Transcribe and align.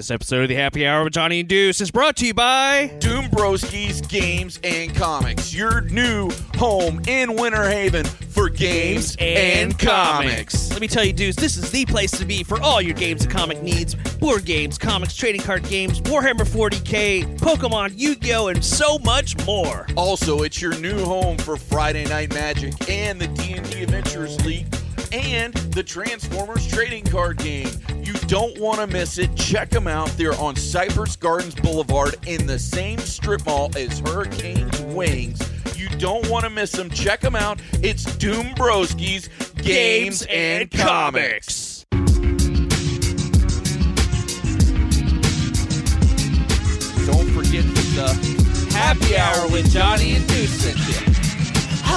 This 0.00 0.12
episode 0.12 0.42
of 0.42 0.48
the 0.48 0.54
Happy 0.54 0.86
Hour 0.86 1.02
with 1.02 1.14
Johnny 1.14 1.40
and 1.40 1.48
Deuce 1.48 1.80
is 1.80 1.90
brought 1.90 2.14
to 2.18 2.26
you 2.26 2.32
by 2.32 2.86
Doom 3.00 3.24
Broski's 3.24 4.00
Games 4.00 4.60
and 4.62 4.94
Comics, 4.94 5.52
your 5.52 5.80
new 5.80 6.30
home 6.54 7.02
in 7.08 7.34
Winter 7.34 7.68
Haven 7.68 8.04
for 8.04 8.48
games 8.48 9.16
and 9.18 9.76
comics. 9.76 10.70
Let 10.70 10.80
me 10.80 10.86
tell 10.86 11.02
you, 11.02 11.12
Deuce, 11.12 11.34
this 11.34 11.56
is 11.56 11.72
the 11.72 11.84
place 11.84 12.12
to 12.12 12.24
be 12.24 12.44
for 12.44 12.62
all 12.62 12.80
your 12.80 12.94
games 12.94 13.24
and 13.24 13.32
comic 13.34 13.60
needs. 13.60 13.96
Board 14.20 14.44
games, 14.44 14.78
comics, 14.78 15.16
trading 15.16 15.40
card 15.40 15.64
games, 15.64 16.00
Warhammer 16.02 16.46
40k, 16.46 17.36
Pokemon, 17.36 17.94
Yu-Gi-Oh, 17.96 18.46
and 18.46 18.64
so 18.64 19.00
much 19.00 19.36
more. 19.46 19.88
Also, 19.96 20.44
it's 20.44 20.62
your 20.62 20.78
new 20.78 21.04
home 21.04 21.36
for 21.38 21.56
Friday 21.56 22.04
Night 22.04 22.32
Magic 22.32 22.88
and 22.88 23.20
the 23.20 23.26
D&D 23.26 23.82
Adventures 23.82 24.40
League 24.46 24.72
and 25.12 25.54
the 25.54 25.82
Transformers 25.82 26.66
trading 26.66 27.04
card 27.04 27.38
game. 27.38 27.68
You 28.02 28.12
don't 28.26 28.58
want 28.58 28.80
to 28.80 28.86
miss 28.86 29.18
it. 29.18 29.34
Check 29.36 29.70
them 29.70 29.86
out. 29.86 30.08
They're 30.16 30.38
on 30.40 30.56
Cypress 30.56 31.16
Gardens 31.16 31.54
Boulevard 31.54 32.16
in 32.26 32.46
the 32.46 32.58
same 32.58 32.98
strip 32.98 33.44
mall 33.46 33.70
as 33.76 33.98
Hurricane's 34.00 34.80
Wings. 34.82 35.40
You 35.76 35.88
don't 35.98 36.28
want 36.28 36.44
to 36.44 36.50
miss 36.50 36.72
them. 36.72 36.90
Check 36.90 37.20
them 37.20 37.36
out. 37.36 37.60
It's 37.82 38.04
Doom 38.16 38.46
Broski's 38.54 39.28
Games 39.54 40.26
and 40.28 40.70
Comics. 40.70 41.86
Don't 47.06 47.30
forget 47.30 47.64
the 47.94 48.68
happy 48.72 49.16
hour 49.16 49.48
with 49.48 49.70
Johnny 49.70 50.16
and 50.16 50.26
Deuce. 50.28 51.17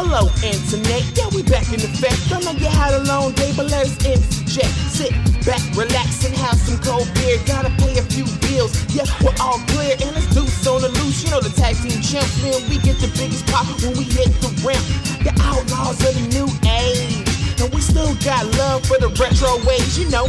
Hello, 0.02 0.34
Internet. 0.42 1.14
Yeah, 1.14 1.30
we 1.30 1.46
back 1.46 1.70
in 1.70 1.78
effect. 1.78 2.18
I 2.34 2.42
know 2.42 2.58
you 2.58 2.66
had 2.66 2.98
a 2.98 3.06
long 3.06 3.38
day, 3.38 3.54
but 3.54 3.70
let 3.70 3.86
us 3.86 3.94
interject. 4.02 4.74
Sit 4.90 5.14
back, 5.46 5.62
relax, 5.78 6.26
and 6.26 6.34
have 6.42 6.58
some 6.58 6.82
cold 6.82 7.06
beer. 7.14 7.38
Gotta 7.46 7.70
pay 7.78 7.94
a 7.94 8.02
few 8.10 8.26
bills. 8.42 8.74
Yeah, 8.90 9.06
we're 9.22 9.38
all 9.38 9.62
clear, 9.70 9.94
and 10.02 10.18
it's 10.18 10.26
deuce 10.34 10.66
on 10.66 10.82
the 10.82 10.90
loose. 10.90 11.22
You 11.22 11.30
know 11.30 11.40
the 11.40 11.54
tag 11.54 11.78
team 11.86 12.02
champs, 12.02 12.34
man. 12.42 12.66
We 12.66 12.82
get 12.82 12.98
the 12.98 13.14
biggest 13.14 13.46
pop 13.54 13.70
when 13.86 13.94
we 13.94 14.10
hit 14.10 14.34
the 14.42 14.50
ramp. 14.66 14.82
The 15.22 15.38
outlaws 15.46 16.02
of 16.02 16.18
the 16.18 16.26
new 16.34 16.50
age. 16.66 17.62
And 17.62 17.70
we 17.70 17.80
still 17.80 18.18
got 18.26 18.50
love 18.58 18.82
for 18.90 18.98
the 18.98 19.14
retro 19.22 19.62
ways, 19.70 20.02
you 20.02 20.10
know. 20.10 20.26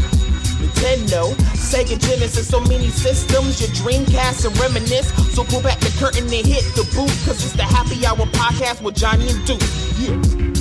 Nintendo, 0.63 1.35
Sega 1.59 1.99
Genesis, 1.99 2.49
so 2.49 2.61
many 2.61 2.89
systems, 2.89 3.61
your 3.61 3.71
Dreamcast 3.71 4.47
and 4.47 4.59
reminisce. 4.61 5.13
So 5.35 5.43
pull 5.45 5.61
back 5.61 5.79
the 5.81 5.95
curtain 5.99 6.25
and 6.25 6.47
hit 6.47 6.65
the 6.77 6.85
booth, 6.95 7.27
cause 7.27 7.45
it's 7.45 7.55
the 7.55 7.65
Happy 7.65 8.07
Hour 8.07 8.27
podcast 8.27 8.83
with 8.83 8.95
Johnny 8.95 9.29
and 9.29 9.45
Deuce. 9.45 9.99
Yeah. 9.99 10.53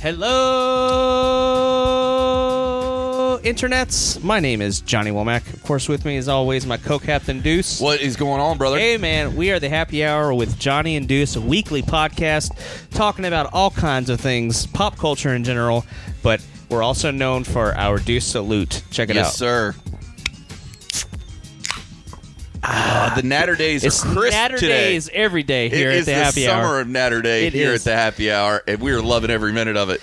Hello, 0.00 1.33
internets. 3.44 4.22
My 4.22 4.40
name 4.40 4.62
is 4.62 4.80
Johnny 4.80 5.10
Womack. 5.10 5.52
Of 5.52 5.62
course, 5.62 5.86
with 5.86 6.04
me, 6.04 6.16
as 6.16 6.28
always, 6.28 6.66
my 6.66 6.78
co-captain 6.78 7.40
Deuce. 7.40 7.78
What 7.78 8.00
is 8.00 8.16
going 8.16 8.40
on, 8.40 8.56
brother? 8.56 8.78
Hey, 8.78 8.96
man, 8.96 9.36
we 9.36 9.50
are 9.50 9.60
the 9.60 9.68
Happy 9.68 10.04
Hour 10.04 10.32
with 10.32 10.58
Johnny 10.58 10.96
and 10.96 11.06
Deuce, 11.06 11.36
a 11.36 11.40
weekly 11.40 11.82
podcast 11.82 12.58
talking 12.90 13.26
about 13.26 13.52
all 13.52 13.70
kinds 13.70 14.08
of 14.08 14.18
things, 14.18 14.66
pop 14.66 14.96
culture 14.96 15.34
in 15.34 15.44
general, 15.44 15.84
but 16.22 16.44
we're 16.70 16.82
also 16.82 17.10
known 17.10 17.44
for 17.44 17.74
our 17.74 17.98
Deuce 17.98 18.24
salute. 18.24 18.82
Check 18.90 19.10
it 19.10 19.16
yes, 19.16 19.26
out. 19.26 19.32
sir. 19.34 19.74
Ah, 22.66 23.12
the 23.14 23.22
Natter 23.22 23.54
days 23.56 23.84
It's 23.84 24.04
are 24.04 24.14
Natter 24.30 24.56
today. 24.56 24.92
days 24.92 25.10
every 25.12 25.42
day 25.42 25.66
It 25.66 25.72
at 25.74 25.98
the 26.06 26.12
the 26.12 26.14
Happy 26.14 26.48
Hour. 26.48 26.54
It 26.56 26.60
is 26.60 26.64
summer 26.66 26.80
of 26.80 26.88
Natter 26.88 27.20
Day 27.22 27.46
It 27.46 27.52
here 27.52 27.72
is. 27.72 27.86
at 27.86 27.90
the 27.90 27.96
Happy 27.96 28.32
Hour, 28.32 28.62
and 28.66 28.80
we 28.80 28.92
are 28.92 29.02
loving 29.02 29.30
every 29.30 29.52
minute 29.52 29.76
of 29.76 29.90
it. 29.90 30.00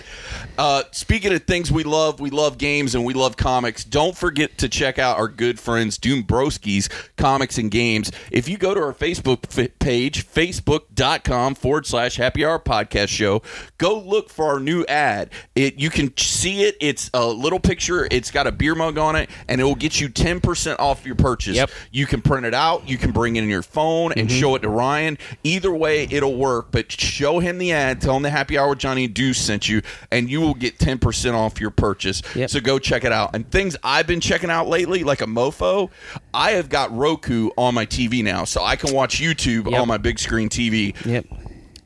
Uh, 0.58 0.84
speaking 0.92 1.34
of 1.34 1.44
things 1.46 1.72
we 1.72 1.84
love, 1.84 2.20
we 2.20 2.30
love 2.30 2.58
games 2.58 2.94
and 2.94 3.04
we 3.06 3.14
love 3.14 3.36
comics. 3.38 3.84
Don't 3.84 4.16
forget 4.16 4.58
to 4.60 4.70
check 4.70 5.00
out 5.00 5.18
our 5.18 5.28
good 5.30 5.60
friends 5.60 5.98
Doom 5.98 6.24
Broski's 6.24 6.88
Comics 7.16 7.58
and 7.58 7.72
Games. 7.72 8.12
If 8.32 8.48
you 8.48 8.58
go 8.58 8.76
to 8.76 8.82
our 8.82 8.94
Facebook 8.94 9.58
f- 9.58 9.72
page, 9.80 10.28
facebook.com 10.28 11.56
forward 11.56 11.86
slash 11.88 12.18
Happy 12.18 12.46
Hour 12.46 12.60
Podcast 12.60 13.08
Show, 13.10 13.42
go 13.78 13.98
look 14.00 14.30
for 14.30 14.46
our 14.46 14.60
new 14.60 14.86
ad. 14.86 15.32
It 15.56 15.80
You 15.80 15.90
can 15.90 16.16
see 16.18 16.64
it. 16.64 16.76
It's 16.80 17.10
a 17.14 17.26
little 17.26 17.60
picture. 17.60 18.08
It's 18.12 18.30
got 18.30 18.46
a 18.46 18.52
beer 18.52 18.76
mug 18.76 18.98
on 18.98 19.16
it, 19.16 19.30
and 19.48 19.60
it 19.62 19.64
will 19.64 19.74
get 19.76 20.00
you 20.00 20.10
10% 20.10 20.76
off 20.80 21.06
your 21.06 21.16
purchase. 21.16 21.56
Yep. 21.56 21.72
You 21.92 22.06
can 22.06 22.22
print 22.22 22.46
it 22.46 22.51
out. 22.54 22.88
You 22.88 22.98
can 22.98 23.12
bring 23.12 23.36
it 23.36 23.44
in 23.44 23.50
your 23.50 23.62
phone 23.62 24.12
and 24.14 24.28
mm-hmm. 24.30 24.40
show 24.40 24.56
it 24.56 24.60
to 24.60 24.70
Ryan. 24.70 25.18
Either 25.44 25.74
way, 25.74 26.04
it'll 26.10 26.36
work. 26.36 26.68
But 26.72 26.92
show 26.92 27.40
him 27.40 27.58
the 27.58 27.72
ad. 27.72 28.02
Tell 28.02 28.16
him 28.16 28.24
the 28.24 28.30
Happy 28.30 28.58
Hour 28.58 28.76
Johnny 28.76 29.08
Deuce 29.08 29.38
sent 29.38 29.70
you, 29.70 29.82
and 30.12 30.30
you 30.30 30.42
will 30.42 30.54
get 30.54 30.80
ten 30.80 31.00
percent 31.00 31.36
off 31.36 31.60
your 31.60 31.72
purchase. 31.72 32.22
Yep. 32.36 32.50
So 32.50 32.60
go 32.60 32.80
check 32.80 33.04
it 33.04 33.12
out. 33.12 33.36
And 33.36 33.50
things 33.50 33.76
I've 33.84 34.08
been 34.08 34.22
checking 34.22 34.50
out 34.50 34.68
lately, 34.68 35.04
like 35.04 35.22
a 35.22 35.26
mofo, 35.26 35.90
I 36.34 36.52
have 36.52 36.70
got 36.70 36.96
Roku 36.96 37.50
on 37.58 37.74
my 37.74 37.86
TV 37.86 38.24
now, 38.24 38.46
so 38.46 38.64
I 38.64 38.76
can 38.76 38.94
watch 38.94 39.20
YouTube 39.20 39.70
Yep. 39.70 39.82
on 39.82 39.88
my 39.88 39.98
big 39.98 40.20
screen 40.20 40.50
TV. 40.50 40.94
Yep. 41.06 41.26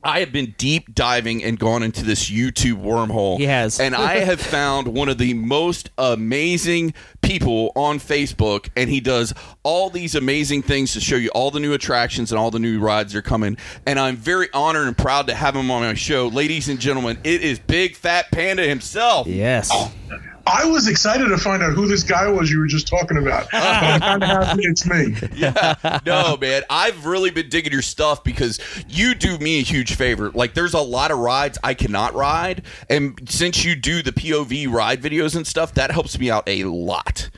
I 0.06 0.20
have 0.20 0.32
been 0.32 0.54
deep 0.60 0.94
diving 0.94 1.44
and 1.44 1.58
gone 1.58 1.82
into 1.82 2.06
this 2.06 2.30
YouTube 2.30 2.84
wormhole. 2.84 3.40
He 3.40 3.46
has. 3.46 3.80
And 3.80 3.96
I 3.96 4.20
have 4.20 4.40
found 4.56 4.88
one 4.88 5.10
of 5.10 5.18
the 5.18 5.34
most 5.34 5.90
amazing 5.98 6.94
people 7.22 7.72
on 7.76 7.98
Facebook, 8.00 8.70
and 8.78 8.88
he 8.88 9.00
does 9.00 9.34
all 9.64 9.90
these 9.90 10.14
amazing 10.14 10.62
things 10.62 10.94
to 10.94 11.02
show 11.02 11.16
you 11.16 11.30
all 11.30 11.50
the 11.50 11.60
new 11.60 11.74
attractions 11.74 12.32
and 12.32 12.38
all 12.38 12.52
the 12.52 12.60
new 12.60 12.80
rides 12.80 13.14
that 13.14 13.20
are 13.20 13.24
coming. 13.24 13.58
And 13.88 14.00
I'm 14.00 14.16
very 14.16 14.48
honored 14.54 14.88
and 14.88 14.96
proud 14.96 15.26
to 15.28 15.34
have 15.34 15.56
him 15.56 15.72
on 15.72 15.82
my 15.82 15.96
show. 15.96 16.28
Ladies 16.28 16.70
and 16.70 16.80
gentlemen, 16.80 17.18
it 17.24 17.42
is 17.42 17.58
Big 17.58 17.96
Fat 17.96 18.32
Panda 18.32 18.64
himself. 18.64 19.26
Yes. 19.26 19.72
I 20.48 20.66
was 20.66 20.88
excited 20.88 21.28
to 21.30 21.38
find 21.38 21.64
out 21.64 21.74
who 21.74 21.88
this 21.88 22.04
guy 22.04 22.28
was 22.28 22.52
you 22.52 22.60
were 22.60 22.68
just 22.68 22.88
talking 22.88 23.18
about. 23.18 23.48
But 23.52 23.64
I'm 23.64 24.00
kind 24.00 24.24
of 24.24 24.30
happy 24.30 24.62
it's 24.64 24.86
me. 24.86 25.16
yeah. 25.36 26.00
No, 26.06 26.38
man. 26.38 26.64
I've 26.70 27.06
really 27.06 27.32
been 27.32 27.50
digging 27.50 27.74
your 27.74 27.82
stuff 27.82 28.24
because 28.24 28.60
you 28.88 29.16
do 29.16 29.38
me 29.40 29.60
a 29.60 29.64
huge 29.64 29.96
favor. 29.96 30.30
Like, 30.32 30.54
there's 30.54 30.74
a 30.74 30.82
lot 30.82 31.12
of 31.12 31.18
rides 31.18 31.58
I 31.64 31.74
cannot 31.74 32.14
ride. 32.14 32.64
And 32.90 33.20
since 33.30 33.66
you 33.66 33.76
do 33.76 34.02
the 34.02 34.12
POV 34.12 34.72
ride 34.72 35.02
videos 35.02 35.36
and 35.36 35.48
stuff, 35.48 35.74
that 35.76 35.92
helps 35.92 36.20
me 36.20 36.30
out 36.30 36.44
a 36.48 36.66
lot. 36.66 37.30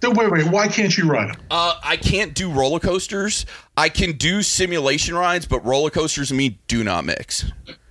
Then 0.00 0.14
Wait, 0.14 0.30
wait. 0.30 0.46
Why 0.46 0.68
can't 0.68 0.96
you 0.96 1.10
ride? 1.10 1.36
Uh, 1.50 1.78
I 1.82 1.96
can't 1.96 2.34
do 2.34 2.50
roller 2.50 2.80
coasters. 2.80 3.46
I 3.76 3.88
can 3.88 4.12
do 4.12 4.42
simulation 4.42 5.14
rides, 5.14 5.46
but 5.46 5.64
roller 5.64 5.90
coasters 5.90 6.30
and 6.30 6.38
me 6.38 6.58
do 6.68 6.82
not 6.84 7.04
mix. 7.04 7.44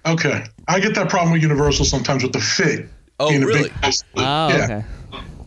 Okay, 0.06 0.44
I 0.68 0.80
get 0.80 0.96
that 0.96 1.10
problem 1.10 1.34
with 1.34 1.42
Universal 1.42 1.86
sometimes 1.86 2.24
with 2.24 2.34
the 2.34 2.40
fit. 2.40 2.88
Oh, 3.20 3.38
really? 3.38 3.72
Oh, 4.16 4.56
yeah. 4.56 4.64
okay. 4.64 4.86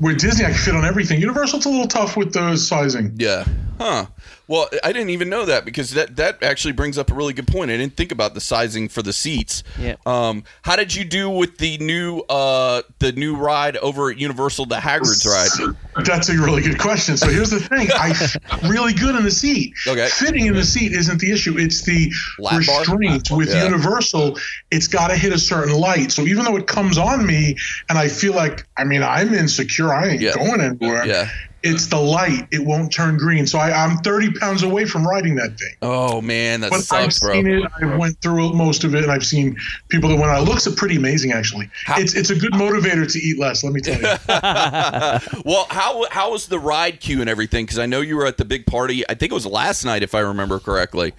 With 0.01 0.19
Disney, 0.19 0.45
I 0.45 0.49
can 0.51 0.59
fit 0.59 0.75
on 0.75 0.85
everything. 0.85 1.21
Universal, 1.21 1.59
it's 1.59 1.67
a 1.67 1.71
little 1.71 1.87
tough 1.87 2.17
with 2.17 2.33
the 2.33 2.57
sizing. 2.57 3.15
Yeah. 3.19 3.45
Huh. 3.79 4.07
Well, 4.49 4.69
I 4.85 4.93
didn't 4.93 5.11
even 5.11 5.29
know 5.29 5.45
that 5.47 5.65
because 5.65 5.93
that 5.93 6.17
that 6.17 6.43
actually 6.43 6.73
brings 6.73 6.99
up 6.99 7.11
a 7.11 7.15
really 7.15 7.33
good 7.33 7.47
point. 7.47 7.71
I 7.71 7.77
didn't 7.77 7.97
think 7.97 8.13
about 8.13 8.35
the 8.35 8.41
sizing 8.41 8.89
for 8.89 9.01
the 9.03 9.13
seats. 9.13 9.63
Yep. 9.79 10.07
Um, 10.07 10.45
how 10.63 10.77
did 10.77 10.95
you 10.95 11.05
do 11.05 11.31
with 11.31 11.57
the 11.59 11.79
new 11.79 12.19
uh 12.29 12.83
the 12.99 13.13
new 13.13 13.35
ride 13.37 13.77
over 13.79 14.11
at 14.11 14.19
Universal, 14.19 14.67
the 14.67 14.77
Hagrid's 14.77 15.25
ride? 15.27 15.75
That's 16.05 16.29
a 16.29 16.35
really 16.35 16.61
good 16.63 16.79
question. 16.79 17.17
So 17.17 17.29
here's 17.29 17.51
the 17.51 17.61
thing: 17.61 17.89
I 17.93 18.11
f- 18.11 18.37
really 18.65 18.93
good 18.93 19.17
in 19.17 19.25
the 19.25 19.31
seat. 19.31 19.73
Okay. 19.89 20.09
Fitting 20.09 20.47
in 20.47 20.55
the 20.55 20.65
seat 20.65 20.93
isn't 20.93 21.19
the 21.21 21.31
issue. 21.33 21.57
It's 21.59 21.83
the 21.85 22.13
Lap 22.39 22.65
bar? 22.67 22.81
restraint 22.81 23.31
with 23.31 23.49
Yeah. 23.49 23.65
Universal. 23.65 24.39
It's 24.71 24.87
got 24.89 25.09
to 25.09 25.17
hit 25.17 25.33
a 25.33 25.39
certain 25.39 25.75
light. 25.75 26.13
So 26.13 26.23
even 26.23 26.45
though 26.45 26.57
it 26.57 26.67
comes 26.67 26.99
on 26.99 27.27
me, 27.27 27.57
and 27.89 27.99
I 27.99 28.09
feel 28.09 28.35
like, 28.35 28.67
I 28.77 28.85
mean, 28.85 29.03
I'm 29.03 29.33
insecure. 29.59 29.93
I 29.93 30.09
ain't 30.09 30.21
Yeah. 30.23 30.35
going 30.35 30.61
anywhere. 30.61 31.07
Yeah. 31.07 31.29
It's 31.65 31.87
the 31.87 31.97
light. 31.99 32.49
It 32.51 32.65
won't 32.65 32.93
turn 32.93 33.17
green. 33.17 33.47
So 33.47 33.57
I, 33.57 33.71
I'm 33.85 33.99
30 33.99 34.33
pounds 34.41 34.65
away 34.65 34.85
from 34.85 35.07
riding 35.07 35.37
that 35.37 35.57
thing. 35.61 35.75
Oh 35.81 36.21
man, 36.21 36.61
that 36.63 36.71
But 36.71 36.79
I've 36.79 36.83
sucks, 36.85 37.21
bro. 37.21 37.35
seen 37.35 37.47
it. 37.47 37.71
I 37.81 37.85
went 37.97 38.21
through 38.21 38.53
most 38.55 38.83
of 38.83 38.97
it, 38.97 39.05
and 39.05 39.13
I've 39.13 39.25
seen 39.25 39.57
people 39.89 40.09
that 40.11 40.17
went. 40.19 40.37
It 40.37 40.51
looks 40.51 40.67
pretty 40.75 40.97
amazing, 40.97 41.31
actually. 41.31 41.71
How- 41.87 42.01
It's 42.01 42.15
it's 42.15 42.31
a 42.31 42.35
good 42.35 42.53
motivator 42.55 43.11
to 43.13 43.19
eat 43.21 43.39
less. 43.39 43.63
Let 43.63 43.75
me 43.75 43.81
tell 43.81 43.95
you. 43.95 44.03
well, 45.45 45.67
how 45.71 46.05
how 46.11 46.33
was 46.33 46.49
the 46.49 46.59
ride 46.59 46.99
queue 47.01 47.21
and 47.21 47.31
everything? 47.31 47.65
Because 47.65 47.79
I 47.79 47.87
know 47.87 48.01
you 48.01 48.17
were 48.17 48.27
at 48.27 48.39
the 48.39 48.45
big 48.45 48.67
party. 48.67 49.09
I 49.09 49.15
think 49.15 49.31
it 49.31 49.35
was 49.35 49.47
last 49.47 49.85
night, 49.85 50.03
if 50.03 50.17
I 50.17 50.21
remember 50.21 50.59
correctly. 50.59 51.13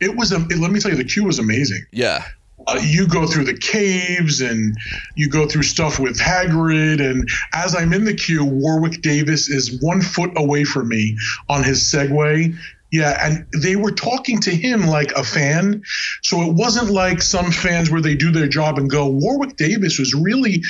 it 0.00 0.16
was. 0.16 0.32
Um, 0.32 0.48
a, 0.52 0.56
let 0.56 0.72
me 0.72 0.80
tell 0.80 0.90
you, 0.90 0.96
the 0.96 1.04
queue 1.04 1.24
was 1.24 1.38
amazing. 1.38 1.84
Yeah. 1.92 2.24
Uh, 2.66 2.80
you 2.82 3.06
go 3.06 3.26
through 3.26 3.44
the 3.44 3.58
caves 3.58 4.40
and 4.40 4.76
you 5.14 5.28
go 5.28 5.46
through 5.46 5.62
stuff 5.62 5.98
with 5.98 6.18
Hagrid. 6.18 7.00
And 7.00 7.28
as 7.52 7.74
I'm 7.74 7.92
in 7.92 8.04
the 8.04 8.14
queue, 8.14 8.44
Warwick 8.44 9.02
Davis 9.02 9.48
is 9.48 9.80
one 9.82 10.02
foot 10.02 10.32
away 10.36 10.64
from 10.64 10.88
me 10.88 11.16
on 11.48 11.62
his 11.62 11.82
Segway. 11.82 12.56
Yeah, 12.92 13.18
and 13.20 13.46
they 13.60 13.74
were 13.74 13.90
talking 13.90 14.40
to 14.42 14.50
him 14.50 14.86
like 14.86 15.12
a 15.12 15.24
fan. 15.24 15.82
So 16.22 16.42
it 16.42 16.54
wasn't 16.54 16.90
like 16.90 17.22
some 17.22 17.50
fans 17.50 17.90
where 17.90 18.00
they 18.00 18.14
do 18.14 18.30
their 18.30 18.46
job 18.46 18.78
and 18.78 18.88
go. 18.88 19.08
Warwick 19.08 19.56
Davis 19.56 19.98
was 19.98 20.14
really 20.14 20.62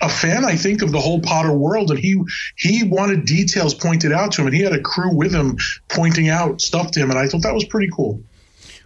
a 0.00 0.08
fan, 0.08 0.44
I 0.44 0.56
think, 0.56 0.82
of 0.82 0.92
the 0.92 1.00
whole 1.00 1.20
Potter 1.20 1.52
world, 1.52 1.90
and 1.90 1.98
he 1.98 2.20
he 2.56 2.84
wanted 2.84 3.26
details 3.26 3.74
pointed 3.74 4.12
out 4.12 4.32
to 4.32 4.40
him, 4.40 4.48
and 4.48 4.56
he 4.56 4.62
had 4.62 4.72
a 4.72 4.80
crew 4.80 5.14
with 5.14 5.32
him 5.32 5.56
pointing 5.88 6.28
out 6.28 6.60
stuff 6.60 6.90
to 6.92 7.00
him, 7.00 7.10
and 7.10 7.18
I 7.18 7.26
thought 7.26 7.42
that 7.42 7.54
was 7.54 7.64
pretty 7.64 7.90
cool. 7.94 8.22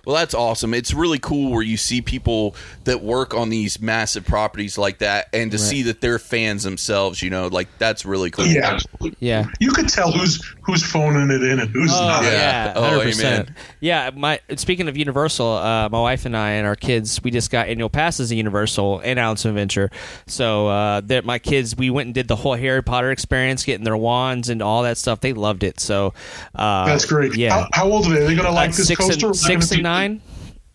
Well, 0.04 0.16
that's 0.16 0.34
awesome. 0.34 0.74
It's 0.74 0.92
really 0.92 1.18
cool 1.20 1.52
where 1.52 1.62
you 1.62 1.76
see 1.76 2.02
people 2.02 2.56
that 2.84 3.02
work 3.02 3.34
on 3.34 3.50
these 3.50 3.80
massive 3.80 4.24
properties 4.26 4.76
like 4.76 4.98
that, 4.98 5.28
and 5.32 5.50
to 5.52 5.58
see 5.58 5.82
that 5.82 6.00
they're 6.00 6.18
fans 6.18 6.64
themselves. 6.64 7.22
You 7.22 7.30
know, 7.30 7.46
like 7.46 7.68
that's 7.78 8.04
really 8.04 8.30
cool. 8.32 8.46
Yeah, 8.46 8.78
Yeah. 9.20 9.46
you 9.60 9.70
could 9.70 9.88
tell 9.88 10.10
who's 10.10 10.42
who's 10.62 10.82
phoning 10.82 11.30
it 11.30 11.42
in 11.44 11.60
and 11.60 11.70
who's 11.70 11.92
Oh 11.92 12.00
not. 12.06 12.24
Yeah. 12.24 12.30
yeah, 12.32 12.72
Oh, 12.74 12.82
hundred 12.82 13.02
percent. 13.04 13.48
amen. 13.50 13.56
Yeah, 13.80 14.10
my 14.14 14.40
speaking 14.56 14.88
of 14.88 14.96
Universal, 14.96 15.46
uh, 15.46 15.88
my 15.88 16.00
wife 16.00 16.26
and 16.26 16.36
I 16.36 16.50
and 16.52 16.66
our 16.66 16.76
kids, 16.76 17.22
we 17.22 17.30
just 17.30 17.50
got 17.50 17.68
annual 17.68 17.88
passes 17.88 18.30
to 18.30 18.34
Universal 18.36 19.00
and 19.04 19.20
Alice 19.20 19.44
Adventure. 19.44 19.90
So 20.26 20.66
uh, 20.68 21.00
that 21.02 21.24
my 21.24 21.38
kids, 21.38 21.76
we 21.76 21.90
went 21.90 22.06
and 22.08 22.14
did 22.14 22.26
the 22.26 22.36
whole 22.36 22.54
Harry 22.54 22.82
Potter 22.82 23.10
experience, 23.12 23.64
getting 23.64 23.84
their 23.84 23.96
wands 23.96 24.48
and 24.48 24.62
all 24.62 24.82
that 24.82 24.98
stuff. 24.98 25.20
They 25.20 25.32
loved 25.32 25.62
it. 25.62 25.78
So 25.78 26.12
uh, 26.56 26.86
That's 26.86 27.04
great. 27.04 27.36
Yeah, 27.36 27.50
How, 27.52 27.68
how 27.72 27.88
old 27.88 28.06
are 28.06 28.10
they? 28.10 28.24
Are 28.24 28.26
they 28.26 28.34
going 28.34 28.46
to 28.48 28.52
like 28.52 28.70
Uh, 28.70 28.76
this 28.76 28.88
six 28.88 29.00
coaster? 29.00 29.26
and 29.28 29.36
six 29.36 29.70
and 29.70 29.78
be- 29.78 29.82
nine. 29.92 30.20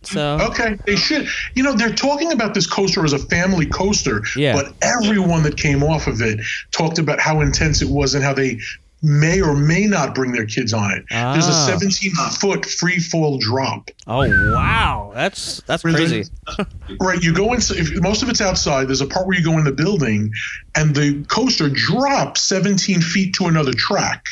So 0.04 0.38
Okay, 0.52 0.78
they 0.86 0.96
should. 0.96 1.28
You 1.56 1.64
know, 1.64 1.74
they're 1.74 1.92
talking 1.94 2.32
about 2.32 2.54
this 2.54 2.68
coaster 2.68 3.04
as 3.04 3.14
a 3.14 3.20
family 3.20 3.66
coaster, 3.66 4.24
Yeah. 4.38 4.54
but 4.54 4.74
everyone 4.82 5.44
that 5.44 5.58
came 5.58 5.84
off 5.84 6.08
of 6.08 6.22
it 6.22 6.40
talked 6.72 6.98
about 7.00 7.20
how 7.20 7.42
intense 7.42 7.82
it 7.82 7.90
was 7.90 8.14
and 8.16 8.24
how 8.24 8.34
they 8.34 8.60
may 9.04 9.42
or 9.42 9.54
may 9.56 9.86
not 9.86 10.16
bring 10.16 10.32
their 10.32 10.46
kids 10.46 10.72
on 10.74 10.92
it. 10.92 11.04
There's 11.10 11.48
a 11.48 11.52
Ah. 11.52 11.68
17 11.68 12.12
foot 12.40 12.66
free 12.66 13.00
fall 13.00 13.38
drop. 13.38 13.90
oh 14.08 14.28
wow, 14.54 15.12
that's 15.14 15.62
that's 15.68 15.84
Where 15.84 15.94
crazy. 15.94 16.24
Right, 17.02 17.22
you 17.22 17.34
go 17.34 17.54
in. 17.54 17.60
If, 17.60 18.00
most 18.02 18.24
of 18.24 18.30
it's 18.30 18.40
outside. 18.42 18.88
There's 18.88 19.02
a 19.02 19.06
part 19.08 19.28
where 19.28 19.38
you 19.38 19.44
go 19.44 19.58
in 19.58 19.66
the 19.66 19.72
building, 19.84 20.32
and 20.76 20.96
the 20.96 21.24
coaster 21.28 21.70
drops 21.70 22.42
17 22.44 23.02
feet 23.02 23.34
to 23.36 23.46
another 23.48 23.74
track. 23.74 24.24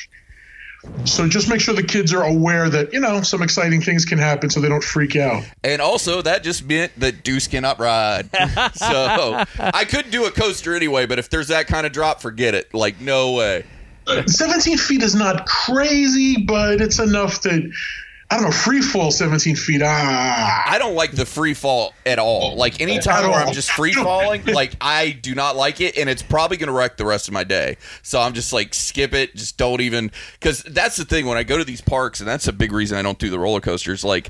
So 1.05 1.27
just 1.27 1.49
make 1.49 1.61
sure 1.61 1.75
the 1.75 1.83
kids 1.83 2.13
are 2.13 2.23
aware 2.23 2.69
that 2.69 2.91
you 2.91 2.99
know 2.99 3.21
some 3.21 3.41
exciting 3.41 3.81
things 3.81 4.05
can 4.05 4.17
happen, 4.17 4.49
so 4.49 4.59
they 4.59 4.69
don't 4.69 4.83
freak 4.83 5.15
out. 5.15 5.43
And 5.63 5.81
also, 5.81 6.21
that 6.21 6.43
just 6.43 6.65
meant 6.65 6.99
that 6.99 7.23
Deuce 7.23 7.47
cannot 7.47 7.79
ride. 7.79 8.29
so 8.73 9.43
I 9.59 9.85
could 9.85 10.09
do 10.11 10.25
a 10.25 10.31
coaster 10.31 10.75
anyway, 10.75 11.05
but 11.05 11.19
if 11.19 11.29
there's 11.29 11.49
that 11.49 11.67
kind 11.67 11.85
of 11.85 11.91
drop, 11.91 12.21
forget 12.21 12.55
it. 12.55 12.73
Like, 12.73 12.99
no 13.01 13.33
way. 13.33 13.65
17 14.27 14.77
feet 14.77 15.01
is 15.01 15.15
not 15.15 15.47
crazy, 15.47 16.43
but 16.45 16.79
it's 16.81 16.99
enough 16.99 17.41
that 17.41 17.71
I 18.29 18.37
don't 18.37 18.45
know. 18.45 18.51
Free 18.51 18.81
fall 18.81 19.11
17 19.11 19.55
feet. 19.55 19.81
Ah, 19.83 20.63
I 20.67 20.79
don't 20.79 20.95
like 20.95 21.11
the 21.11 21.25
free 21.25 21.53
fall 21.53 21.93
at 22.05 22.17
all. 22.17 22.55
Like 22.55 22.81
anytime 22.81 23.29
where. 23.29 23.39
I'm 23.39 23.53
just 23.53 23.71
free 23.71 23.93
falling, 23.93 24.45
like 24.47 24.75
I 24.81 25.11
do 25.11 25.35
not 25.35 25.55
like 25.55 25.79
it, 25.79 25.95
and 25.95 26.09
it's 26.09 26.23
probably 26.23 26.57
going 26.57 26.67
to 26.67 26.73
wreck 26.73 26.97
the 26.97 27.05
rest 27.05 27.27
of 27.27 27.33
my 27.33 27.43
day. 27.43 27.77
So 28.01 28.19
I'm 28.19 28.33
just 28.33 28.51
like 28.51 28.73
skip 28.73 29.13
it, 29.13 29.35
just 29.35 29.57
don't 29.57 29.79
even. 29.79 30.11
Because 30.33 30.63
that's 30.63 30.95
the 30.95 31.05
thing 31.05 31.27
when 31.27 31.37
I 31.37 31.43
go 31.43 31.57
to 31.57 31.63
these 31.63 31.81
parks, 31.81 32.19
and 32.19 32.27
that's 32.27 32.47
a 32.47 32.53
big 32.53 32.71
reason 32.71 32.97
I 32.97 33.03
don't 33.03 33.19
do 33.19 33.29
the 33.29 33.39
roller 33.39 33.61
coasters. 33.61 34.03
Like. 34.03 34.29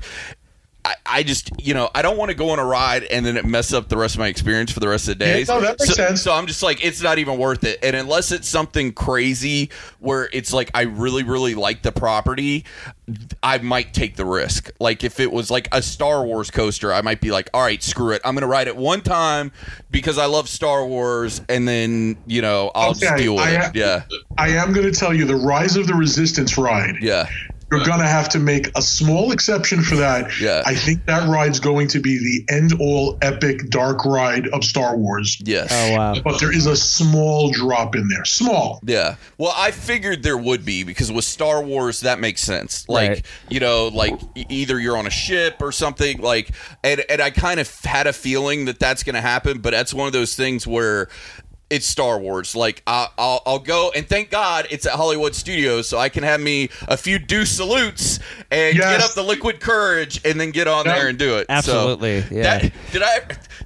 I, 0.86 0.94
I 1.04 1.22
just, 1.24 1.50
you 1.60 1.74
know, 1.74 1.90
I 1.96 2.02
don't 2.02 2.16
want 2.16 2.30
to 2.30 2.36
go 2.36 2.50
on 2.50 2.60
a 2.60 2.64
ride 2.64 3.02
and 3.02 3.26
then 3.26 3.36
it 3.36 3.44
mess 3.44 3.72
up 3.72 3.88
the 3.88 3.96
rest 3.96 4.14
of 4.14 4.20
my 4.20 4.28
experience 4.28 4.70
for 4.70 4.78
the 4.78 4.86
rest 4.88 5.08
of 5.08 5.18
the 5.18 5.24
Yeah, 5.26 5.32
days. 5.34 5.48
no, 5.48 5.60
that 5.60 5.80
makes 5.80 5.86
so, 5.88 5.94
sense. 5.94 6.22
so 6.22 6.32
I'm 6.32 6.46
just 6.46 6.62
like, 6.62 6.84
it's 6.84 7.02
not 7.02 7.18
even 7.18 7.38
worth 7.38 7.64
it. 7.64 7.80
And 7.82 7.96
unless 7.96 8.30
it's 8.30 8.48
something 8.48 8.92
crazy 8.92 9.70
where 9.98 10.28
it's 10.32 10.52
like 10.52 10.70
I 10.74 10.82
really, 10.82 11.24
really 11.24 11.56
like 11.56 11.82
the 11.82 11.90
property, 11.90 12.64
I 13.42 13.58
might 13.58 13.94
take 13.94 14.14
the 14.14 14.24
risk. 14.24 14.70
Like 14.78 15.02
if 15.02 15.18
it 15.18 15.32
was 15.32 15.50
like 15.50 15.68
a 15.72 15.82
Star 15.82 16.24
Wars 16.24 16.52
coaster, 16.52 16.92
I 16.92 17.02
might 17.02 17.20
be 17.20 17.32
like, 17.32 17.50
all 17.52 17.62
right, 17.62 17.82
screw 17.82 18.12
it. 18.12 18.22
I'm 18.24 18.34
gonna 18.34 18.46
ride 18.46 18.68
it 18.68 18.76
one 18.76 19.00
time 19.00 19.50
because 19.90 20.18
I 20.18 20.26
love 20.26 20.48
Star 20.48 20.86
Wars, 20.86 21.40
and 21.48 21.66
then 21.66 22.16
you 22.26 22.42
know 22.42 22.70
I'll 22.74 22.94
just 22.94 23.04
Okay, 23.04 23.22
deal 23.22 23.34
with 23.34 23.44
I 23.44 23.66
it. 23.66 23.74
Yeah, 23.74 24.04
I 24.38 24.48
am 24.50 24.72
going 24.72 24.90
to 24.90 24.96
tell 24.96 25.12
you 25.14 25.24
the 25.24 25.36
Rise 25.36 25.76
of 25.76 25.86
the 25.86 25.94
Resistance 25.94 26.56
ride. 26.58 26.96
yeah. 27.00 27.28
You're 27.70 27.84
going 27.84 27.98
to 27.98 28.06
have 28.06 28.28
to 28.28 28.38
make 28.38 28.70
a 28.76 28.82
small 28.82 29.32
exception 29.32 29.82
for 29.82 29.96
that. 29.96 30.40
Yeah. 30.40 30.62
I 30.64 30.74
think 30.76 31.04
that 31.06 31.28
ride's 31.28 31.58
going 31.58 31.88
to 31.88 31.98
be 31.98 32.16
the 32.18 32.54
end 32.54 32.74
all 32.80 33.18
epic 33.22 33.70
dark 33.70 34.04
ride 34.04 34.46
of 34.48 34.62
Star 34.62 34.96
Wars. 34.96 35.36
Yes. 35.44 35.70
Oh 35.72 35.96
wow. 35.96 36.14
But 36.22 36.38
there 36.38 36.52
is 36.52 36.66
a 36.66 36.76
small 36.76 37.50
drop 37.50 37.96
in 37.96 38.06
there. 38.08 38.24
Small. 38.24 38.78
Yeah. 38.84 39.16
Well, 39.36 39.52
I 39.56 39.72
figured 39.72 40.22
there 40.22 40.38
would 40.38 40.64
be 40.64 40.84
because 40.84 41.10
with 41.10 41.24
Star 41.24 41.60
Wars 41.60 42.00
that 42.00 42.20
makes 42.20 42.40
sense. 42.40 42.88
Like, 42.88 43.08
Right. 43.10 43.26
you 43.48 43.58
know, 43.58 43.88
like 43.88 44.14
either 44.48 44.78
you're 44.78 44.96
on 44.96 45.08
a 45.08 45.10
ship 45.10 45.56
or 45.60 45.72
something 45.72 46.18
like 46.18 46.50
and 46.84 47.04
and 47.08 47.20
I 47.20 47.30
kind 47.30 47.58
of 47.58 47.68
had 47.84 48.06
a 48.06 48.12
feeling 48.12 48.66
that 48.66 48.78
that's 48.78 49.02
going 49.02 49.16
to 49.16 49.20
happen, 49.20 49.58
but 49.58 49.72
that's 49.72 49.92
one 49.92 50.06
of 50.06 50.12
those 50.12 50.36
things 50.36 50.68
where 50.68 51.08
it's 51.68 51.86
Star 51.86 52.18
Wars. 52.18 52.54
Like 52.54 52.82
I, 52.86 53.08
I'll, 53.18 53.42
I'll 53.46 53.58
go 53.58 53.90
and 53.94 54.08
thank 54.08 54.30
God 54.30 54.66
it's 54.70 54.86
at 54.86 54.92
Hollywood 54.92 55.34
Studios, 55.34 55.88
so 55.88 55.98
I 55.98 56.08
can 56.08 56.22
have 56.22 56.40
me 56.40 56.70
a 56.88 56.96
few 56.96 57.18
Deuce 57.18 57.50
salutes 57.52 58.18
and 58.50 58.76
get 58.76 59.00
up 59.00 59.14
the 59.14 59.22
liquid 59.24 59.60
courage 59.60 60.20
and 60.24 60.40
then 60.40 60.50
get 60.52 60.68
on 60.68 60.84
Yeah. 60.86 60.98
there 60.98 61.08
and 61.08 61.18
do 61.18 61.36
it. 61.38 61.46
So, 61.48 61.54
Absolutely, 61.54 62.24
yeah. 62.30 62.58
that- 62.58 62.72
did 62.92 63.02
I? 63.02 63.20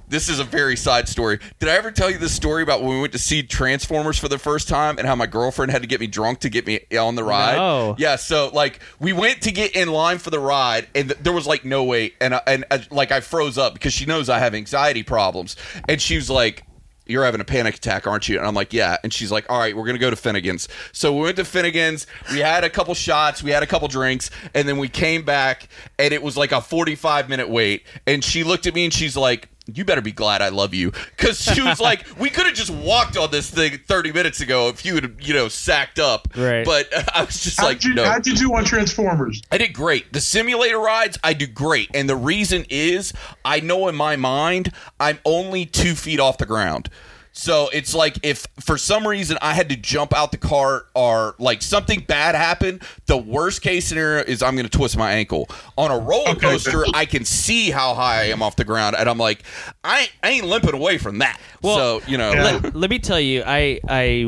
This 0.07 0.27
is 0.27 0.39
a 0.39 0.43
very 0.43 0.75
side 0.75 1.07
story. 1.07 1.39
Did 1.59 1.69
I 1.69 1.73
ever 1.75 1.89
tell 1.89 2.09
you 2.11 2.17
this 2.17 2.33
story 2.33 2.63
about 2.63 2.81
when 2.81 2.89
we 2.95 2.99
went 2.99 3.13
to 3.13 3.19
see 3.19 3.43
Transformers 3.43 4.17
for 4.17 4.27
the 4.27 4.37
first 4.37 4.67
time 4.67 4.97
and 4.97 5.07
how 5.07 5.15
my 5.15 5.25
girlfriend 5.25 5.71
had 5.71 5.83
to 5.83 5.87
get 5.87 6.01
me 6.01 6.07
drunk 6.07 6.39
to 6.39 6.49
get 6.49 6.67
me 6.67 6.81
on 6.99 7.15
the 7.15 7.23
ride? 7.23 7.55
No. 7.55 7.95
Yeah. 7.97 8.17
So 8.17 8.49
like 8.53 8.79
we 8.99 9.13
went 9.13 9.41
to 9.43 9.51
get 9.53 9.73
in 9.73 9.87
line 9.89 10.17
for 10.17 10.29
the 10.29 10.39
ride 10.39 10.87
and 10.95 11.09
th- 11.09 11.19
there 11.23 11.31
was 11.31 11.47
like 11.47 11.63
no 11.63 11.85
wait 11.85 12.15
and 12.19 12.35
I- 12.35 12.41
and 12.45 12.65
uh, 12.69 12.79
like 12.89 13.13
I 13.13 13.21
froze 13.21 13.57
up 13.57 13.73
because 13.73 13.93
she 13.93 14.05
knows 14.05 14.27
I 14.27 14.39
have 14.39 14.53
anxiety 14.53 15.03
problems 15.03 15.55
and 15.87 16.01
she 16.01 16.15
was 16.17 16.29
like. 16.29 16.63
You're 17.11 17.25
having 17.25 17.41
a 17.41 17.45
panic 17.45 17.75
attack, 17.75 18.07
aren't 18.07 18.27
you? 18.27 18.37
And 18.37 18.47
I'm 18.47 18.55
like, 18.55 18.73
yeah. 18.73 18.97
And 19.03 19.13
she's 19.13 19.31
like, 19.31 19.45
all 19.49 19.59
right, 19.59 19.75
we're 19.75 19.85
gonna 19.85 19.99
go 19.99 20.09
to 20.09 20.15
Finnegan's. 20.15 20.67
So 20.91 21.13
we 21.13 21.21
went 21.21 21.35
to 21.37 21.45
Finnegan's. 21.45 22.07
We 22.31 22.39
had 22.39 22.63
a 22.63 22.69
couple 22.69 22.93
shots, 22.95 23.43
we 23.43 23.51
had 23.51 23.61
a 23.61 23.67
couple 23.67 23.87
drinks, 23.87 24.31
and 24.53 24.67
then 24.67 24.77
we 24.77 24.87
came 24.87 25.23
back, 25.23 25.67
and 25.99 26.13
it 26.13 26.23
was 26.23 26.37
like 26.37 26.51
a 26.51 26.61
45 26.61 27.29
minute 27.29 27.49
wait. 27.49 27.85
And 28.07 28.23
she 28.23 28.43
looked 28.43 28.65
at 28.65 28.73
me 28.73 28.85
and 28.85 28.93
she's 28.93 29.15
like, 29.15 29.49
you 29.77 29.85
better 29.85 30.01
be 30.01 30.11
glad 30.11 30.41
I 30.41 30.49
love 30.49 30.73
you. 30.73 30.91
Because 31.17 31.41
she 31.41 31.61
was 31.61 31.79
like, 31.81 32.05
we 32.19 32.29
could 32.29 32.45
have 32.45 32.55
just 32.55 32.71
walked 32.71 33.17
on 33.17 33.31
this 33.31 33.49
thing 33.49 33.79
30 33.87 34.11
minutes 34.11 34.41
ago 34.41 34.69
if 34.69 34.85
you 34.85 34.95
had, 34.95 35.15
you 35.19 35.33
know, 35.33 35.47
sacked 35.47 35.99
up. 35.99 36.27
Right. 36.35 36.65
But 36.65 36.87
I 37.15 37.23
was 37.23 37.41
just 37.41 37.59
How 37.59 37.67
like, 37.67 37.79
did 37.79 37.89
you, 37.89 37.93
no. 37.95 38.05
how'd 38.05 38.25
you 38.25 38.35
do 38.35 38.53
on 38.53 38.63
Transformers? 38.63 39.41
I 39.51 39.57
did 39.57 39.73
great. 39.73 40.11
The 40.13 40.21
simulator 40.21 40.79
rides, 40.79 41.17
I 41.23 41.33
do 41.33 41.47
great. 41.47 41.89
And 41.93 42.09
the 42.09 42.15
reason 42.15 42.65
is, 42.69 43.13
I 43.45 43.59
know 43.59 43.87
in 43.87 43.95
my 43.95 44.15
mind, 44.15 44.71
I'm 44.99 45.19
only 45.25 45.65
two 45.65 45.95
feet 45.95 46.19
off 46.19 46.37
the 46.37 46.45
ground. 46.45 46.89
So 47.33 47.69
it's 47.71 47.95
like 47.95 48.17
if 48.23 48.45
for 48.59 48.77
some 48.77 49.07
reason 49.07 49.37
I 49.41 49.53
had 49.53 49.69
to 49.69 49.75
jump 49.77 50.13
out 50.13 50.31
the 50.31 50.37
car 50.37 50.85
or 50.93 51.35
like 51.39 51.61
something 51.61 52.01
bad 52.01 52.35
happened, 52.35 52.81
the 53.05 53.15
worst 53.17 53.61
case 53.61 53.87
scenario 53.87 54.23
is 54.23 54.43
I'm 54.43 54.55
going 54.55 54.67
to 54.67 54.77
twist 54.77 54.97
my 54.97 55.13
ankle. 55.13 55.47
On 55.77 55.89
a 55.91 55.97
roller 55.97 56.31
Okay. 56.31 56.39
coaster, 56.51 56.83
I 56.93 57.05
can 57.05 57.23
see 57.25 57.71
how 57.71 57.93
high 57.93 58.21
I 58.21 58.25
am 58.25 58.41
off 58.43 58.57
the 58.57 58.65
ground, 58.65 58.95
and 58.99 59.09
I'm 59.09 59.17
like, 59.17 59.43
I, 59.83 60.09
I 60.21 60.29
ain't 60.31 60.45
limping 60.45 60.73
away 60.73 60.97
from 60.97 61.19
that. 61.19 61.39
Well, 61.61 62.01
so 62.01 62.01
you 62.09 62.17
know, 62.17 62.33
Yeah. 62.33 62.43
let, 62.63 62.75
let 62.75 62.89
me 62.89 62.99
tell 62.99 63.19
you, 63.19 63.43
I, 63.45 63.79
I, 63.87 64.25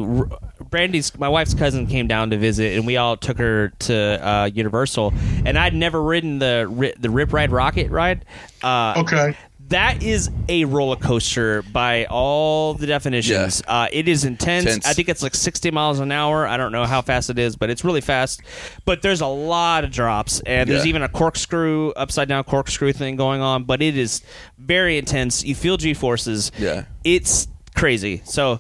Brandy's, 0.69 1.17
my 1.19 1.27
wife's 1.29 1.53
cousin 1.53 1.87
came 1.87 2.07
down 2.07 2.29
to 2.29 2.37
visit, 2.37 2.77
and 2.77 2.87
we 2.87 2.95
all 2.97 3.17
took 3.17 3.37
her 3.37 3.69
to 3.79 3.95
uh, 4.27 4.45
Universal, 4.53 5.13
and 5.45 5.57
I'd 5.57 5.73
never 5.75 6.01
ridden 6.01 6.39
the 6.39 6.93
the 6.99 7.09
Rip 7.09 7.33
Ride 7.33 7.49
Rockit 7.51 7.91
ride. 7.91 8.23
Uh, 8.63 8.93
Okay. 8.97 9.35
That 9.73 10.03
is 10.03 10.29
a 10.47 10.65
roller 10.65 10.95
coaster 10.95 11.63
by 11.63 12.05
all 12.05 12.75
the 12.75 12.85
definitions. 12.85 13.63
Uh, 13.67 13.87
it 13.91 14.07
is 14.07 14.23
intense. 14.23 14.65
Intense. 14.65 14.85
I 14.85 14.93
think 14.93 15.09
it's 15.09 15.23
like 15.23 15.33
60 15.33 15.71
miles 15.71 15.99
an 15.99 16.11
hour. 16.11 16.45
I 16.45 16.57
don't 16.57 16.71
know 16.71 16.85
how 16.85 17.01
fast 17.01 17.31
it 17.31 17.39
is, 17.39 17.55
but 17.55 17.71
it's 17.71 17.83
really 17.83 18.01
fast. 18.01 18.41
But 18.85 19.01
there's 19.01 19.21
a 19.21 19.25
lot 19.27 19.83
of 19.83 19.91
drops, 19.91 20.41
and 20.41 20.69
there's 20.69 20.85
even 20.85 21.01
a 21.01 21.09
corkscrew, 21.09 21.89
upside 21.95 22.27
down 22.27 22.43
corkscrew 22.43 22.93
thing 22.93 23.15
going 23.15 23.41
on. 23.41 23.63
But 23.63 23.81
it 23.81 23.97
is 23.97 24.21
very 24.59 24.97
intense. 24.99 25.43
You 25.43 25.55
feel 25.55 25.77
G 25.77 25.95
forces. 25.95 26.51
Yeah. 26.59 26.85
It's 27.03 27.47
crazy. 27.75 28.21
So 28.25 28.59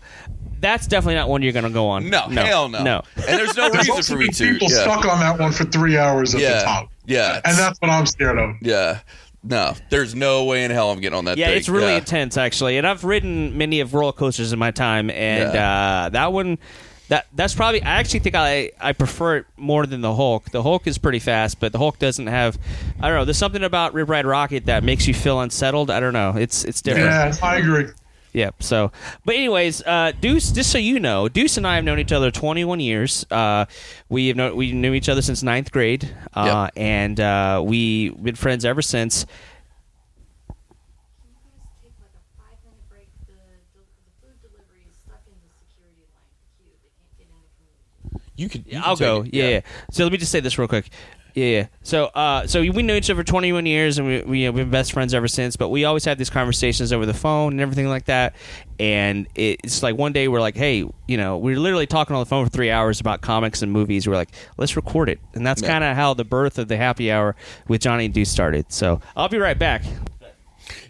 that's 0.59 0.87
definitely 0.87 1.15
not 1.15 1.29
one 1.29 1.43
you're 1.43 1.53
going 1.53 1.65
to 1.65 1.69
go 1.69 1.89
on. 1.89 2.09
no, 2.09 2.21
hell 2.21 2.69
no, 2.69 2.81
No. 2.83 3.01
And 3.17 3.37
there's 3.37 3.55
no 3.55 3.69
There's 3.71 3.87
reason 3.87 4.03
for 4.15 4.19
me 4.19 4.25
been 4.25 4.33
to. 4.33 4.53
people 4.53 4.67
Yeah. 4.71 4.81
stuck 4.81 5.05
on 5.05 5.19
that 5.19 5.37
one 5.39 5.51
for 5.51 5.65
three 5.65 5.97
hours 5.97 6.33
at 6.33 6.41
yeah, 6.41 6.59
the 6.59 6.63
top. 6.63 6.89
yeah, 7.05 7.41
And 7.45 7.55
that's 7.57 7.77
what 7.81 7.91
I'm 7.91 8.05
scared 8.07 8.39
of. 8.39 8.55
yeah. 8.61 9.01
No, 9.43 9.73
there's 9.89 10.15
no 10.15 10.45
way 10.45 10.63
in 10.63 10.71
hell 10.71 10.89
I'm 10.91 11.01
getting 11.01 11.17
on 11.17 11.25
that. 11.25 11.37
Yeah, 11.37 11.47
thing. 11.47 11.57
it's 11.57 11.67
really 11.69 11.91
Yeah. 11.91 11.97
intense 11.97 12.37
actually, 12.37 12.77
and 12.77 12.87
I've 12.87 13.03
ridden 13.03 13.57
many 13.57 13.81
of 13.81 13.93
roller 13.93 14.13
coasters 14.13 14.53
in 14.53 14.59
my 14.59 14.71
time, 14.71 15.09
and 15.09 15.49
uh, 15.49 16.09
that 16.13 16.31
one, 16.31 16.57
that 17.09 17.27
that's 17.35 17.53
probably 17.53 17.83
I 17.83 17.99
actually 17.99 18.21
think 18.21 18.35
I 18.35 18.71
I 18.79 18.93
prefer 18.93 19.37
it 19.37 19.45
more 19.57 19.85
than 19.85 19.99
the 19.99 20.15
Hulk. 20.15 20.49
The 20.51 20.63
Hulk 20.63 20.87
is 20.87 20.97
pretty 20.97 21.19
fast, 21.19 21.59
but 21.59 21.73
the 21.73 21.77
Hulk 21.77 21.99
doesn't 21.99 22.27
have. 22.27 22.57
I 23.01 23.09
don't 23.09 23.17
know. 23.17 23.25
There's 23.25 23.37
something 23.37 23.63
about 23.63 23.93
Rip 23.93 24.07
Ride 24.07 24.23
Rockit 24.25 24.65
that 24.65 24.83
makes 24.85 25.07
you 25.07 25.13
feel 25.13 25.41
unsettled. 25.41 25.91
I 25.91 25.99
don't 25.99 26.13
know. 26.13 26.35
It's 26.37 26.63
it's 26.63 26.81
different. 26.81 27.09
Yeah, 27.09 27.35
I 27.45 27.57
agree. 27.57 27.87
Yep. 28.33 28.63
So, 28.63 28.91
but 29.25 29.35
anyways, 29.35 29.83
uh, 29.83 30.11
Deuce. 30.19 30.51
Just 30.51 30.71
so 30.71 30.79
you 30.79 30.99
know, 30.99 31.29
Deuce 31.29 31.57
and 31.57 31.67
I 31.67 31.75
have 31.75 31.83
known 31.83 31.99
each 31.99 32.11
other 32.11 32.31
21 32.31 32.79
years. 32.79 33.25
Uh, 33.29 33.65
we 34.09 34.27
have 34.27 34.37
known 34.37 34.55
we 34.55 34.71
knew 34.71 34.93
each 34.93 35.07
other 35.07 35.21
since 35.21 35.43
ninth 35.43 35.71
grade, 35.71 36.09
uh, 36.33 36.69
and 36.75 37.19
uh, 37.19 37.61
we've 37.63 38.21
been 38.21 38.35
friends 38.35 38.65
ever 38.65 38.81
since. 38.81 39.25
You 40.49 40.55
guys 41.45 41.69
take 41.83 41.93
like 42.01 42.09
a 42.17 42.23
five 42.41 42.57
minute 42.65 42.89
break? 42.89 43.07
The, 43.27 43.33
the, 43.33 43.85
the 43.85 44.11
food 44.19 44.41
delivery 44.41 44.81
is 44.89 44.97
stuck 45.05 45.21
in 45.27 45.33
the 45.37 45.53
security 45.53 46.01
line, 46.09 46.33
the 46.41 46.49
queue. 46.57 46.73
They 46.81 46.89
can't 46.97 47.13
get 47.17 47.27
in 47.29 47.37
the 47.37 47.53
community. 47.53 48.33
You 48.35 48.49
could. 48.49 48.65
you 48.65 48.79
I'll 48.83 48.97
can 48.97 49.05
go. 49.05 49.23
take. 49.23 49.33
Yeah, 49.35 49.47
yeah. 49.49 49.61
So 49.91 50.03
let 50.03 50.11
me 50.11 50.17
just 50.17 50.31
say 50.31 50.39
this 50.39 50.57
real 50.57 50.67
quick. 50.67 50.89
Yeah, 51.33 51.45
yeah. 51.47 51.67
So, 51.81 52.05
uh, 52.05 52.45
so 52.45 52.61
we 52.61 52.69
know 52.83 52.93
each 52.95 53.09
other 53.09 53.19
for 53.19 53.23
21 53.23 53.65
years, 53.65 53.97
and 53.97 54.07
we, 54.07 54.21
we 54.21 54.41
have 54.43 54.53
been 54.55 54.69
best 54.69 54.93
friends 54.93 55.15
ever 55.15 55.27
since. 55.27 55.55
But 55.55 55.69
we 55.69 55.83
always 55.83 56.05
have 56.05 56.19
these 56.19 56.29
conversations 56.29 56.93
over 56.93 57.07
the 57.07 57.13
phone 57.13 57.53
and 57.53 57.61
everything 57.61 57.87
like 57.89 58.05
that. 58.05 58.35
And 58.79 59.27
it's 59.33 59.81
like 59.81 59.97
one 59.97 60.13
day 60.13 60.27
we're 60.27 60.41
like, 60.41 60.55
hey, 60.55 60.87
you 61.07 61.17
know, 61.17 61.37
we're 61.39 61.57
literally 61.57 61.87
talking 61.87 62.15
on 62.15 62.19
the 62.21 62.25
phone 62.27 62.45
for 62.45 62.51
three 62.51 62.69
hours 62.69 62.99
about 62.99 63.21
comics 63.21 63.63
and 63.63 63.71
movies. 63.71 64.07
We're 64.07 64.15
like, 64.15 64.29
let's 64.57 64.75
record 64.75 65.09
it, 65.09 65.19
and 65.33 65.45
that's 65.45 65.61
Yeah. 65.63 65.69
kind 65.69 65.83
of 65.83 65.95
how 65.95 66.13
the 66.13 66.23
birth 66.25 66.59
of 66.59 66.67
the 66.67 66.77
happy 66.77 67.11
hour 67.11 67.35
with 67.67 67.81
Johnny 67.81 68.05
and 68.05 68.13
Deuce 68.13 68.29
started. 68.29 68.71
So 68.71 69.01
I'll 69.15 69.29
be 69.29 69.37
right 69.39 69.57
back. 69.57 69.83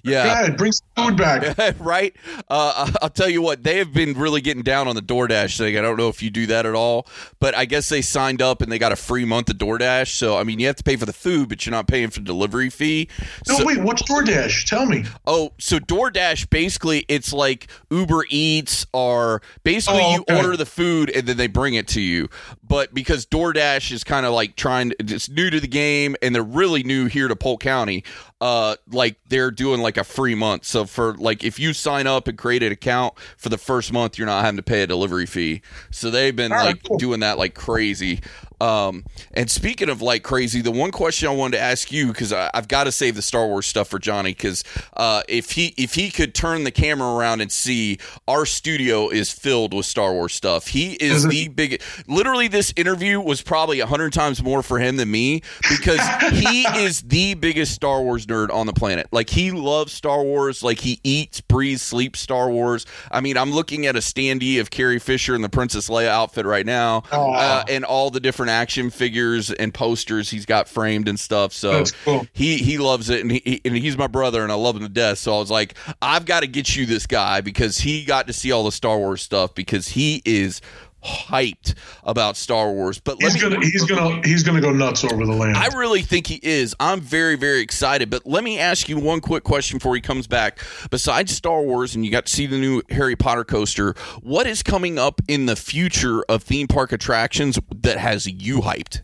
Yeah. 0.03 0.23
Go 0.25 0.29
ahead, 0.31 0.57
bring 0.57 0.71
some 0.71 0.87
food 0.95 1.17
back. 1.17 1.75
right? 1.79 2.15
Uh, 2.49 2.91
I'll 3.01 3.09
tell 3.09 3.29
you 3.29 3.41
what, 3.41 3.63
they 3.63 3.77
have 3.77 3.93
been 3.93 4.13
really 4.13 4.41
getting 4.41 4.63
down 4.63 4.87
on 4.87 4.95
the 4.95 5.01
DoorDash 5.01 5.57
thing. 5.57 5.77
I 5.77 5.81
don't 5.81 5.97
know 5.97 6.09
if 6.09 6.21
you 6.21 6.29
do 6.29 6.45
that 6.47 6.65
at 6.65 6.75
all, 6.75 7.07
but 7.39 7.55
I 7.55 7.65
guess 7.65 7.89
they 7.89 8.01
signed 8.01 8.41
up 8.41 8.61
and 8.61 8.71
they 8.71 8.79
got 8.79 8.91
a 8.91 8.95
free 8.95 9.25
month 9.25 9.49
of 9.49 9.57
DoorDash. 9.57 10.07
So, 10.09 10.37
I 10.37 10.43
mean, 10.43 10.59
you 10.59 10.67
have 10.67 10.75
to 10.77 10.83
pay 10.83 10.95
for 10.95 11.05
the 11.05 11.13
food, 11.13 11.49
but 11.49 11.65
you're 11.65 11.71
not 11.71 11.87
paying 11.87 12.09
for 12.09 12.19
the 12.19 12.25
delivery 12.25 12.69
fee. 12.69 13.09
No, 13.47 13.57
So- 13.57 13.65
wait, 13.65 13.79
what's 13.81 14.01
DoorDash? 14.03 14.65
Tell 14.67 14.85
me. 14.85 15.05
Oh, 15.25 15.51
so 15.59 15.79
DoorDash 15.79 16.49
basically 16.49 17.05
it's 17.07 17.31
like 17.33 17.67
Uber 17.91 18.25
Eats 18.29 18.85
or 18.93 19.41
basically 19.63 20.01
Oh, 20.03 20.11
you 20.15 20.21
okay. 20.21 20.37
order 20.37 20.57
the 20.57 20.65
food 20.65 21.09
and 21.09 21.27
then 21.27 21.37
they 21.37 21.47
bring 21.47 21.73
it 21.75 21.87
to 21.89 22.01
you. 22.01 22.29
But 22.67 22.93
because 22.93 23.25
DoorDash 23.25 23.91
is 23.91 24.03
kind 24.03 24.25
of 24.25 24.33
like 24.33 24.55
trying 24.55 24.89
to, 24.91 24.95
it's 24.99 25.29
new 25.29 25.49
to 25.49 25.59
the 25.59 25.67
game 25.67 26.15
and 26.21 26.33
they're 26.35 26.43
really 26.43 26.83
new 26.83 27.05
here 27.07 27.27
to 27.27 27.35
Polk 27.35 27.61
County, 27.61 28.03
uh 28.43 28.75
like 28.91 29.15
they're 29.29 29.51
doing 29.51 29.79
like 29.79 29.95
a 29.95 30.03
free 30.03 30.35
month. 30.35 30.65
So 30.65 30.83
for 30.83 31.13
like 31.13 31.45
if 31.45 31.59
you 31.59 31.71
sign 31.71 32.07
up 32.07 32.27
and 32.27 32.37
create 32.37 32.61
an 32.61 32.73
account 32.73 33.13
for 33.37 33.47
the 33.47 33.57
first 33.57 33.93
month, 33.93 34.17
you're 34.17 34.27
not 34.27 34.43
having 34.43 34.57
to 34.57 34.63
pay 34.63 34.83
a 34.83 34.87
delivery 34.87 35.25
fee. 35.25 35.61
So 35.91 36.11
they've 36.11 36.35
been 36.35 36.51
All 36.51 36.57
right, 36.57 36.65
like 36.65 36.83
cool. 36.83 36.97
doing 36.97 37.21
that 37.21 37.37
like 37.37 37.55
crazy. 37.55 38.19
Um, 38.63 39.03
and 39.33 39.51
speaking 39.51 39.89
of 39.89 40.01
like 40.01 40.23
crazy, 40.23 40.61
the 40.61 40.71
one 40.71 40.91
question 40.91 41.27
I 41.27 41.33
wanted 41.33 41.57
to 41.57 41.63
ask 41.63 41.91
you 41.91 42.07
because 42.07 42.31
I've 42.31 42.69
got 42.69 42.85
to 42.85 42.93
save 42.93 43.15
the 43.15 43.21
Star 43.21 43.45
Wars 43.45 43.65
stuff 43.65 43.89
for 43.89 43.99
Johnny 43.99 44.31
because 44.31 44.63
uh, 44.95 45.21
if 45.27 45.51
he 45.51 45.73
if 45.77 45.95
he 45.95 46.09
could 46.09 46.33
turn 46.33 46.63
the 46.63 46.71
camera 46.71 47.13
around 47.13 47.41
and 47.41 47.51
see 47.51 47.97
our 48.25 48.45
studio 48.45 49.09
is 49.09 49.31
filled 49.31 49.73
with 49.73 49.85
Star 49.85 50.13
Wars 50.13 50.31
stuff, 50.31 50.67
he 50.67 50.93
is 50.93 51.25
Is 51.25 51.27
the 51.27 51.47
biggest. 51.49 52.07
Literally, 52.07 52.47
this 52.47 52.73
interview 52.77 53.19
was 53.19 53.41
probably 53.41 53.81
a 53.81 53.85
hundred 53.85 54.13
times 54.13 54.41
more 54.41 54.63
for 54.63 54.79
him 54.79 54.95
than 54.95 55.11
me 55.11 55.41
because 55.69 55.99
he 56.31 56.65
is 56.77 57.01
the 57.01 57.33
biggest 57.33 57.73
Star 57.73 58.01
Wars 58.01 58.25
nerd 58.27 58.49
on 58.49 58.65
the 58.65 58.73
planet. 58.73 59.07
Like 59.11 59.29
he 59.29 59.51
loves 59.51 59.91
Star 59.91 60.23
Wars. 60.23 60.63
Like 60.63 60.79
he 60.79 61.01
eats, 61.03 61.41
breathes, 61.41 61.81
sleeps 61.81 62.21
Star 62.21 62.49
Wars. 62.49 62.85
I 63.11 63.19
mean, 63.19 63.37
I'm 63.37 63.51
looking 63.51 63.87
at 63.87 63.97
a 63.97 63.99
standee 63.99 64.61
of 64.61 64.69
Carrie 64.69 64.99
Fisher 64.99 65.35
in 65.35 65.41
the 65.41 65.49
Princess 65.49 65.89
Leia 65.89 66.07
outfit 66.07 66.45
right 66.45 66.65
now, 66.65 67.03
uh, 67.11 67.63
and 67.67 67.83
all 67.83 68.09
the 68.09 68.21
different 68.21 68.52
action 68.53 68.89
figures 68.89 69.51
and 69.51 69.73
posters 69.73 70.29
he's 70.29 70.45
got 70.45 70.69
framed 70.69 71.07
and 71.07 71.19
stuff. 71.19 71.51
So 71.53 71.83
cool. 72.05 72.27
he 72.33 72.57
he 72.57 72.77
loves 72.77 73.09
it, 73.09 73.21
and 73.21 73.31
he 73.31 73.61
and 73.65 73.75
he's 73.75 73.97
my 73.97 74.07
brother, 74.07 74.43
and 74.43 74.51
I 74.51 74.55
love 74.55 74.75
him 74.75 74.83
to 74.83 74.89
death. 74.89 75.17
So 75.17 75.35
I 75.35 75.39
was 75.39 75.51
like, 75.51 75.75
I've 76.01 76.25
got 76.25 76.41
to 76.41 76.47
get 76.47 76.75
you 76.75 76.85
this 76.85 77.07
guy 77.07 77.41
because 77.41 77.79
he 77.79 78.05
got 78.05 78.27
to 78.27 78.33
see 78.33 78.51
all 78.51 78.63
the 78.63 78.71
Star 78.71 78.97
Wars 78.97 79.21
stuff 79.21 79.53
because 79.55 79.89
he 79.89 80.21
is 80.25 80.61
hyped 81.03 81.75
about 82.03 82.37
Star 82.37 82.71
Wars. 82.71 82.99
But 82.99 83.21
let 83.21 83.31
He's 83.31 83.43
me, 83.43 83.49
gonna 83.49 83.65
he's 83.65 83.85
gonna 83.85 84.21
he's 84.23 84.43
gonna 84.43 84.61
go 84.61 84.71
nuts 84.71 85.03
over 85.03 85.25
the 85.25 85.33
land. 85.33 85.57
I 85.57 85.67
really 85.77 86.01
think 86.01 86.27
he 86.27 86.39
is. 86.41 86.75
I'm 86.79 87.01
very, 87.01 87.35
very 87.35 87.61
excited. 87.61 88.09
But 88.09 88.25
let 88.25 88.43
me 88.43 88.59
ask 88.59 88.89
you 88.89 88.97
one 88.97 89.21
quick 89.21 89.43
question 89.43 89.77
before 89.77 89.95
he 89.95 90.01
comes 90.01 90.27
back. 90.27 90.59
Besides 90.89 91.31
Star 91.33 91.61
Wars, 91.61 91.95
and 91.95 92.05
you 92.05 92.11
got 92.11 92.25
to 92.25 92.31
see 92.33 92.45
the 92.45 92.57
new 92.57 92.81
Harry 92.89 93.15
Potter 93.15 93.43
coaster, 93.43 93.93
what 94.21 94.47
is 94.47 94.63
coming 94.63 94.97
up 94.97 95.21
in 95.27 95.45
the 95.45 95.55
future 95.55 96.23
of 96.29 96.43
theme 96.43 96.67
park 96.67 96.91
attractions 96.91 97.59
that 97.71 97.97
has 97.97 98.27
you 98.27 98.61
hyped? 98.61 99.01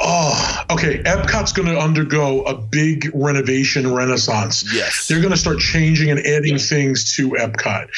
Oh, 0.00 0.64
okay. 0.70 1.02
Epcot's 1.02 1.52
going 1.52 1.68
to 1.68 1.78
undergo 1.78 2.42
a 2.44 2.56
big 2.56 3.10
renovation 3.14 3.92
renaissance. 3.94 4.64
Yes. 4.74 5.06
They're 5.06 5.20
going 5.20 5.32
to 5.32 5.36
start 5.36 5.58
changing 5.58 6.10
and 6.10 6.18
adding 6.20 6.58
things 6.58 7.14
to 7.16 7.30
Epcot. 7.32 7.88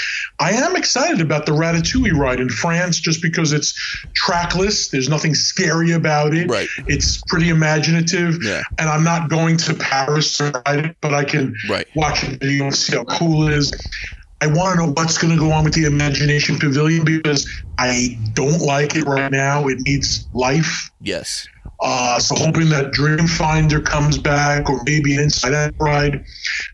I 0.40 0.50
am 0.52 0.74
excited 0.74 1.20
about 1.20 1.46
the 1.46 1.52
Ratatouille 1.52 2.12
ride 2.12 2.40
in 2.40 2.48
France 2.48 2.98
just 2.98 3.22
because 3.22 3.52
it's 3.52 3.72
trackless. 4.14 4.88
There's 4.88 5.08
nothing 5.08 5.34
scary 5.34 5.92
about 5.92 6.34
it. 6.34 6.50
Right. 6.50 6.68
It's 6.88 7.22
pretty 7.28 7.48
imaginative. 7.48 8.42
Yeah. 8.42 8.62
And 8.78 8.88
I'm 8.88 9.04
not 9.04 9.30
going 9.30 9.56
to 9.58 9.74
Paris 9.74 10.36
to 10.38 10.62
ride 10.66 10.84
it, 10.86 10.96
but 11.00 11.14
I 11.14 11.24
can 11.24 11.54
Right. 11.70 11.86
watch 11.94 12.24
a 12.24 12.30
video 12.36 12.64
and 12.64 12.74
see 12.74 12.96
how 12.96 13.04
cool 13.04 13.46
it 13.46 13.54
is. 13.54 13.72
I 14.40 14.48
want 14.48 14.76
to 14.78 14.84
know 14.86 14.92
what's 14.92 15.16
going 15.16 15.32
to 15.32 15.38
go 15.38 15.52
on 15.52 15.64
with 15.64 15.74
the 15.74 15.84
Imagination 15.84 16.58
Pavilion 16.58 17.04
because 17.04 17.48
I 17.78 18.18
don't 18.34 18.60
like 18.60 18.96
it 18.96 19.04
right 19.04 19.30
now. 19.30 19.68
It 19.68 19.78
needs 19.86 20.26
life. 20.34 20.90
Yes. 21.00 21.46
Uh, 21.86 22.18
so 22.18 22.34
hoping 22.34 22.70
that 22.70 22.92
Dreamfinder 22.92 23.84
comes 23.84 24.16
back, 24.16 24.70
or 24.70 24.82
maybe 24.84 25.14
an 25.14 25.24
Inside 25.24 25.52
Out 25.52 25.74
ride, 25.78 26.24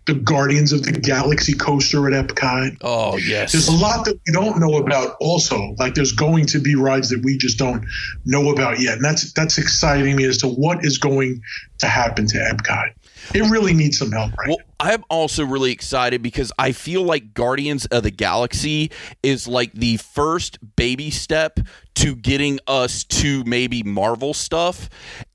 the 0.06 0.14
Guardians 0.14 0.72
of 0.72 0.84
the 0.84 0.92
Galaxy 0.92 1.52
coaster 1.52 2.06
at 2.06 2.28
Epcot. 2.28 2.76
Oh, 2.82 3.16
yes. 3.16 3.50
There's 3.50 3.66
a 3.66 3.72
lot 3.72 4.04
that 4.04 4.20
we 4.24 4.32
don't 4.32 4.60
know 4.60 4.76
about. 4.76 5.16
Also, 5.20 5.74
like 5.80 5.96
there's 5.96 6.12
going 6.12 6.46
to 6.46 6.60
be 6.60 6.76
rides 6.76 7.08
that 7.08 7.24
we 7.24 7.36
just 7.36 7.58
don't 7.58 7.84
know 8.24 8.50
about 8.50 8.78
yet, 8.78 8.94
and 8.94 9.04
that's 9.04 9.32
that's 9.32 9.58
exciting 9.58 10.14
me 10.14 10.26
as 10.26 10.38
to 10.38 10.46
what 10.46 10.84
is 10.84 10.98
going 10.98 11.42
to 11.78 11.86
happen 11.86 12.26
to 12.28 12.38
Epcot. 12.38 12.92
It 13.34 13.50
really 13.50 13.74
needs 13.74 13.98
some 13.98 14.12
help 14.12 14.32
right 14.38 14.48
Well, 14.50 14.58
I'm 14.80 15.04
also 15.10 15.44
really 15.44 15.72
excited 15.72 16.22
because 16.22 16.52
I 16.58 16.72
feel 16.72 17.02
like 17.02 17.34
Guardians 17.34 17.84
of 17.86 18.02
the 18.02 18.10
Galaxy 18.10 18.90
is 19.22 19.46
like 19.46 19.72
the 19.74 19.98
first 19.98 20.58
baby 20.76 21.10
step 21.10 21.60
to 21.96 22.16
getting 22.16 22.58
us 22.66 23.04
to 23.04 23.44
maybe 23.44 23.82
Marvel 23.82 24.32
stuff 24.32 24.88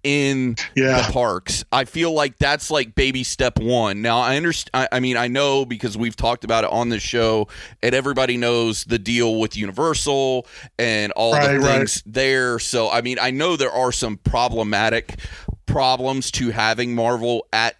in 0.03 0.55
Yeah. 0.75 1.05
the 1.05 1.13
parks. 1.13 1.63
I 1.71 1.85
feel 1.85 2.11
like 2.11 2.39
that's 2.39 2.71
like 2.71 2.95
baby 2.95 3.23
step 3.23 3.59
one. 3.59 4.01
Now 4.01 4.17
I 4.19 4.35
understand. 4.35 4.71
I, 4.91 4.97
I 4.97 4.99
mean, 4.99 5.15
I 5.15 5.27
know 5.27 5.63
because 5.63 5.95
we've 5.95 6.15
talked 6.15 6.43
about 6.43 6.63
it 6.63 6.71
on 6.71 6.89
this 6.89 7.03
show, 7.03 7.47
and 7.83 7.93
everybody 7.93 8.37
knows 8.37 8.83
the 8.85 8.97
deal 8.97 9.39
with 9.39 9.55
Universal 9.55 10.47
and 10.79 11.11
all 11.11 11.33
Right, 11.33 11.51
the 11.53 11.59
right. 11.59 11.77
things 11.77 12.01
there. 12.07 12.57
So 12.57 12.89
I 12.89 13.01
mean, 13.01 13.19
I 13.21 13.29
know 13.29 13.57
there 13.57 13.71
are 13.71 13.91
some 13.91 14.17
problematic 14.17 15.19
problems 15.67 16.31
to 16.31 16.49
having 16.49 16.95
Marvel 16.95 17.45
at 17.53 17.75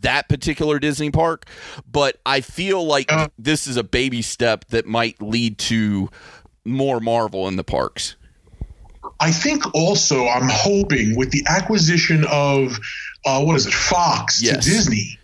that 0.00 0.28
particular 0.28 0.78
Disney 0.78 1.10
park, 1.10 1.46
but 1.90 2.18
I 2.24 2.40
feel 2.40 2.84
like 2.84 3.12
Uh. 3.12 3.28
this 3.38 3.66
is 3.66 3.76
a 3.76 3.84
baby 3.84 4.22
step 4.22 4.64
that 4.70 4.86
might 4.86 5.20
lead 5.22 5.58
to 5.58 6.08
more 6.64 7.00
Marvel 7.00 7.48
in 7.48 7.56
the 7.56 7.64
parks. 7.64 8.16
I 9.20 9.30
think 9.30 9.74
also 9.74 10.26
I'm 10.28 10.48
hoping 10.50 11.16
with 11.16 11.30
the 11.30 11.44
acquisition 11.48 12.24
of 12.30 12.78
uh, 13.24 13.42
what 13.42 13.56
is 13.56 13.66
it, 13.66 13.72
Fox 13.72 14.42
Yes. 14.42 14.64
to 14.64 14.70
Disney, 14.70 15.18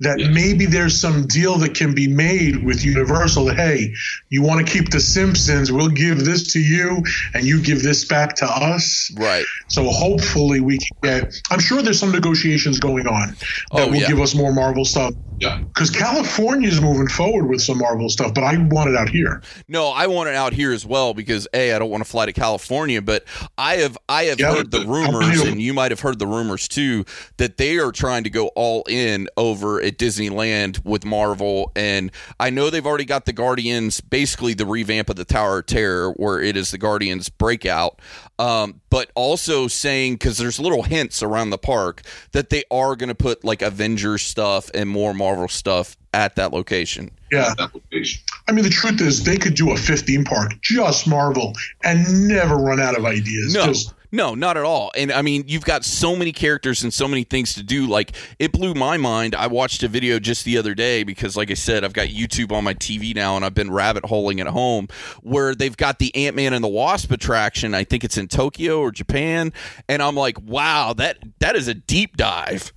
that 0.00 0.18
maybe 0.32 0.66
there's 0.66 1.00
some 1.00 1.26
deal 1.26 1.58
that 1.58 1.74
can 1.74 1.94
be 1.94 2.06
made 2.06 2.64
with 2.64 2.84
Universal. 2.84 3.46
That 3.46 3.56
hey, 3.56 3.92
you 4.28 4.42
want 4.42 4.64
to 4.66 4.72
keep 4.72 4.90
the 4.90 5.00
Simpsons, 5.00 5.72
we'll 5.72 5.88
give 5.88 6.24
this 6.24 6.52
to 6.52 6.60
you, 6.60 7.02
and 7.34 7.44
you 7.44 7.60
give 7.62 7.82
this 7.82 8.04
back 8.04 8.36
to 8.36 8.46
us. 8.46 9.10
Right. 9.16 9.44
So 9.68 9.88
hopefully 9.90 10.60
we 10.60 10.78
can 10.78 10.96
get. 11.02 11.34
I'm 11.50 11.60
sure 11.60 11.82
there's 11.82 11.98
some 11.98 12.12
negotiations 12.12 12.78
going 12.78 13.06
on 13.06 13.30
that 13.30 13.38
Oh, 13.72 13.86
will 13.88 13.96
yeah. 13.96 14.08
give 14.08 14.20
us 14.20 14.34
more 14.34 14.52
Marvel 14.52 14.84
stuff. 14.84 15.14
Yeah. 15.40 15.58
Because 15.58 15.90
California 15.90 16.68
is 16.68 16.80
moving 16.80 17.08
forward 17.08 17.46
with 17.48 17.60
some 17.60 17.78
Marvel 17.78 18.08
stuff, 18.08 18.34
but 18.34 18.44
I 18.44 18.56
want 18.58 18.90
it 18.90 18.96
out 18.96 19.08
here. 19.08 19.42
No, 19.68 19.88
I 19.88 20.06
want 20.06 20.28
it 20.28 20.34
out 20.34 20.52
here 20.52 20.72
as 20.72 20.84
well 20.84 21.14
because 21.14 21.46
a 21.54 21.72
I 21.72 21.78
don't 21.78 21.90
want 21.90 22.02
to 22.04 22.10
fly 22.10 22.26
to 22.26 22.32
California, 22.32 23.00
but 23.00 23.24
I 23.56 23.76
have 23.76 23.96
I 24.08 24.24
have 24.24 24.40
Yeah, 24.40 24.54
heard 24.54 24.70
the 24.70 24.84
rumors, 24.84 25.40
and 25.42 25.60
you 25.62 25.72
might 25.74 25.90
have 25.92 26.00
heard 26.00 26.18
the 26.18 26.26
rumors 26.26 26.66
too 26.68 27.04
that 27.36 27.56
they 27.56 27.78
are 27.78 27.92
trying 27.92 28.24
to 28.24 28.30
go 28.30 28.48
all 28.56 28.82
in 28.88 29.28
over 29.36 29.80
at 29.80 29.98
Disneyland 29.98 30.84
with 30.84 31.04
Marvel, 31.04 31.70
and 31.76 32.10
I 32.40 32.50
know 32.50 32.70
they've 32.70 32.84
already 32.86 33.04
got 33.04 33.24
the 33.24 33.32
Guardians, 33.32 34.00
basically 34.00 34.54
the 34.54 34.66
revamp 34.66 35.08
of 35.10 35.16
the 35.16 35.24
Tower 35.24 35.58
of 35.58 35.66
Terror, 35.66 36.12
where 36.12 36.40
it 36.40 36.56
is 36.56 36.70
the 36.70 36.78
Guardians 36.78 37.28
breakout, 37.28 38.00
um, 38.38 38.80
but 38.90 39.10
also 39.14 39.66
saying 39.68 40.14
because 40.14 40.38
there's 40.38 40.58
little 40.60 40.82
hints 40.82 41.22
around 41.22 41.50
the 41.50 41.58
park 41.58 42.02
that 42.32 42.50
they 42.50 42.64
are 42.70 42.94
going 42.96 43.08
to 43.08 43.14
put 43.14 43.44
like 43.44 43.62
Avengers 43.62 44.22
stuff 44.22 44.70
and 44.74 44.88
more 44.88 45.12
Marvel 45.14 45.48
stuff 45.48 45.96
at 46.14 46.36
that 46.36 46.52
location. 46.52 47.10
Yeah. 47.30 47.52
That 47.58 47.74
location. 47.74 48.22
I 48.48 48.52
mean, 48.52 48.64
the 48.64 48.70
truth 48.70 49.00
is, 49.00 49.24
they 49.24 49.36
could 49.36 49.54
do 49.54 49.72
a 49.72 49.76
15 49.76 50.24
park, 50.24 50.52
just 50.62 51.06
Marvel, 51.06 51.52
and 51.84 52.28
never 52.28 52.56
run 52.56 52.80
out 52.80 52.96
of 52.96 53.04
ideas. 53.04 53.54
No, 53.54 53.66
'Cause- 53.66 53.92
no, 54.10 54.34
not 54.34 54.56
at 54.56 54.64
all. 54.64 54.90
And 54.96 55.12
I 55.12 55.22
mean, 55.22 55.44
you've 55.46 55.64
got 55.64 55.84
so 55.84 56.16
many 56.16 56.32
characters 56.32 56.82
and 56.82 56.92
so 56.92 57.06
many 57.06 57.24
things 57.24 57.54
to 57.54 57.62
do. 57.62 57.86
Like, 57.86 58.12
it 58.38 58.52
blew 58.52 58.72
my 58.72 58.96
mind. 58.96 59.34
I 59.34 59.48
watched 59.48 59.82
a 59.82 59.88
video 59.88 60.18
just 60.18 60.44
the 60.44 60.56
other 60.56 60.74
day 60.74 61.02
because, 61.02 61.36
like 61.36 61.50
I 61.50 61.54
said, 61.54 61.84
I've 61.84 61.92
got 61.92 62.08
YouTube 62.08 62.52
on 62.52 62.64
my 62.64 62.74
TV 62.74 63.14
now 63.14 63.36
and 63.36 63.44
I've 63.44 63.54
been 63.54 63.70
rabbit 63.70 64.06
holing 64.06 64.40
at 64.40 64.46
home 64.46 64.88
where 65.22 65.54
they've 65.54 65.76
got 65.76 65.98
the 65.98 66.14
Ant 66.14 66.36
Man 66.36 66.54
and 66.54 66.64
the 66.64 66.68
Wasp 66.68 67.10
attraction. 67.10 67.74
I 67.74 67.84
think 67.84 68.02
it's 68.02 68.16
in 68.16 68.28
Tokyo 68.28 68.80
or 68.80 68.90
Japan. 68.90 69.52
And 69.88 70.02
I'm 70.02 70.14
like, 70.14 70.40
wow, 70.40 70.94
that 70.94 71.18
that 71.40 71.54
is 71.54 71.68
a 71.68 71.74
deep 71.74 72.16
dive. 72.16 72.72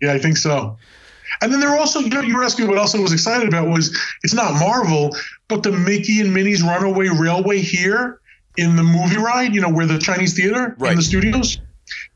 yeah, 0.00 0.12
I 0.12 0.18
think 0.18 0.36
so. 0.36 0.76
And 1.42 1.52
then 1.52 1.60
they're 1.60 1.76
also, 1.76 2.00
you 2.00 2.08
know, 2.08 2.20
you 2.20 2.36
were 2.36 2.42
asking 2.42 2.66
what 2.66 2.76
else 2.76 2.94
I 2.94 2.98
was 2.98 3.12
excited 3.12 3.46
about 3.46 3.68
was 3.68 3.96
it's 4.24 4.34
not 4.34 4.54
Marvel, 4.54 5.16
but 5.48 5.62
the 5.62 5.70
Mickey 5.70 6.20
and 6.20 6.34
Minnie's 6.34 6.62
Runaway 6.62 7.08
Railway 7.08 7.60
here 7.60 8.19
in 8.56 8.76
the 8.76 8.82
movie 8.82 9.16
ride, 9.18 9.54
you 9.54 9.60
know, 9.60 9.70
where 9.70 9.86
the 9.86 9.98
Chinese 9.98 10.34
theater 10.34 10.74
Right. 10.78 10.92
in 10.92 10.96
the 10.96 11.02
studios. 11.02 11.58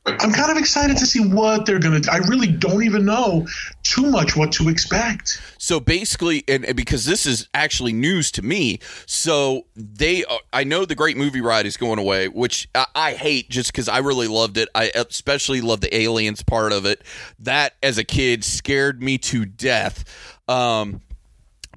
I'm 0.07 0.33
kind 0.33 0.51
of 0.51 0.59
excited 0.59 0.99
to 0.99 1.07
see 1.07 1.21
what 1.27 1.65
they're 1.65 1.79
going 1.79 2.01
to 2.01 2.13
I 2.13 2.19
really 2.19 2.47
don't 2.47 2.85
even 2.85 3.07
know 3.07 3.47
too 3.83 4.11
much 4.11 4.37
what 4.37 4.53
to 4.53 4.69
expect. 4.69 5.41
So 5.59 5.81
basically, 5.81 6.45
and, 6.47 6.65
and 6.65 6.77
because 6.77 7.07
this 7.07 7.25
is 7.25 7.49
actually 7.55 7.95
news 7.95 8.31
to 8.33 8.43
me, 8.43 8.81
so 9.07 9.65
they, 9.75 10.25
uh, 10.27 10.37
I 10.53 10.63
know 10.65 10.85
the 10.85 10.95
Great 10.95 11.17
Movie 11.17 11.41
Ride 11.41 11.65
is 11.65 11.79
going 11.79 11.99
away, 11.99 12.29
which 12.29 12.69
I, 12.75 12.87
I 12.95 13.13
hate 13.15 13.49
just 13.49 13.73
because 13.73 13.89
I 13.89 13.99
really 13.99 14.29
loved 14.29 14.59
it. 14.59 14.69
I 14.75 14.93
especially 14.95 15.63
love 15.63 15.81
the 15.81 15.95
aliens 15.97 16.43
part 16.43 16.73
of 16.73 16.85
it. 16.85 17.03
That 17.39 17.73
as 17.83 17.97
a 17.97 18.05
kid 18.05 18.45
scared 18.45 19.03
me 19.03 19.17
to 19.19 19.47
death. 19.47 20.05
Um, 20.47 21.01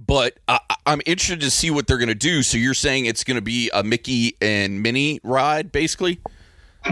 but 0.07 0.37
I, 0.47 0.59
I'm 0.85 1.01
interested 1.05 1.41
to 1.41 1.51
see 1.51 1.69
what 1.69 1.85
they're 1.85 1.97
going 1.97 2.07
to 2.07 2.15
do. 2.15 2.41
So 2.41 2.57
you're 2.57 2.73
saying 2.73 3.05
it's 3.05 3.23
going 3.23 3.35
to 3.35 3.41
be 3.41 3.69
a 3.73 3.83
Mickey 3.83 4.35
and 4.41 4.81
Minnie 4.81 5.19
ride, 5.23 5.71
basically? 5.71 6.19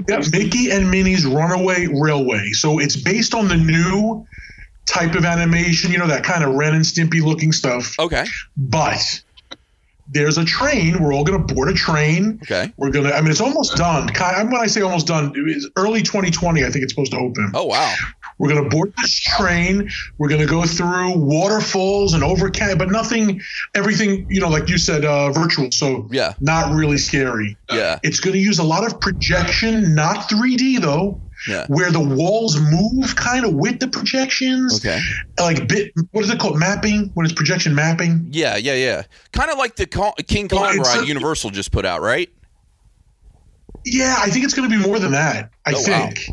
Yeah, 0.07 0.21
Mickey 0.31 0.71
and 0.71 0.91
Minnie's 0.91 1.25
Runaway 1.25 1.87
Railway. 1.87 2.51
So 2.51 2.79
it's 2.79 2.97
based 2.97 3.33
on 3.33 3.47
the 3.47 3.55
new 3.55 4.27
type 4.85 5.15
of 5.15 5.25
animation, 5.25 5.91
you 5.91 5.97
know, 5.97 6.07
that 6.07 6.23
kind 6.23 6.43
of 6.43 6.53
Ren 6.55 6.75
and 6.75 6.83
Stimpy 6.83 7.23
looking 7.23 7.51
stuff. 7.51 7.97
Okay. 7.97 8.25
But 8.57 9.23
there's 10.07 10.37
a 10.37 10.45
train. 10.45 11.01
We're 11.01 11.13
all 11.13 11.23
going 11.23 11.45
to 11.45 11.53
board 11.53 11.69
a 11.69 11.73
train. 11.73 12.39
Okay. 12.43 12.71
We're 12.77 12.91
going 12.91 13.05
to, 13.05 13.15
I 13.15 13.21
mean, 13.21 13.31
it's 13.31 13.41
almost 13.41 13.75
done. 13.75 14.07
When 14.07 14.55
I 14.55 14.67
say 14.67 14.81
almost 14.81 15.07
done, 15.07 15.33
it's 15.35 15.67
early 15.75 16.01
2020, 16.01 16.63
I 16.63 16.69
think 16.69 16.83
it's 16.83 16.93
supposed 16.93 17.11
to 17.13 17.17
open. 17.17 17.51
Oh 17.53 17.65
wow. 17.65 17.93
We're 18.37 18.49
going 18.49 18.63
to 18.63 18.69
board 18.69 18.93
this 18.97 19.17
train. 19.19 19.89
We're 20.17 20.27
going 20.27 20.41
to 20.41 20.47
go 20.47 20.63
through 20.63 21.17
waterfalls 21.17 22.13
and 22.13 22.23
over, 22.23 22.49
but 22.49 22.91
nothing, 22.91 23.41
everything, 23.73 24.27
you 24.29 24.41
know, 24.41 24.49
like 24.49 24.69
you 24.69 24.77
said, 24.77 25.05
uh, 25.05 25.31
virtual. 25.31 25.71
So 25.71 26.07
Yeah. 26.11 26.33
not 26.41 26.73
really 26.73 26.97
scary. 26.97 27.57
Yeah. 27.71 27.99
It's 28.03 28.19
going 28.19 28.33
to 28.33 28.39
use 28.39 28.59
a 28.59 28.63
lot 28.63 28.85
of 28.85 28.99
projection, 28.99 29.95
not 29.95 30.29
3D 30.29 30.81
though, 30.81 31.21
Yeah. 31.47 31.65
where 31.67 31.91
the 31.91 31.99
walls 31.99 32.59
move 32.59 33.15
kind 33.15 33.45
of 33.45 33.53
with 33.53 33.79
the 33.79 33.87
projections. 33.87 34.77
Okay. 34.85 34.99
Like 35.39 35.67
bit, 35.67 35.91
what 36.11 36.23
is 36.23 36.29
it 36.31 36.39
called? 36.39 36.57
Mapping 36.57 37.11
when 37.13 37.25
it's 37.25 37.33
projection 37.35 37.75
mapping. 37.75 38.27
Yeah, 38.31 38.55
yeah, 38.57 38.73
yeah. 38.73 39.03
Kind 39.31 39.51
of 39.51 39.57
like 39.57 39.75
the 39.75 39.85
King 39.85 40.47
Well, 40.51 40.65
Kong 40.65 40.79
it's 40.79 40.95
ride 40.95 41.03
a- 41.03 41.07
Universal 41.07 41.49
just 41.51 41.71
put 41.71 41.85
out, 41.85 42.01
right? 42.01 42.29
Yeah, 43.85 44.15
I 44.19 44.29
think 44.29 44.45
it's 44.45 44.53
going 44.53 44.69
to 44.69 44.75
be 44.77 44.83
more 44.83 44.99
than 44.99 45.11
that. 45.11 45.51
I 45.65 45.71
Oh, 45.71 45.75
wow. 45.77 45.81
think, 45.83 46.29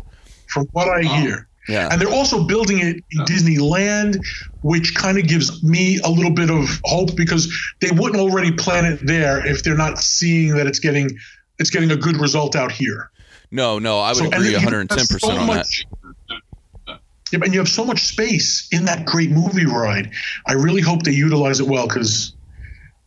from 0.47 0.65
what 0.71 0.87
I 0.89 1.01
hear. 1.03 1.47
Yeah. 1.69 1.87
And 1.91 2.01
they're 2.01 2.09
also 2.09 2.43
building 2.43 2.79
it 2.79 2.97
in 3.11 3.25
Disneyland, 3.25 4.17
which 4.63 4.95
kind 4.95 5.17
of 5.17 5.27
gives 5.27 5.63
me 5.63 5.99
a 6.03 6.09
little 6.09 6.31
bit 6.31 6.49
of 6.49 6.67
hope 6.83 7.15
because 7.15 7.47
they 7.79 7.89
wouldn't 7.91 8.19
already 8.19 8.51
plan 8.51 8.85
it 8.85 8.99
there 9.05 9.45
if 9.45 9.63
they're 9.63 9.77
not 9.77 9.99
seeing 9.99 10.55
that 10.55 10.67
it's 10.67 10.79
getting 10.79 11.09
it's 11.59 11.69
getting 11.69 11.91
a 11.91 11.95
good 11.95 12.17
result 12.17 12.55
out 12.55 12.71
here. 12.71 13.09
No, 13.53 13.77
no, 13.79 13.99
I 13.99 14.09
would 14.09 14.17
So- 14.17 14.25
agree 14.31 14.53
110% 14.55 15.19
so 15.21 15.29
on 15.29 15.47
that. 15.47 15.65
Yeah, 17.31 17.39
and 17.43 17.53
you 17.53 17.59
have 17.59 17.69
so 17.69 17.85
much 17.85 18.01
space 18.03 18.67
in 18.71 18.85
that 18.85 19.05
great 19.05 19.31
movie 19.31 19.65
ride. 19.65 20.11
I 20.47 20.53
really 20.53 20.81
hope 20.81 21.03
they 21.03 21.11
utilize 21.13 21.59
it 21.59 21.67
well 21.67 21.87
because 21.87 22.33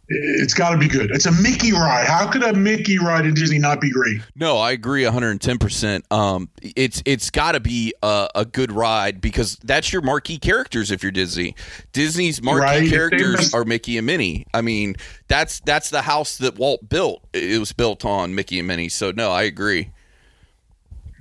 it's 0.08 0.54
got 0.54 0.70
to 0.70 0.78
be 0.78 0.86
good. 0.88 1.10
It's 1.12 1.26
a 1.26 1.32
Mickey 1.32 1.72
ride. 1.72 2.06
How 2.08 2.28
could 2.30 2.42
a 2.44 2.52
Mickey 2.52 2.98
ride 2.98 3.24
in 3.26 3.34
Disney 3.34 3.58
not 3.58 3.80
be 3.80 3.90
great? 3.90 4.20
No, 4.36 4.56
I 4.56 4.70
agree 4.72 5.02
110%. 5.04 6.02
Um 6.12 6.48
it's 6.62 7.02
it's 7.04 7.30
got 7.30 7.52
to 7.52 7.60
be 7.60 7.92
a, 8.02 8.28
a 8.36 8.44
good 8.44 8.70
ride 8.72 9.20
because 9.20 9.56
that's 9.64 9.92
your 9.92 10.02
marquee 10.02 10.38
characters 10.38 10.90
if 10.92 11.02
you're 11.04 11.12
Disney. 11.12 11.54
Disney's 11.92 12.40
marquee 12.42 12.60
Right, 12.62 12.88
characters 12.90 13.52
are 13.54 13.64
Mickey 13.64 13.96
and 13.98 14.06
Minnie. 14.06 14.46
I 14.54 14.60
mean, 14.60 14.94
that's 15.28 15.58
that's 15.60 15.90
the 15.90 16.02
house 16.02 16.36
that 16.38 16.56
Walt 16.56 16.88
built. 16.88 17.24
It 17.32 17.58
was 17.60 17.72
built 17.72 18.04
on 18.04 18.34
Mickey 18.34 18.58
and 18.60 18.66
Minnie. 18.68 18.88
So 18.88 19.10
no, 19.12 19.30
I 19.32 19.42
agree. 19.42 19.90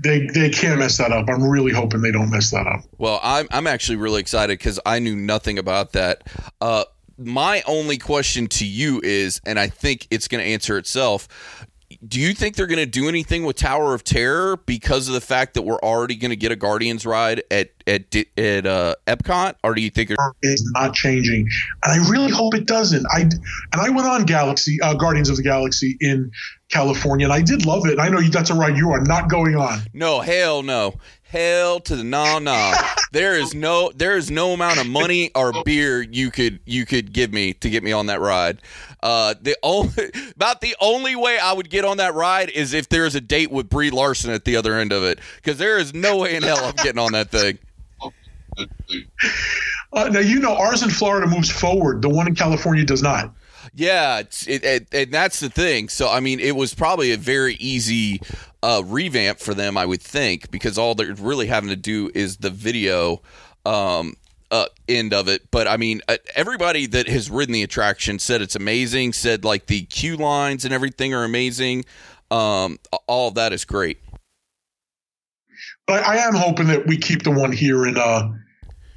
They 0.03 0.27
they 0.27 0.49
can't 0.49 0.79
mess 0.79 0.97
that 0.97 1.11
up. 1.11 1.29
I'm 1.29 1.43
really 1.43 1.71
hoping 1.71 2.01
they 2.01 2.11
don't 2.11 2.29
mess 2.29 2.51
that 2.51 2.67
up. 2.67 2.81
Well, 2.97 3.19
I'm 3.23 3.47
I'm 3.51 3.67
actually 3.67 3.95
really 3.97 4.19
excited 4.19 4.57
because 4.57 4.79
I 4.85 4.99
knew 4.99 5.15
nothing 5.15 5.57
about 5.57 5.93
that. 5.93 6.27
Uh, 6.59 6.85
my 7.17 7.63
only 7.65 7.97
question 7.97 8.47
to 8.47 8.65
you 8.65 8.99
is, 9.03 9.39
and 9.45 9.57
I 9.57 9.67
think 9.67 10.07
it's 10.11 10.27
going 10.27 10.43
to 10.43 10.49
answer 10.49 10.77
itself. 10.77 11.27
Do 12.05 12.19
you 12.19 12.33
think 12.33 12.55
they're 12.55 12.67
going 12.67 12.79
to 12.79 12.85
do 12.85 13.07
anything 13.07 13.45
with 13.45 13.55
Tower 13.55 13.93
of 13.93 14.03
Terror 14.03 14.57
because 14.65 15.07
of 15.07 15.13
the 15.13 15.21
fact 15.21 15.53
that 15.55 15.63
we're 15.63 15.79
already 15.79 16.15
going 16.15 16.29
to 16.29 16.35
get 16.35 16.51
a 16.51 16.55
Guardians 16.55 17.05
ride 17.05 17.43
at 17.51 17.71
at 17.87 18.15
at 18.37 18.65
uh, 18.65 18.95
Epcot, 19.07 19.55
or 19.63 19.75
do 19.75 19.81
you 19.81 19.89
think? 19.89 20.11
It's 20.41 20.71
not 20.73 20.93
changing, 20.93 21.47
and 21.83 22.05
I 22.05 22.09
really 22.09 22.31
hope 22.31 22.55
it 22.55 22.65
doesn't. 22.65 23.05
I 23.11 23.21
and 23.21 23.41
I 23.73 23.89
went 23.89 24.07
on 24.07 24.25
Galaxy 24.25 24.79
uh, 24.81 24.93
Guardians 24.93 25.29
of 25.29 25.37
the 25.37 25.43
Galaxy 25.43 25.97
in 25.99 26.31
California, 26.69 27.25
and 27.25 27.33
I 27.33 27.41
did 27.41 27.65
love 27.65 27.85
it. 27.85 27.99
I 27.99 28.09
know 28.09 28.19
you, 28.19 28.29
that's 28.29 28.49
a 28.49 28.55
ride 28.55 28.77
you 28.77 28.91
are 28.91 29.01
not 29.01 29.29
going 29.29 29.55
on. 29.55 29.81
no, 29.93 30.21
hell 30.21 30.63
no, 30.63 30.95
hell 31.27 31.79
to 31.81 31.95
the 31.95 32.03
no 32.03 32.39
no. 32.39 32.73
there 33.11 33.37
is 33.37 33.53
no 33.53 33.91
there 33.95 34.15
is 34.15 34.29
no 34.31 34.53
amount 34.53 34.79
of 34.79 34.87
money 34.87 35.31
or 35.35 35.51
beer 35.63 36.01
you 36.01 36.31
could 36.31 36.59
you 36.65 36.85
could 36.85 37.11
give 37.13 37.33
me 37.33 37.53
to 37.53 37.69
get 37.69 37.83
me 37.83 37.91
on 37.91 38.07
that 38.07 38.21
ride. 38.21 38.61
Uh, 39.01 39.35
the 39.41 39.55
only 39.63 40.11
about 40.35 40.61
the 40.61 40.75
only 40.79 41.15
way 41.15 41.37
I 41.37 41.53
would 41.53 41.69
get 41.69 41.85
on 41.85 41.97
that 41.97 42.13
ride 42.13 42.49
is 42.49 42.73
if 42.73 42.89
there's 42.89 43.15
a 43.15 43.21
date 43.21 43.51
with 43.51 43.69
Brie 43.69 43.91
Larson 43.91 44.31
at 44.31 44.45
the 44.45 44.55
other 44.55 44.75
end 44.75 44.91
of 44.91 45.03
it, 45.03 45.19
because 45.37 45.57
there 45.57 45.77
is 45.77 45.93
no 45.93 46.17
way 46.17 46.35
in 46.35 46.43
hell 46.43 46.63
I'm 46.63 46.75
getting 46.75 46.99
on 46.99 47.11
that 47.13 47.29
thing. 47.29 47.59
Uh, 49.93 50.09
now 50.09 50.19
you 50.19 50.39
know 50.39 50.55
ours 50.55 50.83
in 50.83 50.89
Florida 50.89 51.27
moves 51.27 51.49
forward. 51.49 52.01
The 52.01 52.09
one 52.09 52.27
in 52.27 52.35
California 52.35 52.85
does 52.85 53.01
not. 53.01 53.33
Yeah, 53.73 54.19
it's, 54.19 54.47
it, 54.47 54.63
it, 54.63 54.87
and 54.93 55.11
that's 55.11 55.39
the 55.39 55.49
thing. 55.49 55.89
So 55.89 56.09
I 56.09 56.19
mean, 56.19 56.39
it 56.39 56.55
was 56.55 56.73
probably 56.73 57.11
a 57.11 57.17
very 57.17 57.55
easy 57.55 58.21
revamp 58.85 59.39
for 59.39 59.53
them, 59.53 59.77
I 59.77 59.85
would 59.85 60.01
think, 60.01 60.51
because 60.51 60.77
all 60.77 60.95
they're 60.95 61.13
really 61.13 61.47
having 61.47 61.69
to 61.69 61.75
do 61.75 62.09
is 62.13 62.37
the 62.37 62.49
video 62.49 63.21
um, 63.65 64.15
uh, 64.51 64.67
end 64.87 65.13
of 65.13 65.27
it. 65.27 65.49
But 65.51 65.67
I 65.67 65.77
mean, 65.77 66.01
uh, 66.07 66.17
everybody 66.35 66.85
that 66.87 67.07
has 67.07 67.29
ridden 67.29 67.53
the 67.53 67.63
attraction 67.63 68.19
said 68.19 68.41
it's 68.41 68.55
amazing. 68.55 69.13
Said 69.13 69.43
like 69.43 69.67
the 69.67 69.83
queue 69.83 70.17
lines 70.17 70.65
and 70.65 70.73
everything 70.73 71.13
are 71.13 71.23
amazing. 71.23 71.85
Um, 72.31 72.79
all 73.07 73.27
of 73.27 73.35
that 73.35 73.53
is 73.53 73.65
great. 73.65 73.99
But 75.87 76.03
I 76.03 76.17
am 76.17 76.33
hoping 76.33 76.67
that 76.67 76.87
we 76.87 76.97
keep 76.97 77.23
the 77.23 77.31
one 77.31 77.51
here 77.51 77.85
in 77.85 77.97
uh 77.97 78.29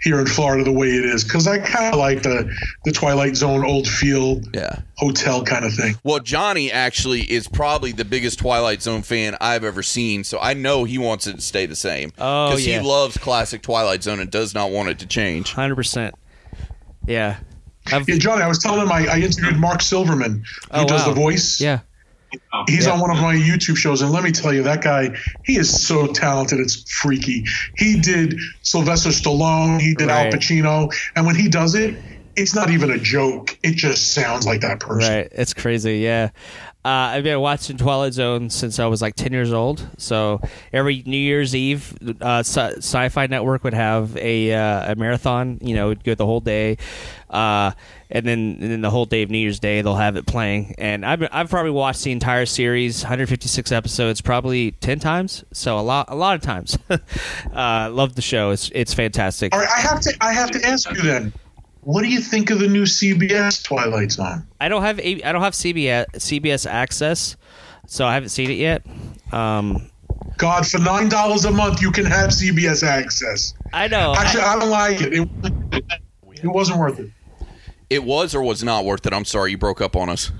here 0.00 0.20
in 0.20 0.26
Florida 0.26 0.62
the 0.64 0.72
way 0.72 0.88
it 0.88 1.04
is 1.04 1.24
because 1.24 1.46
I 1.48 1.58
kind 1.58 1.92
of 1.92 1.98
like 1.98 2.22
the 2.22 2.48
the 2.84 2.92
Twilight 2.92 3.34
Zone 3.36 3.64
old 3.64 3.86
feel 3.88 4.40
Yeah. 4.54 4.80
hotel 4.96 5.42
kind 5.44 5.64
of 5.64 5.74
thing. 5.74 5.96
Well, 6.04 6.20
Johnny 6.20 6.70
actually 6.70 7.22
is 7.22 7.48
probably 7.48 7.92
the 7.92 8.04
biggest 8.04 8.38
Twilight 8.38 8.80
Zone 8.82 9.02
fan 9.02 9.36
I've 9.40 9.64
ever 9.64 9.82
seen, 9.82 10.22
so 10.24 10.38
I 10.40 10.54
know 10.54 10.84
he 10.84 10.98
wants 10.98 11.26
it 11.26 11.34
to 11.34 11.40
stay 11.40 11.66
the 11.66 11.74
same. 11.76 12.12
Oh, 12.18 12.56
yeah. 12.56 12.80
he 12.80 12.86
loves 12.86 13.16
classic 13.18 13.62
Twilight 13.62 14.02
Zone 14.04 14.20
and 14.20 14.30
does 14.30 14.54
not 14.54 14.70
want 14.70 14.88
it 14.88 14.98
to 15.00 15.06
change. 15.06 15.52
Hundred 15.52 15.76
percent. 15.76 16.14
Yeah. 17.06 17.36
I've, 17.90 18.08
Yeah, 18.08 18.16
Johnny, 18.18 18.42
I 18.42 18.48
was 18.48 18.58
telling 18.58 18.82
him 18.82 18.92
I, 18.92 19.06
I 19.06 19.16
interviewed 19.18 19.56
Mark 19.58 19.80
Silverman, 19.82 20.44
who 20.72 20.80
Oh, 20.82 20.86
does 20.86 21.02
wow. 21.06 21.08
the 21.08 21.14
voice. 21.14 21.60
yeah. 21.60 21.80
He's 22.66 22.86
Yeah. 22.86 22.92
on 22.92 23.00
one 23.00 23.10
of 23.10 23.18
my 23.18 23.34
YouTube 23.34 23.76
shows, 23.76 24.02
and 24.02 24.10
let 24.12 24.22
me 24.22 24.32
tell 24.32 24.52
you, 24.52 24.62
that 24.64 24.82
guy, 24.82 25.16
he 25.44 25.56
is 25.56 25.68
so 25.86 26.06
talented. 26.08 26.60
It's 26.60 26.90
freaky. 26.90 27.44
He 27.76 27.98
did 28.00 28.38
Sylvester 28.62 29.10
Stallone, 29.10 29.80
he 29.80 29.94
did 29.94 30.08
Al 30.08 30.30
Pacino, 30.30 30.92
and 31.16 31.26
when 31.26 31.36
he 31.36 31.48
does 31.48 31.74
it, 31.74 31.94
it's 32.36 32.54
not 32.54 32.70
even 32.70 32.90
a 32.90 32.98
joke. 32.98 33.58
It 33.62 33.74
just 33.74 34.12
sounds 34.12 34.46
like 34.46 34.60
that 34.60 34.78
person. 34.78 35.12
Right. 35.12 35.28
It's 35.32 35.54
crazy. 35.54 35.98
Yeah. 35.98 36.30
Uh, 36.84 37.10
I've 37.16 37.24
been 37.24 37.40
watching 37.40 37.76
Twilight 37.76 38.12
Zone 38.14 38.48
since 38.48 38.78
I 38.78 38.86
was 38.86 39.02
like 39.02 39.16
10 39.16 39.32
years 39.32 39.52
old. 39.52 39.84
So 39.98 40.40
every 40.72 41.02
New 41.04 41.16
Year's 41.18 41.54
Eve, 41.56 41.92
uh, 42.20 42.38
Sci- 42.44 42.76
Sci-Fi 42.76 43.26
Network 43.26 43.64
would 43.64 43.74
have 43.74 44.16
a, 44.16 44.52
uh, 44.54 44.92
a 44.92 44.94
marathon. 44.94 45.58
You 45.60 45.74
know, 45.74 45.90
it'd 45.90 46.04
go 46.04 46.14
the 46.14 46.24
whole 46.26 46.40
day, 46.40 46.76
uh, 47.28 47.72
and 48.10 48.26
then 48.26 48.58
and 48.60 48.70
then 48.70 48.80
the 48.80 48.90
whole 48.90 49.04
day 49.04 49.22
of 49.22 49.30
New 49.30 49.38
Year's 49.38 49.60
Day 49.60 49.82
they'll 49.82 49.96
have 49.96 50.16
it 50.16 50.26
playing. 50.26 50.74
And 50.78 51.04
I've 51.04 51.20
been, 51.20 51.28
I've 51.32 51.50
probably 51.50 51.70
watched 51.70 52.04
the 52.04 52.12
entire 52.12 52.46
series, 52.46 53.02
156 53.02 53.72
episodes, 53.72 54.20
probably 54.20 54.72
10 54.72 54.98
times. 54.98 55.44
So 55.52 55.78
a 55.78 55.82
lot 55.82 56.06
a 56.08 56.14
lot 56.14 56.36
of 56.36 56.42
times. 56.42 56.78
uh, 57.52 57.90
love 57.92 58.14
the 58.14 58.22
show. 58.22 58.50
It's 58.50 58.70
it's 58.74 58.94
fantastic. 58.94 59.52
All 59.52 59.60
right, 59.60 59.68
I 59.74 59.80
have 59.80 60.00
to, 60.00 60.14
I 60.20 60.32
have 60.32 60.50
to 60.52 60.66
ask 60.66 60.90
you 60.90 61.02
then, 61.02 61.32
what 61.82 62.02
do 62.02 62.08
you 62.08 62.20
think 62.20 62.50
of 62.50 62.58
the 62.58 62.68
new 62.68 62.84
CBS 62.84 63.62
Twilight 63.62 64.12
Zone? 64.12 64.46
I 64.60 64.68
don't 64.68 64.82
have 64.82 64.98
a, 65.00 65.22
I 65.22 65.32
don't 65.32 65.42
have 65.42 65.54
CBS 65.54 66.06
CBS 66.12 66.68
access, 66.68 67.36
so 67.86 68.06
I 68.06 68.14
haven't 68.14 68.30
seen 68.30 68.50
it 68.50 68.54
yet. 68.54 68.86
Um, 69.32 69.90
God, 70.38 70.66
for 70.66 70.78
nine 70.78 71.08
dollars 71.08 71.44
a 71.44 71.50
month, 71.50 71.82
you 71.82 71.90
can 71.90 72.06
have 72.06 72.30
CBS 72.30 72.82
access. 72.82 73.54
I 73.72 73.88
know. 73.88 74.14
Actually, 74.16 74.42
I, 74.42 74.54
I 74.54 74.58
don't 74.58 74.70
like 74.70 75.00
it. 75.00 75.12
It, 75.12 75.84
it 76.42 76.48
wasn't 76.48 76.78
worth 76.78 77.00
it. 77.00 77.10
It 77.90 78.04
was 78.04 78.34
or 78.34 78.42
was 78.42 78.62
not 78.62 78.84
worth 78.84 79.06
it. 79.06 79.12
I'm 79.12 79.24
sorry, 79.24 79.52
you 79.52 79.58
broke 79.58 79.80
up 79.80 79.96
on 79.96 80.08
us. 80.08 80.30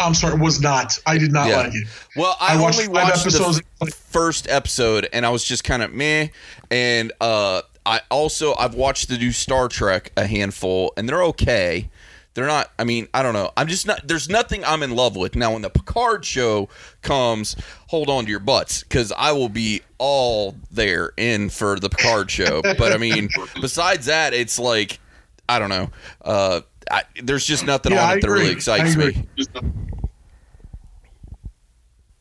I'm 0.00 0.14
sorry, 0.14 0.34
it 0.34 0.40
was 0.40 0.60
not. 0.60 0.96
I 1.06 1.18
did 1.18 1.32
not 1.32 1.48
Yeah. 1.48 1.56
like 1.58 1.74
it. 1.74 1.88
Well, 2.14 2.36
I, 2.40 2.54
I 2.56 2.60
watched 2.60 2.78
only 2.80 2.92
watched 2.92 3.20
episodes. 3.26 3.60
the 3.80 3.86
first 3.90 4.48
episode, 4.48 5.08
and 5.12 5.26
I 5.26 5.30
was 5.30 5.42
just 5.42 5.64
kind 5.64 5.82
of 5.82 5.92
meh. 5.92 6.28
And 6.70 7.12
uh, 7.20 7.62
I 7.84 8.00
also 8.10 8.54
I've 8.54 8.74
watched 8.74 9.08
the 9.08 9.18
new 9.18 9.32
Star 9.32 9.68
Trek 9.68 10.12
a 10.16 10.26
handful, 10.26 10.92
and 10.96 11.08
they're 11.08 11.24
okay. 11.24 11.90
They're 12.34 12.46
not. 12.46 12.70
I 12.78 12.84
mean, 12.84 13.08
I 13.12 13.24
don't 13.24 13.32
know. 13.34 13.50
I'm 13.56 13.66
just 13.66 13.88
not. 13.88 14.06
There's 14.06 14.28
nothing 14.28 14.64
I'm 14.64 14.84
in 14.84 14.94
love 14.94 15.16
with 15.16 15.34
now. 15.34 15.52
When 15.54 15.62
the 15.62 15.70
Picard 15.70 16.24
show 16.24 16.68
comes, 17.02 17.56
hold 17.88 18.08
on 18.08 18.24
to 18.26 18.30
your 18.30 18.38
butts 18.38 18.84
because 18.84 19.10
I 19.10 19.32
will 19.32 19.48
be 19.48 19.82
all 19.98 20.54
there 20.70 21.10
in 21.16 21.48
for 21.50 21.80
the 21.80 21.88
Picard 21.88 22.30
show. 22.30 22.62
but 22.62 22.92
I 22.92 22.98
mean, 22.98 23.30
besides 23.60 24.06
that, 24.06 24.32
it's 24.32 24.60
like 24.60 25.00
I 25.48 25.58
don't 25.58 25.70
know. 25.70 25.90
Uh, 26.22 26.60
I, 26.90 27.02
there's 27.22 27.44
just 27.46 27.66
nothing 27.66 27.92
Yeah, 27.92 28.02
on 28.04 28.10
I 28.10 28.14
it 28.14 28.20
that 28.22 28.30
really 28.30 28.50
excites 28.50 28.96
me. 28.96 29.26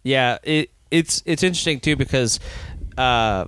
Yeah, 0.03 0.37
it 0.43 0.71
it's 0.91 1.21
it's 1.25 1.43
interesting 1.43 1.79
too 1.79 1.95
because 1.95 2.39
uh, 2.97 3.45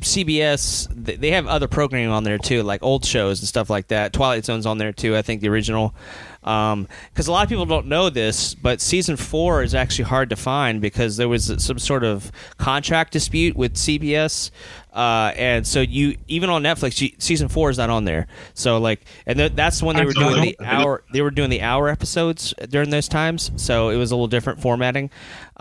CBS 0.00 0.88
they 0.94 1.30
have 1.30 1.46
other 1.46 1.68
programming 1.68 2.08
on 2.08 2.24
there 2.24 2.38
too, 2.38 2.62
like 2.62 2.82
old 2.82 3.04
shows 3.04 3.40
and 3.40 3.48
stuff 3.48 3.70
like 3.70 3.88
that. 3.88 4.12
Twilight 4.12 4.44
Zone's 4.44 4.66
on 4.66 4.78
there 4.78 4.92
too. 4.92 5.16
I 5.16 5.22
think 5.22 5.40
the 5.40 5.48
original. 5.48 5.94
Because 6.42 7.28
a 7.28 7.32
lot 7.32 7.44
of 7.44 7.48
people 7.48 7.66
don't 7.66 7.86
know 7.86 8.10
this, 8.10 8.54
but 8.54 8.80
season 8.80 9.16
four 9.16 9.62
is 9.62 9.76
actually 9.76 10.06
hard 10.06 10.30
to 10.30 10.36
find 10.36 10.80
because 10.80 11.16
there 11.16 11.28
was 11.28 11.52
some 11.64 11.78
sort 11.78 12.02
of 12.02 12.32
contract 12.58 13.12
dispute 13.12 13.54
with 13.54 13.74
CBS, 13.74 14.50
uh, 14.92 15.32
and 15.36 15.64
so 15.64 15.80
you 15.80 16.16
even 16.26 16.50
on 16.50 16.64
Netflix, 16.64 17.00
you, 17.00 17.10
season 17.18 17.46
four 17.46 17.70
is 17.70 17.78
not 17.78 17.90
on 17.90 18.04
there. 18.04 18.26
So 18.54 18.78
like, 18.78 19.02
and 19.24 19.38
th- 19.38 19.52
that's 19.54 19.84
when 19.84 19.94
they 19.94 20.04
were 20.04 20.12
doing 20.12 20.42
the 20.42 20.56
hour. 20.60 21.04
They 21.12 21.22
were 21.22 21.30
doing 21.30 21.50
the 21.50 21.62
hour 21.62 21.88
episodes 21.88 22.52
during 22.68 22.90
those 22.90 23.06
times, 23.06 23.52
so 23.54 23.90
it 23.90 23.96
was 23.96 24.10
a 24.10 24.16
little 24.16 24.26
different 24.26 24.60
formatting, 24.60 25.10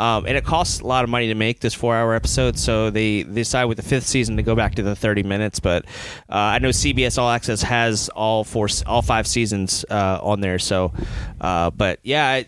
um, 0.02 0.26
and 0.26 0.36
it 0.36 0.44
costs 0.44 0.80
a 0.80 0.88
lot 0.88 1.04
of 1.04 1.12
money 1.12 1.28
to 1.28 1.36
make 1.36 1.60
this 1.60 1.76
four-hour 1.76 2.16
episode. 2.16 2.58
So 2.58 2.90
they, 2.90 3.22
they 3.22 3.42
decided 3.42 3.68
with 3.68 3.78
the 3.78 3.84
fifth 3.84 4.08
season 4.08 4.36
to 4.38 4.42
go 4.42 4.56
back 4.56 4.74
to 4.76 4.82
the 4.82 4.96
thirty 4.96 5.22
minutes. 5.22 5.60
But 5.60 5.86
uh, 6.28 6.58
I 6.58 6.58
know 6.58 6.70
CBS 6.70 7.20
All 7.20 7.30
Access 7.30 7.62
has 7.62 8.10
all 8.10 8.44
four, 8.44 8.68
all 8.88 9.04
five 9.04 9.28
seasons 9.28 9.86
uh, 9.92 10.20
on 10.24 10.42
there. 10.42 10.58
So, 10.58 10.92
uh, 11.40 11.70
but 11.70 12.00
yeah, 12.02 12.28
I, 12.28 12.48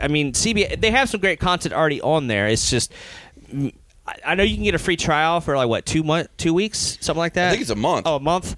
I 0.00 0.08
mean 0.08 0.32
CBS 0.32 0.80
they 0.80 0.90
have 0.90 1.10
some 1.10 1.20
great 1.20 1.40
content 1.40 1.74
already 1.74 2.00
on 2.00 2.26
there. 2.26 2.48
It's 2.48 2.70
just. 2.70 2.90
I- 4.08 4.32
I 4.32 4.34
know 4.34 4.42
you 4.42 4.54
can 4.54 4.64
get 4.64 4.74
a 4.74 4.78
free 4.78 4.96
trial 4.96 5.40
for 5.40 5.56
like 5.56 5.68
what 5.68 5.84
two 5.86 6.02
month, 6.02 6.28
two 6.38 6.54
weeks, 6.54 6.96
something 7.00 7.18
like 7.18 7.34
that. 7.34 7.48
I 7.48 7.50
think 7.50 7.60
it's 7.62 7.70
a 7.70 7.74
month. 7.76 8.06
Oh, 8.06 8.16
a 8.16 8.20
month. 8.20 8.56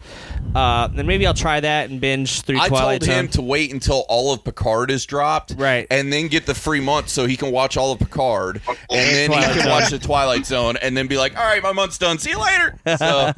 Uh, 0.55 0.87
then 0.89 1.07
maybe 1.07 1.27
I'll 1.27 1.35
try 1.35 1.61
that 1.61 1.91
and 1.91 2.01
binge 2.01 2.43
through 2.43 2.61
I 2.61 2.69
Twilight 2.69 3.03
told 3.03 3.11
him 3.17 3.27
Zone. 3.27 3.33
to 3.33 3.43
wait 3.43 3.73
until 3.73 4.05
all 4.09 4.33
of 4.33 4.43
Picard 4.45 4.91
is 4.91 5.07
dropped, 5.07 5.55
Right. 5.57 5.87
and 5.91 6.13
then 6.13 6.29
get 6.29 6.47
the 6.47 6.55
free 6.55 6.81
month 6.81 7.09
so 7.09 7.27
he 7.27 7.37
can 7.37 7.51
watch 7.53 7.77
all 7.77 7.93
of 7.93 7.99
Picard, 7.99 8.61
and 8.69 8.77
then 8.91 9.31
he 9.33 9.37
can 9.45 9.61
Zone. 9.63 9.69
watch 9.71 9.91
the 9.91 9.99
Twilight 9.99 10.47
Zone, 10.47 10.77
and 10.79 10.97
then 10.97 11.07
be 11.09 11.17
like, 11.19 11.37
"All 11.37 11.45
right, 11.45 11.63
my 11.63 11.73
month's 11.73 11.99
done. 11.99 12.19
See 12.19 12.31
you 12.31 12.41
later." 12.41 12.77
So 12.99 13.33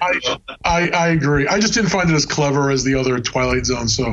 I, 0.00 0.38
I 0.64 0.88
I 0.90 1.08
agree. 1.08 1.48
I 1.48 1.58
just 1.58 1.74
didn't 1.74 1.90
find 1.90 2.08
it 2.10 2.14
as 2.14 2.24
clever 2.26 2.70
as 2.70 2.84
the 2.84 2.94
other 2.94 3.18
Twilight 3.20 3.66
Zone. 3.66 3.88
So, 3.88 4.04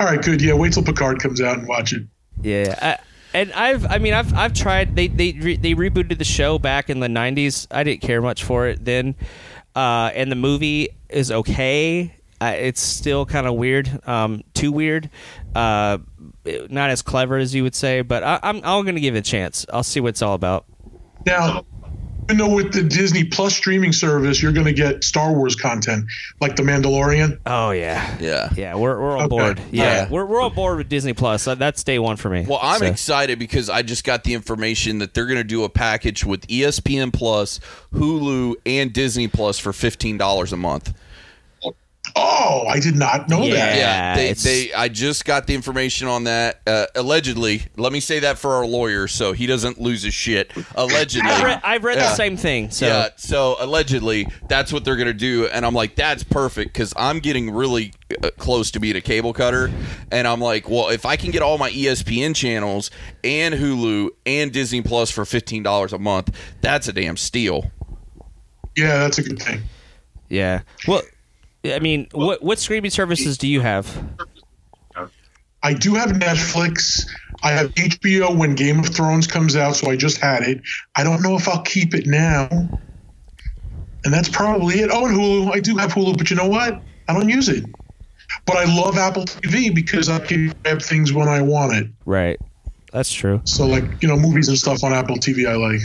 all 0.00 0.06
right, 0.06 0.20
good. 0.22 0.40
Yeah, 0.40 0.54
wait 0.54 0.72
till 0.72 0.82
Picard 0.82 1.20
comes 1.20 1.40
out 1.42 1.58
and 1.58 1.68
watch 1.68 1.92
it. 1.92 2.02
Yeah, 2.42 2.78
I, 2.80 2.98
and 3.34 3.52
I've, 3.52 3.84
I 3.86 3.98
mean, 3.98 4.14
I've, 4.14 4.32
I've 4.32 4.54
tried. 4.54 4.94
They, 4.94 5.08
they, 5.08 5.32
re, 5.32 5.56
they 5.56 5.74
rebooted 5.74 6.18
the 6.18 6.24
show 6.24 6.58
back 6.58 6.88
in 6.88 7.00
the 7.00 7.08
'90s. 7.08 7.66
I 7.70 7.82
didn't 7.82 8.00
care 8.00 8.22
much 8.22 8.44
for 8.44 8.68
it 8.68 8.84
then, 8.84 9.16
uh, 9.74 10.10
and 10.14 10.30
the 10.30 10.36
movie 10.36 10.90
is 11.08 11.30
okay. 11.30 12.14
Uh, 12.40 12.54
it's 12.56 12.80
still 12.80 13.26
kind 13.26 13.46
of 13.46 13.54
weird, 13.54 14.06
um, 14.08 14.42
too 14.54 14.70
weird, 14.70 15.08
uh, 15.54 15.98
not 16.68 16.90
as 16.90 17.00
clever 17.02 17.36
as 17.36 17.54
you 17.54 17.62
would 17.62 17.74
say. 17.74 18.02
But 18.02 18.22
I, 18.22 18.38
I'm, 18.42 18.56
I'm 18.56 18.84
going 18.84 18.94
to 18.94 19.00
give 19.00 19.14
it 19.14 19.18
a 19.18 19.22
chance. 19.22 19.66
I'll 19.72 19.82
see 19.82 20.00
what 20.00 20.10
it's 20.10 20.22
all 20.22 20.34
about. 20.34 20.66
Now, 21.26 21.64
you 22.30 22.36
know, 22.36 22.48
with 22.48 22.72
the 22.72 22.82
Disney 22.82 23.24
Plus 23.24 23.54
streaming 23.54 23.92
service, 23.92 24.42
you're 24.42 24.52
going 24.52 24.66
to 24.66 24.72
get 24.72 25.04
Star 25.04 25.32
Wars 25.32 25.54
content 25.54 26.06
like 26.40 26.56
The 26.56 26.62
Mandalorian. 26.62 27.38
Oh 27.46 27.70
yeah, 27.70 28.16
yeah. 28.20 28.50
yeah. 28.56 28.74
We're, 28.74 28.98
we're 29.00 29.16
on 29.16 29.24
Okay. 29.24 29.28
board. 29.28 29.60
Yeah, 29.70 29.82
Yeah. 29.84 30.08
we're, 30.10 30.24
we're 30.24 30.42
on 30.42 30.54
board 30.54 30.78
with 30.78 30.88
Disney 30.88 31.12
Plus. 31.12 31.44
That's 31.44 31.84
day 31.84 31.98
one 31.98 32.16
for 32.16 32.30
me. 32.30 32.46
Well, 32.48 32.60
I'm 32.62 32.80
So- 32.80 32.86
excited 32.86 33.38
because 33.38 33.68
I 33.68 33.82
just 33.82 34.04
got 34.04 34.24
the 34.24 34.34
information 34.34 34.98
that 34.98 35.12
they're 35.14 35.26
going 35.26 35.36
to 35.38 35.44
do 35.44 35.64
a 35.64 35.68
package 35.68 36.24
with 36.24 36.46
ESPN 36.48 37.12
Plus, 37.12 37.60
Hulu, 37.92 38.54
and 38.64 38.92
Disney 38.92 39.28
Plus 39.28 39.58
for 39.58 39.72
fifteen 39.72 40.16
dollars 40.16 40.52
a 40.52 40.56
month. 40.56 40.94
Oh, 42.16 42.64
I 42.68 42.80
did 42.80 42.94
not 42.96 43.28
know 43.30 43.42
Yeah. 43.44 43.54
that. 43.54 43.76
Yeah, 43.76 44.14
they, 44.16 44.32
they. 44.34 44.72
I 44.74 44.88
just 44.88 45.24
got 45.24 45.46
the 45.46 45.54
information 45.54 46.06
on 46.06 46.24
that. 46.24 46.60
Uh, 46.66 46.86
allegedly, 46.94 47.62
let 47.78 47.92
me 47.92 48.00
say 48.00 48.20
that 48.20 48.38
for 48.38 48.52
our 48.54 48.66
lawyer, 48.66 49.08
so 49.08 49.32
he 49.32 49.46
doesn't 49.46 49.80
lose 49.80 50.02
his 50.02 50.12
shit. 50.12 50.52
Allegedly, 50.74 51.28
I've 51.30 51.42
read, 51.42 51.60
I've 51.64 51.82
read 51.84 51.96
Yeah. 51.96 52.10
the 52.10 52.14
same 52.14 52.36
thing. 52.36 52.70
So 52.70 52.86
yeah. 52.86 53.08
So 53.16 53.56
allegedly, 53.58 54.28
that's 54.48 54.70
what 54.72 54.84
they're 54.84 54.96
gonna 54.96 55.14
do, 55.14 55.46
and 55.46 55.64
I'm 55.64 55.74
like, 55.74 55.96
that's 55.96 56.22
perfect 56.22 56.74
because 56.74 56.92
I'm 56.94 57.20
getting 57.20 57.50
really 57.50 57.94
uh, 58.22 58.28
close 58.38 58.70
to 58.72 58.80
being 58.80 58.96
a 58.96 59.00
cable 59.00 59.32
cutter, 59.32 59.72
and 60.12 60.28
I'm 60.28 60.40
like, 60.40 60.68
well, 60.68 60.90
if 60.90 61.06
I 61.06 61.16
can 61.16 61.30
get 61.30 61.40
all 61.42 61.56
my 61.56 61.70
ESPN 61.70 62.36
channels 62.36 62.90
and 63.24 63.54
Hulu 63.54 64.10
and 64.26 64.52
Disney 64.52 64.82
Plus 64.82 65.10
for 65.10 65.24
fifteen 65.24 65.62
dollars 65.62 65.94
a 65.94 65.98
month, 65.98 66.36
that's 66.60 66.86
a 66.86 66.92
damn 66.92 67.16
steal. 67.16 67.70
Yeah, 68.76 68.98
that's 68.98 69.18
a 69.18 69.22
good 69.22 69.40
thing. 69.40 69.62
yeah. 70.28 70.60
Well, 70.86 71.02
I 71.64 71.78
mean, 71.78 72.08
what 72.12 72.42
what 72.42 72.58
streaming 72.58 72.90
services 72.90 73.38
do 73.38 73.48
you 73.48 73.60
have? 73.60 73.86
I 75.62 75.72
do 75.72 75.94
have 75.94 76.10
Netflix. 76.10 77.06
I 77.42 77.52
have 77.52 77.74
HBO 77.74 78.36
when 78.36 78.54
Game 78.54 78.78
of 78.78 78.86
Thrones 78.86 79.26
comes 79.26 79.56
out, 79.56 79.76
so 79.76 79.90
I 79.90 79.96
just 79.96 80.18
had 80.18 80.42
it. 80.42 80.60
I 80.94 81.04
don't 81.04 81.22
know 81.22 81.36
if 81.36 81.48
I'll 81.48 81.62
keep 81.62 81.94
it 81.94 82.06
now. 82.06 82.48
And 84.04 84.12
that's 84.12 84.28
probably 84.28 84.80
it. 84.80 84.90
Oh, 84.92 85.06
and 85.06 85.16
Hulu. 85.16 85.54
I 85.54 85.60
do 85.60 85.76
have 85.78 85.94
Hulu, 85.94 86.18
but 86.18 86.28
you 86.28 86.36
know 86.36 86.48
what? 86.48 86.82
I 87.08 87.14
don't 87.14 87.28
use 87.28 87.48
it. 87.48 87.64
But 88.44 88.56
I 88.58 88.64
love 88.64 88.98
Apple 88.98 89.24
TV 89.24 89.74
because 89.74 90.10
I 90.10 90.18
can 90.18 90.54
grab 90.62 90.82
things 90.82 91.12
when 91.12 91.28
I 91.28 91.40
want 91.40 91.72
it. 91.74 91.88
Right. 92.04 92.38
That's 92.92 93.12
true. 93.12 93.40
So, 93.44 93.66
like, 93.66 93.84
you 94.02 94.08
know, 94.08 94.16
movies 94.16 94.48
and 94.48 94.58
stuff 94.58 94.84
on 94.84 94.92
Apple 94.92 95.16
TV 95.16 95.48
I 95.48 95.56
like. 95.56 95.80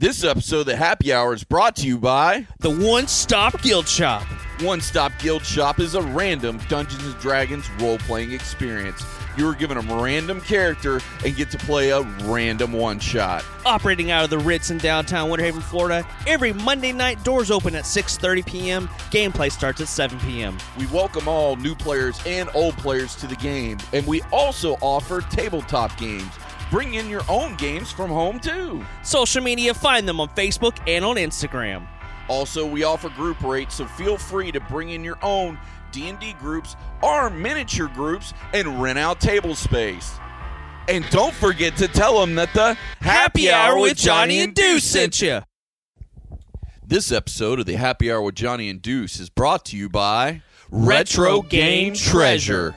This 0.00 0.24
episode 0.24 0.60
of 0.60 0.64
the 0.66 0.76
Happy 0.76 1.12
Hour 1.12 1.34
is 1.34 1.44
brought 1.44 1.76
to 1.76 1.86
you 1.86 1.98
by 1.98 2.46
The 2.60 2.70
One 2.70 3.06
Stop 3.06 3.60
Guild 3.60 3.86
Shop. 3.86 4.22
One 4.62 4.80
Stop 4.80 5.12
Guild 5.18 5.44
Shop 5.44 5.78
is 5.78 5.94
a 5.94 6.00
random 6.00 6.58
Dungeons 6.70 7.04
and 7.04 7.18
Dragons 7.18 7.68
role 7.78 7.98
playing 7.98 8.32
experience. 8.32 9.04
You 9.36 9.46
are 9.46 9.54
given 9.54 9.76
a 9.76 9.82
random 10.02 10.40
character 10.40 11.02
and 11.22 11.36
get 11.36 11.50
to 11.50 11.58
play 11.58 11.90
a 11.90 12.00
random 12.24 12.72
one 12.72 12.98
shot. 12.98 13.44
Operating 13.66 14.10
out 14.10 14.24
of 14.24 14.30
the 14.30 14.38
Ritz 14.38 14.70
in 14.70 14.78
downtown 14.78 15.28
Winter 15.28 15.44
Haven, 15.44 15.60
Florida. 15.60 16.06
Every 16.26 16.54
Monday 16.54 16.92
night, 16.92 17.22
doors 17.22 17.50
open 17.50 17.74
at 17.74 17.84
6.30 17.84 18.46
p.m. 18.46 18.88
Gameplay 19.10 19.52
starts 19.52 19.82
at 19.82 19.88
7 19.88 20.18
p.m. 20.20 20.56
We 20.78 20.86
welcome 20.86 21.28
all 21.28 21.56
new 21.56 21.74
players 21.74 22.18
and 22.24 22.48
old 22.54 22.74
players 22.78 23.14
to 23.16 23.26
the 23.26 23.36
game, 23.36 23.76
and 23.92 24.06
we 24.06 24.22
also 24.32 24.76
offer 24.80 25.20
tabletop 25.20 25.94
games. 25.98 26.32
Bring 26.70 26.94
in 26.94 27.08
your 27.10 27.22
own 27.28 27.56
games 27.56 27.90
from 27.90 28.10
home 28.10 28.38
too. 28.38 28.84
Social 29.02 29.42
media, 29.42 29.74
find 29.74 30.08
them 30.08 30.20
on 30.20 30.28
Facebook 30.30 30.78
and 30.86 31.04
on 31.04 31.16
Instagram. 31.16 31.86
Also, 32.28 32.64
we 32.64 32.84
offer 32.84 33.08
group 33.08 33.42
rates, 33.42 33.74
so 33.74 33.86
feel 33.86 34.16
free 34.16 34.52
to 34.52 34.60
bring 34.60 34.90
in 34.90 35.02
your 35.02 35.18
own 35.22 35.58
D&D 35.90 36.34
groups 36.34 36.76
or 37.02 37.28
miniature 37.28 37.88
groups 37.88 38.32
and 38.54 38.80
rent 38.80 39.00
out 39.00 39.20
table 39.20 39.56
space. 39.56 40.12
And 40.88 41.04
don't 41.10 41.34
forget 41.34 41.76
to 41.78 41.88
tell 41.88 42.20
them 42.20 42.36
that 42.36 42.54
the 42.54 42.76
Happy 43.00 43.50
Hour 43.50 43.78
with 43.78 43.96
Johnny 43.96 44.38
and 44.38 44.54
Deuce 44.54 44.84
sent 44.84 45.20
you. 45.20 45.40
This 46.86 47.10
episode 47.10 47.58
of 47.58 47.66
the 47.66 47.74
Happy 47.76 48.12
Hour 48.12 48.22
with 48.22 48.36
Johnny 48.36 48.68
and 48.68 48.80
Deuce 48.80 49.18
is 49.18 49.28
brought 49.28 49.64
to 49.66 49.76
you 49.76 49.88
by 49.88 50.42
Retro 50.70 51.42
Game 51.42 51.94
Treasure. 51.94 52.76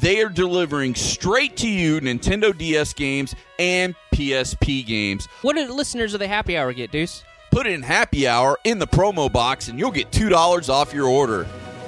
they 0.00 0.22
are 0.22 0.28
delivering 0.28 0.94
straight 0.94 1.56
to 1.58 1.68
you 1.68 2.00
Nintendo 2.00 2.56
DS 2.56 2.92
games 2.94 3.34
and 3.58 3.94
PSP 4.14 4.84
games. 4.86 5.26
What 5.42 5.56
do 5.56 5.66
the 5.66 5.72
listeners 5.72 6.14
of 6.14 6.20
the 6.20 6.28
Happy 6.28 6.56
Hour 6.56 6.72
get, 6.72 6.90
Deuce? 6.90 7.24
Put 7.50 7.66
in 7.66 7.82
happy 7.82 8.28
hour 8.28 8.58
in 8.64 8.78
the 8.78 8.86
promo 8.86 9.30
box 9.30 9.68
and 9.68 9.78
you'll 9.78 9.90
get 9.90 10.10
$2 10.12 10.68
off 10.68 10.94
your 10.94 11.06
order. 11.06 11.46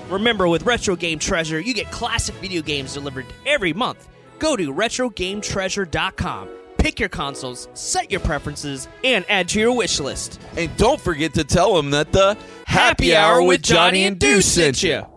Remember, 0.09 0.49
with 0.49 0.65
Retro 0.65 0.97
Game 0.97 1.19
Treasure, 1.19 1.61
you 1.61 1.73
get 1.73 1.91
classic 1.91 2.35
video 2.37 2.63
games 2.63 2.95
delivered 2.95 3.27
every 3.47 3.73
month. 3.73 4.09
Go 4.39 4.57
to 4.57 4.75
RetroGameTreasure.com, 4.75 6.49
pick 6.79 6.99
your 6.99 7.09
consoles, 7.09 7.69
set 7.75 8.11
your 8.11 8.21
preferences, 8.21 8.89
and 9.05 9.25
add 9.29 9.49
to 9.51 9.61
your 9.61 9.73
wish 9.73 10.01
list. 10.01 10.41
And 10.57 10.77
don't 10.77 11.01
forget 11.01 11.33
to 11.35 11.45
tell 11.45 11.75
them 11.75 11.91
that 11.91 12.13
the 12.13 12.37
Happy 12.67 13.15
Hour 13.15 13.43
with 13.43 13.63
Johnny 13.63 14.05
and 14.05 14.19
Deuce 14.19 14.47
sent 14.47 14.83
you. 14.83 15.12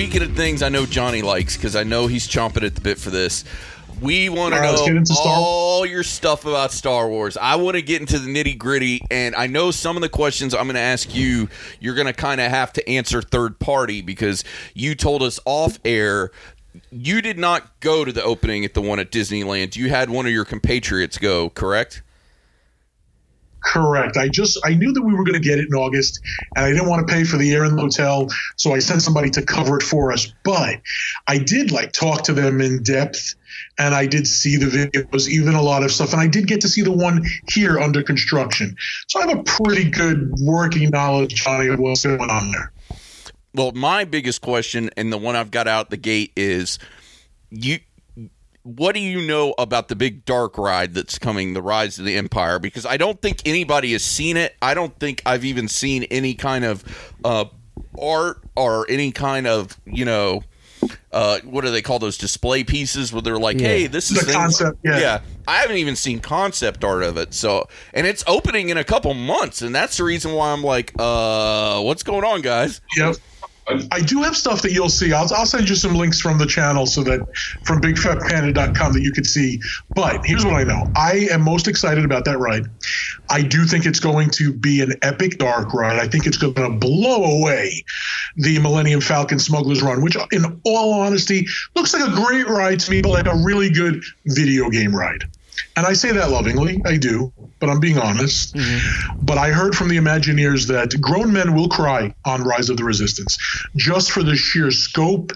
Speaking 0.00 0.22
of 0.22 0.34
things 0.34 0.62
I 0.62 0.70
know 0.70 0.86
Johnny 0.86 1.20
likes, 1.20 1.58
because 1.58 1.76
I 1.76 1.82
know 1.82 2.06
he's 2.06 2.26
chomping 2.26 2.64
at 2.64 2.74
the 2.74 2.80
bit 2.80 2.96
for 2.96 3.10
this. 3.10 3.44
We 4.00 4.30
want 4.30 4.54
to 4.54 4.60
right, 4.60 4.74
know 4.86 5.04
all 5.14 5.84
your 5.84 6.04
stuff 6.04 6.46
about 6.46 6.72
Star 6.72 7.06
Wars. 7.06 7.36
I 7.36 7.56
want 7.56 7.74
to 7.74 7.82
get 7.82 8.00
into 8.00 8.18
the 8.18 8.34
nitty 8.34 8.56
gritty, 8.56 9.02
and 9.10 9.34
I 9.34 9.46
know 9.46 9.70
some 9.70 9.96
of 9.96 10.00
the 10.00 10.08
questions 10.08 10.54
I'm 10.54 10.64
going 10.64 10.76
to 10.76 10.80
ask 10.80 11.14
you, 11.14 11.50
you're 11.80 11.94
going 11.94 12.06
to 12.06 12.14
kind 12.14 12.40
of 12.40 12.50
have 12.50 12.72
to 12.74 12.88
answer 12.88 13.20
third 13.20 13.58
party 13.58 14.00
because 14.00 14.42
you 14.72 14.94
told 14.94 15.22
us 15.22 15.38
off 15.44 15.78
air 15.84 16.30
you 16.90 17.20
did 17.20 17.36
not 17.36 17.78
go 17.80 18.02
to 18.02 18.12
the 18.12 18.22
opening 18.22 18.64
at 18.64 18.72
the 18.72 18.80
one 18.80 19.00
at 19.00 19.10
Disneyland. 19.12 19.76
You 19.76 19.90
had 19.90 20.08
one 20.08 20.24
of 20.24 20.32
your 20.32 20.46
compatriots 20.46 21.18
go, 21.18 21.50
correct? 21.50 22.00
Correct. 23.62 24.16
I 24.16 24.28
just 24.28 24.58
I 24.64 24.74
knew 24.74 24.92
that 24.92 25.02
we 25.02 25.14
were 25.14 25.24
going 25.24 25.40
to 25.40 25.46
get 25.48 25.58
it 25.58 25.66
in 25.66 25.74
August, 25.74 26.20
and 26.56 26.64
I 26.64 26.70
didn't 26.70 26.88
want 26.88 27.06
to 27.06 27.12
pay 27.12 27.24
for 27.24 27.36
the 27.36 27.52
air 27.52 27.64
in 27.64 27.76
the 27.76 27.82
hotel, 27.82 28.28
so 28.56 28.72
I 28.72 28.78
sent 28.78 29.02
somebody 29.02 29.30
to 29.30 29.42
cover 29.42 29.76
it 29.76 29.82
for 29.82 30.12
us. 30.12 30.32
But 30.44 30.80
I 31.26 31.38
did 31.38 31.70
like 31.70 31.92
talk 31.92 32.24
to 32.24 32.32
them 32.32 32.60
in 32.60 32.82
depth, 32.82 33.34
and 33.78 33.94
I 33.94 34.06
did 34.06 34.26
see 34.26 34.56
the 34.56 34.66
videos, 34.66 35.28
even 35.28 35.54
a 35.54 35.62
lot 35.62 35.82
of 35.82 35.92
stuff, 35.92 36.12
and 36.12 36.20
I 36.20 36.26
did 36.26 36.46
get 36.46 36.62
to 36.62 36.68
see 36.68 36.82
the 36.82 36.92
one 36.92 37.24
here 37.48 37.78
under 37.78 38.02
construction. 38.02 38.76
So 39.08 39.20
I 39.20 39.26
have 39.26 39.38
a 39.38 39.42
pretty 39.42 39.90
good 39.90 40.32
working 40.40 40.88
knowledge, 40.90 41.34
Johnny, 41.34 41.68
of 41.68 41.78
what's 41.78 42.04
going 42.04 42.20
on 42.20 42.52
there. 42.52 42.72
Well, 43.54 43.72
my 43.72 44.04
biggest 44.04 44.40
question 44.40 44.90
and 44.96 45.12
the 45.12 45.18
one 45.18 45.36
I've 45.36 45.50
got 45.50 45.66
out 45.66 45.90
the 45.90 45.96
gate 45.96 46.32
is 46.36 46.78
you 47.50 47.80
what 48.62 48.94
do 48.94 49.00
you 49.00 49.26
know 49.26 49.54
about 49.58 49.88
the 49.88 49.96
big 49.96 50.24
dark 50.24 50.58
ride 50.58 50.94
that's 50.94 51.18
coming, 51.18 51.54
the 51.54 51.62
Rise 51.62 51.98
of 51.98 52.04
the 52.04 52.16
Empire? 52.16 52.58
Because 52.58 52.84
I 52.86 52.96
don't 52.96 53.20
think 53.20 53.40
anybody 53.46 53.92
has 53.92 54.04
seen 54.04 54.36
it. 54.36 54.54
I 54.60 54.74
don't 54.74 54.96
think 54.98 55.22
I've 55.24 55.44
even 55.44 55.66
seen 55.68 56.04
any 56.04 56.34
kind 56.34 56.64
of 56.64 56.84
uh, 57.24 57.46
art 58.00 58.42
or 58.56 58.86
any 58.90 59.12
kind 59.12 59.46
of, 59.46 59.78
you 59.86 60.04
know, 60.04 60.42
uh, 61.12 61.40
what 61.44 61.62
do 61.64 61.70
they 61.70 61.82
call 61.82 61.98
those 61.98 62.16
display 62.16 62.64
pieces 62.64 63.12
where 63.12 63.20
they're 63.22 63.38
like, 63.38 63.60
Yeah. 63.60 63.68
hey, 63.68 63.86
this 63.86 64.10
is 64.10 64.18
The 64.18 64.24
things- 64.24 64.36
concept, 64.36 64.78
yeah. 64.84 65.20
I 65.48 65.56
haven't 65.58 65.76
even 65.76 65.96
seen 65.96 66.20
concept 66.20 66.84
art 66.84 67.02
of 67.02 67.16
it. 67.16 67.34
So, 67.34 67.66
and 67.92 68.06
it's 68.06 68.22
opening 68.26 68.68
in 68.68 68.76
a 68.78 68.84
couple 68.84 69.12
months, 69.14 69.62
and 69.62 69.74
that's 69.74 69.96
the 69.96 70.04
reason 70.04 70.32
why 70.32 70.52
I'm 70.52 70.62
like, 70.62 70.92
uh, 70.98 71.80
what's 71.82 72.02
going 72.02 72.24
on, 72.24 72.40
guys? 72.40 72.80
Yep. 72.96 73.16
I 73.90 74.00
do 74.00 74.22
have 74.22 74.36
stuff 74.36 74.62
that 74.62 74.72
you'll 74.72 74.88
see. 74.88 75.12
I'll, 75.12 75.32
I'll 75.34 75.46
send 75.46 75.68
you 75.68 75.74
some 75.74 75.94
links 75.94 76.20
from 76.20 76.38
the 76.38 76.46
channel 76.46 76.86
so 76.86 77.02
that 77.04 77.20
from 77.64 77.80
bigfatpanda.com 77.80 78.92
that 78.92 79.02
you 79.02 79.12
could 79.12 79.26
see. 79.26 79.60
But 79.94 80.24
here's 80.24 80.44
what 80.44 80.54
I 80.54 80.64
know 80.64 80.86
I 80.96 81.28
am 81.30 81.42
most 81.42 81.68
excited 81.68 82.04
about 82.04 82.24
that 82.24 82.38
ride. 82.38 82.64
I 83.30 83.42
do 83.42 83.64
think 83.64 83.86
it's 83.86 84.00
going 84.00 84.30
to 84.30 84.52
be 84.52 84.80
an 84.80 84.94
epic 85.02 85.38
dark 85.38 85.72
ride. 85.72 85.98
I 85.98 86.08
think 86.08 86.26
it's 86.26 86.36
going 86.36 86.54
to 86.54 86.70
blow 86.70 87.40
away 87.40 87.84
the 88.36 88.58
Millennium 88.58 89.00
Falcon 89.00 89.38
Smuggler's 89.38 89.82
Run, 89.82 90.02
which, 90.02 90.16
in 90.32 90.60
all 90.64 90.92
honesty, 90.92 91.46
looks 91.76 91.94
like 91.94 92.06
a 92.06 92.14
great 92.14 92.48
ride 92.48 92.80
to 92.80 92.90
me, 92.90 93.02
but 93.02 93.10
like 93.10 93.26
a 93.26 93.36
really 93.44 93.70
good 93.70 94.02
video 94.26 94.68
game 94.70 94.94
ride. 94.94 95.24
And 95.76 95.86
I 95.86 95.92
say 95.94 96.12
that 96.12 96.30
lovingly, 96.30 96.82
I 96.84 96.96
do, 96.96 97.32
but 97.60 97.68
I'm 97.70 97.80
being 97.80 97.98
honest. 97.98 98.56
But 99.22 99.38
I 99.38 99.50
heard 99.50 99.74
from 99.74 99.88
the 99.88 99.96
Imagineers 99.96 100.66
that 100.68 100.98
grown 101.00 101.32
men 101.32 101.54
will 101.54 101.68
cry 101.68 102.14
on 102.24 102.42
Rise 102.42 102.70
of 102.70 102.76
the 102.76 102.84
Resistance 102.84 103.38
just 103.76 104.10
for 104.10 104.22
the 104.22 104.36
sheer 104.36 104.70
scope 104.70 105.32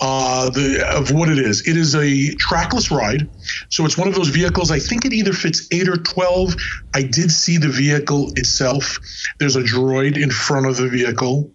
uh, 0.00 0.50
the, 0.50 0.84
of 0.94 1.12
what 1.12 1.28
it 1.28 1.38
is. 1.38 1.66
It 1.66 1.76
is 1.76 1.94
a 1.94 2.34
trackless 2.34 2.90
ride. 2.90 3.30
So 3.70 3.84
it's 3.84 3.96
one 3.96 4.08
of 4.08 4.14
those 4.14 4.28
vehicles, 4.28 4.70
I 4.70 4.78
think 4.78 5.04
it 5.04 5.12
either 5.12 5.32
fits 5.32 5.68
8 5.72 5.88
or 5.88 5.96
12. 5.96 6.56
I 6.94 7.02
did 7.02 7.30
see 7.30 7.58
the 7.58 7.68
vehicle 7.68 8.32
itself. 8.36 8.98
There's 9.38 9.56
a 9.56 9.62
droid 9.62 10.20
in 10.20 10.30
front 10.30 10.66
of 10.66 10.76
the 10.76 10.88
vehicle. 10.88 11.52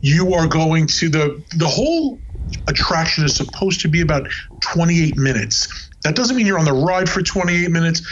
You 0.00 0.34
are 0.34 0.46
going 0.46 0.86
to 0.86 1.08
the 1.08 1.44
the 1.56 1.66
whole 1.66 2.20
attraction 2.68 3.24
is 3.24 3.36
supposed 3.36 3.80
to 3.80 3.88
be 3.88 4.00
about 4.00 4.28
28 4.60 5.16
minutes. 5.16 5.87
That 6.04 6.14
doesn't 6.14 6.36
mean 6.36 6.46
you're 6.46 6.58
on 6.58 6.64
the 6.64 6.72
ride 6.72 7.08
for 7.08 7.22
28 7.22 7.70
minutes. 7.70 8.02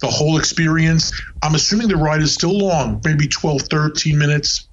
The 0.00 0.08
whole 0.08 0.38
experience, 0.38 1.12
I'm 1.42 1.54
assuming 1.54 1.88
the 1.88 1.96
ride 1.96 2.22
is 2.22 2.34
still 2.34 2.56
long, 2.56 3.00
maybe 3.04 3.28
12, 3.28 3.62
13 3.62 4.18
minutes. 4.18 4.68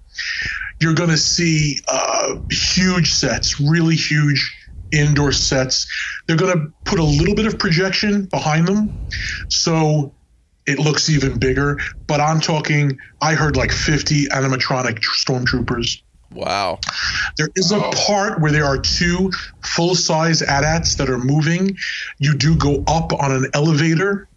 You're 0.81 0.93
going 0.93 1.09
to 1.09 1.17
see 1.17 1.79
uh, 1.87 2.35
huge 2.51 3.13
sets, 3.13 3.59
really 3.59 3.95
huge 3.95 4.55
indoor 4.91 5.31
sets. 5.31 5.87
They're 6.27 6.37
going 6.37 6.57
to 6.57 6.73
put 6.85 6.99
a 6.99 7.03
little 7.03 7.35
bit 7.35 7.45
of 7.45 7.57
projection 7.57 8.25
behind 8.25 8.67
them. 8.67 8.93
So 9.49 10.13
it 10.65 10.79
looks 10.79 11.09
even 11.09 11.39
bigger. 11.39 11.79
But 12.07 12.21
I'm 12.21 12.39
talking, 12.39 12.97
I 13.21 13.33
heard 13.33 13.55
like 13.55 13.71
50 13.71 14.27
animatronic 14.27 14.99
stormtroopers. 14.99 16.02
Wow. 16.33 16.79
There 17.37 17.49
is 17.55 17.71
a 17.71 17.79
part 17.91 18.41
where 18.41 18.51
there 18.51 18.65
are 18.65 18.77
two 18.77 19.31
full 19.63 19.95
size 19.95 20.41
AT-ATs 20.41 20.95
that 20.95 21.09
are 21.09 21.17
moving. 21.17 21.77
You 22.19 22.35
do 22.35 22.55
go 22.55 22.83
up 22.87 23.13
on 23.13 23.31
an 23.31 23.47
elevator. 23.53 24.27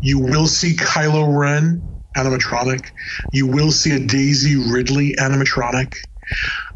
You 0.00 0.18
will 0.18 0.46
see 0.46 0.74
Kylo 0.74 1.38
Ren 1.38 1.84
animatronic. 2.16 2.90
You 3.32 3.46
will 3.46 3.70
see 3.70 3.92
a 3.92 4.00
Daisy 4.00 4.56
Ridley 4.56 5.14
animatronic. 5.16 5.94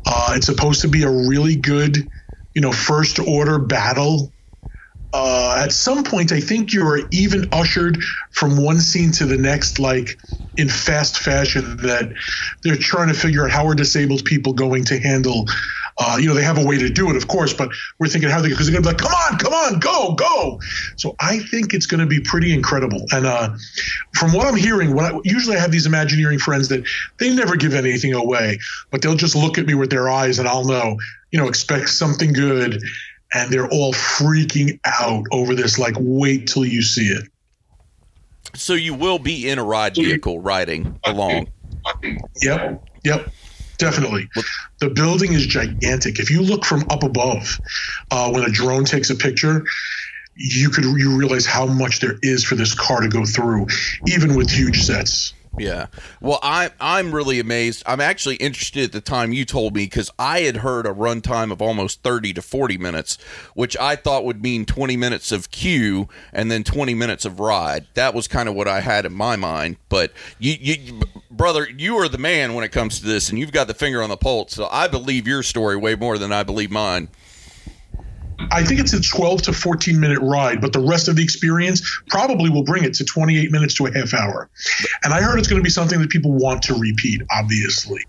Uh, 0.06 0.34
it's 0.36 0.46
supposed 0.46 0.82
to 0.82 0.88
be 0.88 1.02
a 1.02 1.10
really 1.10 1.56
good, 1.56 1.96
you 2.54 2.62
know, 2.62 2.72
first 2.72 3.18
order 3.18 3.58
battle. 3.58 4.32
Uh, 5.12 5.60
at 5.64 5.72
some 5.72 6.04
point, 6.04 6.32
I 6.32 6.40
think 6.40 6.72
you 6.72 6.86
are 6.86 7.00
even 7.10 7.48
ushered 7.52 7.98
from 8.32 8.62
one 8.62 8.78
scene 8.80 9.12
to 9.12 9.26
the 9.26 9.36
next, 9.36 9.78
like 9.78 10.16
in 10.56 10.68
fast 10.68 11.18
fashion. 11.18 11.78
That 11.78 12.12
they're 12.62 12.76
trying 12.76 13.08
to 13.08 13.14
figure 13.14 13.44
out 13.44 13.50
how 13.50 13.66
are 13.66 13.74
disabled 13.74 14.24
people 14.24 14.52
going 14.52 14.84
to 14.84 14.98
handle. 15.00 15.46
Uh, 15.98 16.16
you 16.18 16.26
know, 16.26 16.34
they 16.34 16.42
have 16.42 16.56
a 16.56 16.64
way 16.64 16.78
to 16.78 16.88
do 16.88 17.10
it, 17.10 17.16
of 17.16 17.28
course, 17.28 17.52
but 17.52 17.70
we're 17.98 18.06
thinking 18.06 18.30
how 18.30 18.40
they 18.40 18.48
because 18.48 18.70
they're 18.70 18.80
going 18.80 18.84
to 18.84 18.96
be 18.96 19.04
like, 19.04 19.12
come 19.12 19.12
on, 19.12 19.38
come 19.38 19.52
on, 19.52 19.80
go, 19.80 20.14
go. 20.14 20.58
So 20.96 21.14
I 21.20 21.40
think 21.40 21.74
it's 21.74 21.86
going 21.86 22.00
to 22.00 22.06
be 22.06 22.20
pretty 22.20 22.54
incredible. 22.54 23.04
And 23.12 23.26
uh, 23.26 23.50
from 24.14 24.32
what 24.32 24.46
I'm 24.46 24.56
hearing, 24.56 24.94
when 24.94 25.04
I, 25.04 25.18
usually 25.24 25.56
I 25.56 25.60
have 25.60 25.72
these 25.72 25.86
Imagineering 25.86 26.38
friends 26.38 26.68
that 26.68 26.86
they 27.18 27.34
never 27.34 27.56
give 27.56 27.74
anything 27.74 28.14
away, 28.14 28.58
but 28.90 29.02
they'll 29.02 29.16
just 29.16 29.34
look 29.34 29.58
at 29.58 29.66
me 29.66 29.74
with 29.74 29.90
their 29.90 30.08
eyes, 30.08 30.38
and 30.38 30.48
I'll 30.48 30.64
know, 30.64 30.96
you 31.32 31.38
know, 31.38 31.48
expect 31.48 31.90
something 31.90 32.32
good. 32.32 32.80
And 33.32 33.52
they're 33.52 33.68
all 33.68 33.92
freaking 33.92 34.80
out 34.84 35.24
over 35.32 35.54
this. 35.54 35.78
Like, 35.78 35.94
wait 35.98 36.48
till 36.48 36.64
you 36.64 36.82
see 36.82 37.06
it. 37.06 37.28
So 38.54 38.74
you 38.74 38.94
will 38.94 39.18
be 39.18 39.48
in 39.48 39.58
a 39.58 39.64
ride 39.64 39.94
vehicle 39.94 40.40
riding 40.40 40.98
along. 41.04 41.48
Yep. 42.42 42.84
Yep. 43.04 43.30
Definitely. 43.78 44.28
The 44.80 44.90
building 44.90 45.32
is 45.32 45.46
gigantic. 45.46 46.18
If 46.18 46.30
you 46.30 46.42
look 46.42 46.64
from 46.64 46.84
up 46.90 47.02
above, 47.02 47.58
uh, 48.10 48.30
when 48.30 48.42
a 48.42 48.50
drone 48.50 48.84
takes 48.84 49.08
a 49.08 49.14
picture, 49.14 49.64
you 50.34 50.70
could 50.70 50.84
you 50.84 51.16
realize 51.16 51.46
how 51.46 51.66
much 51.66 52.00
there 52.00 52.16
is 52.22 52.44
for 52.44 52.56
this 52.56 52.74
car 52.74 53.00
to 53.00 53.08
go 53.08 53.24
through, 53.24 53.66
even 54.06 54.34
with 54.34 54.50
huge 54.50 54.82
sets. 54.82 55.32
Yeah. 55.58 55.86
Well, 56.20 56.38
I 56.42 56.70
I'm 56.80 57.14
really 57.14 57.40
amazed. 57.40 57.82
I'm 57.84 58.00
actually 58.00 58.36
interested 58.36 58.84
at 58.84 58.92
the 58.92 59.00
time 59.00 59.32
you 59.32 59.44
told 59.44 59.74
me 59.74 59.84
because 59.84 60.10
I 60.18 60.40
had 60.40 60.58
heard 60.58 60.86
a 60.86 60.90
runtime 60.90 61.50
of 61.50 61.60
almost 61.60 62.02
30 62.02 62.32
to 62.34 62.42
40 62.42 62.78
minutes, 62.78 63.18
which 63.54 63.76
I 63.76 63.96
thought 63.96 64.24
would 64.24 64.42
mean 64.42 64.64
20 64.64 64.96
minutes 64.96 65.32
of 65.32 65.50
queue 65.50 66.08
and 66.32 66.50
then 66.50 66.62
20 66.62 66.94
minutes 66.94 67.24
of 67.24 67.40
ride. 67.40 67.86
That 67.94 68.14
was 68.14 68.28
kind 68.28 68.48
of 68.48 68.54
what 68.54 68.68
I 68.68 68.80
had 68.80 69.04
in 69.04 69.12
my 69.12 69.36
mind. 69.36 69.76
But 69.88 70.12
you, 70.38 70.54
you, 70.60 71.00
brother, 71.30 71.66
you 71.76 71.96
are 71.96 72.08
the 72.08 72.18
man 72.18 72.54
when 72.54 72.64
it 72.64 72.70
comes 72.72 73.00
to 73.00 73.06
this, 73.06 73.28
and 73.28 73.38
you've 73.38 73.52
got 73.52 73.66
the 73.66 73.74
finger 73.74 74.02
on 74.02 74.08
the 74.10 74.16
pulse. 74.16 74.54
So 74.54 74.68
I 74.70 74.86
believe 74.86 75.26
your 75.26 75.42
story 75.42 75.76
way 75.76 75.96
more 75.96 76.16
than 76.16 76.32
I 76.32 76.44
believe 76.44 76.70
mine. 76.70 77.08
I 78.50 78.64
think 78.64 78.80
it's 78.80 78.92
a 78.92 79.00
12 79.00 79.42
to 79.42 79.52
14 79.52 79.98
minute 79.98 80.20
ride, 80.20 80.60
but 80.60 80.72
the 80.72 80.80
rest 80.80 81.08
of 81.08 81.16
the 81.16 81.22
experience 81.22 82.02
probably 82.08 82.50
will 82.50 82.64
bring 82.64 82.84
it 82.84 82.94
to 82.94 83.04
28 83.04 83.50
minutes 83.50 83.74
to 83.74 83.86
a 83.86 83.92
half 83.92 84.14
hour. 84.14 84.48
And 85.04 85.12
I 85.12 85.20
heard 85.20 85.38
it's 85.38 85.48
going 85.48 85.60
to 85.60 85.64
be 85.64 85.70
something 85.70 86.00
that 86.00 86.10
people 86.10 86.32
want 86.32 86.62
to 86.62 86.74
repeat, 86.74 87.22
obviously. 87.30 88.04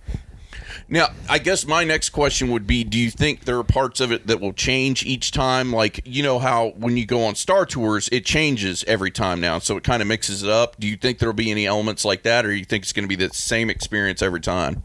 Now, 0.92 1.08
I 1.30 1.40
guess 1.40 1.66
my 1.66 1.86
next 1.86 2.10
question 2.10 2.52
would 2.52 2.68
be 2.68 2.84
do 2.84 3.00
you 3.00 3.10
think 3.10 3.46
there 3.46 3.58
are 3.58 3.64
parts 3.64 4.02
of 4.02 4.12
it 4.12 4.28
that 4.28 4.42
will 4.42 4.52
change 4.52 5.06
each 5.06 5.32
time? 5.32 5.72
Like, 5.72 6.02
you 6.06 6.22
know 6.22 6.38
how 6.38 6.74
when 6.78 6.98
you 6.98 7.06
go 7.06 7.24
on 7.24 7.36
Star 7.36 7.66
Tours, 7.66 8.10
it 8.12 8.26
changes 8.26 8.84
every 8.88 9.10
time 9.10 9.40
now, 9.40 9.60
so 9.60 9.78
it 9.78 9.86
kind 9.86 10.02
of 10.02 10.10
mixes 10.10 10.44
it 10.44 10.50
up. 10.50 10.78
Do 10.80 10.88
you 10.88 10.98
think 10.98 11.20
there'll 11.20 11.34
be 11.34 11.50
any 11.50 11.66
elements 11.66 12.04
like 12.04 12.24
that, 12.24 12.46
or 12.46 12.54
you 12.54 12.66
think 12.66 12.84
it's 12.84 12.92
going 12.92 13.08
to 13.08 13.16
be 13.16 13.16
the 13.16 13.34
same 13.34 13.70
experience 13.70 14.22
every 14.22 14.42
time? 14.42 14.84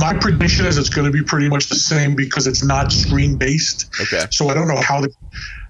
My 0.00 0.14
prediction 0.14 0.66
is 0.66 0.78
it's 0.78 0.90
going 0.90 1.06
to 1.06 1.12
be 1.12 1.22
pretty 1.22 1.48
much 1.48 1.68
the 1.68 1.76
same 1.76 2.14
because 2.14 2.46
it's 2.46 2.62
not 2.62 2.92
screen 2.92 3.36
based. 3.36 3.90
Okay. 4.00 4.26
So 4.30 4.48
I 4.48 4.54
don't 4.54 4.68
know 4.68 4.80
how 4.80 5.00
to 5.00 5.10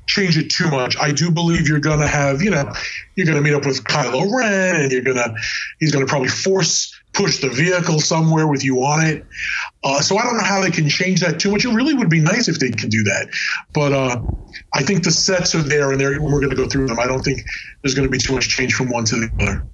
change 0.06 0.36
it 0.36 0.50
too 0.50 0.68
much. 0.70 0.96
I 0.98 1.12
do 1.12 1.30
believe 1.30 1.68
you're 1.68 1.80
going 1.80 2.00
to 2.00 2.08
have, 2.08 2.42
you 2.42 2.50
know, 2.50 2.72
you're 3.14 3.26
going 3.26 3.38
to 3.38 3.42
meet 3.42 3.54
up 3.54 3.64
with 3.64 3.84
Kylo 3.84 4.32
Ren 4.32 4.80
and 4.80 4.90
you're 4.90 5.02
going 5.02 5.16
to, 5.16 5.34
he's 5.78 5.92
going 5.92 6.04
to 6.04 6.10
probably 6.10 6.28
force 6.28 6.96
push 7.12 7.40
the 7.40 7.48
vehicle 7.48 8.00
somewhere 8.00 8.46
with 8.46 8.64
you 8.64 8.78
on 8.78 9.04
it. 9.04 9.26
Uh, 9.82 10.00
so 10.00 10.16
I 10.16 10.22
don't 10.22 10.36
know 10.36 10.44
how 10.44 10.60
they 10.60 10.70
can 10.70 10.88
change 10.88 11.20
that 11.20 11.40
too 11.40 11.50
much. 11.50 11.64
It 11.64 11.74
really 11.74 11.94
would 11.94 12.10
be 12.10 12.20
nice 12.20 12.48
if 12.48 12.58
they 12.58 12.70
could 12.70 12.90
do 12.90 13.02
that. 13.04 13.28
But 13.74 13.92
uh, 13.92 14.22
I 14.74 14.82
think 14.82 15.04
the 15.04 15.10
sets 15.10 15.54
are 15.54 15.62
there 15.62 15.90
and 15.90 16.00
they're, 16.00 16.20
we're 16.20 16.40
going 16.40 16.50
to 16.50 16.56
go 16.56 16.68
through 16.68 16.86
them. 16.86 17.00
I 17.00 17.06
don't 17.06 17.22
think 17.22 17.42
there's 17.82 17.94
going 17.94 18.06
to 18.06 18.12
be 18.12 18.18
too 18.18 18.34
much 18.34 18.48
change 18.48 18.74
from 18.74 18.90
one 18.90 19.04
to 19.06 19.16
the 19.16 19.30
other. 19.40 19.66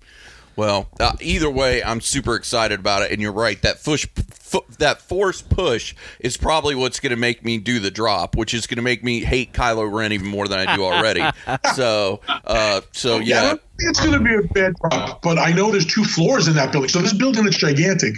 Well, 0.57 0.89
uh, 0.99 1.13
either 1.21 1.51
way, 1.51 1.83
I'm 1.83 2.01
super 2.01 2.35
excited 2.35 2.81
about 2.81 3.03
it, 3.03 3.13
and 3.13 3.21
you're 3.21 3.33
right. 3.33 3.61
That 3.61 3.85
push, 3.85 4.07
fu- 4.07 4.65
that 4.79 5.03
force 5.03 5.43
push 5.43 5.95
is 6.19 6.37
probably 6.39 6.75
what's 6.75 6.99
going 6.99 7.11
to 7.11 7.17
make 7.17 7.45
me 7.45 7.59
do 7.59 7.79
the 7.79 7.91
drop, 7.91 8.37
which 8.37 8.55
is 8.55 8.67
going 8.67 8.77
to 8.77 8.83
make 8.83 9.05
me 9.05 9.21
hate 9.21 9.53
Kylo 9.53 9.91
Ren 9.93 10.13
even 10.13 10.27
more 10.27 10.49
than 10.49 10.67
I 10.67 10.75
do 10.75 10.83
already. 10.83 11.25
so, 11.75 12.21
uh, 12.27 12.81
so 12.93 13.19
I 13.19 13.21
yeah, 13.21 13.55
it's 13.79 14.01
going 14.01 14.13
to 14.13 14.21
be 14.21 14.35
a 14.35 14.43
bad 14.55 14.75
drop, 14.77 15.21
but 15.21 15.39
I 15.39 15.53
know 15.53 15.71
there's 15.71 15.87
two 15.87 16.05
floors 16.05 16.49
in 16.49 16.55
that 16.55 16.73
building. 16.73 16.89
So 16.89 17.01
this 17.01 17.13
building 17.13 17.47
is 17.47 17.57
gigantic. 17.57 18.15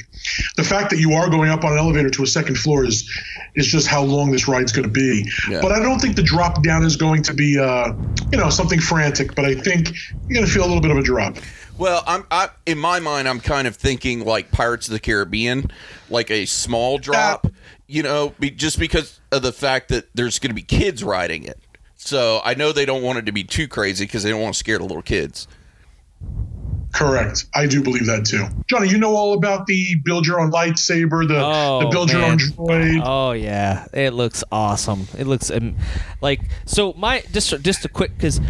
The 0.56 0.62
fact 0.62 0.90
that 0.90 1.00
you 1.00 1.14
are 1.14 1.28
going 1.28 1.50
up 1.50 1.64
on 1.64 1.72
an 1.72 1.78
elevator 1.78 2.10
to 2.10 2.22
a 2.22 2.26
second 2.26 2.56
floor 2.56 2.84
is 2.84 3.08
is 3.56 3.66
just 3.66 3.88
how 3.88 4.02
long 4.02 4.30
this 4.30 4.46
ride's 4.46 4.70
going 4.70 4.84
to 4.84 4.92
be. 4.92 5.28
Yeah. 5.50 5.60
But 5.60 5.72
I 5.72 5.80
don't 5.80 5.98
think 5.98 6.14
the 6.14 6.22
drop 6.22 6.62
down 6.62 6.84
is 6.84 6.96
going 6.96 7.24
to 7.24 7.34
be, 7.34 7.58
uh, 7.58 7.92
you 8.30 8.38
know, 8.38 8.50
something 8.50 8.80
frantic. 8.80 9.34
But 9.34 9.46
I 9.46 9.54
think 9.54 9.90
you're 10.28 10.34
going 10.34 10.46
to 10.46 10.52
feel 10.52 10.64
a 10.64 10.68
little 10.68 10.82
bit 10.82 10.92
of 10.92 10.98
a 10.98 11.02
drop. 11.02 11.36
Well, 11.78 12.02
I'm 12.06 12.24
I, 12.30 12.50
in 12.66 12.78
my 12.78 12.98
mind, 13.00 13.28
I'm 13.28 13.40
kind 13.40 13.68
of 13.68 13.76
thinking 13.76 14.24
like 14.24 14.50
Pirates 14.50 14.88
of 14.88 14.92
the 14.92 15.00
Caribbean, 15.00 15.70
like 16.10 16.30
a 16.30 16.44
small 16.44 16.98
drop. 16.98 17.46
You 17.86 18.02
know, 18.02 18.34
be, 18.38 18.50
just 18.50 18.78
because 18.78 19.18
of 19.32 19.42
the 19.42 19.52
fact 19.52 19.88
that 19.88 20.08
there's 20.14 20.38
going 20.38 20.50
to 20.50 20.54
be 20.54 20.62
kids 20.62 21.02
riding 21.02 21.44
it. 21.44 21.58
So 21.96 22.40
I 22.44 22.54
know 22.54 22.72
they 22.72 22.84
don't 22.84 23.02
want 23.02 23.18
it 23.18 23.26
to 23.26 23.32
be 23.32 23.44
too 23.44 23.68
crazy 23.68 24.04
because 24.04 24.22
they 24.22 24.30
don't 24.30 24.42
want 24.42 24.54
to 24.54 24.58
scare 24.58 24.78
the 24.78 24.84
little 24.84 25.02
kids. 25.02 25.48
Correct. 26.92 27.46
I 27.54 27.66
do 27.66 27.82
believe 27.82 28.06
that 28.06 28.24
too. 28.24 28.46
Johnny, 28.66 28.88
you 28.88 28.98
know 28.98 29.14
all 29.14 29.34
about 29.34 29.66
the 29.66 29.94
build 30.04 30.26
your 30.26 30.40
own 30.40 30.50
lightsaber, 30.50 31.28
the, 31.28 31.40
Oh, 31.44 31.80
the 31.80 31.88
build 31.88 32.10
your 32.10 32.22
own 32.22 32.38
droid. 32.38 33.02
Oh 33.04 33.32
yeah, 33.32 33.86
it 33.92 34.14
looks 34.14 34.42
awesome. 34.50 35.06
It 35.16 35.26
looks 35.26 35.50
um, 35.50 35.76
like 36.20 36.40
so. 36.64 36.94
My 36.94 37.22
just 37.32 37.60
just 37.60 37.84
a 37.84 37.88
quick 37.88 38.16
because 38.16 38.40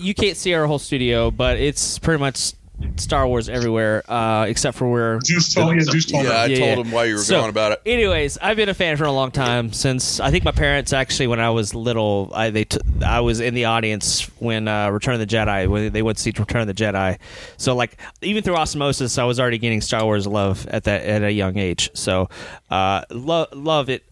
you 0.00 0.14
can't 0.14 0.36
see 0.36 0.54
our 0.54 0.66
whole 0.66 0.78
studio, 0.78 1.30
but 1.30 1.58
it's 1.58 1.98
pretty 1.98 2.20
much 2.20 2.52
Star 2.96 3.26
Wars 3.28 3.50
everywhere 3.50 4.02
uh, 4.10 4.46
except 4.48 4.78
for 4.78 4.90
where 4.90 5.20
Zeus 5.20 5.52
told, 5.52 5.74
yeah, 5.76 5.82
Zeus 5.82 6.06
told 6.06 6.24
Yeah, 6.24 6.40
I 6.40 6.48
me. 6.48 6.58
told 6.58 6.86
him 6.86 6.92
why 6.92 7.04
you 7.04 7.16
were 7.16 7.22
going 7.28 7.50
about 7.50 7.72
it. 7.72 7.82
Anyways, 7.84 8.38
I've 8.38 8.56
been 8.56 8.70
a 8.70 8.74
fan 8.74 8.96
for 8.96 9.04
a 9.04 9.12
long 9.12 9.30
time 9.30 9.70
since 9.74 10.18
I 10.18 10.30
think 10.30 10.44
my 10.44 10.50
parents 10.52 10.94
actually 10.94 11.26
when 11.26 11.40
I 11.40 11.50
was 11.50 11.74
little, 11.74 12.30
I 12.34 12.48
they 12.48 12.64
t- 12.64 12.80
I 13.04 13.20
was 13.20 13.40
in 13.40 13.52
the 13.52 13.66
audience 13.66 14.22
when 14.40 14.66
uh, 14.66 14.88
Return 14.88 15.12
of 15.12 15.20
the 15.20 15.26
Jedi 15.26 15.68
when 15.68 15.92
they 15.92 16.00
went 16.00 16.16
to 16.16 16.22
see 16.22 16.32
Return 16.34 16.62
of 16.62 16.68
the 16.68 16.74
Jedi. 16.74 17.18
So 17.58 17.76
like 17.76 18.00
even 18.22 18.42
through 18.42 18.56
osmosis, 18.56 19.18
I 19.18 19.24
was 19.24 19.38
already 19.38 19.58
getting 19.58 19.82
Star 19.82 20.02
Wars 20.04 20.26
love 20.26 20.66
at 20.68 20.84
that 20.84 21.02
at 21.04 21.22
a 21.22 21.30
young 21.30 21.58
age. 21.58 21.90
So 21.92 22.30
uh, 22.70 23.02
lo- 23.10 23.48
love 23.52 23.90
it. 23.90 24.04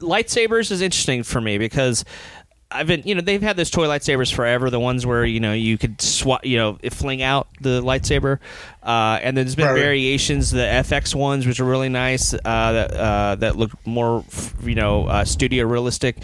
Lightsabers 0.00 0.70
is 0.72 0.80
interesting 0.82 1.22
for 1.22 1.40
me 1.40 1.58
because. 1.58 2.04
I've 2.74 2.86
been, 2.88 3.02
you 3.04 3.14
know, 3.14 3.20
they've 3.20 3.40
had 3.40 3.56
those 3.56 3.70
toy 3.70 3.86
lightsabers 3.86 4.32
forever. 4.34 4.68
The 4.68 4.80
ones 4.80 5.06
where 5.06 5.24
you 5.24 5.40
know 5.40 5.52
you 5.52 5.78
could 5.78 6.00
swap, 6.00 6.44
you 6.44 6.56
know, 6.58 6.78
fling 6.90 7.22
out 7.22 7.46
the 7.60 7.80
lightsaber, 7.80 8.40
uh, 8.82 9.18
and 9.22 9.36
then 9.36 9.44
there's 9.46 9.54
been 9.54 9.66
Right. 9.66 9.78
variations. 9.80 10.50
The 10.50 10.62
FX 10.66 11.14
ones, 11.14 11.46
which 11.46 11.60
are 11.60 11.64
really 11.64 11.88
nice, 11.88 12.34
uh, 12.34 12.38
that 12.44 12.90
uh, 12.94 13.34
that 13.36 13.56
look 13.56 13.70
more, 13.86 14.24
you 14.64 14.74
know, 14.74 15.06
uh, 15.06 15.24
studio 15.24 15.64
realistic. 15.66 16.16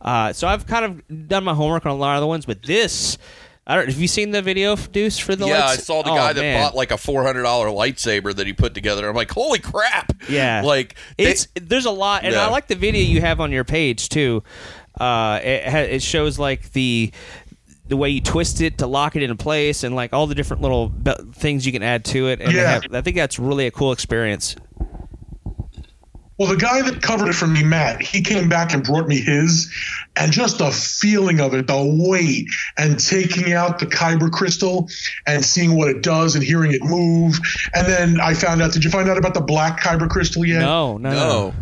Uh, 0.00 0.32
so 0.32 0.48
I've 0.48 0.66
kind 0.66 0.84
of 0.84 1.28
done 1.28 1.44
my 1.44 1.54
homework 1.54 1.84
on 1.86 1.92
a 1.92 1.96
lot 1.96 2.16
of 2.16 2.22
the 2.22 2.26
ones, 2.26 2.46
but 2.46 2.62
this, 2.62 3.18
I 3.66 3.76
don't. 3.76 3.88
Have 3.88 3.98
you 4.00 4.08
seen 4.08 4.30
the 4.30 4.40
video, 4.40 4.76
Deuce, 4.76 5.18
for 5.18 5.36
the? 5.36 5.46
yeah, 5.46 5.66
I 5.66 5.76
saw 5.76 6.02
the 6.02 6.10
Oh, 6.10 6.14
guy 6.16 6.32
that 6.32 6.40
man. 6.40 6.58
bought 6.62 6.74
like 6.74 6.90
a 6.90 6.96
four 6.96 7.22
hundred 7.22 7.42
dollar 7.42 7.66
lightsaber 7.68 8.34
that 8.34 8.46
he 8.46 8.54
put 8.54 8.72
together. 8.72 9.06
I'm 9.06 9.14
like, 9.14 9.30
holy 9.30 9.58
crap! 9.58 10.12
Yeah, 10.26 10.62
like 10.64 10.94
they- 11.18 11.24
it's 11.32 11.48
there's 11.54 11.84
a 11.84 11.90
lot, 11.90 12.24
and 12.24 12.32
Yeah. 12.32 12.46
I 12.46 12.50
like 12.50 12.66
the 12.68 12.76
video 12.76 13.02
you 13.02 13.20
have 13.20 13.40
on 13.40 13.52
your 13.52 13.64
page 13.64 14.08
too. 14.08 14.42
Uh, 15.00 15.40
it 15.42 15.92
it 15.94 16.02
shows 16.02 16.38
like 16.38 16.72
the 16.72 17.12
the 17.86 17.96
way 17.96 18.10
you 18.10 18.20
twist 18.20 18.60
it 18.60 18.78
to 18.78 18.86
lock 18.86 19.16
it 19.16 19.22
into 19.22 19.34
place, 19.34 19.82
and 19.84 19.94
like 19.96 20.12
all 20.12 20.26
the 20.26 20.34
different 20.34 20.60
little 20.62 20.88
be- 20.90 21.14
things 21.32 21.64
you 21.64 21.72
can 21.72 21.82
add 21.82 22.04
to 22.04 22.28
it. 22.28 22.40
And 22.40 22.52
Yeah. 22.52 22.72
have- 22.72 22.82
I 22.94 23.00
think 23.00 23.16
that's 23.16 23.38
really 23.38 23.66
a 23.66 23.70
cool 23.70 23.92
experience. 23.92 24.56
Well, 26.38 26.48
the 26.48 26.56
guy 26.56 26.82
that 26.82 27.02
covered 27.02 27.28
it 27.28 27.34
for 27.34 27.48
me, 27.48 27.64
Matt, 27.64 28.00
he 28.00 28.22
came 28.22 28.48
back 28.48 28.72
and 28.72 28.84
brought 28.84 29.08
me 29.08 29.20
his, 29.20 29.72
and 30.14 30.30
just 30.30 30.58
the 30.58 30.70
feeling 30.70 31.40
of 31.40 31.52
it, 31.52 31.66
the 31.66 31.96
weight, 32.08 32.46
and 32.76 32.98
taking 32.98 33.52
out 33.52 33.80
the 33.80 33.86
kyber 33.86 34.30
crystal 34.30 34.88
and 35.26 35.44
seeing 35.44 35.76
what 35.76 35.88
it 35.88 36.02
does 36.02 36.36
and 36.36 36.44
hearing 36.44 36.72
it 36.72 36.82
move. 36.84 37.40
And 37.74 37.88
then 37.88 38.20
I 38.20 38.34
found 38.34 38.62
out. 38.62 38.72
Did 38.72 38.84
you 38.84 38.90
find 38.90 39.08
out 39.08 39.18
about 39.18 39.34
the 39.34 39.40
black 39.40 39.80
kyber 39.80 40.08
crystal 40.08 40.44
yet? 40.44 40.60
No, 40.60 40.96
no, 40.96 41.10
no. 41.10 41.54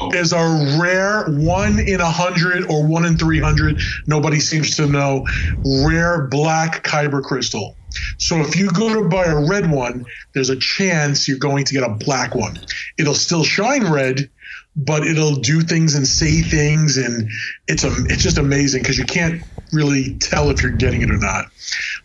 no, 0.00 0.10
There's 0.10 0.32
a 0.32 0.76
rare 0.80 1.24
one 1.26 1.80
in 1.80 2.00
a 2.00 2.10
hundred 2.10 2.70
or 2.70 2.86
one 2.86 3.04
in 3.04 3.16
three 3.16 3.40
hundred. 3.40 3.80
Nobody 4.06 4.38
seems 4.38 4.76
to 4.76 4.86
know. 4.86 5.26
Rare 5.64 6.28
black 6.28 6.84
kyber 6.84 7.22
crystal. 7.22 7.77
So 8.18 8.40
if 8.40 8.56
you 8.56 8.70
go 8.70 9.02
to 9.02 9.08
buy 9.08 9.24
a 9.24 9.46
red 9.46 9.70
one, 9.70 10.04
there's 10.34 10.50
a 10.50 10.58
chance 10.58 11.28
you're 11.28 11.38
going 11.38 11.64
to 11.64 11.74
get 11.74 11.82
a 11.82 11.94
black 11.94 12.34
one. 12.34 12.58
It'll 12.98 13.14
still 13.14 13.44
shine 13.44 13.90
red, 13.90 14.30
but 14.76 15.06
it'll 15.06 15.36
do 15.36 15.62
things 15.62 15.94
and 15.94 16.06
say 16.06 16.42
things, 16.42 16.96
and 16.96 17.28
it's 17.66 17.84
a 17.84 17.90
it's 18.06 18.22
just 18.22 18.38
amazing 18.38 18.82
because 18.82 18.98
you 18.98 19.04
can't 19.04 19.42
really 19.72 20.16
tell 20.18 20.50
if 20.50 20.62
you're 20.62 20.72
getting 20.72 21.02
it 21.02 21.10
or 21.10 21.18
not. 21.18 21.46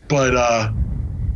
But 0.08 0.36
uh, 0.36 0.72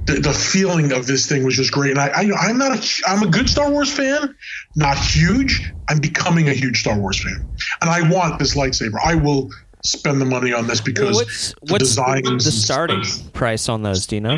the, 0.06 0.14
the 0.14 0.34
feeling 0.34 0.92
of 0.94 1.06
this 1.06 1.28
thing 1.28 1.44
was 1.44 1.56
just 1.56 1.72
great. 1.72 1.92
And 1.92 2.00
I, 2.00 2.08
I 2.08 2.32
I'm 2.48 2.58
not 2.58 2.78
a 2.78 3.04
I'm 3.08 3.24
a 3.24 3.28
good 3.28 3.50
Star 3.50 3.70
Wars 3.70 3.92
fan, 3.92 4.36
not 4.76 4.98
huge. 4.98 5.72
I'm 5.90 6.00
becoming 6.00 6.50
a 6.50 6.54
huge 6.54 6.80
Star 6.80 6.98
Wars 6.98 7.22
fan, 7.22 7.48
and 7.82 7.90
I 7.90 8.10
want 8.10 8.40
this 8.40 8.56
lightsaber. 8.56 8.98
I 9.04 9.16
will 9.16 9.50
spend 9.92 10.20
the 10.22 10.26
money 10.26 10.54
on 10.54 10.68
this 10.68 10.82
because 10.82 11.16
What's 11.16 11.50
the 11.62 11.74
what's 11.74 11.84
designs 11.86 12.46
the 12.46 12.52
starting 12.52 13.04
price 13.34 13.70
on 13.70 13.84
those? 13.84 14.06
Do 14.08 14.16
you 14.16 14.22
know? 14.22 14.38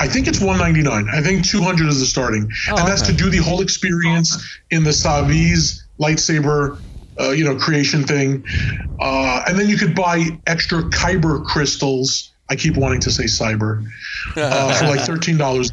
I 0.00 0.06
think 0.06 0.28
it's 0.28 0.40
199. 0.40 1.08
I 1.12 1.20
think 1.20 1.44
200 1.44 1.88
is 1.88 1.98
the 2.00 2.06
starting, 2.06 2.48
Oh, 2.70 2.76
and 2.76 2.86
that's 2.86 3.02
okay. 3.02 3.12
to 3.12 3.16
do 3.18 3.30
the 3.30 3.38
whole 3.38 3.60
experience 3.60 4.60
in 4.70 4.84
the 4.84 4.90
Savi's 4.92 5.84
lightsaber, 6.00 6.80
uh, 7.20 7.30
you 7.30 7.44
know, 7.44 7.56
creation 7.56 8.04
thing. 8.04 8.44
Uh, 9.00 9.42
and 9.48 9.58
then 9.58 9.68
you 9.68 9.76
could 9.76 9.94
buy 9.96 10.26
extra 10.46 10.82
kyber 10.84 11.44
crystals. 11.44 12.32
I 12.48 12.54
keep 12.56 12.76
wanting 12.76 13.00
to 13.00 13.10
say 13.10 13.24
cyber 13.24 13.84
uh, 14.36 14.74
for 14.74 14.86
like 14.86 15.00
thirteen 15.06 15.36
dollars. 15.36 15.72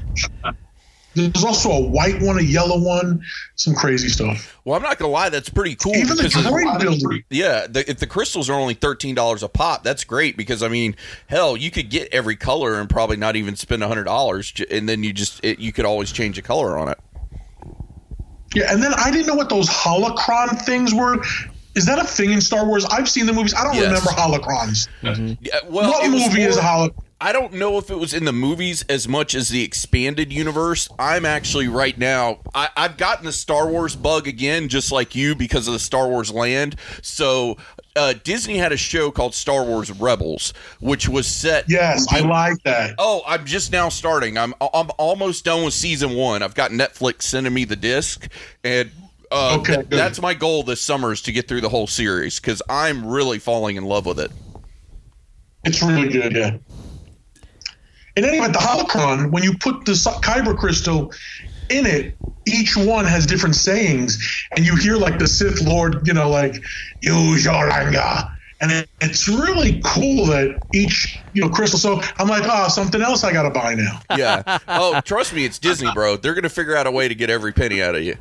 There's 1.16 1.44
also 1.46 1.72
a 1.72 1.82
white 1.82 2.22
one, 2.22 2.38
a 2.38 2.42
yellow 2.44 2.78
one, 2.80 3.24
some 3.56 3.74
crazy 3.74 4.10
stuff. 4.10 4.60
well, 4.66 4.76
I'm 4.76 4.84
not 4.84 5.00
gonna 5.00 5.12
lie, 5.12 5.30
that's 5.30 5.50
pretty 5.50 5.76
cool. 5.76 5.96
Even 5.96 6.18
the 6.18 6.72
of- 6.74 6.82
builder. 6.82 7.20
Yeah, 7.30 7.68
the, 7.68 7.90
if 7.90 8.00
the 8.00 8.08
crystals 8.08 8.50
are 8.50 8.54
only 8.60 8.74
thirteen 8.74 9.16
dollars 9.16 9.42
a 9.42 9.48
pop, 9.48 9.84
that's 9.84 10.04
great 10.04 10.36
because 10.38 10.62
I 10.62 10.68
mean, 10.68 10.96
hell, 11.28 11.56
you 11.56 11.72
could 11.72 11.90
get 11.90 12.10
every 12.14 12.36
color 12.36 12.80
and 12.80 12.90
probably 12.90 13.18
not 13.18 13.36
even 13.36 13.56
spend 13.56 13.82
hundred 13.84 14.04
dollars, 14.06 14.54
and 14.70 14.88
then 14.90 15.04
you 15.04 15.14
just 15.14 15.44
it, 15.44 15.60
you 15.60 15.72
could 15.72 15.86
always 15.86 16.12
change 16.12 16.36
the 16.36 16.42
color 16.42 16.78
on 16.78 16.90
it. 16.90 17.00
Yeah, 18.54 18.72
and 18.72 18.82
then 18.82 18.94
I 18.98 19.12
didn't 19.12 19.28
know 19.28 19.36
what 19.36 19.50
those 19.50 19.70
holocron 19.70 20.62
things 20.62 20.94
were. 20.94 21.24
Is 21.76 21.86
that 21.86 22.00
a 22.00 22.04
thing 22.06 22.32
in 22.32 22.42
Star 22.42 22.66
Wars? 22.66 22.86
I've 22.86 23.10
seen 23.10 23.26
the 23.26 23.34
movies. 23.34 23.54
I 23.54 23.64
don't 23.64 23.76
Yes. 23.76 23.86
remember 23.86 24.10
holocrons. 24.12 24.88
Yeah, 25.42 25.60
well, 25.68 25.90
what 25.92 26.10
movie 26.10 26.42
is 26.44 26.58
a 26.58 26.62
more- 26.62 26.72
holo? 26.72 26.96
I 27.22 27.32
don't 27.32 27.54
know 27.54 27.78
if 27.78 27.90
it 27.90 27.98
was 27.98 28.14
in 28.14 28.26
the 28.26 28.34
movies 28.34 28.84
as 28.90 29.08
much 29.08 29.36
as 29.36 29.48
the 29.48 29.64
expanded 29.64 30.34
universe. 30.34 30.90
I'm 31.00 31.26
actually 31.26 31.70
right 31.70 31.98
now. 31.98 32.40
I, 32.54 32.68
I've 32.76 32.98
gotten 32.98 33.26
the 33.26 33.32
Star 33.32 33.68
Wars 33.70 33.96
bug 33.96 34.28
again, 34.28 34.68
just 34.68 34.92
like 34.92 35.16
you, 35.16 35.34
because 35.34 35.66
of 35.68 35.74
the 35.74 35.80
Star 35.80 36.10
Wars 36.10 36.30
land. 36.30 36.76
So 37.02 37.56
uh, 37.96 38.14
Disney 38.26 38.58
had 38.58 38.74
a 38.74 38.78
show 38.78 39.12
called 39.12 39.34
Star 39.34 39.64
Wars 39.64 39.90
Rebels, 39.92 40.54
which 40.82 41.08
was 41.08 41.26
set. 41.26 41.66
Yes, 41.70 42.06
I 42.12 42.20
like 42.20 42.62
that. 42.64 42.96
Oh, 42.98 43.22
I'm 43.26 43.46
just 43.46 43.72
now 43.72 43.88
starting. 43.88 44.38
I'm 44.38 44.54
I'm 44.74 44.90
almost 44.98 45.46
done 45.46 45.64
with 45.64 45.74
season 45.74 46.16
one. 46.16 46.44
I've 46.44 46.54
got 46.56 46.72
Netflix 46.72 47.24
sending 47.24 47.54
me 47.54 47.64
the 47.64 47.78
disc, 47.78 48.28
and 48.66 48.92
uh, 49.36 49.58
Okay, 49.60 49.76
th- 49.76 49.88
that's 49.90 50.22
my 50.22 50.34
goal 50.34 50.64
this 50.64 50.82
summer 50.82 51.12
is 51.12 51.22
to 51.24 51.32
get 51.32 51.48
through 51.48 51.62
the 51.62 51.70
whole 51.70 51.88
series 51.88 52.40
because 52.40 52.62
I'm 52.70 53.06
really 53.06 53.40
falling 53.40 53.76
in 53.76 53.84
love 53.84 54.06
with 54.06 54.20
it. 54.20 54.32
It's 55.66 55.82
really 55.82 56.08
good, 56.10 56.36
yeah. 56.36 56.58
In 58.16 58.24
any 58.24 58.38
event, 58.38 58.54
the 58.54 58.60
holocron, 58.60 59.32
when 59.32 59.44
you 59.44 59.58
put 59.58 59.86
the 59.86 59.92
kyber 59.92 60.58
crystal 60.58 61.12
in 61.70 61.86
it, 61.86 62.16
each 62.48 62.78
one 62.78 63.04
has 63.06 63.26
different 63.26 63.56
sayings, 63.56 64.18
and 64.56 64.66
you 64.66 64.76
hear 64.76 64.96
like 64.96 65.20
the 65.20 65.28
Sith 65.28 65.62
Lord, 65.62 66.08
you 66.08 66.14
know, 66.14 66.30
like 66.30 66.64
use 67.02 67.44
your 67.44 67.70
anger, 67.70 68.24
and 68.62 68.72
it, 68.72 68.90
it's 69.02 69.28
really 69.28 69.82
cool 69.84 70.26
that 70.28 70.62
each 70.74 71.20
you 71.34 71.42
know 71.42 71.50
crystal. 71.50 71.80
So 71.80 72.02
I'm 72.18 72.28
like, 72.28 72.44
oh, 72.46 72.68
something 72.70 73.02
else 73.02 73.24
I 73.24 73.34
got 73.34 73.44
to 73.44 73.50
buy 73.50 73.76
now. 73.76 74.00
Yeah. 74.18 74.60
Oh, 74.68 75.02
trust 75.02 75.34
me, 75.34 75.44
it's 75.44 75.60
Disney, 75.60 75.92
bro. 75.94 76.16
They're 76.16 76.34
gonna 76.34 76.48
figure 76.48 76.76
out 76.76 76.88
a 76.88 76.92
way 76.92 77.10
to 77.10 77.16
get 77.16 77.30
every 77.30 77.52
penny 77.52 77.82
out 77.82 77.96
of 77.96 78.04
you. 78.04 78.16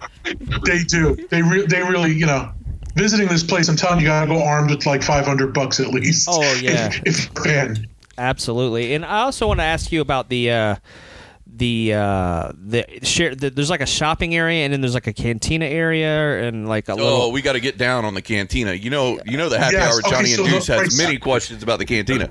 They 0.65 0.83
do. 0.83 1.15
They 1.31 1.41
re- 1.41 1.67
they 1.67 1.83
really, 1.83 2.13
you 2.13 2.27
know. 2.27 2.53
Visiting 2.97 3.27
this 3.29 3.43
place, 3.43 3.69
I'm 3.69 3.77
telling 3.77 3.99
you, 3.99 4.05
you 4.05 4.09
gotta 4.09 4.27
go 4.29 4.43
armed 4.43 4.71
with 4.71 4.87
like 4.87 5.03
500 5.03 5.53
bucks 5.53 5.81
at 5.81 5.89
least. 5.89 6.29
Oh, 6.31 6.43
yeah. 6.63 6.87
if, 6.87 7.03
if 7.05 7.25
you're 7.25 7.43
a 7.43 7.45
fan. 7.45 7.89
Absolutely, 8.19 8.95
and 8.95 9.05
I 9.05 9.23
also 9.23 9.49
want 9.49 9.61
to 9.61 9.65
ask 9.65 9.91
you 9.93 10.01
about 10.01 10.29
the 10.29 10.51
uh, 10.51 10.77
the 11.57 11.95
uh, 11.95 12.53
the 12.57 12.85
share. 13.03 13.35
The, 13.35 13.51
there's 13.51 13.71
like 13.71 13.81
a 13.81 13.87
shopping 13.87 14.35
area, 14.35 14.65
and 14.65 14.73
then 14.73 14.81
there's 14.81 14.95
like 14.95 15.07
a 15.07 15.13
cantina 15.13 15.67
area, 15.67 16.43
and 16.49 16.69
like 16.69 16.89
a 16.89 16.93
Oh, 16.93 16.97
little. 16.97 17.33
we 17.33 17.43
got 17.43 17.53
to 17.53 17.61
get 17.61 17.79
down 17.79 18.05
on 18.05 18.15
the 18.15 18.23
cantina. 18.23 18.73
You 18.73 18.91
know, 18.91 19.21
you 19.25 19.37
know 19.37 19.49
the 19.49 19.59
happy 19.59 19.77
Yes, 19.77 19.93
hour. 19.93 19.99
okay, 20.01 20.11
Johnny 20.11 20.29
so 20.31 20.43
and 20.43 20.53
the 20.53 20.57
Deuce 20.57 20.67
has 20.67 20.99
many 20.99 21.19
questions 21.19 21.63
about 21.63 21.79
the 21.79 21.85
cantina. 21.85 22.29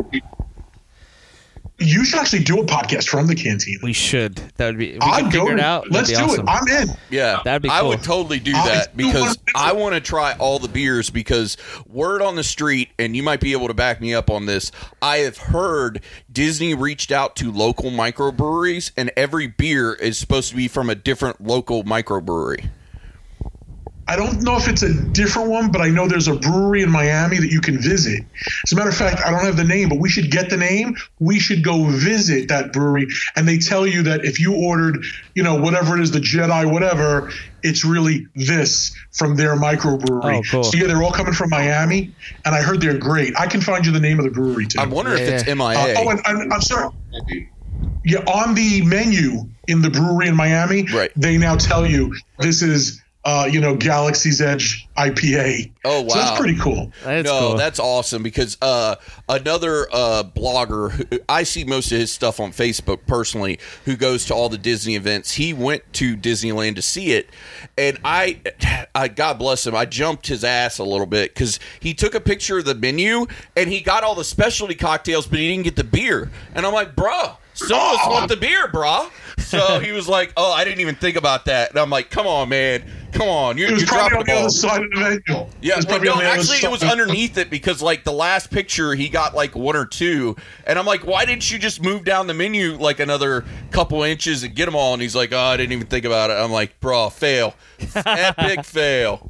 You 1.84 2.06
should 2.06 2.20
actually 2.20 2.44
do 2.44 2.60
a 2.60 2.66
podcast 2.66 3.08
from 3.08 3.28
the 3.28 3.36
canteen. 3.36 3.80
We 3.84 3.94
should. 3.94 4.36
That 4.58 4.68
would 4.68 4.78
be. 4.78 4.94
We 4.94 5.00
I'd 5.02 5.26
could 5.26 5.34
go. 5.34 5.50
it 5.50 5.60
out. 5.60 5.90
Let's 5.92 6.10
that'd 6.12 6.26
do 6.26 6.34
awesome. 6.34 6.48
it. 6.48 6.52
I'm 6.52 6.90
in. 6.90 6.96
Yeah, 7.10 7.42
That'd 7.44 7.62
be 7.62 7.70
I 7.70 7.82
would 7.82 8.04
totally 8.04 8.40
do 8.40 8.52
that 8.54 8.96
do 8.96 9.06
because 9.06 9.38
do 9.38 9.44
I 9.56 9.74
want 9.74 9.96
to 9.96 10.02
try 10.02 10.34
all 10.40 10.60
the 10.60 10.68
beers 10.68 11.10
because 11.10 11.58
word 11.88 12.22
on 12.22 12.36
the 12.36 12.44
street, 12.44 12.90
and 12.98 13.16
you 13.16 13.24
might 13.24 13.40
be 13.40 13.52
able 13.52 13.68
to 13.68 13.74
back 13.74 14.02
me 14.02 14.14
up 14.14 14.30
on 14.30 14.46
this. 14.46 14.72
I 15.02 15.18
have 15.18 15.38
heard 15.38 16.02
Disney 16.32 16.74
reached 16.74 17.12
out 17.12 17.36
to 17.38 17.52
local 17.52 17.92
microbreweries, 17.92 18.92
and 18.98 19.12
every 19.18 19.48
beer 19.48 19.94
is 19.94 20.18
supposed 20.18 20.50
to 20.50 20.56
be 20.56 20.68
from 20.68 20.90
a 20.90 20.96
different 20.96 21.42
local 21.42 21.84
microbrewery. 21.84 22.70
I 24.08 24.16
don't 24.18 24.42
know 24.42 24.58
if 24.58 24.68
it's 24.68 24.84
a 24.84 24.94
different 24.94 25.50
one, 25.50 25.72
but 25.72 25.82
I 25.82 25.90
know 25.90 26.08
there's 26.08 26.28
a 26.28 26.36
brewery 26.36 26.82
in 26.82 26.92
Miami 26.92 27.38
that 27.38 27.50
you 27.50 27.62
can 27.62 27.78
visit. 27.78 28.24
As 28.66 28.74
a 28.74 28.76
matter 28.76 28.90
of 28.90 28.96
fact, 28.98 29.22
I 29.26 29.32
don't 29.32 29.44
have 29.46 29.56
the 29.56 29.64
name, 29.64 29.88
but 29.88 30.00
we 30.00 30.10
should 30.10 30.30
get 30.30 30.50
the 30.50 30.58
name. 30.58 30.96
We 31.20 31.40
should 31.40 31.64
go 31.64 31.86
visit 31.86 32.50
that 32.50 32.74
brewery, 32.74 33.08
and 33.36 33.48
they 33.48 33.60
tell 33.60 33.88
you 33.88 34.04
that 34.04 34.26
if 34.26 34.40
you 34.42 34.56
ordered, 34.56 35.06
you 35.36 35.44
know, 35.44 35.56
whatever 35.56 35.98
it 35.98 36.02
is, 36.02 36.12
the 36.12 36.20
Jedi, 36.20 36.70
whatever, 36.70 37.32
it's 37.64 37.86
really 37.86 38.28
this 38.36 38.94
from 39.12 39.36
their 39.36 39.56
microbrewery. 39.56 40.40
Oh, 40.40 40.42
cool. 40.52 40.64
So 40.66 40.78
yeah, 40.78 40.88
they're 40.88 41.02
all 41.02 41.12
coming 41.12 41.34
from 41.34 41.50
Miami, 41.50 42.14
and 42.44 42.54
I 42.54 42.62
heard 42.62 42.82
they're 42.82 42.98
great. 42.98 43.34
I 43.40 43.48
can 43.48 43.62
find 43.62 43.86
you 43.86 43.94
the 43.94 44.02
name 44.02 44.20
of 44.20 44.26
the 44.26 44.32
brewery 44.32 44.68
too. 44.68 44.80
I 44.82 44.86
wonder 44.86 45.14
if 45.14 45.22
it's 45.22 45.48
yeah. 45.48 45.54
MIA. 45.54 45.78
Uh, 45.78 45.94
oh, 45.98 46.10
and, 46.10 46.22
and 46.26 46.54
I'm 46.54 46.62
sorry. 46.62 46.90
Yeah, 48.06 48.20
on 48.20 48.54
the 48.54 48.82
menu 48.86 49.46
in 49.68 49.82
the 49.82 49.90
brewery 49.90 50.28
in 50.28 50.36
Miami, 50.36 50.84
Right. 50.92 51.12
they 51.16 51.38
now 51.38 51.56
tell 51.56 51.86
you 51.86 52.14
this 52.40 52.62
is, 52.62 53.02
uh, 53.26 53.48
you 53.50 53.62
know, 53.62 53.76
Galaxy's 53.76 54.42
Edge 54.42 54.88
IPA. 54.98 55.72
Oh, 55.86 56.02
So 56.02 56.02
wow. 56.02 56.16
that's 56.16 56.40
pretty 56.40 56.58
cool. 56.60 56.92
That's 57.04 57.26
no, 57.26 57.40
cool. 57.40 57.58
that's 57.58 57.80
awesome 57.80 58.22
because 58.22 58.58
uh, 58.62 58.96
another 59.30 59.88
uh, 59.92 60.24
blogger, 60.24 60.92
who, 60.92 61.20
I 61.30 61.44
see 61.44 61.64
most 61.64 61.92
of 61.92 62.00
his 62.00 62.12
stuff 62.12 62.40
on 62.40 62.52
Facebook 62.52 63.00
personally, 63.08 63.60
who 63.86 63.96
goes 63.96 64.26
to 64.26 64.36
all 64.36 64.50
the 64.50 64.58
Disney 64.58 64.96
events. 64.96 65.34
He 65.34 65.54
went 65.54 65.84
to 65.94 66.18
Disneyland 66.18 66.76
to 66.76 66.82
see 66.82 67.14
it, 67.14 67.30
and 67.78 67.98
I, 68.04 68.42
I 68.94 69.08
God 69.08 69.40
bless 69.40 69.66
him, 69.66 69.76
I 69.76 69.86
jumped 69.86 70.28
his 70.28 70.44
ass 70.44 70.80
a 70.80 70.84
little 70.84 71.06
bit 71.06 71.34
because 71.34 71.60
he 71.80 71.94
took 71.94 72.16
a 72.16 72.20
picture 72.22 72.58
of 72.58 72.66
the 72.66 72.76
menu 72.76 73.26
and 73.56 73.70
he 73.70 73.80
got 73.80 74.04
all 74.04 74.16
the 74.16 74.24
specialty 74.26 74.76
cocktails, 74.76 75.28
but 75.28 75.40
he 75.40 75.50
didn't 75.50 75.64
get 75.64 75.76
the 75.78 75.84
beer. 75.84 76.30
And 76.54 76.66
I'm 76.66 76.74
like, 76.74 76.96
bruh, 76.96 77.38
some 77.54 77.78
of 77.78 77.84
oh. 77.84 77.96
us 77.96 78.08
want 78.08 78.30
the 78.30 78.38
beer, 78.38 78.68
bruh. 78.68 79.10
So 79.38 79.80
he 79.80 79.92
was 79.92 80.08
like, 80.08 80.34
"Oh, 80.36 80.52
I 80.52 80.64
didn't 80.64 80.80
even 80.80 80.96
think 80.96 81.16
about 81.16 81.46
that." 81.46 81.70
And 81.70 81.80
I'm 81.80 81.90
like, 81.90 82.10
"Come 82.10 82.26
on, 82.26 82.50
man, 82.50 82.84
come 83.12 83.28
on, 83.28 83.58
you, 83.58 83.68
It 83.68 83.74
was 83.74 83.82
you 83.82 83.88
probably 83.88 84.10
dropped 84.10 84.16
on 84.16 84.20
the 84.20 84.26
the 84.26 84.32
ball." 84.32 84.42
other 84.42 84.50
side 84.50 84.84
of 84.84 84.90
the 84.90 85.22
menu. 85.28 85.50
Yeah, 85.62 85.80
it 85.80 85.88
but 85.88 86.02
no, 86.02 86.14
on 86.14 86.20
the 86.20 86.26
other 86.26 86.40
actually, 86.40 86.58
it 86.58 86.72
was 86.72 86.84
underneath 86.84 87.38
it 87.38 87.50
because, 87.50 87.82
like, 87.82 88.04
the 88.04 88.12
last 88.12 88.50
picture, 88.50 88.96
he 88.96 89.10
got 89.10 89.36
like 89.36 89.56
one 89.56 89.76
or 89.76 89.86
two, 89.86 90.36
and 90.66 90.80
I'm 90.80 90.86
like, 90.86 91.06
why 91.06 91.26
didn't 91.26 91.52
you 91.52 91.60
just 91.60 91.82
move 91.82 92.04
down 92.04 92.28
the 92.28 92.34
menu 92.34 92.78
like 92.78 93.00
another 93.00 93.46
couple 93.72 94.02
inches 94.04 94.44
and 94.44 94.56
get 94.56 94.66
them 94.66 94.76
all? 94.76 94.94
And 94.94 95.02
he's 95.02 95.16
like, 95.16 95.32
oh, 95.32 95.38
I 95.38 95.58
didn't 95.58 95.74
even 95.74 95.88
think 95.88 96.06
about 96.06 96.32
it. 96.32 96.34
I'm 96.34 96.52
like, 96.52 96.80
bro, 96.80 97.10
fail, 97.10 97.54
epic 97.96 98.66
fail. 98.66 99.30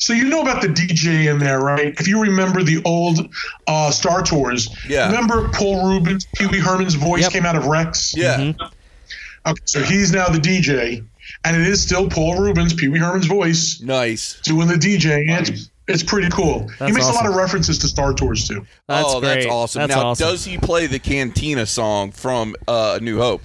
So 0.00 0.14
you 0.14 0.24
know 0.30 0.40
about 0.40 0.62
the 0.62 0.68
DJ 0.68 1.30
in 1.30 1.38
there, 1.38 1.60
right? 1.60 1.94
If 2.00 2.08
you 2.08 2.20
remember 2.22 2.62
the 2.62 2.82
old 2.84 3.32
uh, 3.66 3.90
Star 3.90 4.22
Tours, 4.22 4.68
Yeah. 4.88 5.06
Remember 5.06 5.48
Paul 5.50 5.90
Reubens, 5.90 6.26
Pee 6.36 6.46
Wee 6.46 6.58
Herman's 6.58 6.94
voice 6.94 7.22
Yep. 7.22 7.32
came 7.32 7.46
out 7.46 7.54
of 7.54 7.66
Rex. 7.66 8.16
Yeah, 8.16 8.38
Mm-hmm. 8.38 8.62
Okay, 9.46 9.62
so 9.64 9.82
he's 9.82 10.12
now 10.12 10.28
the 10.28 10.38
DJ, 10.38 11.02
and 11.44 11.56
it 11.56 11.66
is 11.66 11.80
still 11.82 12.08
Paul 12.10 12.40
Reubens, 12.42 12.74
Pee 12.74 12.88
Wee 12.88 12.98
Herman's 12.98 13.26
voice, 13.26 13.80
nice. 13.80 14.40
doing 14.42 14.68
the 14.68 14.74
DJ. 14.74 15.28
And 15.30 15.48
it's 15.48 15.70
it's 15.88 16.02
pretty 16.02 16.28
cool. 16.30 16.68
he 16.68 16.74
That's 16.78 16.92
makes 16.94 17.08
a 17.08 17.12
lot 17.12 17.26
of 17.26 17.34
references 17.34 17.78
to 17.80 17.88
Star 17.88 18.12
Tours 18.14 18.46
too. 18.48 18.66
That's 18.86 19.04
oh, 19.08 19.20
that's 19.20 19.46
awesome. 19.46 19.80
That's 19.80 19.94
now, 19.96 20.06
awesome. 20.08 20.26
does 20.28 20.44
he 20.44 20.56
play 20.58 20.86
the 20.86 20.98
Cantina 20.98 21.66
song 21.66 22.12
from 22.12 22.54
uh, 22.68 22.98
New 23.02 23.18
Hope? 23.18 23.42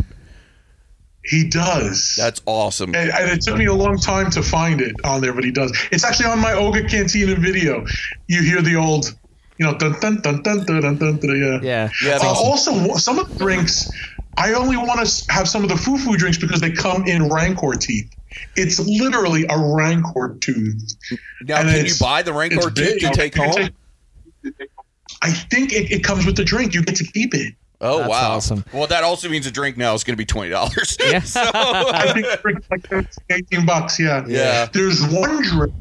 He 1.27 1.49
does. 1.49 2.15
That's 2.17 2.41
awesome. 2.45 2.93
and, 2.93 3.09
and 3.09 3.31
it 3.31 3.41
took 3.41 3.57
me 3.57 3.65
a 3.65 3.73
long 3.73 3.97
time 3.97 4.29
to 4.31 4.43
find 4.43 4.79
it 4.79 4.95
on 5.03 5.21
there, 5.21 5.33
but 5.33 5.43
he 5.43 5.51
does. 5.51 5.71
It's 5.91 6.03
actually 6.03 6.27
on 6.27 6.39
my 6.39 6.51
Oga 6.51 6.87
Cantina 6.89 7.35
video. 7.35 7.85
You 8.27 8.43
hear 8.43 8.61
the 8.61 8.75
old, 8.75 9.11
you 9.57 9.65
know, 9.65 9.75
dun 9.77 9.93
dun 9.99 10.21
dun 10.21 10.43
dun 10.43 10.65
dun 10.65 10.81
dun 10.81 10.97
dun. 10.97 11.17
dun 11.17 11.39
yeah. 11.39 11.59
Yeah. 11.61 11.89
Yeah, 12.03 12.17
Uh, 12.21 12.27
awesome. 12.27 12.75
Also, 12.75 12.95
some 12.97 13.17
of 13.19 13.29
the 13.33 13.39
drinks, 13.39 13.89
I 14.37 14.53
only 14.53 14.77
want 14.77 15.07
to 15.07 15.31
have 15.33 15.47
some 15.49 15.63
of 15.63 15.69
the 15.69 15.77
foo-foo 15.77 16.15
drinks 16.15 16.37
because 16.37 16.61
they 16.61 16.71
come 16.71 17.05
in 17.07 17.29
Rancor 17.29 17.73
teeth. 17.73 18.11
It's 18.55 18.79
literally 18.79 19.45
a 19.49 19.57
Rancor 19.57 20.37
tooth. 20.39 20.95
Now, 21.41 21.57
and 21.61 21.69
can 21.69 21.85
you 21.85 21.93
buy 21.99 22.21
the 22.21 22.33
Rancor 22.33 22.57
it's 22.57 22.65
tooth 22.65 22.75
big. 22.75 22.99
to 22.99 23.09
take 23.11 23.35
home? 23.35 23.51
take- 23.53 24.69
I 25.21 25.31
think 25.31 25.73
it, 25.73 25.91
it 25.91 26.03
comes 26.03 26.25
with 26.25 26.35
the 26.35 26.43
drink. 26.43 26.73
You 26.75 26.83
get 26.83 26.97
to 26.97 27.03
keep 27.03 27.33
it. 27.33 27.55
Oh 27.81 27.97
That's 27.99 28.09
wow! 28.09 28.31
awesome. 28.31 28.65
Well, 28.73 28.87
that 28.87 29.03
also 29.03 29.29
means 29.29 29.45
a 29.47 29.51
drink 29.51 29.77
now 29.77 29.93
is 29.93 30.03
going 30.03 30.13
to 30.13 30.17
be 30.17 30.25
twenty 30.25 30.49
dollars. 30.49 30.97
Yeah. 31.05 31.17
I 31.35 32.11
think 32.13 32.25
the 32.25 32.39
drink's 32.41 32.67
like 32.69 33.07
eighteen 33.29 33.65
bucks. 33.65 33.99
Yeah. 33.99 34.23
Yeah. 34.27 34.67
There's 34.71 35.05
one 35.07 35.41
drink. 35.43 35.73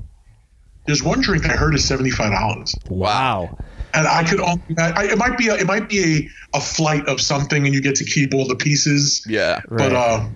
There's 0.87 1.03
one 1.03 1.21
drink 1.21 1.47
I 1.47 1.53
heard 1.57 1.75
is 1.75 1.85
seventy 1.85 2.11
five 2.11 2.33
dollars. 2.33 2.75
wow. 2.91 3.57
and 3.95 4.07
I 4.07 4.25
could 4.25 4.41
only 4.41 4.61
I, 4.79 5.05
it 5.05 5.19
might 5.19 5.39
be 5.39 5.49
a, 5.49 5.55
it 5.55 5.67
might 5.67 5.89
be 5.89 6.29
a, 6.53 6.59
a 6.59 6.61
flight 6.61 7.07
of 7.09 7.21
something, 7.21 7.65
and 7.65 7.75
you 7.75 7.81
get 7.81 7.95
to 7.97 8.05
keep 8.05 8.35
all 8.35 8.47
the 8.47 8.57
pieces. 8.57 9.25
yeah. 9.29 9.61
But 9.69 9.93
uh, 9.95 10.27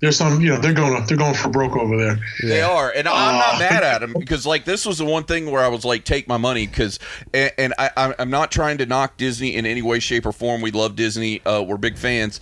there's 0.00 0.16
some 0.16 0.40
you 0.40 0.48
know 0.50 0.58
they're 0.60 0.72
going 0.72 1.04
they're 1.06 1.16
going 1.16 1.34
for 1.34 1.48
broke 1.48 1.76
over 1.76 1.96
there. 1.96 2.18
They 2.42 2.62
are, 2.62 2.90
and 2.94 3.08
I'm 3.08 3.34
not 3.38 3.58
mad 3.58 3.82
at 3.82 4.00
them 4.00 4.12
because 4.18 4.46
like 4.46 4.64
this 4.64 4.86
was 4.86 4.98
the 4.98 5.04
one 5.04 5.24
thing 5.24 5.50
where 5.50 5.62
I 5.62 5.68
was 5.68 5.84
like, 5.84 6.04
take 6.04 6.28
my 6.28 6.36
money 6.36 6.66
because, 6.66 6.98
and, 7.34 7.52
and 7.58 7.74
I, 7.78 7.90
I'm- 7.96 8.14
I'm 8.18 8.30
not 8.30 8.50
trying 8.52 8.78
to 8.78 8.86
knock 8.86 9.16
Disney 9.16 9.54
in 9.56 9.66
any 9.66 9.82
way, 9.82 9.98
shape, 9.98 10.24
or 10.26 10.32
form. 10.32 10.60
We 10.60 10.70
love 10.70 10.94
Disney. 10.96 11.44
Uh, 11.44 11.62
we're 11.62 11.76
big 11.78 11.96
fans. 11.98 12.40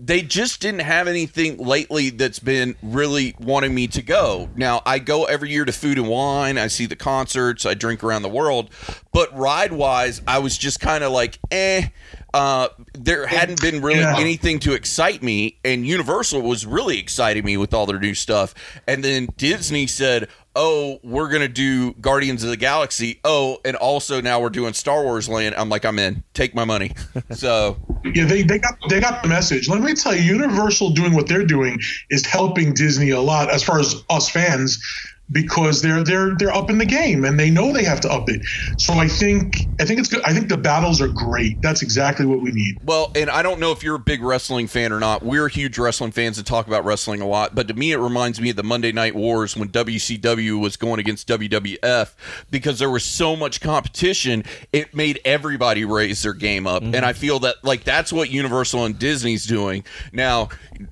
They 0.00 0.22
just 0.22 0.60
didn't 0.60 0.80
have 0.80 1.06
anything 1.06 1.56
lately 1.56 2.10
that's 2.10 2.40
been 2.40 2.74
really 2.82 3.36
wanting 3.38 3.72
me 3.74 3.86
to 3.88 4.02
go. 4.02 4.50
Now 4.56 4.82
I 4.84 4.98
go 4.98 5.24
every 5.24 5.50
year 5.50 5.64
to 5.64 5.72
Food 5.72 5.98
and 5.98 6.08
Wine. 6.08 6.58
I 6.58 6.66
see 6.66 6.86
the 6.86 6.96
concerts. 6.96 7.64
I 7.64 7.74
drink 7.74 8.02
around 8.02 8.22
the 8.22 8.28
world, 8.28 8.70
but 9.12 9.34
ride 9.38 9.72
wise, 9.72 10.20
I 10.26 10.40
was 10.40 10.58
just 10.58 10.80
kind 10.80 11.04
of 11.04 11.12
like, 11.12 11.38
eh. 11.50 11.88
Uh, 12.34 12.68
there 12.94 13.26
hadn't 13.26 13.60
been 13.60 13.80
really 13.80 14.00
Yeah. 14.00 14.18
anything 14.18 14.58
to 14.60 14.72
excite 14.72 15.22
me, 15.22 15.56
and 15.64 15.86
Universal 15.86 16.42
was 16.42 16.66
really 16.66 16.98
exciting 16.98 17.44
me 17.44 17.56
with 17.56 17.72
all 17.72 17.86
their 17.86 18.00
new 18.00 18.12
stuff. 18.14 18.54
And 18.88 19.04
then 19.04 19.28
Disney 19.36 19.86
said, 19.86 20.26
"Oh, 20.56 20.98
we're 21.04 21.28
gonna 21.28 21.46
do 21.46 21.92
Guardians 21.92 22.42
of 22.42 22.50
the 22.50 22.56
Galaxy. 22.56 23.20
Oh, 23.24 23.58
and 23.64 23.76
also 23.76 24.20
now 24.20 24.40
we're 24.40 24.50
doing 24.50 24.74
Star 24.74 25.04
Wars 25.04 25.28
Land." 25.28 25.54
I'm 25.56 25.68
like, 25.68 25.84
"I'm 25.84 25.98
in. 26.00 26.24
Take 26.34 26.56
my 26.56 26.64
money." 26.64 26.92
so 27.30 27.76
Yeah, 28.04 28.24
they, 28.24 28.42
they 28.42 28.58
got 28.58 28.74
they 28.88 29.00
got 29.00 29.22
the 29.22 29.28
message. 29.28 29.68
Let 29.68 29.80
me 29.82 29.94
tell 29.94 30.14
you, 30.16 30.22
Universal 30.22 30.90
doing 30.90 31.14
what 31.14 31.28
they're 31.28 31.46
doing 31.46 31.78
is 32.10 32.26
helping 32.26 32.74
Disney 32.74 33.10
a 33.10 33.20
lot 33.20 33.48
as 33.48 33.62
far 33.62 33.78
as 33.78 33.94
us 34.10 34.28
fans 34.28 34.80
because 35.32 35.80
they're 35.80 36.04
they're 36.04 36.34
they're 36.36 36.54
up 36.54 36.68
in 36.68 36.78
the 36.78 36.84
game 36.86 37.24
and 37.24 37.40
they 37.40 37.50
know 37.50 37.72
they 37.72 37.84
have 37.84 38.00
to 38.00 38.10
up 38.10 38.28
it. 38.28 38.44
So 38.78 38.94
I 38.94 39.08
think 39.08 39.66
I 39.80 39.84
think 39.84 39.98
it's 39.98 40.08
good. 40.08 40.22
I 40.22 40.32
think 40.32 40.48
the 40.48 40.56
battles 40.56 41.00
are 41.00 41.08
great. 41.08 41.60
That's 41.62 41.82
exactly 41.82 42.26
what 42.26 42.42
we 42.42 42.52
need. 42.52 42.78
Well, 42.84 43.10
and 43.14 43.30
I 43.30 43.42
don't 43.42 43.58
know 43.58 43.72
if 43.72 43.82
you're 43.82 43.96
a 43.96 44.00
big 44.00 44.22
wrestling 44.22 44.66
fan 44.66 44.92
or 44.92 45.00
not. 45.00 45.22
We're 45.22 45.48
huge 45.48 45.78
wrestling 45.78 46.12
fans 46.12 46.36
and 46.36 46.46
talk 46.46 46.66
about 46.66 46.84
wrestling 46.84 47.22
a 47.22 47.26
lot. 47.26 47.54
But 47.54 47.68
to 47.68 47.74
me, 47.74 47.92
it 47.92 47.98
reminds 47.98 48.40
me 48.40 48.50
of 48.50 48.56
the 48.56 48.62
Monday 48.62 48.92
Night 48.92 49.14
Wars 49.14 49.56
when 49.56 49.68
WCW 49.68 50.60
was 50.60 50.76
going 50.76 51.00
against 51.00 51.26
WWF 51.28 52.12
because 52.50 52.78
there 52.78 52.90
was 52.90 53.04
so 53.04 53.34
much 53.34 53.60
competition. 53.60 54.44
It 54.72 54.94
made 54.94 55.20
everybody 55.24 55.84
raise 55.84 56.22
their 56.22 56.34
game 56.34 56.66
up, 56.66 56.82
and 56.82 56.94
mm-hmm. 56.94 57.04
I 57.04 57.14
feel 57.14 57.38
that 57.40 57.56
like 57.62 57.84
that's 57.84 58.12
what 58.12 58.30
Universal 58.30 58.84
and 58.84 58.98
Disney's 58.98 59.46
doing 59.46 59.84
now. 60.12 60.50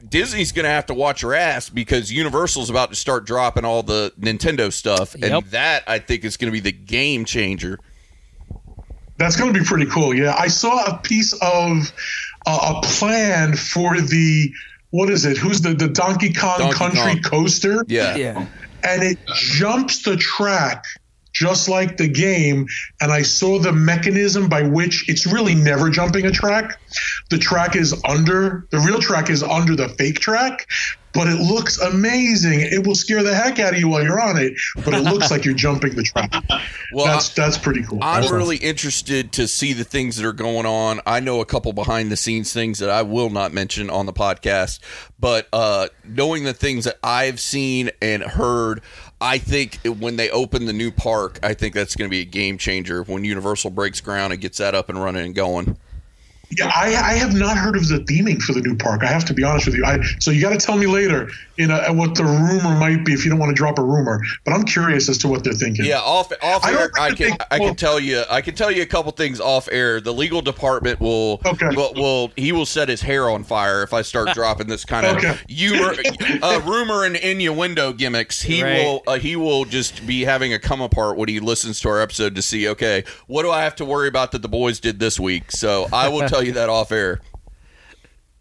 Disney's 0.08 0.52
going 0.52 0.64
to 0.64 0.70
have 0.70 0.86
to 0.86 0.94
watch 0.94 1.22
her 1.22 1.34
ass 1.34 1.68
because 1.68 2.12
Universal's 2.12 2.70
about 2.70 2.90
to 2.90 2.96
start 2.96 3.26
dropping 3.26 3.64
all 3.64 3.82
the 3.82 4.12
Nintendo 4.22 4.72
stuff, 4.72 5.14
and 5.14 5.24
Yep. 5.24 5.44
that 5.50 5.82
I 5.86 5.98
think 5.98 6.24
is 6.24 6.36
going 6.36 6.50
to 6.50 6.52
be 6.52 6.60
the 6.60 6.72
game 6.72 7.24
changer. 7.24 7.78
That's 9.18 9.36
going 9.36 9.52
to 9.52 9.58
be 9.58 9.64
pretty 9.64 9.86
cool. 9.86 10.14
Yeah, 10.14 10.34
I 10.38 10.48
saw 10.48 10.84
a 10.86 10.98
piece 10.98 11.32
of 11.34 11.92
uh, 12.46 12.74
a 12.76 12.86
plan 12.86 13.54
for 13.56 14.00
the 14.00 14.50
what 14.90 15.10
is 15.10 15.24
it? 15.24 15.36
Who's 15.38 15.60
the 15.60 15.74
the 15.74 15.88
Donkey 15.88 16.32
Kong 16.32 16.58
Donkey 16.58 16.76
Country 16.76 17.20
Kong. 17.20 17.22
coaster? 17.22 17.84
Yeah, 17.88 18.16
Yeah. 18.16 18.46
and 18.84 19.02
it 19.02 19.18
jumps 19.34 20.02
the 20.02 20.16
track 20.16 20.84
just 21.32 21.68
like 21.68 21.96
the 21.96 22.08
game. 22.08 22.66
And 23.00 23.12
I 23.12 23.22
saw 23.22 23.58
the 23.58 23.72
mechanism 23.72 24.48
by 24.48 24.62
which 24.62 25.08
it's 25.08 25.26
really 25.26 25.54
never 25.54 25.90
jumping 25.90 26.26
a 26.26 26.30
track. 26.30 26.78
The 27.30 27.38
track 27.38 27.76
is 27.76 27.94
under, 28.04 28.66
the 28.70 28.78
real 28.78 28.98
track 29.00 29.30
is 29.30 29.42
under 29.42 29.74
the 29.74 29.88
fake 29.88 30.20
track, 30.20 30.68
but 31.14 31.26
it 31.28 31.40
looks 31.40 31.78
amazing. 31.78 32.60
It 32.60 32.86
will 32.86 32.94
scare 32.94 33.22
the 33.22 33.34
heck 33.34 33.58
out 33.58 33.74
of 33.74 33.80
you 33.80 33.88
while 33.88 34.02
you're 34.02 34.20
on 34.20 34.38
it, 34.38 34.54
but 34.84 34.94
it 34.94 35.02
looks 35.02 35.30
like 35.30 35.44
you're 35.44 35.54
jumping 35.54 35.94
the 35.94 36.02
track. 36.02 36.32
Well, 36.94 37.06
that's 37.06 37.30
that's 37.30 37.56
pretty 37.56 37.84
cool. 37.84 38.00
I'm 38.02 38.20
That's- 38.20 38.30
really 38.30 38.58
interested 38.58 39.32
to 39.32 39.48
see 39.48 39.72
the 39.72 39.82
things 39.82 40.18
that 40.18 40.26
are 40.26 40.34
going 40.34 40.66
on. 40.66 41.00
I 41.06 41.20
know 41.20 41.40
a 41.40 41.46
couple 41.46 41.72
behind 41.72 42.12
the 42.12 42.18
scenes 42.18 42.52
things 42.52 42.80
that 42.80 42.90
I 42.90 43.00
will 43.00 43.30
not 43.30 43.50
mention 43.54 43.88
on 43.88 44.04
the 44.04 44.12
podcast, 44.12 44.78
but 45.18 45.48
uh, 45.54 45.88
knowing 46.04 46.44
the 46.44 46.52
things 46.52 46.84
that 46.84 46.98
I've 47.02 47.40
seen 47.40 47.92
and 48.02 48.22
heard, 48.22 48.82
I 49.22 49.38
think 49.38 49.78
when 49.84 50.16
they 50.16 50.30
open 50.30 50.66
the 50.66 50.72
new 50.72 50.90
park, 50.90 51.38
I 51.44 51.54
think 51.54 51.74
that's 51.74 51.94
going 51.94 52.10
to 52.10 52.10
be 52.10 52.22
a 52.22 52.24
game 52.24 52.58
changer 52.58 53.04
when 53.04 53.24
Universal 53.24 53.70
breaks 53.70 54.00
ground 54.00 54.32
and 54.32 54.42
gets 54.42 54.58
that 54.58 54.74
up 54.74 54.88
and 54.88 55.00
running 55.00 55.24
and 55.24 55.32
going. 55.32 55.76
Yeah, 56.58 56.70
I, 56.74 56.88
I 56.88 57.12
have 57.14 57.34
not 57.34 57.56
heard 57.56 57.76
of 57.76 57.88
the 57.88 57.98
theming 58.00 58.40
for 58.42 58.52
the 58.52 58.60
new 58.60 58.76
park. 58.76 59.02
I 59.02 59.06
have 59.06 59.24
to 59.26 59.34
be 59.34 59.42
honest 59.42 59.66
with 59.66 59.74
you. 59.76 59.84
I, 59.84 60.00
so 60.18 60.30
you 60.30 60.40
got 60.40 60.50
to 60.50 60.58
tell 60.58 60.76
me 60.76 60.86
later, 60.86 61.30
you 61.56 61.66
know, 61.66 61.80
what 61.92 62.14
the 62.14 62.24
rumor 62.24 62.78
might 62.78 63.04
be 63.04 63.12
if 63.12 63.24
you 63.24 63.30
don't 63.30 63.38
want 63.40 63.50
to 63.50 63.54
drop 63.54 63.78
a 63.78 63.82
rumor. 63.82 64.20
But 64.44 64.54
I'm 64.54 64.64
curious 64.64 65.08
as 65.08 65.18
to 65.18 65.28
what 65.28 65.44
they're 65.44 65.52
thinking. 65.52 65.84
Yeah, 65.84 66.00
off 66.00 66.32
off 66.42 66.64
I 66.64 66.72
air, 66.72 66.90
I 66.98 67.08
can 67.08 67.16
think- 67.16 67.40
I 67.50 67.58
well- 67.58 67.68
can 67.68 67.76
tell 67.76 67.98
you 68.00 68.22
I 68.30 68.40
can 68.40 68.54
tell 68.54 68.70
you 68.70 68.82
a 68.82 68.86
couple 68.86 69.12
things 69.12 69.40
off 69.40 69.68
air. 69.72 70.00
The 70.00 70.12
legal 70.12 70.42
department 70.42 71.00
will 71.00 71.40
Okay. 71.44 71.68
will, 71.74 71.92
will 71.94 72.32
he 72.36 72.52
will 72.52 72.66
set 72.66 72.88
his 72.88 73.00
hair 73.02 73.28
on 73.30 73.44
fire 73.44 73.82
if 73.82 73.92
I 73.92 74.02
start 74.02 74.28
dropping 74.34 74.66
this 74.66 74.84
kind 74.84 75.06
of 75.06 75.16
Okay. 75.18 75.36
humor, 75.48 75.94
uh, 76.42 76.60
rumor 76.64 77.04
and 77.04 77.16
innuendo 77.16 77.92
gimmicks. 77.92 78.42
He 78.42 78.62
Right. 78.62 78.84
will 78.84 79.02
uh, 79.06 79.18
he 79.18 79.36
will 79.36 79.64
just 79.64 80.06
be 80.06 80.22
having 80.24 80.52
a 80.52 80.58
come 80.58 80.80
apart 80.80 81.16
when 81.16 81.28
he 81.28 81.40
listens 81.40 81.80
to 81.80 81.88
our 81.88 82.00
episode 82.00 82.34
to 82.34 82.42
see 82.42 82.68
okay 82.68 83.04
what 83.26 83.42
do 83.42 83.50
I 83.50 83.62
have 83.62 83.76
to 83.76 83.84
worry 83.84 84.08
about 84.08 84.32
that 84.32 84.42
the 84.42 84.48
boys 84.48 84.80
did 84.80 84.98
this 84.98 85.18
week. 85.20 85.50
So 85.52 85.88
I 85.92 86.08
will 86.08 86.28
tell 86.28 86.41
you 86.44 86.52
that 86.52 86.68
off 86.68 86.92
air. 86.92 87.20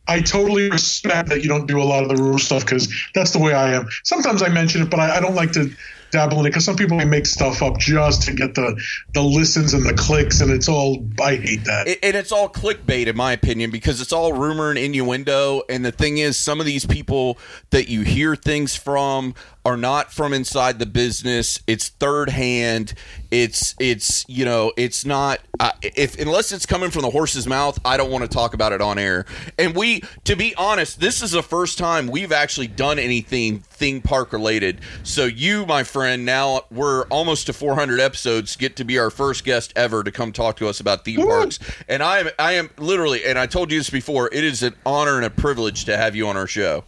I 0.07 0.19
totally 0.21 0.69
respect 0.69 1.29
that 1.29 1.41
you 1.41 1.47
don't 1.47 1.67
do 1.67 1.81
a 1.81 1.85
lot 1.85 2.03
of 2.03 2.09
the 2.09 2.21
rumor 2.21 2.39
stuff 2.39 2.65
because 2.65 2.93
that's 3.13 3.31
the 3.31 3.39
way 3.39 3.53
I 3.53 3.73
am. 3.75 3.87
Sometimes 4.03 4.41
I 4.41 4.49
mention 4.49 4.81
it, 4.81 4.89
but 4.89 4.99
I, 4.99 5.17
I 5.17 5.19
don't 5.21 5.35
like 5.35 5.51
to 5.53 5.71
dabble 6.11 6.39
in 6.41 6.45
it 6.45 6.49
because 6.49 6.65
some 6.65 6.75
people 6.75 6.97
may 6.97 7.05
make 7.05 7.25
stuff 7.25 7.61
up 7.61 7.77
just 7.77 8.23
to 8.23 8.33
get 8.33 8.53
the 8.55 8.77
the 9.13 9.21
listens 9.21 9.73
and 9.73 9.85
the 9.85 9.93
clicks, 9.93 10.41
and 10.41 10.51
it's 10.51 10.67
all. 10.67 11.07
I 11.21 11.35
hate 11.35 11.63
that. 11.65 11.87
It- 11.87 11.99
and 12.03 12.15
it's 12.15 12.31
all 12.31 12.49
clickbait 12.49 13.07
in 13.07 13.15
my 13.15 13.31
opinion 13.31 13.71
because 13.71 14.01
it's 14.01 14.11
all 14.11 14.33
rumor 14.33 14.69
and 14.71 14.77
innuendo 14.79 15.61
and 15.69 15.85
the 15.85 15.91
thing 15.91 16.17
is 16.17 16.35
some 16.35 16.59
of 16.59 16.65
these 16.65 16.85
people 16.85 17.37
that 17.69 17.87
you 17.87 18.01
hear 18.01 18.35
things 18.35 18.75
from 18.75 19.33
are 19.65 19.77
not 19.77 20.11
from 20.11 20.33
inside 20.33 20.79
the 20.79 20.85
business. 20.85 21.61
It's 21.67 21.89
third 21.89 22.29
hand. 22.29 22.93
It's 23.29 23.75
it's 23.79 24.25
you 24.27 24.43
know 24.43 24.73
it's 24.75 25.05
not 25.05 25.39
uh, 25.59 25.71
if 25.81 26.19
unless 26.19 26.51
it's 26.51 26.65
coming 26.65 26.89
from 26.89 27.03
the 27.03 27.09
horse's 27.09 27.47
mouth 27.47 27.79
i 27.85 27.95
don't 27.95 28.11
want 28.11 28.23
to 28.23 28.27
talk 28.27 28.53
about 28.53 28.73
it 28.73 28.81
on 28.81 28.99
air. 28.99 29.25
And 29.57 29.75
we 29.75 30.03
to 30.25 30.35
be 30.35 30.53
honest 30.55 30.99
this 30.99 31.21
is 31.21 31.31
the 31.31 31.43
first 31.43 31.77
time 31.77 32.07
we've 32.07 32.31
actually 32.31 32.67
done 32.67 32.99
anything 32.99 33.59
theme 33.59 34.01
park 34.01 34.33
related. 34.33 34.81
So 35.03 35.25
you 35.25 35.65
my 35.65 35.83
friend 35.83 36.25
now 36.25 36.63
we're 36.71 37.03
almost 37.05 37.45
to 37.45 37.53
400 37.53 37.99
episodes 37.99 38.55
get 38.55 38.75
to 38.77 38.83
be 38.83 38.99
our 38.99 39.09
first 39.09 39.45
guest 39.45 39.71
ever 39.75 40.03
to 40.03 40.11
come 40.11 40.33
talk 40.33 40.57
to 40.57 40.67
us 40.67 40.79
about 40.79 41.05
theme 41.05 41.21
parks. 41.25 41.59
And 41.87 42.03
i 42.03 42.19
am 42.19 42.29
i 42.37 42.53
am 42.53 42.69
literally 42.77 43.23
and 43.23 43.39
i 43.39 43.45
told 43.45 43.71
you 43.71 43.79
this 43.79 43.89
before 43.89 44.27
it 44.33 44.43
is 44.43 44.61
an 44.63 44.75
honor 44.85 45.15
and 45.15 45.25
a 45.25 45.29
privilege 45.29 45.85
to 45.85 45.95
have 45.95 46.15
you 46.15 46.27
on 46.27 46.35
our 46.35 46.47
show 46.47 46.83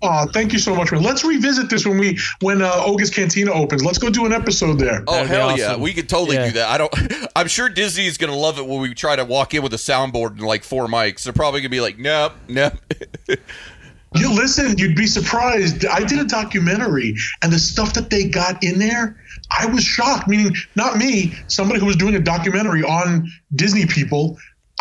Oh, 0.00 0.26
thank 0.32 0.52
you 0.52 0.60
so 0.60 0.74
much, 0.76 0.92
man. 0.92 1.02
Let's 1.02 1.24
revisit 1.24 1.70
this 1.70 1.84
when 1.84 1.98
we 1.98 2.18
when 2.40 2.62
uh, 2.62 2.70
Oga's 2.76 3.10
Cantina 3.10 3.52
opens. 3.52 3.84
Let's 3.84 3.98
go 3.98 4.10
do 4.10 4.26
an 4.26 4.32
episode 4.32 4.78
there. 4.78 5.02
Oh 5.08 5.12
That'd 5.14 5.30
be 5.30 5.34
hell 5.36 5.58
yeah, 5.58 5.76
we 5.76 5.92
could 5.92 6.08
totally 6.08 6.36
Yeah. 6.36 6.46
do 6.46 6.52
that. 6.52 6.68
I 6.68 6.78
don't. 6.78 6.94
I'm 7.36 7.48
sure 7.48 7.68
Disney's 7.68 8.16
gonna 8.16 8.36
love 8.36 8.58
it 8.58 8.66
when 8.66 8.80
we 8.80 8.94
try 8.94 9.16
to 9.16 9.24
walk 9.24 9.54
in 9.54 9.62
with 9.62 9.74
a 9.74 9.78
soundboard 9.78 10.30
and 10.32 10.42
like 10.42 10.62
four 10.62 10.86
mics. 10.86 11.24
They're 11.24 11.32
probably 11.32 11.60
gonna 11.60 11.70
be 11.70 11.80
like, 11.80 11.98
nope, 11.98 12.34
nope. 12.48 12.74
You 14.14 14.34
listen, 14.34 14.78
you'd 14.78 14.96
be 14.96 15.06
surprised. 15.06 15.84
I 15.84 16.02
did 16.02 16.18
a 16.18 16.24
documentary, 16.24 17.14
and 17.42 17.52
the 17.52 17.58
stuff 17.58 17.92
that 17.92 18.08
they 18.08 18.26
got 18.26 18.64
in 18.64 18.78
there, 18.78 19.22
I 19.50 19.66
was 19.66 19.84
shocked. 19.84 20.28
Meaning, 20.28 20.56
not 20.76 20.96
me, 20.96 21.34
somebody 21.46 21.78
who 21.78 21.84
was 21.84 21.96
doing 21.96 22.14
a 22.14 22.18
documentary 22.18 22.82
on 22.82 23.30
Disney 23.54 23.84
people. 23.84 24.38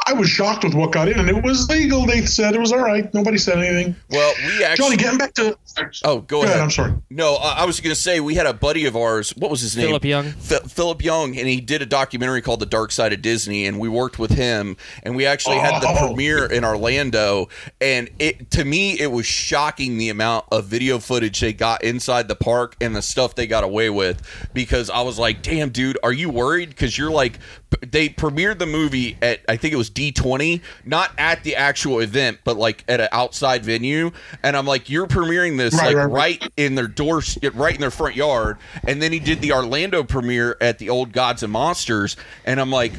I 0.08 0.14
was 0.14 0.30
shocked 0.30 0.64
with 0.64 0.74
what 0.74 0.92
got 0.92 1.08
in, 1.10 1.20
and 1.20 1.30
it 1.30 1.44
was 1.44 1.68
legal. 1.70 2.06
They 2.06 2.26
said 2.26 2.56
it 2.56 2.60
was 2.60 2.72
all 2.72 2.80
right. 2.80 3.14
Nobody 3.14 3.38
said 3.38 3.58
anything. 3.58 3.96
well, 4.10 4.34
we 4.46 4.64
actually. 4.64 4.86
Johnny, 4.96 4.98
getting 4.98 5.18
back 5.18 5.34
to 5.36 5.58
Oh, 6.04 6.22
go, 6.22 6.22
Go 6.22 6.38
ahead. 6.40 6.50
ahead, 6.52 6.62
I'm 6.64 6.72
sorry. 6.72 6.94
No, 7.12 7.36
I, 7.36 7.60
I 7.60 7.66
was 7.66 7.80
going 7.82 7.94
to 7.94 8.00
say 8.00 8.20
we 8.20 8.34
had 8.36 8.48
a 8.48 8.54
buddy 8.54 8.86
of 8.86 8.96
ours. 8.96 9.30
What 9.38 9.52
was 9.52 9.62
his 9.62 9.76
name? 9.78 9.88
Philip 9.88 10.06
Young. 10.06 10.32
Phi- 10.32 10.68
Philip 10.68 11.04
Young, 11.04 11.38
and 11.38 11.48
he 11.48 11.62
did 11.62 11.82
a 11.82 11.86
documentary 11.86 12.42
called 12.42 12.62
The 12.62 12.66
Dark 12.66 12.92
Side 12.92 13.14
of 13.14 13.22
Disney, 13.22 13.66
and 13.68 13.80
we 13.80 13.88
worked 13.90 14.18
with 14.18 14.32
him, 14.32 14.76
and 15.04 15.16
we 15.16 15.26
actually 15.28 15.58
had 15.60 15.82
the 15.82 15.88
Oh. 15.88 16.08
premiere 16.08 16.46
in 16.46 16.64
Orlando, 16.66 17.50
and 17.82 18.10
it 18.18 18.50
to 18.52 18.64
me 18.66 19.00
it 19.00 19.12
was 19.12 19.26
shocking 19.26 19.98
the 19.98 20.10
amount 20.10 20.46
of 20.52 20.66
video 20.66 20.98
footage 21.00 21.40
they 21.42 21.54
got 21.54 21.84
inside 21.84 22.28
the 22.28 22.36
park 22.36 22.76
and 22.82 22.96
the 22.96 23.02
stuff 23.02 23.36
they 23.36 23.46
got 23.46 23.64
away 23.64 23.90
with, 23.90 24.22
because 24.54 24.90
I 24.90 25.02
was 25.02 25.20
like, 25.20 25.42
damn, 25.44 25.70
dude, 25.70 25.98
are 26.02 26.14
you 26.14 26.30
worried? 26.30 26.70
Because 26.70 26.98
you're 26.98 27.12
like, 27.12 27.34
p- 27.67 27.67
they 27.86 28.10
premiered 28.10 28.60
the 28.60 28.66
movie 28.66 29.18
at 29.22 29.42
I 29.48 29.58
think 29.58 29.74
it 29.74 29.78
was 29.78 29.90
D20, 29.90 30.62
not 30.86 31.12
at 31.18 31.44
the 31.44 31.56
actual 31.56 32.00
event, 32.00 32.40
but 32.44 32.58
like 32.58 32.84
at 32.88 33.02
an 33.02 33.10
outside 33.12 33.64
venue, 33.64 34.12
and 34.44 34.56
I'm 34.56 34.66
like, 34.66 34.90
you're 34.90 35.08
premiering 35.08 35.58
this 35.58 35.74
Right, 35.74 35.88
like 35.88 35.96
right, 35.96 36.06
right 36.06 36.42
right. 36.42 36.54
in 36.58 36.76
their 36.76 36.88
door, 36.88 37.22
right 37.54 37.76
in 37.76 37.82
their 37.82 37.92
front 37.92 38.16
yard. 38.16 38.58
And 38.88 39.02
then 39.02 39.12
he 39.12 39.20
did 39.20 39.42
the 39.42 39.54
Orlando 39.54 40.04
premiere 40.04 40.58
at 40.62 40.80
the 40.80 40.90
old 40.90 41.12
Gods 41.12 41.44
and 41.44 41.52
Monsters. 41.52 42.16
And 42.46 42.60
I'm 42.60 42.72
like, 42.72 42.94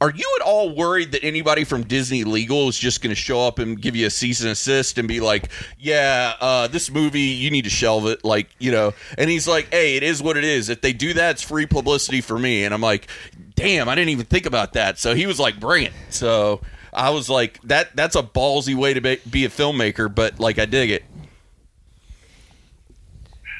are 0.00 0.10
you 0.10 0.36
at 0.38 0.44
all 0.44 0.74
worried 0.74 1.12
that 1.12 1.24
anybody 1.24 1.64
from 1.64 1.84
Disney 1.84 2.24
Legal 2.24 2.68
is 2.68 2.78
just 2.78 3.00
going 3.00 3.14
to 3.14 3.20
show 3.20 3.46
up 3.46 3.58
and 3.58 3.80
give 3.80 3.96
you 3.96 4.06
a 4.06 4.10
cease 4.10 4.42
and 4.42 4.50
assist 4.50 4.98
and 4.98 5.08
be 5.08 5.20
like, 5.20 5.50
yeah, 5.78 6.34
uh, 6.38 6.68
this 6.68 6.90
movie, 6.90 7.20
you 7.20 7.50
need 7.50 7.64
to 7.64 7.70
shelve 7.70 8.06
it? 8.06 8.22
Like, 8.22 8.48
you 8.58 8.70
know, 8.70 8.92
and 9.16 9.30
he's 9.30 9.48
like, 9.48 9.72
hey, 9.72 9.96
it 9.96 10.02
is 10.02 10.22
what 10.22 10.36
it 10.36 10.44
is. 10.44 10.68
If 10.68 10.82
they 10.82 10.92
do 10.92 11.14
that, 11.14 11.32
it's 11.32 11.42
free 11.42 11.64
publicity 11.64 12.20
for 12.20 12.38
me. 12.38 12.64
And 12.64 12.74
I'm 12.74 12.82
like, 12.82 13.08
damn, 13.56 13.88
I 13.88 13.94
didn't 13.94 14.10
even 14.10 14.26
think 14.26 14.46
about 14.46 14.74
that. 14.74 14.98
So 14.98 15.14
he 15.14 15.26
was 15.26 15.40
like, 15.40 15.58
bring 15.58 15.84
it. 15.84 15.92
So 16.10 16.60
I 16.92 17.10
was 17.10 17.28
like, 17.28 17.60
that 17.62 17.96
that's 17.96 18.14
a 18.14 18.22
ballsy 18.22 18.74
way 18.74 18.94
to 18.94 19.00
be, 19.00 19.18
be 19.28 19.44
a 19.44 19.48
filmmaker, 19.48 20.14
but 20.14 20.38
like, 20.38 20.58
I 20.58 20.66
dig 20.66 20.90
it. 20.90 21.04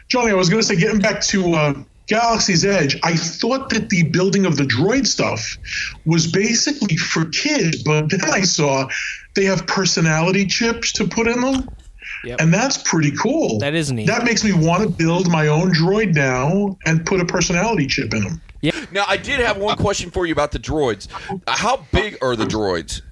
Johnny, 0.09 0.31
I 0.31 0.35
was 0.35 0.49
going 0.49 0.63
to 0.63 0.67
say, 0.67 0.77
getting 0.77 1.01
back 1.01 1.21
to 1.23 1.55
uh, 1.55 1.75
Galaxy's 2.07 2.65
Edge, 2.65 2.97
I 3.03 3.17
thought 3.17 3.71
that 3.71 3.89
the 3.89 4.05
building 4.05 4.47
of 4.47 4.57
the 4.57 4.63
droid 4.63 5.07
stuff 5.07 5.59
was 6.05 6.31
basically 6.31 6.97
for 6.97 7.25
kids, 7.27 7.83
but 7.83 8.11
then 8.11 8.21
I 8.23 8.43
saw 8.43 8.89
they 9.35 9.45
have 9.45 9.67
personality 9.67 10.47
chips 10.47 10.93
to 10.93 11.09
put 11.09 11.27
in 11.27 11.41
them. 11.41 11.69
Yep. 12.25 12.41
And 12.41 12.53
that's 12.53 12.79
pretty 12.79 13.13
cool. 13.13 13.59
That 13.59 13.75
is 13.75 13.93
neat. 13.93 14.07
That 14.07 14.25
makes 14.25 14.45
me 14.45 14.53
want 14.53 14.83
to 14.83 14.89
build 14.89 15.31
my 15.31 15.49
own 15.49 15.73
droid 15.73 16.15
now 16.15 16.77
and 16.87 17.05
put 17.05 17.21
a 17.21 17.25
personality 17.25 17.87
chip 17.87 18.13
in 18.15 18.23
them. 18.25 18.41
Yeah. 18.61 18.73
Now, 18.91 19.05
I 19.07 19.17
did 19.17 19.41
have 19.41 19.59
one 19.59 19.77
question 19.77 20.11
for 20.11 20.27
you 20.27 20.33
about 20.33 20.51
the 20.53 20.59
droids. 20.59 21.09
How 21.47 21.85
big 21.93 22.19
are 22.23 22.35
the 22.37 22.47
droids? 22.47 23.03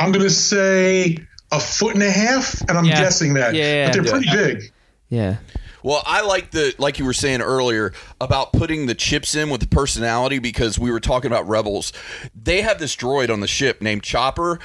I'm 0.00 0.12
going 0.12 0.24
to 0.24 0.30
say 0.30 1.18
a 1.50 1.60
foot 1.60 1.94
and 1.94 2.02
a 2.02 2.10
half, 2.10 2.60
and 2.68 2.72
I'm 2.76 2.84
Yeah. 2.84 3.00
guessing 3.00 3.34
that. 3.34 3.54
Yeah, 3.54 3.86
but 3.86 3.92
they're 3.94 4.04
yeah. 4.04 4.10
pretty 4.10 4.30
big. 4.30 4.72
Yeah. 5.08 5.36
Well, 5.84 6.02
I 6.06 6.22
like 6.22 6.50
the 6.50 6.74
like 6.78 6.98
you 6.98 7.04
were 7.04 7.12
saying 7.12 7.42
earlier 7.42 7.92
about 8.18 8.54
putting 8.54 8.86
the 8.86 8.94
chips 8.94 9.34
in 9.34 9.50
with 9.50 9.60
the 9.60 9.66
personality 9.66 10.38
because 10.38 10.78
we 10.78 10.90
were 10.90 10.98
talking 10.98 11.30
about 11.30 11.46
Rebels. 11.46 11.92
They 12.34 12.62
have 12.62 12.78
this 12.78 12.96
droid 12.96 13.28
on 13.28 13.40
the 13.40 13.46
ship 13.46 13.82
named 13.82 14.02
Chopper. 14.02 14.60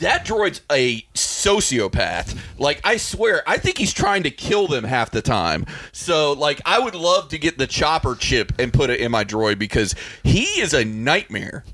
That 0.00 0.24
droid's 0.24 0.62
a 0.72 1.02
sociopath. 1.12 2.38
Like 2.58 2.80
I 2.84 2.96
swear, 2.96 3.42
I 3.46 3.58
think 3.58 3.76
he's 3.76 3.92
trying 3.92 4.22
to 4.22 4.30
kill 4.30 4.66
them 4.66 4.84
half 4.84 5.10
the 5.10 5.20
time. 5.20 5.66
So, 5.92 6.32
like 6.32 6.62
I 6.64 6.78
would 6.78 6.94
love 6.94 7.28
to 7.28 7.38
get 7.38 7.58
the 7.58 7.66
Chopper 7.66 8.14
chip 8.14 8.52
and 8.58 8.72
put 8.72 8.88
it 8.88 8.98
in 9.00 9.12
my 9.12 9.26
droid 9.26 9.58
because 9.58 9.94
he 10.24 10.44
is 10.58 10.72
a 10.72 10.86
nightmare. 10.86 11.64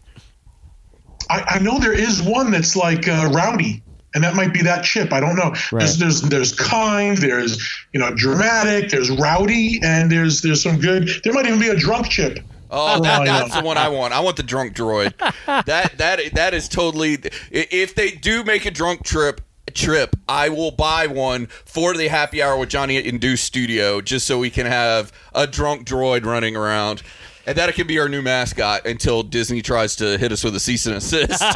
I, 1.31 1.45
I 1.51 1.59
know 1.61 1.79
there 1.79 1.97
is 1.97 2.21
one 2.21 2.51
that's 2.51 2.75
like 2.75 3.07
uh, 3.07 3.31
rowdy, 3.33 3.81
and 4.15 4.25
that 4.25 4.35
might 4.35 4.53
be 4.53 4.63
that 4.63 4.85
chip. 4.85 5.13
I 5.13 5.21
don't 5.21 5.37
know. 5.37 5.55
There's, 5.71 5.99
there's 5.99 6.23
there's 6.23 6.55
kind, 6.55 7.17
there's 7.19 7.63
you 7.93 8.01
know 8.01 8.13
dramatic, 8.15 8.91
there's 8.91 9.11
rowdy, 9.11 9.81
and 9.83 10.11
there's 10.11 10.43
there's 10.43 10.63
some 10.63 10.79
good. 10.79 11.09
There 11.25 11.33
might 11.33 11.47
even 11.47 11.61
be 11.61 11.69
a 11.69 11.77
drunk 11.77 12.09
chip. 12.09 12.39
Oh, 12.75 13.03
that, 13.03 13.27
that's 13.27 13.55
the 13.55 13.63
one 13.63 13.77
I 13.77 13.91
want. 13.91 14.15
I 14.15 14.21
want 14.21 14.39
the 14.39 14.43
drunk 14.43 14.75
droid. 14.75 15.15
that 15.67 15.99
that 15.99 16.21
that 16.35 16.55
is 16.55 16.69
totally. 16.69 17.19
If 17.51 17.95
they 17.95 18.11
do 18.11 18.45
make 18.45 18.65
a 18.65 18.71
drunk 18.71 19.05
trip 19.05 19.43
trip, 19.75 20.17
I 20.29 20.49
will 20.49 20.71
buy 20.71 21.07
one 21.07 21.47
for 21.47 21.95
the 21.95 22.09
happy 22.09 22.43
hour 22.43 22.57
with 22.59 22.71
Johnny 22.71 22.97
Induce 22.97 23.43
Studio, 23.43 24.01
just 24.01 24.27
so 24.27 24.39
we 24.39 24.51
can 24.51 24.67
have 24.67 25.13
a 25.35 25.47
drunk 25.47 25.87
droid 25.87 26.25
running 26.25 26.57
around. 26.57 27.03
And 27.47 27.59
that 27.59 27.75
can 27.75 27.87
be 27.87 27.99
our 27.99 28.09
new 28.09 28.23
mascot 28.23 28.87
until 28.87 29.23
Disney 29.23 29.63
tries 29.63 29.97
to 29.97 30.17
hit 30.19 30.31
us 30.33 30.45
with 30.45 30.55
a 30.55 30.61
cease 30.61 30.87
and 30.87 30.97
assist. 30.97 31.43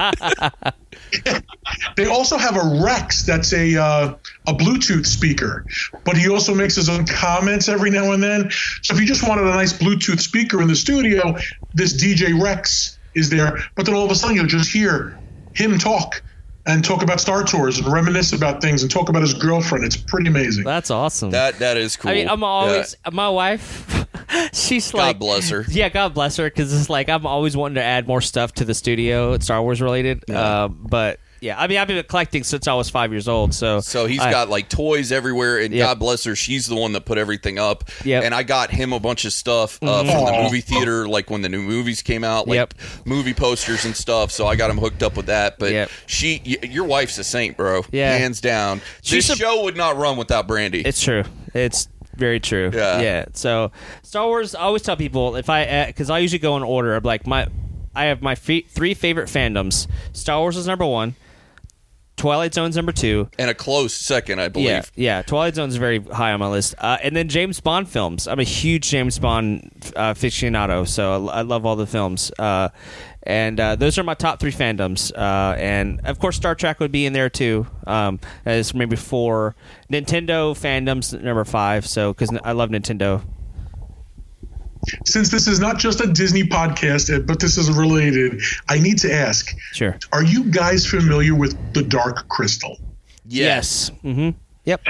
They 1.97 2.07
also 2.07 2.37
have 2.37 2.57
a 2.57 2.82
Rex 2.82 3.24
that's 3.24 3.53
a 3.53 3.76
uh, 3.76 4.14
a 4.47 4.53
Bluetooth 4.53 5.07
speaker, 5.07 5.64
but 6.05 6.16
he 6.16 6.28
also 6.28 6.55
makes 6.55 6.74
his 6.74 6.89
own 6.89 7.07
comments 7.07 7.68
every 7.68 7.91
now 7.91 8.12
and 8.12 8.22
then. 8.22 8.51
So 8.82 8.95
if 8.95 9.01
you 9.01 9.07
just 9.07 9.26
wanted 9.26 9.45
a 9.45 9.51
nice 9.51 9.72
Bluetooth 9.72 10.20
speaker 10.20 10.61
in 10.61 10.68
the 10.68 10.76
studio, 10.76 11.37
this 11.74 11.95
DJ 11.95 12.41
Rex 12.41 12.99
is 13.14 13.30
there. 13.30 13.59
But 13.74 13.87
then 13.87 13.95
all 13.95 14.05
of 14.05 14.11
a 14.11 14.14
sudden 14.14 14.37
you'll 14.37 14.47
just 14.47 14.70
hear 14.70 15.18
him 15.55 15.78
talk 15.78 16.22
and 16.66 16.84
talk 16.84 17.02
about 17.02 17.20
Star 17.20 17.44
Tours 17.44 17.78
and 17.78 17.86
reminisce 17.86 18.32
about 18.32 18.60
things 18.60 18.82
and 18.82 18.90
talk 18.90 19.08
about 19.08 19.22
his 19.22 19.34
girlfriend. 19.34 19.84
It's 19.84 19.96
pretty 19.96 20.28
amazing. 20.28 20.64
That's 20.64 20.90
awesome. 20.90 21.30
that 21.30 21.58
that 21.60 21.76
is 21.76 21.96
cool. 21.96 22.10
I 22.10 22.14
mean, 22.14 22.28
I'm 22.28 22.40
Yeah. 22.40 22.46
always 22.46 22.96
my 23.12 23.28
wife. 23.28 24.06
she's 24.52 24.90
God 24.92 24.98
like, 24.98 25.14
God 25.16 25.20
bless 25.20 25.48
her. 25.50 25.64
Yeah, 25.68 25.88
God 25.88 26.14
bless 26.14 26.36
her, 26.36 26.44
because 26.44 26.72
it's 26.78 26.90
like 26.90 27.08
I'm 27.08 27.26
always 27.26 27.56
wanting 27.56 27.76
to 27.76 27.82
add 27.82 28.06
more 28.08 28.20
stuff 28.20 28.52
to 28.54 28.64
the 28.64 28.74
studio, 28.74 29.38
Star 29.38 29.62
Wars 29.62 29.80
related. 29.80 30.28
Uh, 30.30 30.68
but 30.68 31.20
Yeah, 31.41 31.61
I 31.61 31.66
mean, 31.66 31.78
I've 31.78 31.87
been 31.89 32.03
collecting 32.05 32.45
since 32.45 32.66
I 32.66 32.74
was 32.74 32.89
five 32.89 33.12
years 33.12 33.28
old. 33.28 33.53
So, 33.55 33.80
So 33.80 34.07
he's 34.07 34.20
I- 34.20 34.30
got 34.30 34.49
like 34.49 34.68
toys 34.68 35.12
everywhere, 35.12 35.59
and 35.59 35.72
Yep. 35.74 35.87
God 35.87 35.99
bless 35.99 36.24
her, 36.24 36.34
she's 36.34 36.66
the 36.66 36.74
one 36.74 36.93
that 36.93 37.05
put 37.05 37.18
everything 37.18 37.59
up. 37.59 37.84
Yep. 38.05 38.24
And 38.24 38.34
I 38.34 38.43
got 38.43 38.70
him 38.70 38.93
a 38.93 39.01
bunch 39.01 39.24
of 39.24 39.32
stuff 39.32 39.78
uh, 39.82 40.05
from 40.05 40.24
the 40.24 40.43
movie 40.43 40.61
theater, 40.62 41.07
like 41.09 41.30
when 41.30 41.43
the 41.43 41.49
new 41.49 41.62
movies 41.62 42.01
came 42.03 42.24
out, 42.24 42.49
like 42.49 42.57
Yep. 42.57 42.74
movie 43.05 43.34
posters 43.34 43.84
and 43.84 43.95
stuff. 43.95 44.30
So 44.30 44.47
I 44.47 44.57
got 44.57 44.70
him 44.70 44.78
hooked 44.78 45.03
up 45.03 45.16
with 45.16 45.26
that. 45.26 45.59
But 45.59 45.72
Yep. 45.72 45.91
she, 46.07 46.43
y- 46.47 46.68
your 46.68 46.84
wife's 46.84 47.18
a 47.18 47.24
saint, 47.24 47.57
bro. 47.57 47.84
Yeah. 47.93 48.16
hands 48.16 48.41
down. 48.41 48.80
She's 49.03 49.26
this 49.28 49.37
a- 49.39 49.43
show 49.43 49.62
would 49.64 49.76
not 49.76 49.97
run 49.97 50.16
without 50.16 50.47
Brandy. 50.47 50.80
It's 50.82 51.03
true. 51.03 51.24
It's 51.55 51.89
very 52.16 52.41
true. 52.41 52.70
Yeah. 52.74 53.01
Yeah. 53.01 53.24
So 53.34 53.72
Star 54.03 54.26
Wars. 54.26 54.55
I 54.55 54.61
always 54.62 54.80
tell 54.82 54.97
people 54.97 55.37
if 55.37 55.51
I 55.51 55.84
because 55.87 56.09
I 56.09 56.18
usually 56.20 56.39
go 56.39 56.57
in 56.57 56.62
order. 56.62 56.95
I'm 56.97 57.03
like 57.03 57.26
my, 57.26 57.47
I 57.95 58.07
have 58.07 58.22
my 58.22 58.34
fe- 58.34 58.62
three 58.62 58.95
favorite 58.95 59.28
fandoms. 59.28 59.87
Star 60.12 60.41
Wars 60.41 60.57
is 60.57 60.66
number 60.66 60.87
one. 60.87 61.14
Twilight 62.16 62.54
Zone's 62.54 62.76
number 62.76 62.92
two. 62.92 63.28
and 63.38 63.50
a 63.50 63.54
close 63.54 63.92
second, 63.94 64.40
I 64.40 64.48
believe. 64.48 64.66
Yeah, 64.68 64.82
yeah. 64.94 65.22
Twilight 65.22 65.54
Zone's 65.54 65.76
very 65.76 65.98
high 66.00 66.32
on 66.32 66.40
my 66.40 66.48
list. 66.48 66.74
Uh, 66.78 66.96
and 67.02 67.14
then 67.14 67.28
James 67.28 67.60
Bond 67.60 67.88
films. 67.88 68.26
I'm 68.26 68.40
a 68.40 68.44
huge 68.44 68.88
James 68.88 69.18
Bond 69.18 69.70
uh, 69.94 70.14
aficionado, 70.14 70.88
so 70.88 71.26
I, 71.28 71.38
I 71.38 71.42
love 71.42 71.66
all 71.66 71.76
the 71.76 71.86
films. 71.86 72.32
Uh, 72.38 72.70
and 73.24 73.58
uh, 73.58 73.74
those 73.76 73.98
are 73.98 74.02
my 74.04 74.14
top 74.14 74.38
three 74.40 74.52
fandoms. 74.52 75.12
Uh, 75.16 75.56
and 75.58 76.00
of 76.04 76.18
course, 76.18 76.36
Star 76.36 76.54
Trek 76.54 76.80
would 76.80 76.92
be 76.92 77.06
in 77.06 77.12
there 77.12 77.28
too, 77.28 77.66
um, 77.86 78.20
as 78.44 78.72
maybe 78.72 78.96
four. 78.96 79.56
Nintendo 79.92 80.54
fandoms 80.56 81.20
number 81.20 81.44
five. 81.44 81.86
So 81.86 82.12
because 82.14 82.30
I 82.44 82.52
love 82.52 82.70
Nintendo. 82.70 83.22
Since 85.05 85.31
this 85.31 85.47
is 85.49 85.59
not 85.59 85.79
just 85.79 86.01
a 86.01 86.07
Disney 86.07 86.45
podcast, 86.45 87.14
uh, 87.14 87.20
but 87.20 87.41
this 87.41 87.57
is 87.59 87.70
related, 87.70 88.41
I 88.68 88.79
need 88.79 88.99
to 88.99 89.12
ask: 89.12 89.55
Sure. 89.72 89.99
Are 90.12 90.22
you 90.22 90.45
guys 90.45 90.87
familiar 90.87 91.35
with 91.35 91.57
the 91.74 91.83
Dark 91.83 92.29
Crystal? 92.29 92.79
Yes. 93.24 93.91
Mm-hmm. 94.05 94.39
Yep. 94.64 94.81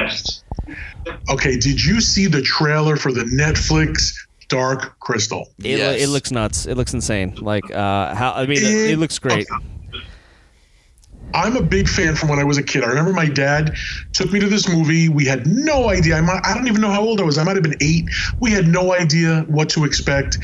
Okay, 1.30 1.56
did 1.58 1.82
you 1.84 2.00
see 2.00 2.26
the 2.26 2.42
trailer 2.42 2.96
for 2.96 3.12
the 3.12 3.24
Netflix 3.24 4.12
Dark 4.48 4.98
Crystal? 5.00 5.48
It, 5.58 5.78
Yes. 5.78 6.02
it 6.02 6.08
looks 6.08 6.30
nuts. 6.30 6.66
It 6.66 6.76
looks 6.76 6.92
insane. 6.94 7.34
Like 7.36 7.70
uh, 7.70 8.14
how 8.14 8.32
I 8.32 8.46
mean, 8.46 8.58
it, 8.58 8.90
it 8.92 8.98
looks 8.98 9.18
great. 9.18 9.46
I'm 11.34 11.56
a 11.56 11.62
big 11.62 11.88
fan 11.88 12.14
from 12.14 12.28
when 12.28 12.38
I 12.38 12.44
was 12.44 12.56
a 12.56 12.62
kid. 12.62 12.82
I 12.82 12.88
remember 12.88 13.12
my 13.12 13.28
dad 13.28 13.76
took 14.12 14.32
me 14.32 14.40
to 14.40 14.48
this 14.48 14.68
movie. 14.68 15.08
We 15.08 15.24
had 15.24 15.46
no 15.46 15.90
idea. 15.90 16.16
I, 16.16 16.20
might, 16.20 16.40
I 16.44 16.54
don't 16.54 16.66
even 16.68 16.80
know 16.80 16.90
how 16.90 17.02
old 17.02 17.20
I 17.20 17.24
was. 17.24 17.36
I 17.36 17.44
might 17.44 17.56
have 17.56 17.62
been 17.62 17.76
eight. 17.80 18.08
We 18.40 18.50
had 18.52 18.66
no 18.66 18.94
idea 18.94 19.44
what 19.48 19.68
to 19.70 19.84
expect. 19.84 20.38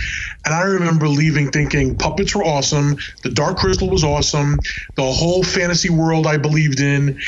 And 0.44 0.54
I 0.54 0.62
remember 0.62 1.08
leaving 1.08 1.50
thinking 1.50 1.96
puppets 1.96 2.34
were 2.34 2.44
awesome. 2.44 2.96
The 3.22 3.30
Dark 3.30 3.58
Crystal 3.58 3.88
was 3.88 4.04
awesome. 4.04 4.58
The 4.96 5.02
whole 5.02 5.42
fantasy 5.42 5.88
world 5.88 6.26
I 6.26 6.36
believed 6.36 6.80
in. 6.80 7.20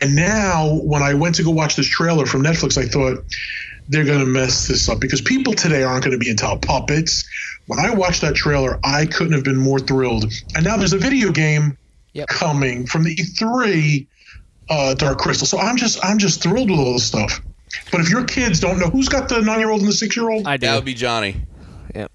And 0.00 0.16
now, 0.16 0.80
when 0.82 1.02
I 1.02 1.14
went 1.14 1.34
to 1.36 1.42
go 1.42 1.50
watch 1.50 1.76
this 1.76 1.88
trailer 1.88 2.26
from 2.26 2.42
Netflix, 2.42 2.78
I 2.78 2.86
thought, 2.86 3.24
they're 3.90 4.04
going 4.04 4.20
to 4.20 4.26
mess 4.26 4.68
this 4.68 4.88
up 4.88 5.00
because 5.00 5.20
people 5.20 5.52
today 5.52 5.82
aren't 5.82 6.04
going 6.04 6.12
to 6.12 6.18
be 6.18 6.30
into 6.30 6.56
puppets. 6.62 7.28
When 7.66 7.80
I 7.80 7.92
watched 7.92 8.20
that 8.20 8.36
trailer, 8.36 8.78
I 8.84 9.04
couldn't 9.04 9.32
have 9.32 9.42
been 9.42 9.56
more 9.56 9.80
thrilled. 9.80 10.32
And 10.54 10.64
now 10.64 10.76
there's 10.76 10.92
a 10.92 10.98
video 10.98 11.32
game 11.32 11.76
Yep. 12.12 12.28
coming 12.28 12.86
from 12.86 13.04
the 13.04 13.14
E3 13.14 14.06
uh, 14.70 14.94
Dark 14.94 15.18
Crystal. 15.18 15.46
So 15.46 15.58
I'm 15.58 15.76
just 15.76 16.04
I'm 16.04 16.18
just 16.18 16.42
thrilled 16.42 16.70
with 16.70 16.80
all 16.80 16.94
this 16.94 17.06
stuff. 17.06 17.40
But 17.92 18.00
if 18.00 18.10
your 18.10 18.24
kids 18.24 18.60
don't 18.60 18.78
know 18.78 18.88
who's 18.88 19.08
got 19.08 19.28
the 19.28 19.40
nine 19.40 19.58
year 19.58 19.70
old 19.70 19.80
and 19.80 19.88
the 19.88 19.92
six 19.92 20.16
year 20.16 20.30
old, 20.30 20.46
I 20.46 20.56
do. 20.56 20.66
That 20.66 20.76
would 20.76 20.84
be 20.84 20.94
Johnny. 20.94 21.36
Yep. 21.94 22.10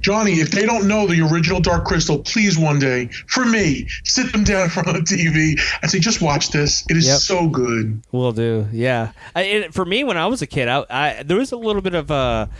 Johnny, 0.00 0.40
if 0.40 0.50
they 0.50 0.66
don't 0.66 0.88
know 0.88 1.06
the 1.06 1.20
original 1.20 1.60
Dark 1.60 1.84
Crystal, 1.84 2.18
please 2.18 2.58
one 2.58 2.78
day, 2.78 3.06
for 3.28 3.44
me, 3.44 3.86
sit 4.04 4.32
them 4.32 4.42
down 4.44 4.62
in 4.64 4.70
front 4.70 4.88
of 4.88 4.94
the 4.94 5.00
TV 5.02 5.60
and 5.82 5.90
say, 5.90 5.98
just 6.00 6.20
watch 6.20 6.50
this. 6.50 6.84
It 6.90 6.96
is 6.96 7.06
Yep. 7.06 7.18
so 7.20 7.48
good. 7.48 8.02
Will 8.10 8.32
do. 8.32 8.66
Yeah. 8.72 9.12
I, 9.36 9.42
it, 9.42 9.74
for 9.74 9.84
me, 9.84 10.02
when 10.04 10.16
I 10.16 10.26
was 10.26 10.42
a 10.42 10.46
kid, 10.46 10.66
I, 10.68 10.84
I 10.90 11.22
there 11.22 11.36
was 11.38 11.52
a 11.52 11.56
little 11.56 11.82
bit 11.82 11.94
of 11.94 12.10
a 12.10 12.50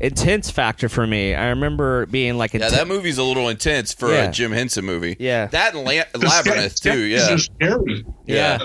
intense 0.00 0.50
factor 0.50 0.88
for 0.88 1.06
me. 1.06 1.34
I 1.34 1.48
remember 1.48 2.06
being 2.06 2.36
like, 2.38 2.52
Yeah, 2.54 2.68
that 2.68 2.86
movie's 2.88 3.18
a 3.18 3.24
little 3.24 3.48
intense 3.48 3.92
for 3.92 4.10
Yeah. 4.12 4.28
a 4.28 4.32
Jim 4.32 4.52
Henson 4.52 4.84
movie. 4.84 5.16
Yeah. 5.18 5.46
That 5.46 5.74
and 5.74 5.84
La- 5.84 6.04
Labyrinth 6.28 6.76
ske- 6.76 6.82
too. 6.82 6.90
Skeksis 7.08 7.10
Yeah. 7.10 7.32
are 7.34 7.38
scary. 7.38 8.04
yeah. 8.26 8.58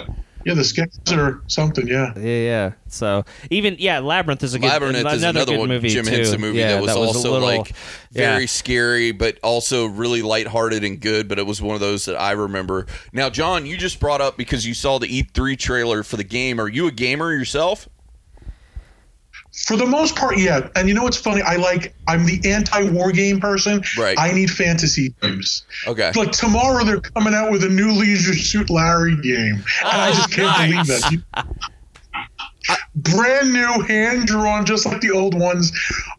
Yeah, 0.48 0.54
the 0.54 0.62
Skeksis 0.62 1.18
are 1.18 1.42
something. 1.48 1.86
Yeah. 1.90 2.14
Yeah, 2.16 2.22
yeah. 2.22 2.72
So 2.88 3.26
even 3.50 3.76
yeah, 3.80 4.00
Labyrinth 4.00 4.42
is 4.44 4.54
a 4.54 4.60
good 4.60 4.68
Labyrinth 4.70 4.96
is 4.96 5.02
another, 5.02 5.42
another 5.42 5.52
good 5.52 5.60
one 5.60 5.68
movie 5.68 5.90
Jim 5.90 6.06
too. 6.06 6.12
Henson 6.12 6.40
movie 6.40 6.60
yeah, 6.60 6.76
that 6.76 6.82
was 6.82 6.96
a 6.96 6.98
also 6.98 7.34
little- 7.34 7.46
like 7.46 7.74
very 8.14 8.44
yeah. 8.44 8.48
scary, 8.48 9.12
but 9.12 9.38
also 9.44 9.88
really 9.88 10.22
lighthearted 10.22 10.86
and 10.86 11.02
good. 11.02 11.28
But 11.28 11.38
it 11.38 11.46
was 11.46 11.62
one 11.62 11.76
of 11.76 11.82
those 11.82 12.06
that 12.06 12.16
I 12.16 12.32
remember. 12.32 12.86
Now, 13.12 13.30
John, 13.30 13.66
you 13.66 13.76
just 13.76 14.00
brought 14.00 14.22
up 14.22 14.38
because 14.38 14.66
you 14.66 14.74
saw 14.74 15.00
the 15.00 15.08
E3 15.08 15.60
trailer 15.60 16.02
for 16.02 16.16
the 16.16 16.24
game. 16.24 16.62
Are 16.62 16.70
you 16.70 16.88
a 16.88 16.92
gamer 16.92 17.34
yourself? 17.34 17.90
For 19.66 19.76
the 19.76 19.88
most 19.88 20.16
part, 20.16 20.38
yeah. 20.38 20.70
And 20.76 20.88
you 20.88 20.94
know 20.94 21.04
what's 21.04 21.18
funny? 21.18 21.42
I 21.42 21.56
like 21.56 21.96
I'm 22.08 22.26
the 22.26 22.40
anti-war 22.46 23.12
game 23.12 23.40
person. 23.40 23.82
Right. 23.98 24.18
I 24.18 24.32
need 24.32 24.52
fantasy 24.52 25.16
games. 25.22 25.66
Okay. 25.88 26.12
Like 26.16 26.32
tomorrow, 26.32 26.84
they're 26.84 27.02
coming 27.02 27.34
out 27.34 27.52
with 27.52 27.64
a 27.64 27.70
new 27.70 27.92
Leisure 27.92 28.36
Suit 28.36 28.70
Larry 28.70 29.16
game, 29.20 29.56
and 29.56 30.02
I 30.02 30.12
just 30.12 30.32
can't 30.32 30.56
believe 30.70 30.86
that. 30.88 31.46
Brand 32.96 33.54
new, 33.54 33.82
hand 33.82 34.28
drawn, 34.28 34.66
just 34.66 34.86
like 34.86 35.02
the 35.02 35.12
old 35.12 35.40
ones. 35.40 35.72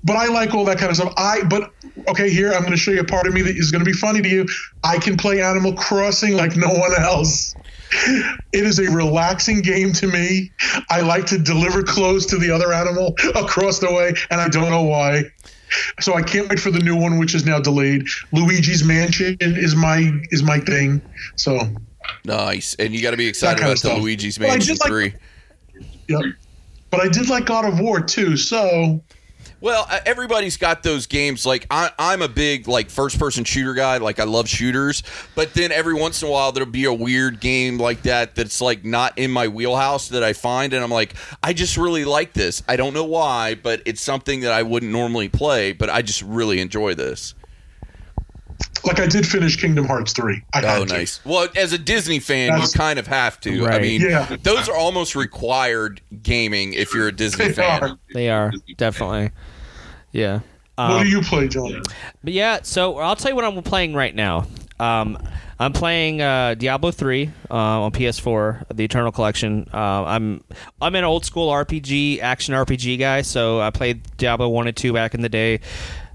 But 0.03 0.17
I 0.17 0.27
like 0.27 0.55
all 0.55 0.65
that 0.65 0.79
kind 0.79 0.91
of 0.91 0.97
stuff. 0.97 1.13
I 1.17 1.43
but 1.45 1.73
okay, 2.09 2.31
here 2.31 2.53
I'm 2.53 2.61
going 2.61 2.73
to 2.73 2.77
show 2.77 2.91
you 2.91 3.01
a 3.01 3.05
part 3.05 3.27
of 3.29 3.35
me 3.35 3.43
that 3.43 3.57
is 3.57 3.71
going 3.71 3.85
to 3.85 3.89
be 3.89 3.97
funny 3.97 4.21
to 4.21 4.29
you. 4.29 4.47
I 4.83 4.99
can 4.99 5.17
play 5.17 5.43
Animal 5.43 5.75
Crossing 5.75 6.37
like 6.37 6.57
no 6.57 6.69
one 6.69 6.95
else. 6.99 7.55
It 8.53 8.65
is 8.65 8.79
a 8.79 8.91
relaxing 8.91 9.61
game 9.61 9.93
to 9.95 10.07
me. 10.07 10.51
I 10.91 11.01
like 11.01 11.27
to 11.27 11.39
deliver 11.39 11.83
clothes 11.83 12.27
to 12.27 12.37
the 12.39 12.51
other 12.51 12.73
animal 12.73 13.15
across 13.35 13.79
the 13.79 13.93
way, 13.93 14.15
and 14.31 14.41
I 14.41 14.49
don't 14.49 14.71
know 14.71 14.83
why. 14.83 15.25
So 16.01 16.15
I 16.15 16.23
can't 16.23 16.49
wait 16.49 16.61
for 16.61 16.71
the 16.71 16.79
new 16.81 16.97
one, 16.97 17.19
which 17.19 17.35
is 17.35 17.45
now 17.45 17.61
delayed. 17.61 18.07
Luigi's 18.33 18.85
Mansion 18.85 19.37
is 19.41 19.75
my 19.77 20.13
is 20.31 20.43
my 20.43 20.61
thing. 20.61 21.01
So 21.37 21.61
Nice. 22.25 22.75
And 22.79 22.95
you 22.95 23.03
got 23.03 23.11
to 23.13 23.17
be 23.17 23.27
excited 23.27 23.63
about 23.63 23.79
the. 23.81 23.95
Luigi's 23.95 24.39
Well, 24.39 24.49
Mansion 24.49 24.75
did 24.75 24.81
like- 24.81 24.89
3. 24.89 25.15
Yep. 26.09 26.21
But 26.91 27.01
I 27.01 27.09
did 27.09 27.29
like 27.29 27.45
God 27.45 27.67
of 27.67 27.81
War 27.81 28.01
too. 28.01 28.37
So 28.37 29.03
Well, 29.61 29.87
uh, 29.91 29.99
everybody's 30.07 30.57
got 30.57 30.85
those 30.85 31.07
games. 31.07 31.45
Like 31.45 31.67
I, 31.71 31.91
I'm 31.99 32.23
a 32.23 32.29
big 32.29 32.69
like 32.69 32.91
first 32.91 33.19
person 33.19 33.43
shooter 33.45 33.75
guy. 33.75 33.99
Like 33.99 34.21
I 34.21 34.25
love 34.25 34.49
shooters, 34.49 35.03
but 35.35 35.53
then 35.55 35.73
every 35.73 35.95
once 35.95 36.23
in 36.23 36.29
a 36.29 36.31
while 36.31 36.53
there'll 36.53 36.71
be 36.71 36.85
a 36.85 36.93
weird 36.93 37.41
game 37.41 37.79
like 37.79 38.03
that 38.03 38.37
that's 38.37 38.61
like 38.61 38.85
not 38.85 39.19
in 39.19 39.33
my 39.33 39.49
wheelhouse 39.49 40.09
that 40.09 40.23
I 40.23 40.33
find, 40.33 40.73
and 40.73 40.85
I'm 40.85 40.91
like, 40.91 41.15
I 41.43 41.53
just 41.53 41.77
really 41.77 42.05
like 42.05 42.35
this. 42.35 42.63
I 42.69 42.77
don't 42.77 42.95
know 42.95 43.05
why, 43.05 43.57
but 43.57 43.83
it's 43.85 44.01
something 44.01 44.41
that 44.41 44.53
I 44.53 44.63
wouldn't 44.63 44.93
normally 44.93 45.29
play, 45.29 45.73
but 45.73 45.91
I 45.91 46.03
just 46.03 46.23
really 46.23 46.61
enjoy 46.61 46.95
this. 46.95 47.35
Like 48.85 49.01
I 49.01 49.07
did 49.07 49.27
finish 49.27 49.57
Kingdom 49.57 49.85
Hearts 49.87 50.13
three. 50.13 50.43
I 50.55 50.59
had 50.61 50.79
Oh, 50.79 50.85
to. 50.85 50.93
nice. 50.93 51.21
Well, 51.25 51.49
as 51.57 51.73
a 51.73 51.79
Disney 51.79 52.19
fan, 52.19 52.51
That's- 52.51 52.75
you 52.75 52.79
kind 52.79 52.99
of 52.99 53.07
have 53.07 53.41
to. 53.43 53.67
I 53.67 53.79
mean, 53.81 54.01
Yeah. 54.03 54.37
those 54.43 54.69
are 54.69 54.77
almost 54.77 55.15
required 55.15 56.01
gaming 56.23 56.73
if 56.75 56.95
you're 56.95 57.09
a 57.09 57.13
Disney 57.13 57.47
They 57.49 57.53
fan. 57.55 57.83
are. 57.83 57.99
They 58.15 58.31
are 58.31 58.53
definitely. 58.77 59.31
Yeah. 60.13 60.41
What 60.77 60.91
Um, 60.91 61.03
do 61.03 61.09
you 61.09 61.23
play, 61.23 61.49
John? 61.49 61.83
But 62.23 62.33
yeah, 62.33 62.61
so 62.63 62.99
I'll 62.99 63.17
tell 63.17 63.31
you 63.31 63.35
what 63.37 63.45
I'm 63.45 63.61
playing 63.63 63.95
right 63.95 64.15
now. 64.15 64.47
Um, 64.81 65.19
I'm 65.59 65.73
playing 65.73 66.23
uh, 66.23 66.55
Diablo 66.55 66.93
3 66.93 67.33
uh, 67.51 67.55
on 67.55 67.91
PS4, 67.91 68.63
the 68.73 68.85
Eternal 68.85 69.11
Collection. 69.11 69.69
Uh, 69.75 70.05
I'm 70.05 70.45
I'm 70.81 70.95
an 70.95 71.03
old 71.03 71.25
school 71.25 71.51
RPG, 71.51 72.21
action 72.21 72.55
RPG 72.55 72.97
guy, 72.97 73.23
so 73.23 73.61
I 73.61 73.71
played 73.71 74.03
Diablo 74.19 74.49
1 74.51 74.69
and 74.69 74.77
2 74.77 74.93
back 74.93 75.15
in 75.15 75.21
the 75.23 75.29
day. 75.29 75.59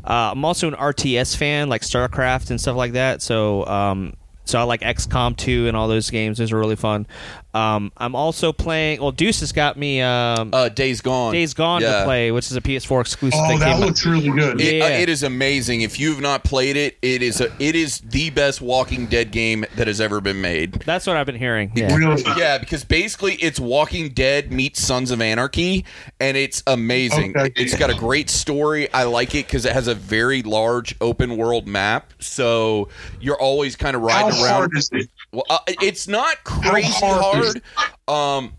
Uh, 0.04 0.32
I'm 0.32 0.44
also 0.44 0.68
an 0.68 0.74
RTS 0.76 1.36
fan, 1.38 1.70
like 1.70 1.82
StarCraft 1.82 2.50
and 2.50 2.60
stuff 2.60 2.76
like 2.76 2.94
that. 2.94 3.22
So 3.22 3.66
um, 3.66 4.14
so 4.46 4.60
I 4.60 4.64
like 4.64 4.82
XCOM 4.82 5.38
2 5.38 5.68
and 5.68 5.78
all 5.78 5.88
those 5.88 6.10
games. 6.10 6.38
Those 6.38 6.52
are 6.52 6.60
really 6.60 6.76
fun. 6.76 7.08
Um, 7.54 7.92
I'm 7.98 8.16
also 8.16 8.52
playing. 8.52 9.02
Well, 9.02 9.12
Deuce 9.12 9.42
has 9.42 9.52
got 9.52 9.78
me 9.78 10.02
um, 10.02 10.50
Uh, 10.54 10.70
Days 10.70 11.02
Gone. 11.02 11.34
Days 11.34 11.54
Gone 11.54 11.82
Yeah. 11.82 12.00
to 12.00 12.06
play, 12.06 12.32
which 12.32 12.50
is 12.50 12.56
a 12.58 12.62
PS4 12.62 13.02
exclusive. 13.02 13.40
Oh, 13.44 13.48
that 13.50 13.60
that 13.60 13.70
out- 13.76 13.80
looks 13.80 14.06
really 14.06 14.30
good. 14.30 14.60
It, 14.60 14.82
uh, 14.82 14.86
Yeah. 14.88 14.98
it 15.00 15.10
is 15.10 15.24
amazing. 15.24 15.82
If 15.82 16.00
you've 16.00 16.20
not 16.22 16.44
played 16.44 16.76
it, 16.78 16.98
it 17.02 17.22
is 17.22 17.42
a, 17.42 17.52
it 17.60 17.76
is 17.76 18.00
the 18.00 18.30
best 18.32 18.62
Walking 18.62 19.06
Dead 19.06 19.32
game 19.32 19.66
that 19.76 19.88
has 19.88 20.02
ever 20.02 20.20
been 20.20 20.42
made. 20.42 20.82
That's 20.86 21.06
what 21.06 21.16
I've 21.16 21.26
been 21.26 21.38
hearing. 21.38 21.72
Yeah. 21.76 21.96
Really? 21.96 22.24
Yeah, 22.38 22.58
because 22.58 22.84
basically 22.84 23.36
it's 23.36 23.60
Walking 23.60 24.10
Dead 24.10 24.52
meets 24.52 24.82
Sons 24.82 25.12
of 25.12 25.22
Anarchy, 25.22 25.86
and 26.20 26.36
it's 26.36 26.64
amazing. 26.66 27.38
Okay. 27.38 27.54
It's 27.56 27.76
got 27.78 27.90
a 27.90 27.96
great 27.96 28.30
story. 28.30 28.92
I 28.94 29.04
like 29.04 29.36
it 29.36 29.46
because 29.46 29.66
it 29.66 29.74
has 29.74 29.88
a 29.88 29.94
very 29.96 30.42
large 30.42 30.96
open 31.02 31.38
world 31.38 31.68
map, 31.68 32.14
so 32.20 32.90
you're 33.22 33.40
always 33.40 33.76
kind 33.76 33.96
of 33.96 34.02
How 34.02 34.08
riding 34.26 34.42
around. 34.44 34.54
hard 34.54 34.72
is 34.78 34.90
it? 34.92 35.10
Well, 35.32 35.46
uh, 35.50 35.60
it's 35.68 36.08
not 36.08 36.44
crazy 36.44 36.88
hard 36.94 37.43
hard. 37.44 38.44
Um, 38.46 38.54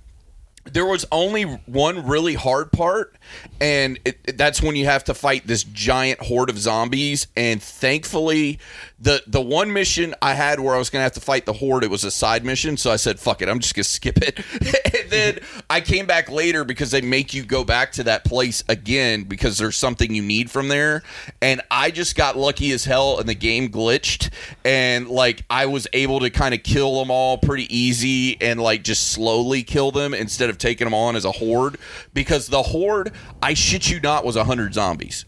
there 0.72 0.87
was 0.87 1.05
only 1.12 1.43
one 1.43 2.07
really 2.07 2.32
hard 2.35 2.72
part 2.72 3.16
and 3.61 3.99
it, 4.07 4.18
it- 4.24 4.39
that's 4.39 4.62
when 4.62 4.76
you 4.76 4.87
have 4.87 5.05
to 5.05 5.12
fight 5.14 5.47
this 5.47 5.62
giant 5.62 6.20
horde 6.20 6.49
of 6.49 6.59
zombies 6.59 7.26
and 7.37 7.62
thankfully 7.62 8.59
the 9.01 9.22
the 9.26 9.40
one 9.40 9.72
mission 9.72 10.14
i 10.22 10.34
had 10.34 10.61
where 10.61 10.74
i 10.74 10.78
was 10.78 10.88
gonna 10.88 11.03
have 11.03 11.12
to 11.12 11.20
fight 11.20 11.47
the 11.47 11.53
horde 11.53 11.82
it 11.82 11.90
was 11.90 12.05
a 12.05 12.11
side 12.11 12.45
mission 12.45 12.76
so 12.76 12.92
i 12.92 12.97
said 12.97 13.18
fuck 13.18 13.42
it 13.42 13.49
i'm 13.49 13.59
just 13.59 13.74
gonna 13.74 13.84
skip 13.95 14.18
it. 14.18 14.40
And 14.95 15.11
then 15.11 15.38
i 15.68 15.80
came 15.80 16.07
back 16.07 16.30
later 16.30 16.64
because 16.64 16.90
they 16.90 17.01
make 17.01 17.34
you 17.34 17.45
go 17.45 17.64
back 17.64 17.92
to 17.92 18.05
that 18.05 18.24
place 18.24 18.62
again 18.68 19.24
because 19.24 19.59
there's 19.59 19.76
something 19.76 20.14
you 20.14 20.22
need 20.22 20.51
from 20.51 20.68
there. 20.68 21.03
And 21.42 21.61
i 21.70 21.90
just 21.90 22.16
got 22.16 22.36
lucky 22.36 22.70
as 22.72 22.84
hell 22.84 23.18
and 23.18 23.28
the 23.28 23.34
game 23.34 23.68
glitched. 23.70 24.30
And 24.64 25.09
like 25.09 25.45
i 25.51 25.66
was 25.66 25.86
able 25.92 26.20
to 26.20 26.30
kind 26.30 26.55
of 26.55 26.62
kill 26.62 27.01
them 27.01 27.11
all 27.11 27.38
pretty 27.38 27.74
easy 27.76 28.40
and 28.40 28.61
like 28.61 28.84
just 28.84 29.09
slowly 29.12 29.62
kill 29.62 29.90
them 29.90 30.14
instead 30.14 30.49
of 30.51 30.59
taking 30.59 30.86
them 30.86 30.95
on 30.95 31.16
as 31.16 31.24
a 31.24 31.32
horde. 31.32 31.78
Because 32.12 32.47
the 32.47 32.62
horde 32.62 33.12
i 33.42 33.55
shit 33.55 33.90
you 33.90 34.01
not 34.01 34.24
was 34.24 34.36
100 34.36 34.74
zombies 34.74 35.24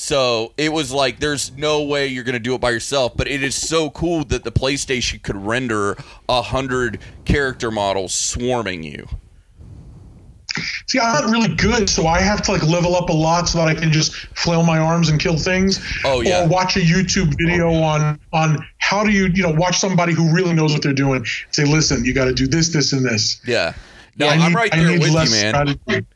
so 0.00 0.52
it 0.56 0.72
was 0.72 0.90
like 0.90 1.20
there's 1.20 1.54
no 1.58 1.82
way 1.82 2.06
you're 2.06 2.24
going 2.24 2.32
to 2.32 2.38
do 2.38 2.54
it 2.54 2.60
by 2.60 2.70
yourself 2.70 3.12
but 3.16 3.28
it 3.28 3.42
is 3.42 3.54
so 3.54 3.90
cool 3.90 4.24
that 4.24 4.44
the 4.44 4.50
playstation 4.50 5.22
could 5.22 5.36
render 5.36 5.96
a 6.28 6.40
hundred 6.40 6.98
character 7.24 7.70
models 7.70 8.14
swarming 8.14 8.82
you 8.82 9.06
See, 10.88 10.98
I'm 10.98 11.12
not 11.12 11.30
really 11.30 11.54
good, 11.54 11.88
so 11.88 12.08
I 12.08 12.20
have 12.20 12.42
to 12.42 12.50
like 12.50 12.64
level 12.64 12.96
up 12.96 13.08
a 13.08 13.12
lot 13.12 13.48
so 13.48 13.58
that 13.58 13.68
I 13.68 13.74
can 13.74 13.92
just 13.92 14.12
flail 14.36 14.64
my 14.64 14.78
arms 14.78 15.08
and 15.08 15.20
kill 15.20 15.36
things. 15.36 15.78
Oh, 16.04 16.22
yeah. 16.22 16.44
Or 16.44 16.48
watch 16.48 16.76
a 16.76 16.80
YouTube 16.80 17.36
video 17.38 17.70
oh, 17.70 17.82
on 17.84 18.18
on 18.32 18.66
how 18.78 19.04
do 19.04 19.12
you 19.12 19.26
you 19.32 19.44
know 19.44 19.52
watch 19.52 19.78
somebody 19.78 20.12
who 20.12 20.34
really 20.34 20.52
knows 20.52 20.72
what 20.72 20.82
they're 20.82 20.92
doing. 20.92 21.24
Say, 21.52 21.64
listen, 21.64 22.04
you 22.04 22.12
got 22.12 22.24
to 22.24 22.34
do 22.34 22.48
this, 22.48 22.70
this, 22.70 22.92
and 22.92 23.06
this. 23.06 23.40
yeah 23.46 23.74
no 24.16 24.28
I 24.28 24.34
i'm 24.34 24.52
need- 24.52 24.54
right 24.54 24.72
there 24.72 24.92
with 24.92 25.08
you 25.08 25.14
man 25.14 25.26
strategy. 25.26 26.06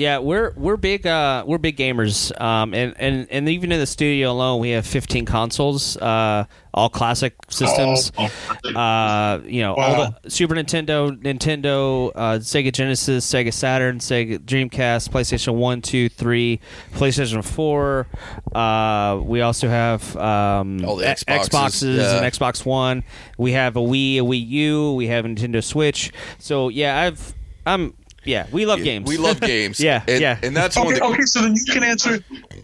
Yeah, 0.00 0.16
we're 0.16 0.54
we're 0.56 0.78
big 0.78 1.06
uh, 1.06 1.44
we're 1.46 1.58
big 1.58 1.76
gamers, 1.76 2.32
um, 2.40 2.72
and, 2.72 2.94
and 2.98 3.26
and 3.30 3.50
even 3.50 3.70
in 3.70 3.78
the 3.78 3.86
studio 3.86 4.30
alone, 4.32 4.58
we 4.58 4.70
have 4.70 4.86
15 4.86 5.26
consoles, 5.26 5.98
uh, 5.98 6.46
all 6.72 6.88
classic 6.88 7.34
systems. 7.50 8.10
Oh, 8.16 8.30
Uh, 8.74 9.42
you 9.44 9.60
know, 9.60 9.74
Wow. 9.74 9.84
all 9.84 10.14
the 10.22 10.30
Super 10.30 10.54
Nintendo, 10.54 11.10
Nintendo, 11.20 12.12
uh, 12.14 12.38
Sega 12.38 12.72
Genesis, 12.72 13.30
Sega 13.30 13.52
Saturn, 13.52 13.98
Sega 13.98 14.38
Dreamcast, 14.38 15.10
PlayStation 15.10 15.56
One, 15.56 15.82
Two, 15.82 16.08
Three, 16.08 16.60
PlayStation 16.94 17.44
Four. 17.44 18.06
Uh, 18.54 19.20
we 19.22 19.42
also 19.42 19.68
have 19.68 20.16
um, 20.16 20.82
All 20.82 20.96
the 20.96 21.04
Xboxes, 21.04 21.48
Xboxes 21.50 21.96
yeah. 21.98 22.22
and 22.24 22.32
Xbox 22.32 22.64
One. 22.64 23.04
We 23.36 23.52
have 23.52 23.76
a 23.76 23.80
Wii, 23.80 24.16
a 24.16 24.22
Wii 24.22 24.48
U. 24.48 24.94
We 24.94 25.08
have 25.08 25.26
a 25.26 25.28
Nintendo 25.28 25.62
Switch. 25.62 26.10
So 26.38 26.70
yeah, 26.70 26.98
I've 27.02 27.34
I'm 27.66 27.92
yeah, 28.24 28.46
we 28.52 28.66
love 28.66 28.82
games. 28.82 29.06
we 29.08 29.16
love 29.16 29.40
games 29.40 29.80
Yeah, 29.80 30.02
and, 30.08 30.20
yeah. 30.20 30.38
and 30.42 30.56
that's 30.56 30.76
Okay, 30.76 30.96
of 31.00 31.12
okay, 31.12 31.22
so 31.22 31.42
then 31.42 31.54
you 31.54 31.64
can 31.72 31.82
answer. 31.82 32.18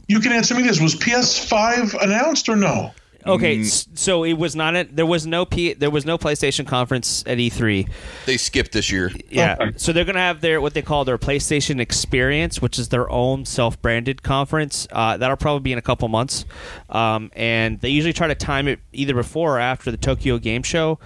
You 0.08 0.20
can 0.20 0.32
answer 0.32 0.54
me 0.54 0.62
this: 0.62 0.80
Was 0.80 0.94
PS5 0.94 2.02
announced 2.02 2.48
or 2.48 2.56
no? 2.56 2.92
Okay, 3.24 3.62
s- 3.62 3.88
so 3.94 4.22
it 4.22 4.34
was 4.34 4.54
not. 4.54 4.76
A, 4.76 4.84
there 4.84 5.04
was 5.04 5.26
no 5.26 5.44
P. 5.44 5.72
There 5.72 5.90
was 5.90 6.06
no 6.06 6.16
PlayStation 6.16 6.64
conference 6.64 7.24
at 7.26 7.38
E3. 7.38 7.88
they 8.24 8.36
skipped 8.36 8.70
this 8.70 8.92
year 8.92 9.10
Yeah, 9.28 9.56
Okay. 9.60 9.72
so 9.78 9.92
they're 9.92 10.04
gonna 10.04 10.20
have 10.20 10.40
their 10.42 10.60
what 10.60 10.74
they 10.74 10.82
call 10.82 11.04
their 11.04 11.18
PlayStation 11.18 11.80
Experience, 11.80 12.62
which 12.62 12.78
is 12.78 12.90
their 12.90 13.10
own 13.10 13.44
self-branded 13.44 14.22
conference. 14.22 14.86
Uh, 14.92 15.16
that'll 15.16 15.36
probably 15.36 15.62
be 15.64 15.72
in 15.72 15.78
a 15.78 15.82
couple 15.82 16.06
months, 16.06 16.44
um, 16.88 17.32
and 17.34 17.80
they 17.80 17.88
usually 17.88 18.12
try 18.12 18.28
to 18.28 18.34
time 18.36 18.68
it 18.68 18.78
either 18.92 19.14
before 19.14 19.56
or 19.56 19.58
after 19.58 19.90
the 19.90 19.96
Tokyo 19.96 20.38
Game 20.38 20.62
Show. 20.62 21.00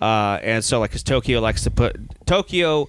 Uh, 0.00 0.38
and 0.42 0.64
so, 0.64 0.78
like, 0.80 0.90
because 0.90 1.02
Tokyo 1.02 1.40
likes 1.40 1.62
to 1.64 1.70
put 1.70 1.96
Tokyo. 2.26 2.88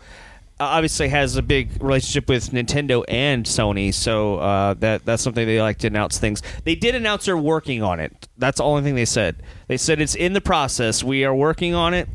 Uh, 0.60 0.64
Obviously, 0.64 1.10
has 1.10 1.36
a 1.36 1.42
big 1.42 1.82
relationship 1.82 2.30
with 2.30 2.50
Nintendo 2.52 3.04
and 3.08 3.46
Sony, 3.46 3.94
so 3.94 4.38
uh, 4.38 4.74
that 4.76 5.06
that's 5.06 5.22
something 5.22 5.46
they 5.46 5.62
like 5.62 5.78
to 5.80 5.88
announce 5.88 6.18
things. 6.18 6.42
They 6.64 6.76
did 6.76 6.96
announce 6.96 7.26
they're 7.26 7.38
working 7.38 7.84
on 7.84 8.00
it. 8.00 8.28
That's 8.38 8.58
the 8.58 8.64
only 8.64 8.82
thing 8.82 8.96
they 8.96 9.06
said. 9.06 9.44
They 9.68 9.78
said 9.78 10.02
it's 10.02 10.16
in 10.16 10.34
the 10.34 10.42
process. 10.42 11.04
We 11.04 11.26
are 11.26 11.36
working 11.36 11.74
on 11.76 11.94
it. 11.94 12.10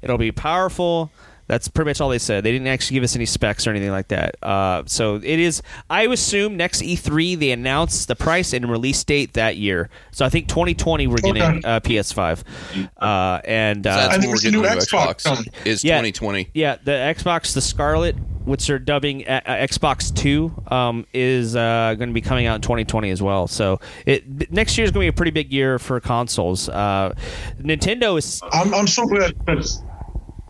It'll 0.00 0.18
be 0.18 0.32
powerful. 0.32 1.10
That's 1.48 1.66
pretty 1.66 1.88
much 1.90 2.00
all 2.00 2.08
they 2.10 2.18
said. 2.18 2.44
They 2.44 2.52
didn't 2.52 2.68
actually 2.68 2.94
give 2.94 3.04
us 3.04 3.16
any 3.16 3.26
specs 3.26 3.66
or 3.66 3.70
anything 3.70 3.90
like 3.90 4.08
that. 4.08 4.36
Uh, 4.42 4.82
so 4.86 5.16
it 5.16 5.24
is. 5.24 5.62
I 5.90 6.02
assume 6.02 6.56
next 6.56 6.82
E3 6.82 7.38
they 7.38 7.50
announce 7.50 8.06
the 8.06 8.14
price 8.14 8.52
and 8.52 8.70
release 8.70 9.02
date 9.02 9.32
that 9.32 9.56
year. 9.56 9.88
So 10.12 10.24
I 10.24 10.28
think 10.28 10.48
2020 10.48 11.06
we're 11.06 11.16
getting 11.16 11.64
uh, 11.64 11.80
PS5, 11.80 12.44
uh, 12.98 13.40
and 13.44 13.86
uh, 13.86 13.96
that's 13.96 14.08
I 14.08 14.12
when 14.12 14.20
think 14.20 14.28
we're 14.30 14.34
it's 14.34 14.42
the 14.44 14.50
getting 14.50 14.62
new 14.62 14.68
new 14.68 14.74
Xbox 14.74 15.22
xbox 15.24 15.66
is 15.66 15.82
Yeah. 15.84 15.94
2020 15.96 16.50
yeah, 16.54 16.76
the 16.84 16.92
Xbox, 16.92 17.54
the 17.54 17.60
Scarlett, 17.60 18.16
which 18.44 18.66
they're 18.66 18.78
dubbing 18.78 19.26
uh, 19.26 19.40
uh, 19.46 19.52
Xbox 19.56 20.14
Two, 20.14 20.52
um, 20.68 21.06
is 21.14 21.56
uh, 21.56 21.94
going 21.98 22.10
to 22.10 22.14
be 22.14 22.20
coming 22.20 22.46
out 22.46 22.56
in 22.56 22.60
2020 22.62 23.10
as 23.10 23.22
well. 23.22 23.46
So 23.48 23.80
it 24.06 24.50
next 24.52 24.76
year 24.76 24.84
is 24.84 24.90
going 24.90 25.06
to 25.06 25.12
be 25.12 25.14
a 25.14 25.16
pretty 25.16 25.30
big 25.30 25.52
year 25.52 25.78
for 25.78 25.98
consoles. 26.00 26.68
Uh, 26.68 27.14
Nintendo 27.60 28.18
is 28.18 28.40
I'm, 28.52 28.74
I'm 28.74 28.86
so 28.86 29.06
glad 29.06 29.34
that 29.46 29.82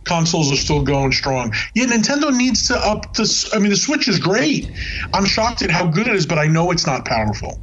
consoles 0.09 0.51
are 0.51 0.57
still 0.57 0.81
going 0.81 1.11
strong. 1.13 1.53
Yeah, 1.75 1.85
Nintendo 1.85 2.35
needs 2.35 2.67
to 2.67 2.75
up 2.75 3.13
this. 3.13 3.53
I 3.55 3.59
mean, 3.59 3.69
the 3.69 3.77
Switch 3.77 4.07
is 4.09 4.19
great. 4.19 4.69
I'm 5.13 5.25
shocked 5.25 5.61
at 5.61 5.69
how 5.69 5.85
good 5.87 6.07
it 6.07 6.15
is, 6.15 6.25
but 6.25 6.37
I 6.39 6.47
know 6.47 6.71
it's 6.71 6.85
not 6.85 7.05
powerful. 7.05 7.61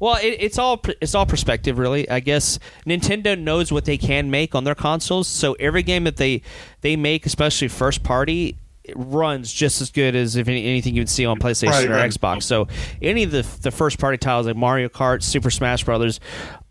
Well, 0.00 0.16
it, 0.16 0.36
it's 0.40 0.58
all 0.58 0.82
it's 1.00 1.14
all 1.14 1.24
perspective, 1.24 1.78
really. 1.78 2.08
I 2.10 2.20
guess 2.20 2.58
Nintendo 2.86 3.38
knows 3.38 3.72
what 3.72 3.84
they 3.84 3.96
can 3.96 4.30
make 4.30 4.54
on 4.54 4.64
their 4.64 4.74
consoles, 4.74 5.28
so 5.28 5.54
every 5.54 5.82
game 5.82 6.04
that 6.04 6.16
they 6.16 6.42
they 6.82 6.96
make, 6.96 7.26
especially 7.26 7.68
first 7.68 8.02
party, 8.02 8.58
it 8.82 8.94
runs 8.96 9.52
just 9.52 9.80
as 9.80 9.90
good 9.90 10.14
as 10.14 10.36
if 10.36 10.46
any, 10.46 10.66
anything 10.66 10.94
you 10.94 11.00
would 11.00 11.08
see 11.08 11.24
on 11.24 11.38
PlayStation 11.38 11.70
Right, 11.70 11.88
or 11.88 11.92
right. 11.94 12.10
Xbox. 12.10 12.42
So 12.42 12.68
any 13.00 13.22
of 13.22 13.30
the 13.30 13.46
the 13.62 13.70
first 13.70 13.98
party 13.98 14.18
titles 14.18 14.46
like 14.46 14.56
Mario 14.56 14.88
Kart, 14.88 15.22
Super 15.22 15.50
Smash 15.50 15.84
Brothers, 15.84 16.20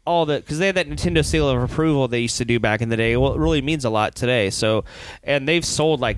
all 0.06 0.26
the 0.26 0.38
because 0.38 0.60
they 0.60 0.66
had 0.68 0.76
that 0.76 0.88
Nintendo 0.89 1.24
seal 1.24 1.49
of 1.49 1.62
approval 1.62 2.08
they 2.08 2.20
used 2.22 2.38
to 2.38 2.45
do 2.45 2.60
back 2.60 2.82
in 2.82 2.89
the 2.89 2.97
day. 2.97 3.16
Well, 3.18 3.34
it 3.34 3.39
really 3.39 3.62
means 3.62 3.86
a 3.86 3.89
lot 3.89 4.16
today. 4.16 4.49
So, 4.49 4.84
and 5.24 5.47
they've 5.47 5.64
sold 5.66 5.99
like 6.01 6.18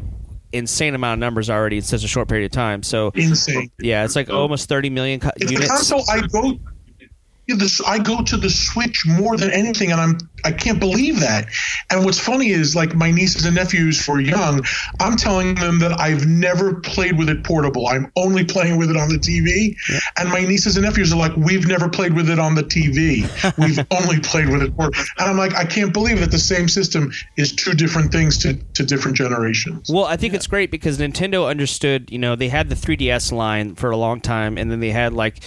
insane 0.51 0.95
amount 0.95 1.17
of 1.17 1.19
numbers 1.19 1.49
already 1.49 1.77
in 1.77 1.81
such 1.83 2.03
a 2.03 2.07
short 2.07 2.27
period 2.29 2.45
of 2.45 2.51
time. 2.51 2.81
So 2.83 3.11
Insane. 3.15 3.71
yeah, 3.79 4.05
it's 4.05 4.15
like 4.15 4.29
almost 4.29 4.69
30 4.69 4.89
million 4.89 5.19
co- 5.19 5.31
It's 5.35 5.47
the 5.47 5.51
units. 5.53 5.69
console 5.69 6.03
I 6.09 6.21
go. 6.27 6.57
Yeah, 7.47 7.55
this, 7.57 7.81
I 7.81 7.99
go 7.99 8.21
to 8.23 8.37
the 8.37 8.49
Switch 8.49 9.05
more 9.05 9.37
than 9.37 9.51
anything, 9.51 9.91
and 9.91 10.01
I'm 10.01 10.17
I 10.45 10.51
can't 10.51 10.79
believe 10.79 11.21
that. 11.21 11.47
And 11.89 12.05
what's 12.05 12.19
funny 12.19 12.51
is 12.51 12.75
like 12.75 12.93
my 12.93 13.09
nieces 13.09 13.45
and 13.45 13.55
nephews 13.55 14.05
who 14.05 14.13
are 14.13 14.21
young, 14.21 14.63
I'm 14.99 15.17
telling 15.17 15.55
them 15.55 15.79
that 15.79 15.99
I've 15.99 16.27
never 16.27 16.75
played 16.75 17.17
with 17.17 17.29
it 17.29 17.43
portable. 17.43 17.87
I'm 17.87 18.11
only 18.15 18.45
playing 18.45 18.77
with 18.77 18.91
it 18.91 18.95
on 18.95 19.09
the 19.09 19.17
TV. 19.17 19.75
And 20.17 20.29
my 20.29 20.41
nieces 20.41 20.77
and 20.77 20.85
nephews 20.85 21.11
are 21.11 21.17
like, 21.17 21.35
we've 21.35 21.67
never 21.67 21.89
played 21.89 22.13
with 22.13 22.29
it 22.29 22.37
on 22.37 22.53
the 22.53 22.63
TV. 22.63 23.25
We've 23.57 23.79
only 23.91 24.19
played 24.19 24.49
with 24.49 24.61
it 24.61 24.75
portable. 24.75 25.03
And 25.17 25.29
I'm 25.29 25.37
like, 25.37 25.55
I 25.55 25.65
can't 25.65 25.93
believe 25.93 26.19
that 26.19 26.31
the 26.31 26.39
same 26.39 26.67
system 26.67 27.11
is 27.37 27.53
two 27.53 27.73
different 27.73 28.11
things 28.11 28.37
to, 28.39 28.53
to 28.73 28.85
different 28.85 29.17
generations. 29.17 29.89
Well, 29.91 30.05
I 30.05 30.17
think 30.17 30.33
it's 30.33 30.47
great 30.47 30.69
because 30.69 30.99
Nintendo 30.99 31.47
understood. 31.47 32.11
You 32.11 32.19
know, 32.19 32.35
they 32.35 32.49
had 32.49 32.69
the 32.69 32.75
3DS 32.75 33.31
line 33.31 33.75
for 33.75 33.89
a 33.89 33.97
long 33.97 34.21
time, 34.21 34.57
and 34.57 34.69
then 34.69 34.79
they 34.79 34.91
had 34.91 35.13
like 35.13 35.39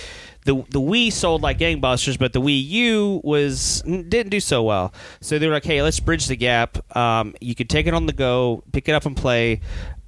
the 0.45 0.55
the 0.71 0.81
Wii 0.81 1.13
sold 1.13 1.43
like 1.43 1.59
gangbusters, 1.59 2.19
but 2.19 2.33
the 2.33 2.41
Wii 2.41 2.67
U 2.69 3.21
was 3.25 3.83
didn't 3.83 4.31
do 4.31 4.41
so 4.41 4.63
well. 4.63 4.93
So 5.21 5.39
they 5.39 5.47
were 5.47 5.53
like, 5.53 5.65
"Hey, 5.65 5.83
let's 5.83 6.01
bridge 6.01 6.27
the 6.27 6.37
gap. 6.37 6.97
Um, 6.97 7.35
you 7.41 7.55
could 7.55 7.69
take 7.69 7.87
it 7.87 7.95
on 7.95 8.07
the 8.07 8.13
go, 8.13 8.63
pick 8.73 8.89
it 8.89 8.93
up 8.93 9.07
and 9.07 9.17
play." 9.17 9.61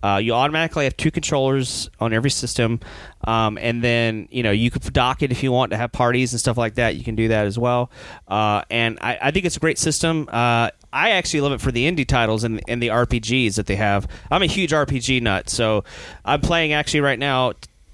Uh, 0.02 0.16
you 0.16 0.32
automatically 0.32 0.84
have 0.84 0.96
two 0.96 1.10
controllers 1.10 1.90
on 2.00 2.14
every 2.14 2.30
system, 2.30 2.80
um, 3.24 3.58
and 3.58 3.84
then 3.84 4.28
you 4.30 4.42
know 4.42 4.50
you 4.50 4.70
could 4.70 4.82
dock 4.94 5.22
it 5.22 5.30
if 5.30 5.42
you 5.42 5.52
want 5.52 5.72
to 5.72 5.76
have 5.76 5.92
parties 5.92 6.32
and 6.32 6.40
stuff 6.40 6.56
like 6.56 6.76
that. 6.76 6.96
You 6.96 7.04
can 7.04 7.16
do 7.16 7.28
that 7.28 7.46
as 7.46 7.58
well, 7.58 7.90
uh, 8.26 8.62
and 8.70 8.98
I, 9.02 9.18
I 9.20 9.30
think 9.30 9.44
it's 9.44 9.58
a 9.58 9.60
great 9.60 9.76
system. 9.78 10.26
Uh, 10.32 10.70
I 10.92 11.10
actually 11.10 11.42
love 11.42 11.52
it 11.52 11.60
for 11.60 11.70
the 11.70 11.90
indie 11.90 12.06
titles 12.06 12.44
and, 12.44 12.62
and 12.66 12.82
the 12.82 12.88
RPGs 12.88 13.56
that 13.56 13.66
they 13.66 13.76
have. 13.76 14.08
I'm 14.30 14.42
a 14.42 14.46
huge 14.46 14.70
RPG 14.70 15.20
nut, 15.20 15.50
so 15.50 15.84
I'm 16.24 16.40
playing 16.40 16.72
actually 16.72 17.00
right 17.00 17.18
now 17.18 17.52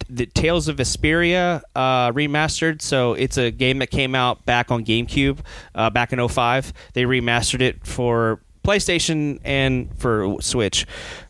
the 0.08 0.26
Tales 0.26 0.68
of 0.68 0.76
Vesperia 0.76 1.62
uh, 1.74 2.12
remastered. 2.12 2.82
So 2.82 3.14
it's 3.14 3.36
a 3.36 3.50
game 3.50 3.78
that 3.78 3.90
came 3.90 4.14
out 4.14 4.44
back 4.46 4.70
on 4.70 4.84
GameCube 4.84 5.38
uh, 5.74 5.90
back 5.90 6.12
in 6.12 6.26
05. 6.26 6.72
They 6.92 7.04
remastered 7.04 7.60
it 7.60 7.86
for 7.86 8.40
PlayStation 8.64 9.40
and 9.44 9.96
for 9.98 10.36
Switch. 10.40 10.86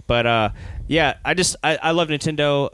But 0.06 0.26
uh, 0.26 0.50
yeah, 0.86 1.14
I 1.24 1.34
just 1.34 1.56
I, 1.62 1.76
I 1.82 1.90
love 1.90 2.08
Nintendo. 2.08 2.70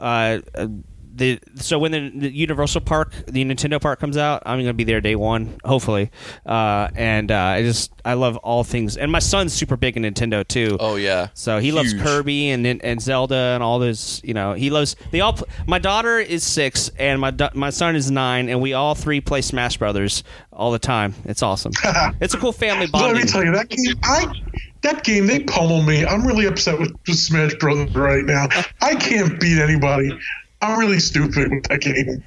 The 1.15 1.39
so 1.55 1.77
when 1.79 1.91
the, 1.91 2.11
the 2.15 2.31
Universal 2.31 2.81
Park, 2.81 3.13
the 3.27 3.45
Nintendo 3.45 3.79
Park 3.79 3.99
comes 3.99 4.17
out, 4.17 4.43
I'm 4.45 4.59
gonna 4.59 4.73
be 4.73 4.83
there 4.83 5.01
day 5.01 5.15
one, 5.15 5.57
hopefully. 5.63 6.11
Uh, 6.45 6.89
and 6.95 7.31
uh, 7.31 7.37
I 7.37 7.61
just 7.61 7.91
I 8.03 8.15
love 8.15 8.37
all 8.37 8.63
things, 8.63 8.97
and 8.97 9.11
my 9.11 9.19
son's 9.19 9.53
super 9.53 9.77
big 9.77 9.95
in 9.97 10.03
Nintendo 10.03 10.47
too. 10.47 10.77
Oh 10.79 10.95
yeah. 10.95 11.27
So 11.33 11.59
he 11.59 11.71
loves 11.71 11.93
Kirby 11.93 12.49
and 12.49 12.65
and 12.65 13.01
Zelda 13.01 13.35
and 13.35 13.63
all 13.63 13.79
those. 13.79 14.21
You 14.23 14.33
know, 14.33 14.53
he 14.53 14.69
loves. 14.69 14.95
They 15.11 15.21
all. 15.21 15.37
My 15.67 15.79
daughter 15.79 16.19
is 16.19 16.43
six 16.43 16.89
and 16.97 17.19
my 17.19 17.31
da- 17.31 17.51
my 17.53 17.69
son 17.69 17.95
is 17.95 18.09
nine, 18.09 18.49
and 18.49 18.61
we 18.61 18.73
all 18.73 18.95
three 18.95 19.21
play 19.21 19.41
Smash 19.41 19.77
Brothers 19.77 20.23
all 20.51 20.71
the 20.71 20.79
time. 20.79 21.13
It's 21.25 21.43
awesome. 21.43 21.73
it's 22.21 22.33
a 22.33 22.37
cool 22.37 22.51
family 22.51 22.87
Let 22.87 23.15
me 23.15 23.23
tell 23.23 23.43
you 23.43 23.51
that 23.51 23.69
game. 23.69 23.95
I 24.03 24.33
that 24.81 25.03
game 25.03 25.27
they 25.27 25.39
pummel 25.41 25.81
me. 25.81 26.05
I'm 26.05 26.25
really 26.25 26.45
upset 26.45 26.79
with, 26.79 26.91
with 27.07 27.17
Smash 27.17 27.55
Brothers 27.55 27.93
right 27.95 28.23
now. 28.23 28.47
I 28.81 28.95
can't 28.95 29.39
beat 29.39 29.59
anybody. 29.59 30.17
I'm 30.63 30.79
really 30.79 30.99
stupid 30.99 31.51
with 31.51 31.63
that 31.65 31.81
game. 31.81 32.23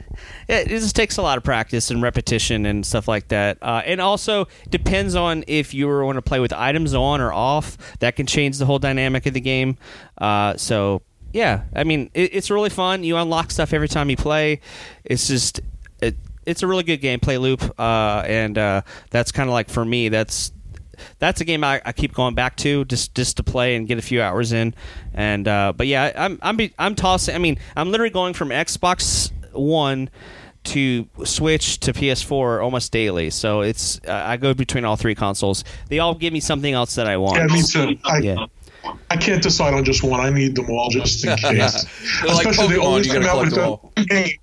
Yeah, 0.47 0.59
it 0.59 0.69
just 0.69 0.95
takes 0.95 1.17
a 1.17 1.23
lot 1.23 1.39
of 1.39 1.45
practice 1.45 1.91
and 1.91 2.03
repetition 2.03 2.67
and 2.67 2.85
stuff 2.85 3.09
like 3.09 3.29
that. 3.29 3.57
Uh, 3.63 3.83
and 3.85 3.99
also 3.99 4.47
depends 4.69 5.15
on 5.15 5.43
if 5.47 5.73
you 5.73 5.89
want 5.89 6.17
to 6.17 6.23
play 6.23 6.39
with 6.39 6.53
items 6.53 6.93
on 6.93 7.23
or 7.23 7.33
off. 7.33 7.99
That 8.01 8.15
can 8.15 8.27
change 8.27 8.59
the 8.59 8.67
whole 8.67 8.79
dynamic 8.79 9.25
of 9.25 9.33
the 9.33 9.41
game. 9.41 9.79
Uh, 10.19 10.57
so 10.57 11.01
yeah, 11.33 11.63
I 11.75 11.85
mean 11.85 12.11
it, 12.13 12.35
it's 12.35 12.51
really 12.51 12.71
fun. 12.71 13.05
You 13.05 13.17
unlock 13.17 13.51
stuff 13.51 13.73
every 13.73 13.89
time 13.89 14.11
you 14.11 14.17
play. 14.17 14.61
It's 15.05 15.27
just 15.29 15.61
it, 16.01 16.17
it's 16.45 16.63
a 16.63 16.67
really 16.67 16.85
good 16.85 17.01
gameplay 17.01 17.41
loop, 17.41 17.63
uh, 17.81 18.23
and 18.27 18.59
uh, 18.59 18.83
that's 19.11 19.33
kind 19.33 19.49
of 19.49 19.55
like 19.55 19.71
for 19.71 19.85
me. 19.85 20.11
That's 20.11 20.53
that's 21.19 21.41
a 21.41 21.45
game 21.45 21.65
I, 21.65 21.81
I, 21.85 21.93
keep 21.93 22.15
going 22.15 22.35
back 22.35 22.57
to 22.59 22.85
just 22.85 23.15
just 23.15 23.37
to 23.39 23.43
play 23.43 23.77
and 23.77 23.87
get 23.87 23.99
a 23.99 24.03
few 24.03 24.23
hours 24.23 24.53
in. 24.53 24.75
And 25.15 25.47
uh, 25.49 25.73
but 25.77 25.87
yeah, 25.87 26.13
I'm 26.17 26.39
I'm 26.43 26.59
I'm 26.79 26.95
tossing. 26.95 27.35
I 27.35 27.39
mean, 27.39 27.59
I'm 27.77 27.91
literally 27.91 28.11
going 28.11 28.35
from 28.35 28.51
Xbox 28.51 29.31
One 29.53 30.11
to 30.65 31.07
Switch 31.25 31.79
to 31.81 31.93
PS4 31.93 32.63
almost 32.63 32.93
daily. 32.93 33.31
So 33.31 33.61
it's 33.61 34.01
uh, 34.07 34.23
I 34.27 34.37
go 34.37 34.55
between 34.55 34.85
all 34.85 34.97
three 34.97 35.15
consoles. 35.15 35.65
They 35.89 35.99
all 35.99 36.15
give 36.15 36.33
me 36.33 36.41
something 36.41 36.73
else 36.73 36.95
that 36.97 37.07
I 37.07 37.17
want. 37.17 37.39
Yeah, 37.39 37.47
me 37.47 37.63
too. 37.63 37.99
I, 38.05 38.19
yeah. 38.19 38.47
I 39.11 39.17
can't 39.17 39.43
decide 39.43 39.75
on 39.75 39.85
just 39.85 40.03
one. 40.03 40.21
I 40.21 40.31
need 40.31 40.55
them 40.55 40.71
all 40.71 40.91
just 40.91 41.25
in 41.25 41.37
case. 41.37 41.85
Especially 41.85 42.45
like 42.45 42.69
they 42.69 42.77
always 42.77 43.13
come 43.13 43.25
out 43.25 43.45
with 43.45 43.57
a 43.57 44.05
game. 44.05 44.39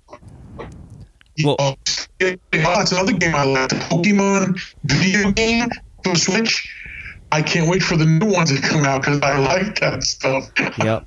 Well, 1.42 1.78
it's 2.20 2.92
another 2.92 3.12
game 3.12 3.34
I 3.34 3.44
like. 3.44 3.68
The 3.68 3.76
Pokemon 3.76 4.60
video 4.84 5.32
game 5.32 5.68
for 5.68 5.82
Switch. 6.14 6.70
I 7.32 7.42
can't 7.42 7.68
wait 7.68 7.82
for 7.82 7.96
the 7.96 8.06
new 8.06 8.30
ones 8.32 8.54
to 8.54 8.60
come 8.60 8.84
out 8.84 9.02
because 9.02 9.20
I 9.20 9.38
like 9.38 9.80
that 9.80 10.04
stuff. 10.04 10.50
yep. 10.78 11.06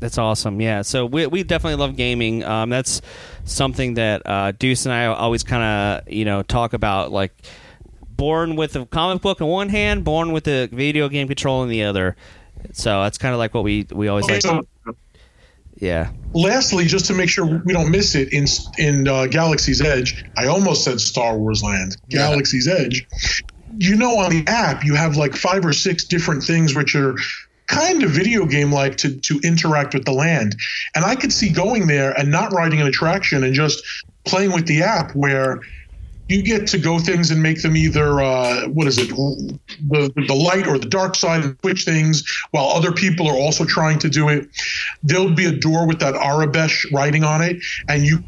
That's 0.00 0.18
awesome. 0.18 0.60
Yeah. 0.60 0.82
So 0.82 1.06
we, 1.06 1.26
we 1.26 1.42
definitely 1.42 1.76
love 1.76 1.96
gaming. 1.96 2.44
Um, 2.44 2.70
that's 2.70 3.02
something 3.44 3.94
that 3.94 4.22
uh, 4.26 4.52
Deuce 4.52 4.86
and 4.86 4.94
I 4.94 5.06
always 5.06 5.42
kind 5.42 5.62
of 6.02 6.12
you 6.12 6.24
know 6.24 6.42
talk 6.42 6.72
about 6.72 7.12
like 7.12 7.32
born 8.10 8.56
with 8.56 8.76
a 8.76 8.86
comic 8.86 9.22
book 9.22 9.40
in 9.40 9.46
one 9.46 9.68
hand, 9.68 10.04
born 10.04 10.32
with 10.32 10.48
a 10.48 10.66
video 10.66 11.08
game 11.08 11.28
control 11.28 11.62
in 11.62 11.68
the 11.68 11.84
other. 11.84 12.16
So 12.72 13.02
that's 13.02 13.18
kind 13.18 13.32
of 13.32 13.38
like 13.38 13.54
what 13.54 13.64
we 13.64 13.86
we 13.90 14.08
always 14.08 14.24
okay, 14.24 14.34
like. 14.34 14.42
So, 14.42 14.96
yeah. 15.78 16.10
Lastly, 16.32 16.86
just 16.86 17.06
to 17.06 17.14
make 17.14 17.28
sure 17.28 17.44
we 17.64 17.72
don't 17.72 17.90
miss 17.90 18.14
it 18.14 18.32
in 18.32 18.46
in 18.78 19.08
uh, 19.08 19.26
Galaxy's 19.26 19.80
Edge, 19.80 20.24
I 20.36 20.46
almost 20.46 20.84
said 20.84 21.00
Star 21.00 21.38
Wars 21.38 21.62
Land. 21.62 21.96
Galaxy's 22.08 22.66
yeah. 22.66 22.74
Edge. 22.78 23.06
You 23.78 23.96
know, 23.96 24.18
on 24.18 24.30
the 24.30 24.44
app, 24.46 24.84
you 24.84 24.94
have 24.94 25.16
like 25.16 25.34
five 25.34 25.64
or 25.64 25.72
six 25.72 26.04
different 26.04 26.42
things 26.42 26.74
which 26.74 26.94
are 26.94 27.16
kind 27.66 28.02
of 28.02 28.10
video 28.10 28.46
game 28.46 28.72
like 28.72 28.96
to 28.96 29.16
to 29.20 29.40
interact 29.42 29.94
with 29.94 30.04
the 30.04 30.12
land. 30.12 30.56
And 30.94 31.04
I 31.04 31.14
could 31.14 31.32
see 31.32 31.50
going 31.50 31.86
there 31.86 32.12
and 32.18 32.30
not 32.30 32.52
riding 32.52 32.80
an 32.80 32.86
attraction 32.86 33.44
and 33.44 33.54
just 33.54 33.82
playing 34.24 34.52
with 34.52 34.66
the 34.66 34.82
app 34.82 35.12
where 35.12 35.60
you 36.28 36.42
get 36.42 36.66
to 36.66 36.78
go 36.78 36.98
things 36.98 37.30
and 37.30 37.40
make 37.40 37.62
them 37.62 37.76
either 37.76 38.20
uh, 38.20 38.66
what 38.68 38.86
is 38.86 38.98
it 38.98 39.08
the 39.08 40.12
the 40.26 40.34
light 40.34 40.66
or 40.66 40.78
the 40.78 40.88
dark 40.88 41.14
side 41.14 41.44
and 41.44 41.56
switch 41.60 41.84
things 41.84 42.24
while 42.50 42.66
other 42.66 42.92
people 42.92 43.28
are 43.28 43.36
also 43.36 43.64
trying 43.64 43.98
to 43.98 44.08
do 44.08 44.28
it 44.28 44.48
there'll 45.02 45.30
be 45.30 45.46
a 45.46 45.52
door 45.52 45.86
with 45.86 46.00
that 46.00 46.14
Aurebesh 46.14 46.90
writing 46.92 47.22
on 47.22 47.42
it 47.42 47.56
and 47.88 48.04
you 48.04 48.18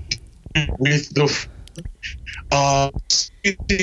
with 0.78 1.12
the 1.14 1.46
uh, 2.52 2.90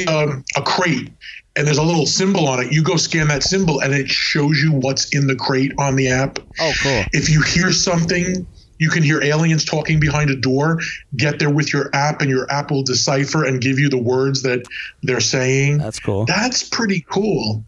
um, 0.08 0.44
a 0.56 0.62
crate 0.62 1.12
and 1.56 1.66
there's 1.66 1.78
a 1.78 1.84
little 1.84 2.06
symbol 2.06 2.48
on 2.48 2.64
it. 2.64 2.72
You 2.72 2.84
go 2.84 2.98
scan 2.98 3.28
that 3.30 3.44
symbol, 3.44 3.80
and 3.80 3.94
it 3.94 4.10
shows 4.10 4.62
you 4.62 4.72
what's 4.72 5.14
in 5.16 5.28
the 5.28 5.36
crate 5.36 5.74
on 5.78 5.96
the 5.96 6.10
app. 6.10 6.40
Oh, 6.60 6.74
cool! 6.82 7.04
If 7.14 7.30
you 7.30 7.42
hear 7.42 7.72
something, 7.72 8.46
you 8.78 8.90
can 8.90 9.04
hear 9.04 9.22
aliens 9.24 9.64
talking 9.64 10.00
behind 10.00 10.30
a 10.30 10.36
door. 10.36 10.80
Get 11.16 11.40
there 11.40 11.50
with 11.50 11.72
your 11.72 11.90
app, 11.94 12.22
and 12.22 12.30
your 12.30 12.52
app 12.52 12.72
will 12.72 12.84
decipher 12.84 13.46
and 13.46 13.62
give 13.62 13.80
you 13.80 13.90
the 13.90 14.02
words 14.02 14.42
that 14.44 14.64
they're 15.04 15.20
saying. 15.20 15.78
That's 15.78 16.00
cool. 16.00 16.26
That's 16.26 16.64
pretty 16.64 17.06
cool. 17.10 17.64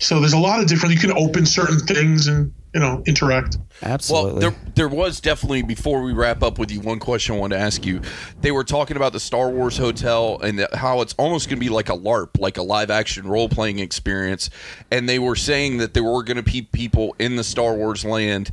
So 0.00 0.20
there's 0.20 0.32
a 0.32 0.38
lot 0.38 0.60
of 0.60 0.66
different. 0.66 0.94
You 0.94 1.00
can 1.00 1.12
open 1.12 1.46
certain 1.46 1.78
things 1.78 2.26
and 2.26 2.52
you 2.78 2.84
know 2.84 3.02
interact. 3.06 3.58
Absolutely. 3.82 4.32
Well, 4.32 4.40
there 4.40 4.54
there 4.76 4.88
was 4.88 5.20
definitely 5.20 5.62
before 5.62 6.02
we 6.02 6.12
wrap 6.12 6.44
up 6.44 6.58
with 6.58 6.70
you 6.70 6.80
one 6.80 7.00
question 7.00 7.34
I 7.34 7.38
wanted 7.38 7.56
to 7.56 7.62
ask 7.62 7.84
you. 7.84 8.00
They 8.40 8.52
were 8.52 8.62
talking 8.62 8.96
about 8.96 9.12
the 9.12 9.20
Star 9.20 9.50
Wars 9.50 9.76
hotel 9.76 10.38
and 10.40 10.64
how 10.74 11.00
it's 11.00 11.12
almost 11.14 11.48
going 11.48 11.58
to 11.58 11.60
be 11.64 11.70
like 11.70 11.88
a 11.88 11.96
LARP, 11.96 12.38
like 12.38 12.56
a 12.56 12.62
live 12.62 12.90
action 12.90 13.26
role 13.26 13.48
playing 13.48 13.80
experience. 13.80 14.48
And 14.92 15.08
they 15.08 15.18
were 15.18 15.34
saying 15.34 15.78
that 15.78 15.92
there 15.92 16.04
were 16.04 16.22
going 16.22 16.36
to 16.36 16.42
be 16.44 16.62
people 16.62 17.16
in 17.18 17.34
the 17.34 17.44
Star 17.44 17.74
Wars 17.74 18.04
land 18.04 18.50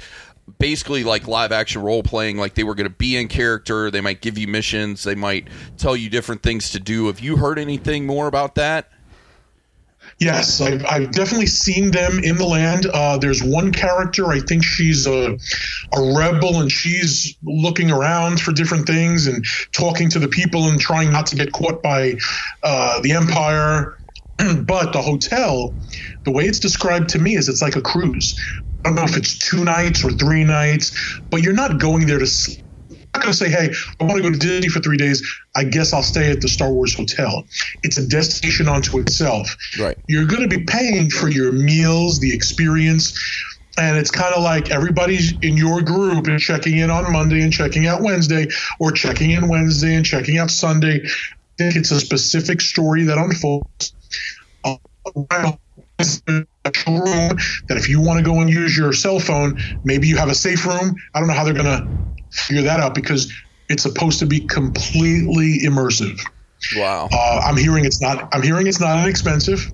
basically 0.60 1.04
like 1.04 1.28
live 1.28 1.52
action 1.52 1.82
role 1.82 2.04
playing 2.04 2.38
like 2.38 2.54
they 2.54 2.64
were 2.64 2.76
going 2.76 2.88
to 2.88 2.96
be 2.96 3.18
in 3.18 3.28
character 3.28 3.90
they 3.90 4.00
might 4.00 4.22
give 4.22 4.38
you 4.38 4.48
missions 4.48 5.04
they 5.04 5.16
might 5.16 5.48
tell 5.76 5.96
you 5.96 6.08
different 6.08 6.44
things 6.44 6.70
to 6.70 6.80
do 6.80 7.08
have 7.08 7.20
you 7.20 7.36
heard 7.38 7.58
anything 7.58 8.06
more 8.06 8.28
about 8.28 8.54
that 8.54 8.92
Yes, 10.20 10.62
I've, 10.62 10.86
I've 10.86 11.12
definitely 11.12 11.48
seen 11.48 11.92
them 11.92 12.20
in 12.24 12.38
the 12.38 12.46
land. 12.46 12.88
Uh, 12.88 13.18
there's 13.18 13.44
one 13.44 13.74
character, 13.74 14.28
I 14.28 14.40
think 14.40 14.64
she's 14.64 15.08
a, 15.08 15.38
a 15.94 16.16
rebel, 16.18 16.62
and 16.62 16.72
she's 16.72 17.38
looking 17.44 17.92
around 17.92 18.42
for 18.42 18.54
different 18.54 18.88
things 18.88 19.28
and 19.28 19.46
talking 19.74 20.10
to 20.12 20.20
the 20.20 20.30
people 20.30 20.70
and 20.70 20.80
trying 20.80 21.12
not 21.12 21.28
to 21.28 21.36
get 21.36 21.52
caught 21.52 21.84
by 21.84 22.16
uh, 22.64 23.02
the 23.02 23.14
Empire. 23.14 23.98
but 24.66 24.94
the 24.94 25.02
hotel, 25.02 25.78
the 26.26 26.32
way 26.32 26.46
it's 26.46 26.60
described 26.60 27.10
to 27.10 27.20
me 27.20 27.36
is 27.36 27.50
it's 27.50 27.62
like 27.62 27.76
a 27.78 27.82
cruise. 27.82 28.36
I 28.86 28.90
don't 28.90 28.96
know 28.98 29.04
if 29.06 29.18
it's 29.18 29.38
two 29.40 29.66
nights 29.66 30.04
or 30.06 30.12
three 30.12 30.44
nights, 30.46 30.94
but 31.32 31.44
you're 31.44 31.54
not 31.54 31.80
going 31.80 32.08
there 32.08 32.20
to 32.20 32.28
sleep 32.28 32.65
not 33.16 33.22
going 33.22 33.32
to 33.32 33.38
say, 33.38 33.50
hey, 33.50 33.74
I 34.00 34.04
want 34.04 34.18
to 34.18 34.24
go 34.24 34.32
to 34.32 34.38
Disney 34.38 34.68
for 34.68 34.80
three 34.80 34.98
days. 34.98 35.24
I 35.56 35.64
guess 35.64 35.94
I'll 35.94 36.04
stay 36.04 36.30
at 36.32 36.42
the 36.42 36.50
Star 36.50 36.72
Wars 36.72 36.96
Hotel. 36.96 37.44
It's 37.84 37.98
a 37.98 38.08
destination 38.08 38.68
unto 38.68 39.00
itself. 39.00 39.56
Right. 39.80 39.98
You're 40.08 40.26
going 40.26 40.48
to 40.48 40.58
be 40.58 40.64
paying 40.66 41.10
for 41.10 41.30
your 41.30 41.52
meals, 41.52 42.20
the 42.20 42.34
experience. 42.34 43.18
And 43.78 43.98
it's 43.98 44.12
kind 44.12 44.34
of 44.34 44.44
like 44.44 44.72
everybody's 44.72 45.34
in 45.42 45.58
your 45.58 45.82
group 45.82 46.28
and 46.28 46.40
checking 46.40 46.78
in 46.78 46.90
on 46.90 47.12
Monday 47.12 47.42
and 47.42 47.52
checking 47.52 47.88
out 47.88 48.02
Wednesday, 48.02 48.48
or 48.80 48.92
checking 48.92 49.32
in 49.32 49.50
Wednesday 49.50 49.96
and 49.96 50.06
checking 50.06 50.38
out 50.38 50.50
Sunday. 50.50 51.02
I 51.04 51.10
think 51.58 51.76
it's 51.76 51.92
a 51.92 52.00
specific 52.00 52.62
story 52.62 53.04
that 53.04 53.18
unfolds. 53.18 53.94
Uh, 54.64 54.78
room 56.88 57.38
that 57.68 57.78
if 57.78 57.88
you 57.90 58.02
want 58.02 58.18
to 58.18 58.26
go 58.26 58.40
and 58.40 58.50
use 58.50 58.78
your 58.78 58.92
cell 58.92 59.20
phone, 59.20 59.58
maybe 59.84 60.08
you 60.08 60.18
have 60.18 60.30
a 60.30 60.36
safe 60.36 60.66
room. 60.66 60.96
I 61.14 61.20
don't 61.20 61.28
know 61.28 61.34
how 61.34 61.44
they're 61.44 61.54
going 61.54 61.66
to 61.66 61.88
figure 62.36 62.64
that 62.64 62.80
out 62.80 62.96
because 62.96 63.32
it's 63.70 63.84
supposed 63.84 64.20
to 64.20 64.26
be 64.26 64.42
completely 64.48 65.60
immersive. 65.66 66.20
Wow. 66.76 67.10
Uh, 67.12 67.42
I'm 67.46 67.58
hearing 67.58 67.86
it's 67.86 68.02
not. 68.02 68.30
I'm 68.34 68.42
hearing 68.42 68.68
it's 68.68 68.80
not 68.80 69.04
inexpensive. 69.04 69.72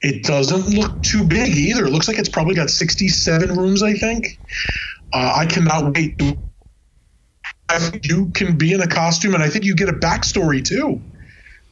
It 0.00 0.24
doesn't 0.24 0.74
look 0.74 1.02
too 1.02 1.24
big 1.24 1.56
either. 1.56 1.86
It 1.86 1.90
looks 1.90 2.08
like 2.08 2.18
it's 2.18 2.28
probably 2.28 2.54
got 2.54 2.70
67 2.70 3.56
rooms. 3.56 3.82
I 3.82 3.94
think. 3.94 4.26
Uh, 5.12 5.32
I 5.36 5.46
cannot 5.46 5.94
wait. 5.94 6.20
You 8.02 8.30
can 8.34 8.56
be 8.56 8.72
in 8.72 8.80
a 8.80 8.86
costume, 8.86 9.34
and 9.34 9.42
I 9.42 9.48
think 9.48 9.64
you 9.64 9.74
get 9.74 9.88
a 9.88 9.92
backstory 9.92 10.64
too. 10.64 11.00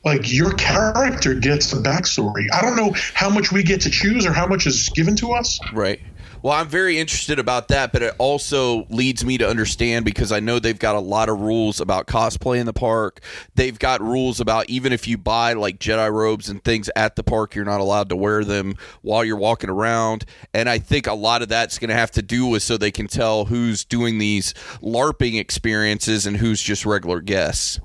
Like 0.05 0.33
your 0.33 0.53
character 0.55 1.35
gets 1.35 1.73
a 1.73 1.77
backstory. 1.77 2.47
I 2.53 2.63
don't 2.63 2.77
know 2.77 2.95
how 3.15 3.29
much 3.29 3.51
we 3.51 3.63
get 3.63 3.81
to 3.83 3.91
choose 3.91 4.27
or 4.27 4.33
how 4.33 4.47
much 4.47 4.67
is 4.67 4.89
given 4.95 5.17
to 5.17 5.33
us. 5.33 5.59
Right. 5.73 6.01
Well, 6.41 6.53
I'm 6.53 6.69
very 6.69 6.99
interested 6.99 7.41
about 7.41 7.69
that, 7.69 7.93
but 7.93 8.03
it 8.03 8.15
also 8.19 8.87
leads 8.91 9.25
me 9.25 9.39
to 9.39 9.49
understand 9.49 10.05
because 10.05 10.31
I 10.31 10.39
know 10.39 10.61
they've 10.61 10.79
got 10.79 10.95
a 10.95 11.01
lot 11.01 11.29
of 11.29 11.41
rules 11.41 11.81
about 11.81 12.07
cosplay 12.07 12.59
in 12.59 12.67
the 12.67 12.73
park. 12.73 13.21
They've 13.57 13.79
got 13.79 14.01
rules 14.01 14.39
about 14.39 14.71
even 14.71 14.93
if 14.93 15.09
you 15.09 15.19
buy 15.19 15.55
like 15.55 15.81
Jedi 15.81 16.13
robes 16.13 16.49
and 16.49 16.63
things 16.63 16.89
at 16.95 17.17
the 17.17 17.25
park, 17.25 17.57
you're 17.57 17.65
not 17.65 17.81
allowed 17.81 18.09
to 18.11 18.17
wear 18.17 18.45
them 18.45 18.77
while 19.03 19.25
you're 19.25 19.37
walking 19.37 19.69
around. 19.69 20.25
And 20.55 20.69
I 20.69 20.79
think 20.79 21.09
a 21.09 21.15
lot 21.15 21.43
of 21.43 21.49
that's 21.49 21.79
going 21.79 21.89
to 21.89 21.97
have 21.97 22.13
to 22.13 22.23
do 22.23 22.47
with 22.47 22.63
so 22.63 22.77
they 22.77 22.93
can 22.93 23.09
tell 23.09 23.47
who's 23.47 23.85
doing 23.85 24.19
these 24.19 24.55
LARPing 24.81 25.41
experiences 25.41 26.25
and 26.25 26.37
who's 26.37 26.63
just 26.63 26.87
regular 26.87 27.21
guests. 27.21 27.81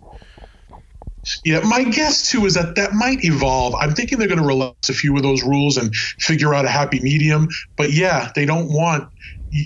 Yeah, 1.45 1.61
my 1.61 1.83
guess 1.83 2.29
too 2.29 2.45
is 2.45 2.53
that 2.55 2.75
that 2.75 2.93
might 2.93 3.23
evolve. 3.23 3.75
I'm 3.79 3.93
thinking 3.93 4.19
they're 4.19 4.27
going 4.27 4.41
to 4.41 4.45
relax 4.45 4.89
a 4.89 4.93
few 4.93 5.15
of 5.15 5.23
those 5.23 5.43
rules 5.43 5.77
and 5.77 5.93
figure 6.19 6.53
out 6.53 6.65
a 6.65 6.69
happy 6.69 6.99
medium. 7.01 7.47
But 7.77 7.93
yeah, 7.93 8.31
they 8.35 8.45
don't 8.45 8.69
want. 8.69 9.09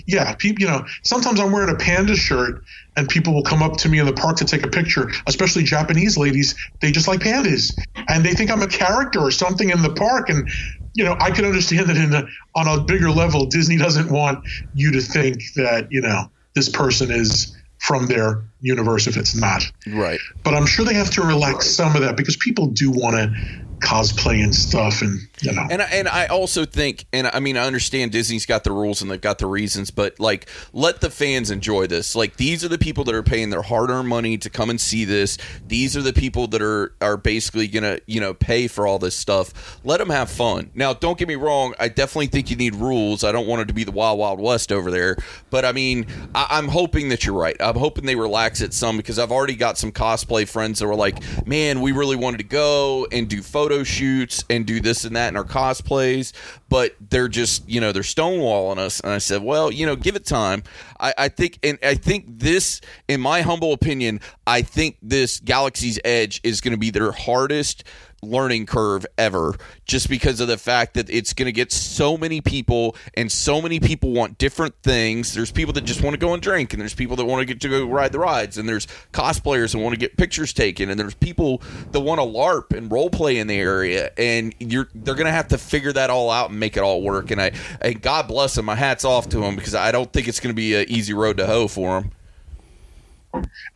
Yeah, 0.06 0.34
people. 0.34 0.60
You 0.62 0.68
know, 0.68 0.84
sometimes 1.04 1.40
I'm 1.40 1.50
wearing 1.50 1.74
a 1.74 1.78
panda 1.78 2.14
shirt 2.14 2.62
and 2.96 3.08
people 3.08 3.34
will 3.34 3.42
come 3.42 3.62
up 3.62 3.76
to 3.78 3.88
me 3.88 3.98
in 3.98 4.06
the 4.06 4.12
park 4.12 4.36
to 4.36 4.44
take 4.44 4.64
a 4.64 4.68
picture. 4.68 5.10
Especially 5.26 5.62
Japanese 5.62 6.16
ladies, 6.18 6.54
they 6.80 6.92
just 6.92 7.08
like 7.08 7.20
pandas 7.20 7.72
and 8.08 8.24
they 8.24 8.34
think 8.34 8.50
I'm 8.50 8.62
a 8.62 8.68
character 8.68 9.20
or 9.20 9.30
something 9.30 9.70
in 9.70 9.82
the 9.82 9.92
park. 9.94 10.28
And 10.28 10.48
you 10.94 11.04
know, 11.04 11.16
I 11.20 11.30
can 11.30 11.44
understand 11.44 11.88
that 11.88 11.96
in 11.96 12.10
the, 12.10 12.26
on 12.56 12.66
a 12.66 12.82
bigger 12.82 13.10
level, 13.10 13.46
Disney 13.46 13.76
doesn't 13.76 14.10
want 14.10 14.44
you 14.72 14.92
to 14.92 15.00
think 15.00 15.38
that 15.56 15.88
you 15.90 16.00
know 16.00 16.24
this 16.54 16.68
person 16.68 17.10
is 17.10 17.54
from 17.78 18.06
their 18.06 18.44
universe 18.60 19.06
if 19.06 19.16
it's 19.16 19.34
not. 19.34 19.62
Right. 19.86 20.20
But 20.44 20.54
I'm 20.54 20.66
sure 20.66 20.84
they 20.84 20.94
have 20.94 21.10
to 21.12 21.22
relax 21.22 21.70
some 21.70 21.94
of 21.94 22.02
that 22.02 22.16
because 22.16 22.36
people 22.36 22.66
do 22.66 22.90
want 22.90 23.16
to 23.16 23.32
cosplay 23.80 24.42
and 24.42 24.54
stuff, 24.54 25.02
and 25.02 25.20
you 25.40 25.52
know. 25.52 25.66
And 25.70 25.82
I, 25.82 25.84
and 25.86 26.08
I 26.08 26.26
also 26.26 26.64
think, 26.64 27.06
and 27.12 27.26
I 27.26 27.40
mean, 27.40 27.56
I 27.56 27.66
understand 27.66 28.12
Disney's 28.12 28.46
got 28.46 28.64
the 28.64 28.72
rules 28.72 29.02
and 29.02 29.10
they've 29.10 29.20
got 29.20 29.38
the 29.38 29.46
reasons, 29.46 29.90
but 29.90 30.18
like, 30.20 30.48
let 30.72 31.00
the 31.00 31.10
fans 31.10 31.50
enjoy 31.50 31.86
this. 31.86 32.14
Like, 32.14 32.36
these 32.36 32.64
are 32.64 32.68
the 32.68 32.78
people 32.78 33.04
that 33.04 33.14
are 33.14 33.22
paying 33.22 33.50
their 33.50 33.62
hard-earned 33.62 34.08
money 34.08 34.38
to 34.38 34.50
come 34.50 34.70
and 34.70 34.80
see 34.80 35.04
this. 35.04 35.38
These 35.66 35.96
are 35.96 36.02
the 36.02 36.12
people 36.12 36.46
that 36.48 36.62
are 36.62 36.94
are 37.00 37.16
basically 37.16 37.68
gonna, 37.68 37.98
you 38.06 38.20
know, 38.20 38.34
pay 38.34 38.68
for 38.68 38.86
all 38.86 38.98
this 38.98 39.14
stuff. 39.14 39.78
Let 39.84 39.98
them 39.98 40.10
have 40.10 40.30
fun. 40.30 40.70
Now, 40.74 40.92
don't 40.92 41.18
get 41.18 41.28
me 41.28 41.36
wrong. 41.36 41.74
I 41.78 41.88
definitely 41.88 42.28
think 42.28 42.50
you 42.50 42.56
need 42.56 42.74
rules. 42.74 43.24
I 43.24 43.32
don't 43.32 43.46
want 43.46 43.62
it 43.62 43.68
to 43.68 43.74
be 43.74 43.84
the 43.84 43.92
wild, 43.92 44.18
wild 44.18 44.40
west 44.40 44.72
over 44.72 44.90
there. 44.90 45.16
But 45.50 45.64
I 45.64 45.72
mean, 45.72 46.06
I, 46.34 46.46
I'm 46.50 46.68
hoping 46.68 47.08
that 47.10 47.24
you're 47.24 47.38
right. 47.38 47.56
I'm 47.60 47.76
hoping 47.76 48.06
they 48.06 48.16
relax 48.16 48.60
it 48.60 48.74
some 48.74 48.96
because 48.96 49.18
I've 49.18 49.32
already 49.32 49.56
got 49.56 49.78
some 49.78 49.92
cosplay 49.92 50.48
friends 50.48 50.78
that 50.78 50.86
were 50.86 50.94
like, 50.94 51.18
man, 51.46 51.80
we 51.80 51.92
really 51.92 52.16
wanted 52.16 52.38
to 52.38 52.44
go 52.44 53.06
and 53.12 53.28
do 53.28 53.42
photo 53.68 53.84
shoots 53.84 54.44
and 54.48 54.64
do 54.64 54.80
this 54.80 55.04
and 55.04 55.14
that 55.14 55.28
in 55.28 55.36
our 55.36 55.44
cosplays, 55.44 56.32
but 56.70 56.94
they're 57.10 57.28
just, 57.28 57.68
you 57.68 57.82
know, 57.82 57.92
they're 57.92 58.02
stonewalling 58.02 58.78
us. 58.78 58.98
And 59.00 59.12
I 59.12 59.18
said, 59.18 59.42
well, 59.42 59.70
you 59.70 59.84
know, 59.84 59.94
give 59.94 60.16
it 60.16 60.24
time. 60.24 60.62
I, 60.98 61.12
I 61.18 61.28
think, 61.28 61.58
and 61.62 61.78
I 61.82 61.94
think 61.94 62.24
this, 62.38 62.80
in 63.08 63.20
my 63.20 63.42
humble 63.42 63.74
opinion, 63.74 64.20
I 64.46 64.62
think 64.62 64.96
this 65.02 65.38
Galaxy's 65.40 66.00
Edge 66.02 66.40
is 66.42 66.62
going 66.62 66.72
to 66.72 66.78
be 66.78 66.90
their 66.90 67.12
hardest 67.12 67.84
learning 68.22 68.66
curve 68.66 69.06
ever 69.16 69.54
just 69.84 70.08
because 70.08 70.40
of 70.40 70.48
the 70.48 70.58
fact 70.58 70.94
that 70.94 71.08
it's 71.08 71.32
going 71.32 71.46
to 71.46 71.52
get 71.52 71.72
so 71.72 72.16
many 72.16 72.40
people 72.40 72.96
and 73.14 73.30
so 73.30 73.62
many 73.62 73.80
people 73.80 74.12
want 74.12 74.38
different 74.38 74.74
things. 74.82 75.34
There's 75.34 75.52
people 75.52 75.72
that 75.74 75.84
just 75.84 76.02
want 76.02 76.14
to 76.14 76.18
go 76.18 76.34
and 76.34 76.42
drink 76.42 76.72
and 76.72 76.80
there's 76.80 76.94
people 76.94 77.16
that 77.16 77.24
want 77.24 77.40
to 77.40 77.46
get 77.46 77.60
to 77.60 77.68
go 77.68 77.86
ride 77.86 78.12
the 78.12 78.18
rides 78.18 78.58
and 78.58 78.68
there's 78.68 78.86
cosplayers 79.12 79.72
that 79.72 79.78
want 79.78 79.94
to 79.94 79.98
get 79.98 80.16
pictures 80.16 80.52
taken 80.52 80.90
and 80.90 80.98
there's 80.98 81.14
people 81.14 81.62
that 81.92 82.00
want 82.00 82.20
to 82.20 82.26
larp 82.26 82.76
and 82.76 82.90
role 82.90 83.10
play 83.10 83.38
in 83.38 83.46
the 83.46 83.56
area 83.56 84.10
and 84.18 84.54
you're 84.58 84.88
they're 84.94 85.14
going 85.14 85.26
to 85.26 85.32
have 85.32 85.48
to 85.48 85.58
figure 85.58 85.92
that 85.92 86.10
all 86.10 86.30
out 86.30 86.50
and 86.50 86.58
make 86.58 86.76
it 86.76 86.82
all 86.82 87.02
work. 87.02 87.30
And 87.30 87.40
i 87.40 87.52
and 87.80 88.00
god 88.02 88.28
bless 88.28 88.54
them 88.54 88.66
my 88.66 88.74
hats 88.74 89.04
off 89.04 89.28
to 89.30 89.38
them 89.38 89.56
because 89.56 89.74
i 89.74 89.92
don't 89.92 90.12
think 90.12 90.28
it's 90.28 90.40
going 90.40 90.54
to 90.54 90.56
be 90.56 90.74
an 90.74 90.86
easy 90.88 91.14
road 91.14 91.36
to 91.38 91.46
hoe 91.46 91.68
for 91.68 92.00
them 92.00 92.10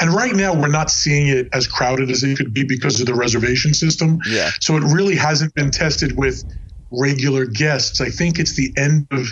And 0.00 0.12
right 0.12 0.34
now, 0.34 0.54
we're 0.54 0.68
not 0.68 0.90
seeing 0.90 1.28
it 1.28 1.48
as 1.52 1.66
crowded 1.66 2.10
as 2.10 2.22
it 2.24 2.36
could 2.36 2.52
be 2.54 2.64
because 2.64 3.00
of 3.00 3.06
the 3.06 3.14
reservation 3.14 3.74
system. 3.74 4.18
Yeah. 4.26 4.50
So 4.60 4.76
it 4.76 4.82
really 4.82 5.16
hasn't 5.16 5.54
been 5.54 5.70
tested 5.70 6.16
with 6.16 6.44
regular 6.90 7.46
guests. 7.46 8.00
I 8.00 8.10
think 8.10 8.38
it's 8.38 8.54
the 8.54 8.72
end 8.76 9.06
of 9.10 9.26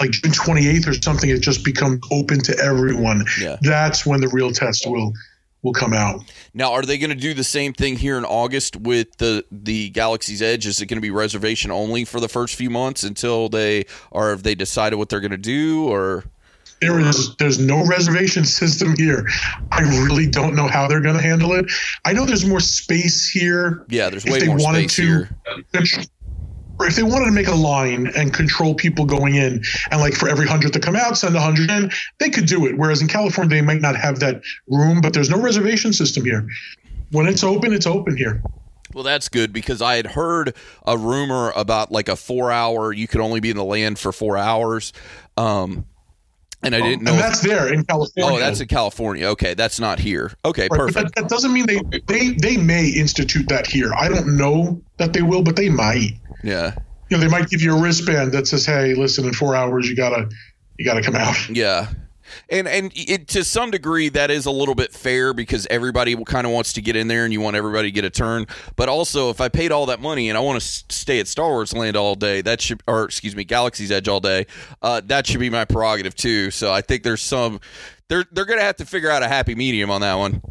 like 0.00 0.12
June 0.12 0.32
28th 0.32 0.88
or 0.88 0.94
something. 0.94 1.30
It 1.30 1.40
just 1.40 1.64
becomes 1.64 2.00
open 2.10 2.40
to 2.42 2.58
everyone. 2.58 3.24
Yeah. 3.40 3.56
That's 3.62 4.06
when 4.06 4.20
the 4.20 4.28
real 4.28 4.52
test 4.52 4.86
will 4.86 5.12
will 5.62 5.72
come 5.72 5.92
out. 5.92 6.20
Now, 6.54 6.72
are 6.72 6.82
they 6.82 6.96
going 6.96 7.10
to 7.10 7.16
do 7.16 7.34
the 7.34 7.44
same 7.44 7.74
thing 7.74 7.96
here 7.96 8.16
in 8.16 8.24
August 8.24 8.76
with 8.76 9.16
the 9.18 9.44
the 9.50 9.90
Galaxy's 9.90 10.42
Edge? 10.42 10.66
Is 10.66 10.80
it 10.80 10.86
going 10.86 10.96
to 10.96 11.02
be 11.02 11.10
reservation 11.10 11.70
only 11.70 12.04
for 12.04 12.20
the 12.20 12.28
first 12.28 12.54
few 12.54 12.70
months 12.70 13.02
until 13.02 13.48
they 13.48 13.86
or 14.10 14.30
have 14.30 14.42
they 14.42 14.54
decided 14.54 14.96
what 14.96 15.08
they're 15.08 15.20
going 15.20 15.30
to 15.32 15.36
do? 15.36 15.86
Or 15.88 16.24
There 16.80 16.98
is 16.98 17.34
there's 17.36 17.58
no 17.58 17.84
reservation 17.86 18.44
system 18.44 18.96
here. 18.96 19.28
I 19.70 19.82
really 19.82 20.26
don't 20.26 20.54
know 20.54 20.66
how 20.66 20.88
they're 20.88 21.02
going 21.02 21.16
to 21.16 21.22
handle 21.22 21.52
it. 21.52 21.66
I 22.04 22.12
know 22.14 22.24
there's 22.24 22.46
more 22.46 22.60
space 22.60 23.28
here. 23.28 23.84
yeah, 23.90 24.08
there's 24.08 24.24
If 24.24 24.32
way 24.32 24.40
they 24.40 24.46
more 24.46 24.56
wanted 24.58 24.90
space 24.90 24.96
to- 24.96 25.02
here. 25.02 25.30
Or 26.78 26.86
if 26.86 26.96
they 26.96 27.02
wanted 27.02 27.26
to 27.26 27.32
make 27.32 27.46
a 27.46 27.54
line 27.54 28.06
and 28.16 28.32
control 28.32 28.74
people 28.74 29.04
going 29.04 29.34
in, 29.34 29.62
and 29.90 30.00
like 30.00 30.14
for 30.14 30.30
every 30.30 30.46
hundred 30.46 30.72
to 30.72 30.80
come 30.80 30.96
out, 30.96 31.18
send 31.18 31.36
a 31.36 31.40
hundred 31.40 31.70
in, 31.70 31.90
they 32.18 32.30
could 32.30 32.46
do 32.46 32.64
it. 32.66 32.78
Whereas 32.78 33.02
in 33.02 33.08
California, 33.08 33.54
they 33.54 33.60
might 33.60 33.82
not 33.82 33.96
have 33.96 34.20
that 34.20 34.40
room, 34.66 35.02
but 35.02 35.12
there's 35.12 35.28
no 35.28 35.38
reservation 35.38 35.92
system 35.92 36.24
here. 36.24 36.48
When 37.10 37.26
it's 37.26 37.44
open, 37.44 37.74
it's 37.74 37.86
open 37.86 38.16
here. 38.16 38.42
Well, 38.94 39.04
that's 39.04 39.28
good 39.28 39.52
because 39.52 39.82
I 39.82 39.96
had 39.96 40.06
heard 40.06 40.54
a 40.86 40.96
rumor 40.96 41.52
about 41.54 41.92
like 41.92 42.08
a 42.08 42.16
four 42.16 42.50
hour. 42.50 42.94
You 42.94 43.06
could 43.06 43.20
only 43.20 43.40
be 43.40 43.50
in 43.50 43.58
the 43.58 43.64
land 43.64 43.98
for 43.98 44.10
four 44.10 44.38
hours, 44.38 44.94
um, 45.36 45.84
and 46.62 46.74
I 46.74 46.80
oh, 46.80 46.82
didn't 46.82 47.02
know. 47.02 47.12
and 47.12 47.20
that's 47.20 47.40
there 47.40 47.72
in 47.72 47.80
oh, 47.80 47.84
California. 47.84 48.36
oh, 48.36 48.38
that's 48.38 48.60
in 48.60 48.68
California. 48.68 49.26
Okay, 49.28 49.54
that's 49.54 49.80
not 49.80 49.98
here. 49.98 50.32
Okay, 50.44 50.68
Right, 50.70 50.78
perfect. 50.78 51.14
that, 51.14 51.22
that 51.22 51.28
doesn't 51.28 51.52
mean 51.52 51.66
they, 51.66 51.80
they 52.06 52.30
they 52.30 52.56
may 52.56 52.88
institute 52.88 53.48
that 53.48 53.66
here. 53.66 53.92
I 53.94 54.08
don't 54.08 54.36
know 54.36 54.80
that 54.98 55.12
they 55.12 55.22
will, 55.22 55.42
but 55.42 55.56
they 55.56 55.68
might. 55.68 56.12
Yeah, 56.42 56.74
You 57.10 57.16
know, 57.16 57.22
they 57.22 57.28
might 57.28 57.48
give 57.48 57.60
you 57.62 57.76
a 57.76 57.80
wristband 57.80 58.32
that 58.32 58.46
says, 58.46 58.64
"Hey, 58.66 58.94
listen, 58.94 59.24
in 59.26 59.32
four 59.32 59.54
hours, 59.54 59.88
you 59.88 59.96
gotta 59.96 60.28
you 60.78 60.84
gotta 60.84 61.02
come 61.02 61.16
out." 61.16 61.48
yeah. 61.50 61.88
And 62.48 62.68
and 62.68 62.92
it, 62.94 63.28
to 63.28 63.44
some 63.44 63.70
degree 63.70 64.08
that 64.10 64.30
is 64.30 64.46
a 64.46 64.50
little 64.50 64.74
bit 64.74 64.92
fair 64.92 65.32
because 65.32 65.66
everybody 65.70 66.16
kind 66.24 66.46
of 66.46 66.52
wants 66.52 66.72
to 66.74 66.82
get 66.82 66.96
in 66.96 67.08
there 67.08 67.24
and 67.24 67.32
you 67.32 67.40
want 67.40 67.56
everybody 67.56 67.88
to 67.88 67.92
get 67.92 68.04
a 68.04 68.10
turn. 68.10 68.46
But 68.76 68.88
also, 68.88 69.30
if 69.30 69.40
I 69.40 69.48
paid 69.48 69.72
all 69.72 69.86
that 69.86 70.00
money 70.00 70.28
and 70.28 70.36
I 70.36 70.40
want 70.40 70.60
to 70.60 70.66
stay 70.66 71.20
at 71.20 71.28
Star 71.28 71.48
Wars 71.48 71.72
Land 71.72 71.96
all 71.96 72.14
day, 72.14 72.40
that 72.42 72.60
should 72.60 72.82
or 72.86 73.04
excuse 73.04 73.34
me, 73.34 73.44
Galaxy's 73.44 73.90
Edge 73.90 74.08
all 74.08 74.20
day, 74.20 74.46
uh, 74.82 75.00
that 75.06 75.26
should 75.26 75.40
be 75.40 75.50
my 75.50 75.64
prerogative 75.64 76.14
too. 76.14 76.50
So 76.50 76.72
I 76.72 76.80
think 76.80 77.02
there's 77.02 77.22
some 77.22 77.60
they're 78.08 78.24
they're 78.32 78.44
gonna 78.44 78.62
have 78.62 78.76
to 78.76 78.86
figure 78.86 79.10
out 79.10 79.22
a 79.22 79.28
happy 79.28 79.54
medium 79.54 79.90
on 79.90 80.00
that 80.02 80.14
one. 80.14 80.42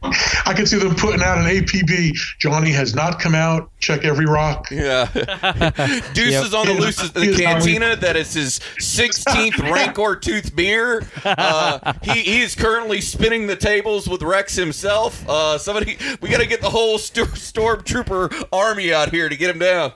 I 0.00 0.52
can 0.54 0.64
see 0.64 0.78
them 0.78 0.94
putting 0.94 1.22
out 1.22 1.38
an 1.38 1.44
APB. 1.46 2.12
Johnny 2.38 2.70
has 2.70 2.94
not 2.94 3.18
come 3.18 3.34
out. 3.34 3.70
Check 3.80 4.04
every 4.04 4.26
rock. 4.26 4.70
Yeah, 4.70 5.06
Deuce 6.14 6.32
Yep. 6.32 6.44
is 6.44 6.54
on 6.54 6.66
the 6.66 6.72
He 6.74 6.78
is- 6.78 6.84
loose 6.84 7.14
in 7.14 7.20
the 7.36 7.36
cantina. 7.42 7.96
That 7.96 8.16
is 8.16 8.32
his 8.32 8.60
16th 8.78 9.58
Rancor 9.70 10.14
Tooth 10.16 10.54
beer. 10.54 11.04
Uh, 11.24 11.94
he, 12.02 12.12
he 12.20 12.40
is 12.42 12.54
currently 12.54 13.00
spinning 13.00 13.48
the 13.48 13.56
tables 13.56 14.08
with 14.08 14.22
Rex 14.22 14.54
himself. 14.54 15.28
Uh, 15.28 15.58
somebody, 15.58 15.98
we 16.20 16.28
got 16.28 16.40
to 16.40 16.46
get 16.46 16.60
the 16.60 16.70
whole 16.70 16.98
sto- 16.98 17.24
stormtrooper 17.24 18.44
army 18.52 18.92
out 18.92 19.10
here 19.10 19.28
to 19.28 19.36
get 19.36 19.50
him 19.50 19.58
down. 19.58 19.92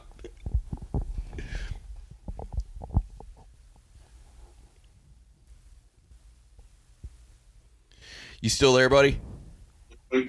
You 8.41 8.49
still 8.49 8.73
there, 8.73 8.89
buddy? 8.89 9.21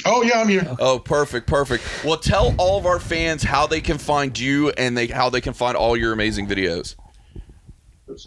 Oh 0.06 0.24
yeah, 0.24 0.40
I'm 0.40 0.48
here. 0.48 0.76
Oh, 0.80 1.00
perfect, 1.00 1.48
perfect. 1.48 1.84
Well, 2.04 2.18
tell 2.18 2.56
all 2.58 2.78
of 2.78 2.86
our 2.86 3.00
fans 3.00 3.44
how 3.44 3.68
they 3.68 3.82
can 3.82 3.98
find 3.98 4.38
you 4.38 4.70
and 4.72 4.98
they 4.98 5.08
how 5.08 5.30
they 5.30 5.42
can 5.42 5.54
find 5.54 5.76
all 5.76 5.98
your 5.98 6.14
amazing 6.14 6.48
videos. 6.48 6.96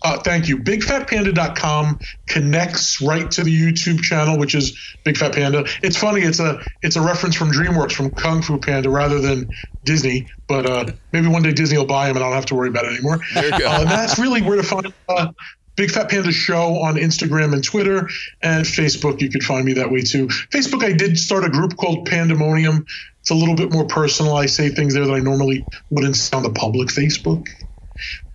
Uh, 0.02 0.18
thank 0.20 0.48
you. 0.48 0.58
BigFatPanda.com 0.58 1.98
connects 2.28 3.00
right 3.00 3.30
to 3.30 3.44
the 3.44 3.54
YouTube 3.54 4.00
channel, 4.00 4.38
which 4.38 4.54
is 4.54 4.96
Big 5.04 5.16
Fat 5.16 5.34
Panda. 5.34 5.64
It's 5.82 5.96
funny. 5.96 6.22
It's 6.22 6.40
a 6.40 6.60
it's 6.82 6.96
a 6.96 7.00
reference 7.00 7.36
from 7.36 7.50
DreamWorks 7.50 7.92
from 7.92 8.10
Kung 8.10 8.42
Fu 8.42 8.58
Panda 8.58 8.90
rather 8.90 9.20
than 9.20 9.48
Disney. 9.84 10.28
But 10.48 10.66
uh, 10.66 10.86
maybe 11.12 11.28
one 11.28 11.42
day 11.42 11.52
Disney 11.52 11.78
will 11.78 11.86
buy 11.86 12.08
them 12.08 12.16
and 12.16 12.24
I 12.24 12.28
don't 12.28 12.36
have 12.36 12.46
to 12.46 12.54
worry 12.54 12.68
about 12.68 12.84
it 12.84 12.94
anymore. 12.94 13.20
There 13.34 13.44
you 13.44 13.58
go. 13.58 13.66
Uh, 13.68 13.80
and 13.80 13.90
that's 13.90 14.18
really 14.18 14.42
where 14.42 14.56
to 14.56 14.62
find 14.62 14.92
uh, 15.08 15.28
Big 15.76 15.90
Fat 15.90 16.08
Panda 16.08 16.32
Show 16.32 16.82
on 16.82 16.96
Instagram 16.96 17.52
and 17.52 17.62
Twitter 17.62 18.08
and 18.42 18.64
Facebook. 18.64 19.20
You 19.20 19.30
could 19.30 19.44
find 19.44 19.64
me 19.64 19.74
that 19.74 19.90
way 19.90 20.00
too. 20.00 20.26
Facebook, 20.26 20.82
I 20.82 20.92
did 20.92 21.18
start 21.18 21.44
a 21.44 21.50
group 21.50 21.76
called 21.76 22.06
Pandemonium. 22.06 22.86
It's 23.20 23.30
a 23.30 23.34
little 23.34 23.56
bit 23.56 23.72
more 23.72 23.86
personal. 23.86 24.36
I 24.36 24.46
say 24.46 24.70
things 24.70 24.94
there 24.94 25.04
that 25.04 25.12
I 25.12 25.20
normally 25.20 25.68
wouldn't 25.90 26.16
say 26.16 26.36
on 26.36 26.42
the 26.42 26.50
public 26.50 26.88
Facebook. 26.88 27.46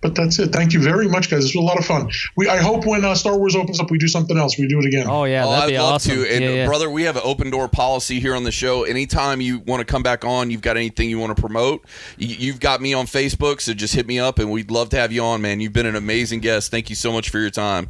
But 0.02 0.16
that's 0.16 0.40
it. 0.40 0.52
Thank 0.52 0.74
you 0.74 0.82
very 0.82 1.08
much, 1.08 1.30
guys. 1.30 1.44
This 1.44 1.56
was 1.56 1.64
a 1.64 1.66
lot 1.66 1.78
of 1.78 1.86
fun. 1.86 2.10
We 2.36 2.50
I 2.50 2.58
hope 2.58 2.86
when 2.86 3.06
uh, 3.06 3.14
Star 3.14 3.38
Wars 3.38 3.56
opens 3.56 3.80
up, 3.80 3.92
we 3.92 3.98
do 3.98 4.08
something 4.08 4.38
else. 4.38 4.58
We 4.58 4.68
do 4.68 4.80
it 4.80 4.86
again. 4.86 5.06
Oh 5.08 5.26
yeah, 5.26 5.46
oh, 5.46 5.52
that'd 5.52 5.66
I'd 5.66 5.70
be 5.70 5.78
love 5.78 5.94
awesome. 5.96 6.16
to. 6.16 6.34
And 6.34 6.44
yeah, 6.44 6.50
yeah. 6.52 6.66
brother, 6.66 6.90
we 6.90 7.04
have 7.04 7.16
an 7.16 7.22
open 7.24 7.52
door 7.52 7.68
policy 7.68 8.20
here 8.20 8.36
on 8.36 8.44
the 8.44 8.52
show. 8.52 8.84
Anytime 8.84 9.42
you 9.42 9.60
want 9.60 9.82
to 9.82 9.86
come 9.86 10.04
back 10.04 10.26
on, 10.26 10.50
you've 10.50 10.62
got 10.62 10.78
anything 10.78 11.10
you 11.10 11.20
want 11.20 11.36
to 11.36 11.40
promote, 11.40 11.86
you- 12.18 12.36
you've 12.36 12.60
got 12.60 12.82
me 12.82 12.94
on 12.94 13.06
Facebook, 13.06 13.62
so 13.62 13.74
just 13.74 13.94
hit 13.94 14.08
me 14.08 14.20
up, 14.20 14.40
and 14.40 14.50
we'd 14.50 14.72
love 14.72 14.90
to 14.90 14.98
have 14.98 15.12
you 15.12 15.24
on, 15.24 15.42
man. 15.42 15.60
You've 15.60 15.74
been 15.74 15.86
an 15.86 15.96
amazing 15.96 16.40
guest. 16.40 16.72
Thank 16.72 16.90
you 16.90 16.96
so 16.96 17.12
much 17.12 17.30
for 17.30 17.40
your 17.40 17.52
time. 17.52 17.90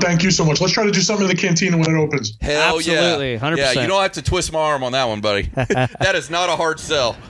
Thank 0.00 0.22
you 0.22 0.30
so 0.30 0.44
much. 0.44 0.60
Let's 0.60 0.72
try 0.72 0.84
to 0.84 0.90
do 0.90 1.00
something 1.00 1.28
in 1.28 1.34
the 1.34 1.40
cantina 1.40 1.76
when 1.76 1.90
it 1.90 1.98
opens. 1.98 2.36
Hell 2.40 2.76
Absolutely, 2.76 3.32
yeah, 3.32 3.38
100%. 3.40 3.56
Yeah, 3.56 3.82
you 3.82 3.88
don't 3.88 4.02
have 4.02 4.12
to 4.12 4.22
twist 4.22 4.52
my 4.52 4.60
arm 4.60 4.84
on 4.84 4.92
that 4.92 5.04
one, 5.04 5.20
buddy. 5.20 5.42
that 5.54 6.12
is 6.14 6.30
not 6.30 6.48
a 6.48 6.56
hard 6.56 6.78
sell. 6.78 7.16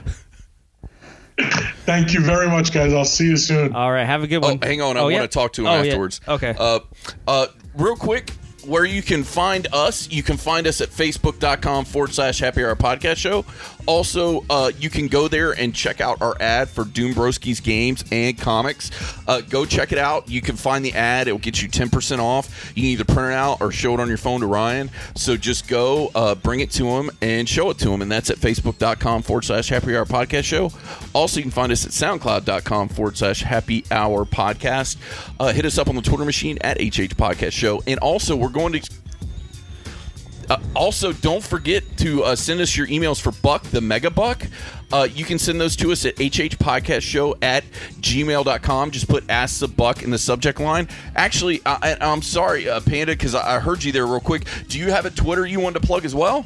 Thank 1.87 2.13
you 2.13 2.21
very 2.21 2.49
much, 2.49 2.73
guys. 2.73 2.93
I'll 2.93 3.05
see 3.05 3.27
you 3.27 3.37
soon. 3.37 3.75
All 3.75 3.91
right, 3.91 4.05
have 4.05 4.23
a 4.23 4.27
good 4.27 4.45
Oh, 4.45 4.49
one. 4.49 4.59
hang 4.61 4.81
on. 4.81 4.97
I 4.97 5.01
Oh, 5.01 5.03
want 5.05 5.15
yeah. 5.15 5.21
to 5.23 5.29
talk 5.29 5.53
to 5.55 5.63
him 5.63 5.69
Oh, 5.69 5.83
yeah. 5.83 5.91
afterwards. 5.91 6.21
Okay. 6.29 6.55
Uh, 6.59 6.81
uh, 7.27 7.47
real 7.75 7.97
quick, 7.97 8.31
where 8.65 8.85
you 8.85 9.01
can 9.03 9.25
find 9.25 9.67
us, 9.73 10.11
you 10.11 10.23
can 10.23 10.37
find 10.37 10.67
us 10.67 10.81
at 10.81 10.91
facebook.com 10.91 11.85
forward 11.87 12.13
slash 12.13 12.39
happy 12.41 12.63
hour 12.63 12.77
podcast 12.77 13.17
show. 13.17 13.45
Also, 13.87 14.45
uh, 14.51 14.71
you 14.79 14.91
can 14.91 15.09
go 15.09 15.29
there 15.29 15.53
and 15.53 15.75
check 15.75 16.01
out 16.01 16.21
our 16.23 16.37
ad 16.41 16.69
for 16.69 16.85
Doom 16.85 17.15
Broski's 17.15 17.61
games 17.61 18.05
and 18.11 18.39
comics. 18.39 18.91
Uh, 19.27 19.41
go 19.41 19.65
check 19.65 19.93
it 19.93 19.99
out. 19.99 20.29
You 20.29 20.41
can 20.41 20.57
find 20.57 20.85
the 20.85 20.93
ad, 20.93 21.29
it 21.29 21.33
will 21.33 21.39
get 21.39 21.63
you 21.63 21.69
10% 21.69 22.19
off. 22.19 22.73
You 22.75 22.83
can 22.83 22.91
either 22.91 23.05
print 23.05 23.33
it 23.33 23.35
out 23.35 23.61
or 23.61 23.73
show 23.73 23.95
it 23.95 24.01
on 24.01 24.09
your 24.09 24.17
phone 24.17 24.41
to 24.41 24.47
Ryan. 24.47 24.91
So 25.15 25.37
just 25.37 25.69
go, 25.69 26.11
uh, 26.15 26.35
bring 26.35 26.61
it 26.61 26.71
to 26.73 26.87
him, 26.87 27.11
and 27.21 27.49
show 27.49 27.71
it 27.71 27.79
to 27.79 27.91
him. 27.93 28.03
And 28.03 28.11
that's 28.11 28.31
at 28.31 28.37
facebook.com 28.39 29.23
forward 29.23 29.45
slash 29.45 29.69
happy 29.69 29.97
hour 29.97 30.05
podcast 30.05 30.45
show. 30.45 30.73
Also, 31.13 31.39
you 31.39 31.43
can 31.43 31.51
find 31.51 31.73
us 31.73 31.85
at 31.85 31.93
soundcloud.com 31.93 32.89
forward 32.89 33.17
slash 33.17 33.43
happy 33.43 33.85
hour 33.91 34.25
podcast. 34.25 34.97
Uh, 35.39 35.53
hit 35.53 35.65
us 35.65 35.79
up 35.79 35.89
on 35.89 35.97
the 35.97 36.03
Twitter 36.03 36.25
machine 36.25 36.59
at 36.63 36.77
HH 36.79 37.17
Podcast 37.17 37.53
Show. 37.53 37.83
And 37.87 37.99
also, 38.01 38.37
we're 38.37 38.49
going 38.49 38.73
to 38.75 38.91
Uh, 40.51 40.59
also, 40.75 41.13
don't 41.13 41.45
forget 41.45 41.85
to 41.97 42.25
uh, 42.25 42.35
send 42.35 42.61
us 42.61 42.77
your 42.77 42.89
emails 42.89 43.21
for 43.21 43.31
Buck, 43.31 43.63
the 43.63 43.81
Mega 43.81 44.11
Buck. 44.11 44.45
Uh, 44.93 45.07
you 45.15 45.25
can 45.25 45.39
send 45.39 45.61
those 45.61 45.77
to 45.77 45.93
us 45.93 46.05
at 46.05 46.17
hhpodcastshow 46.17 47.39
at 47.41 47.63
gmail.com. 48.01 48.91
Just 48.91 49.09
put 49.09 49.31
Ask 49.31 49.61
the 49.61 49.69
Buck 49.69 50.03
in 50.03 50.11
the 50.11 50.19
subject 50.19 50.59
line. 50.59 50.89
Actually, 51.15 51.63
I, 51.65 51.97
I'm 52.01 52.21
sorry, 52.21 52.69
uh, 52.69 52.81
Panda, 52.81 53.13
because 53.13 53.37
I 53.37 53.51
I 53.51 53.59
heard 53.59 53.85
you 53.85 53.93
there 53.93 54.07
real 54.07 54.21
quick. 54.21 54.45
Do 54.69 54.79
you 54.79 54.91
have 54.91 55.07
a 55.07 55.11
Twitter 55.11 55.47
you 55.47 55.61
wanted 55.61 55.81
to 55.81 55.87
plug 55.87 56.05
as 56.05 56.15
well? 56.15 56.45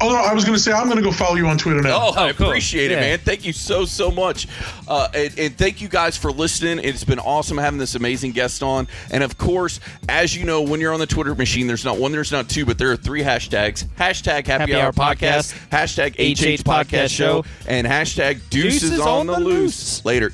Oh 0.00 0.08
no, 0.10 0.16
I 0.16 0.32
was 0.34 0.44
going 0.44 0.56
to 0.56 0.62
say 0.62 0.72
I'm 0.72 0.84
going 0.86 0.96
to 0.96 1.02
go 1.02 1.12
follow 1.12 1.36
you 1.36 1.46
on 1.46 1.58
Twitter 1.58 1.82
now. 1.82 1.98
Oh, 2.00 2.12
I 2.16 2.32
cool. 2.32 2.48
appreciate 2.48 2.90
it, 2.90 2.94
Yeah. 2.94 3.00
man. 3.00 3.18
Thank 3.18 3.44
you 3.44 3.52
so, 3.52 3.84
so 3.84 4.10
much. 4.10 4.46
Uh, 4.88 5.08
and, 5.14 5.38
and 5.38 5.56
thank 5.58 5.80
you 5.80 5.88
guys 5.88 6.16
for 6.16 6.30
listening. 6.32 6.78
It's 6.84 7.04
been 7.04 7.18
awesome 7.18 7.58
having 7.58 7.78
this 7.78 7.94
amazing 7.94 8.32
guest 8.32 8.62
on. 8.62 8.88
And 9.10 9.22
of 9.22 9.38
course, 9.38 9.80
as 10.08 10.36
you 10.36 10.44
know, 10.44 10.62
when 10.62 10.80
you're 10.80 10.92
on 10.92 11.00
the 11.00 11.06
Twitter 11.06 11.34
machine, 11.34 11.66
there's 11.66 11.84
not 11.84 11.98
one, 11.98 12.12
there's 12.12 12.32
not 12.32 12.48
two, 12.48 12.64
but 12.66 12.78
there 12.78 12.90
are 12.92 12.96
three 12.96 13.22
hashtags 13.22 13.84
hashtag 13.98 14.46
happy, 14.46 14.72
Happy 14.72 14.74
hour 14.74 14.84
Hour 14.86 14.92
podcast, 14.92 15.54
Podcast, 15.54 15.68
hashtag 15.70 16.12
HH 16.14 16.60
HH 16.60 16.64
podcast 16.64 16.84
Podcast 16.86 17.08
show, 17.10 17.42
Show, 17.42 17.44
and 17.68 17.86
hashtag 17.86 18.40
deuces, 18.50 18.90
Deuces 18.90 19.00
on, 19.00 19.08
on 19.20 19.26
the 19.26 19.32
the 19.34 19.40
loose. 19.40 19.54
loose. 19.56 20.04
Later. 20.04 20.32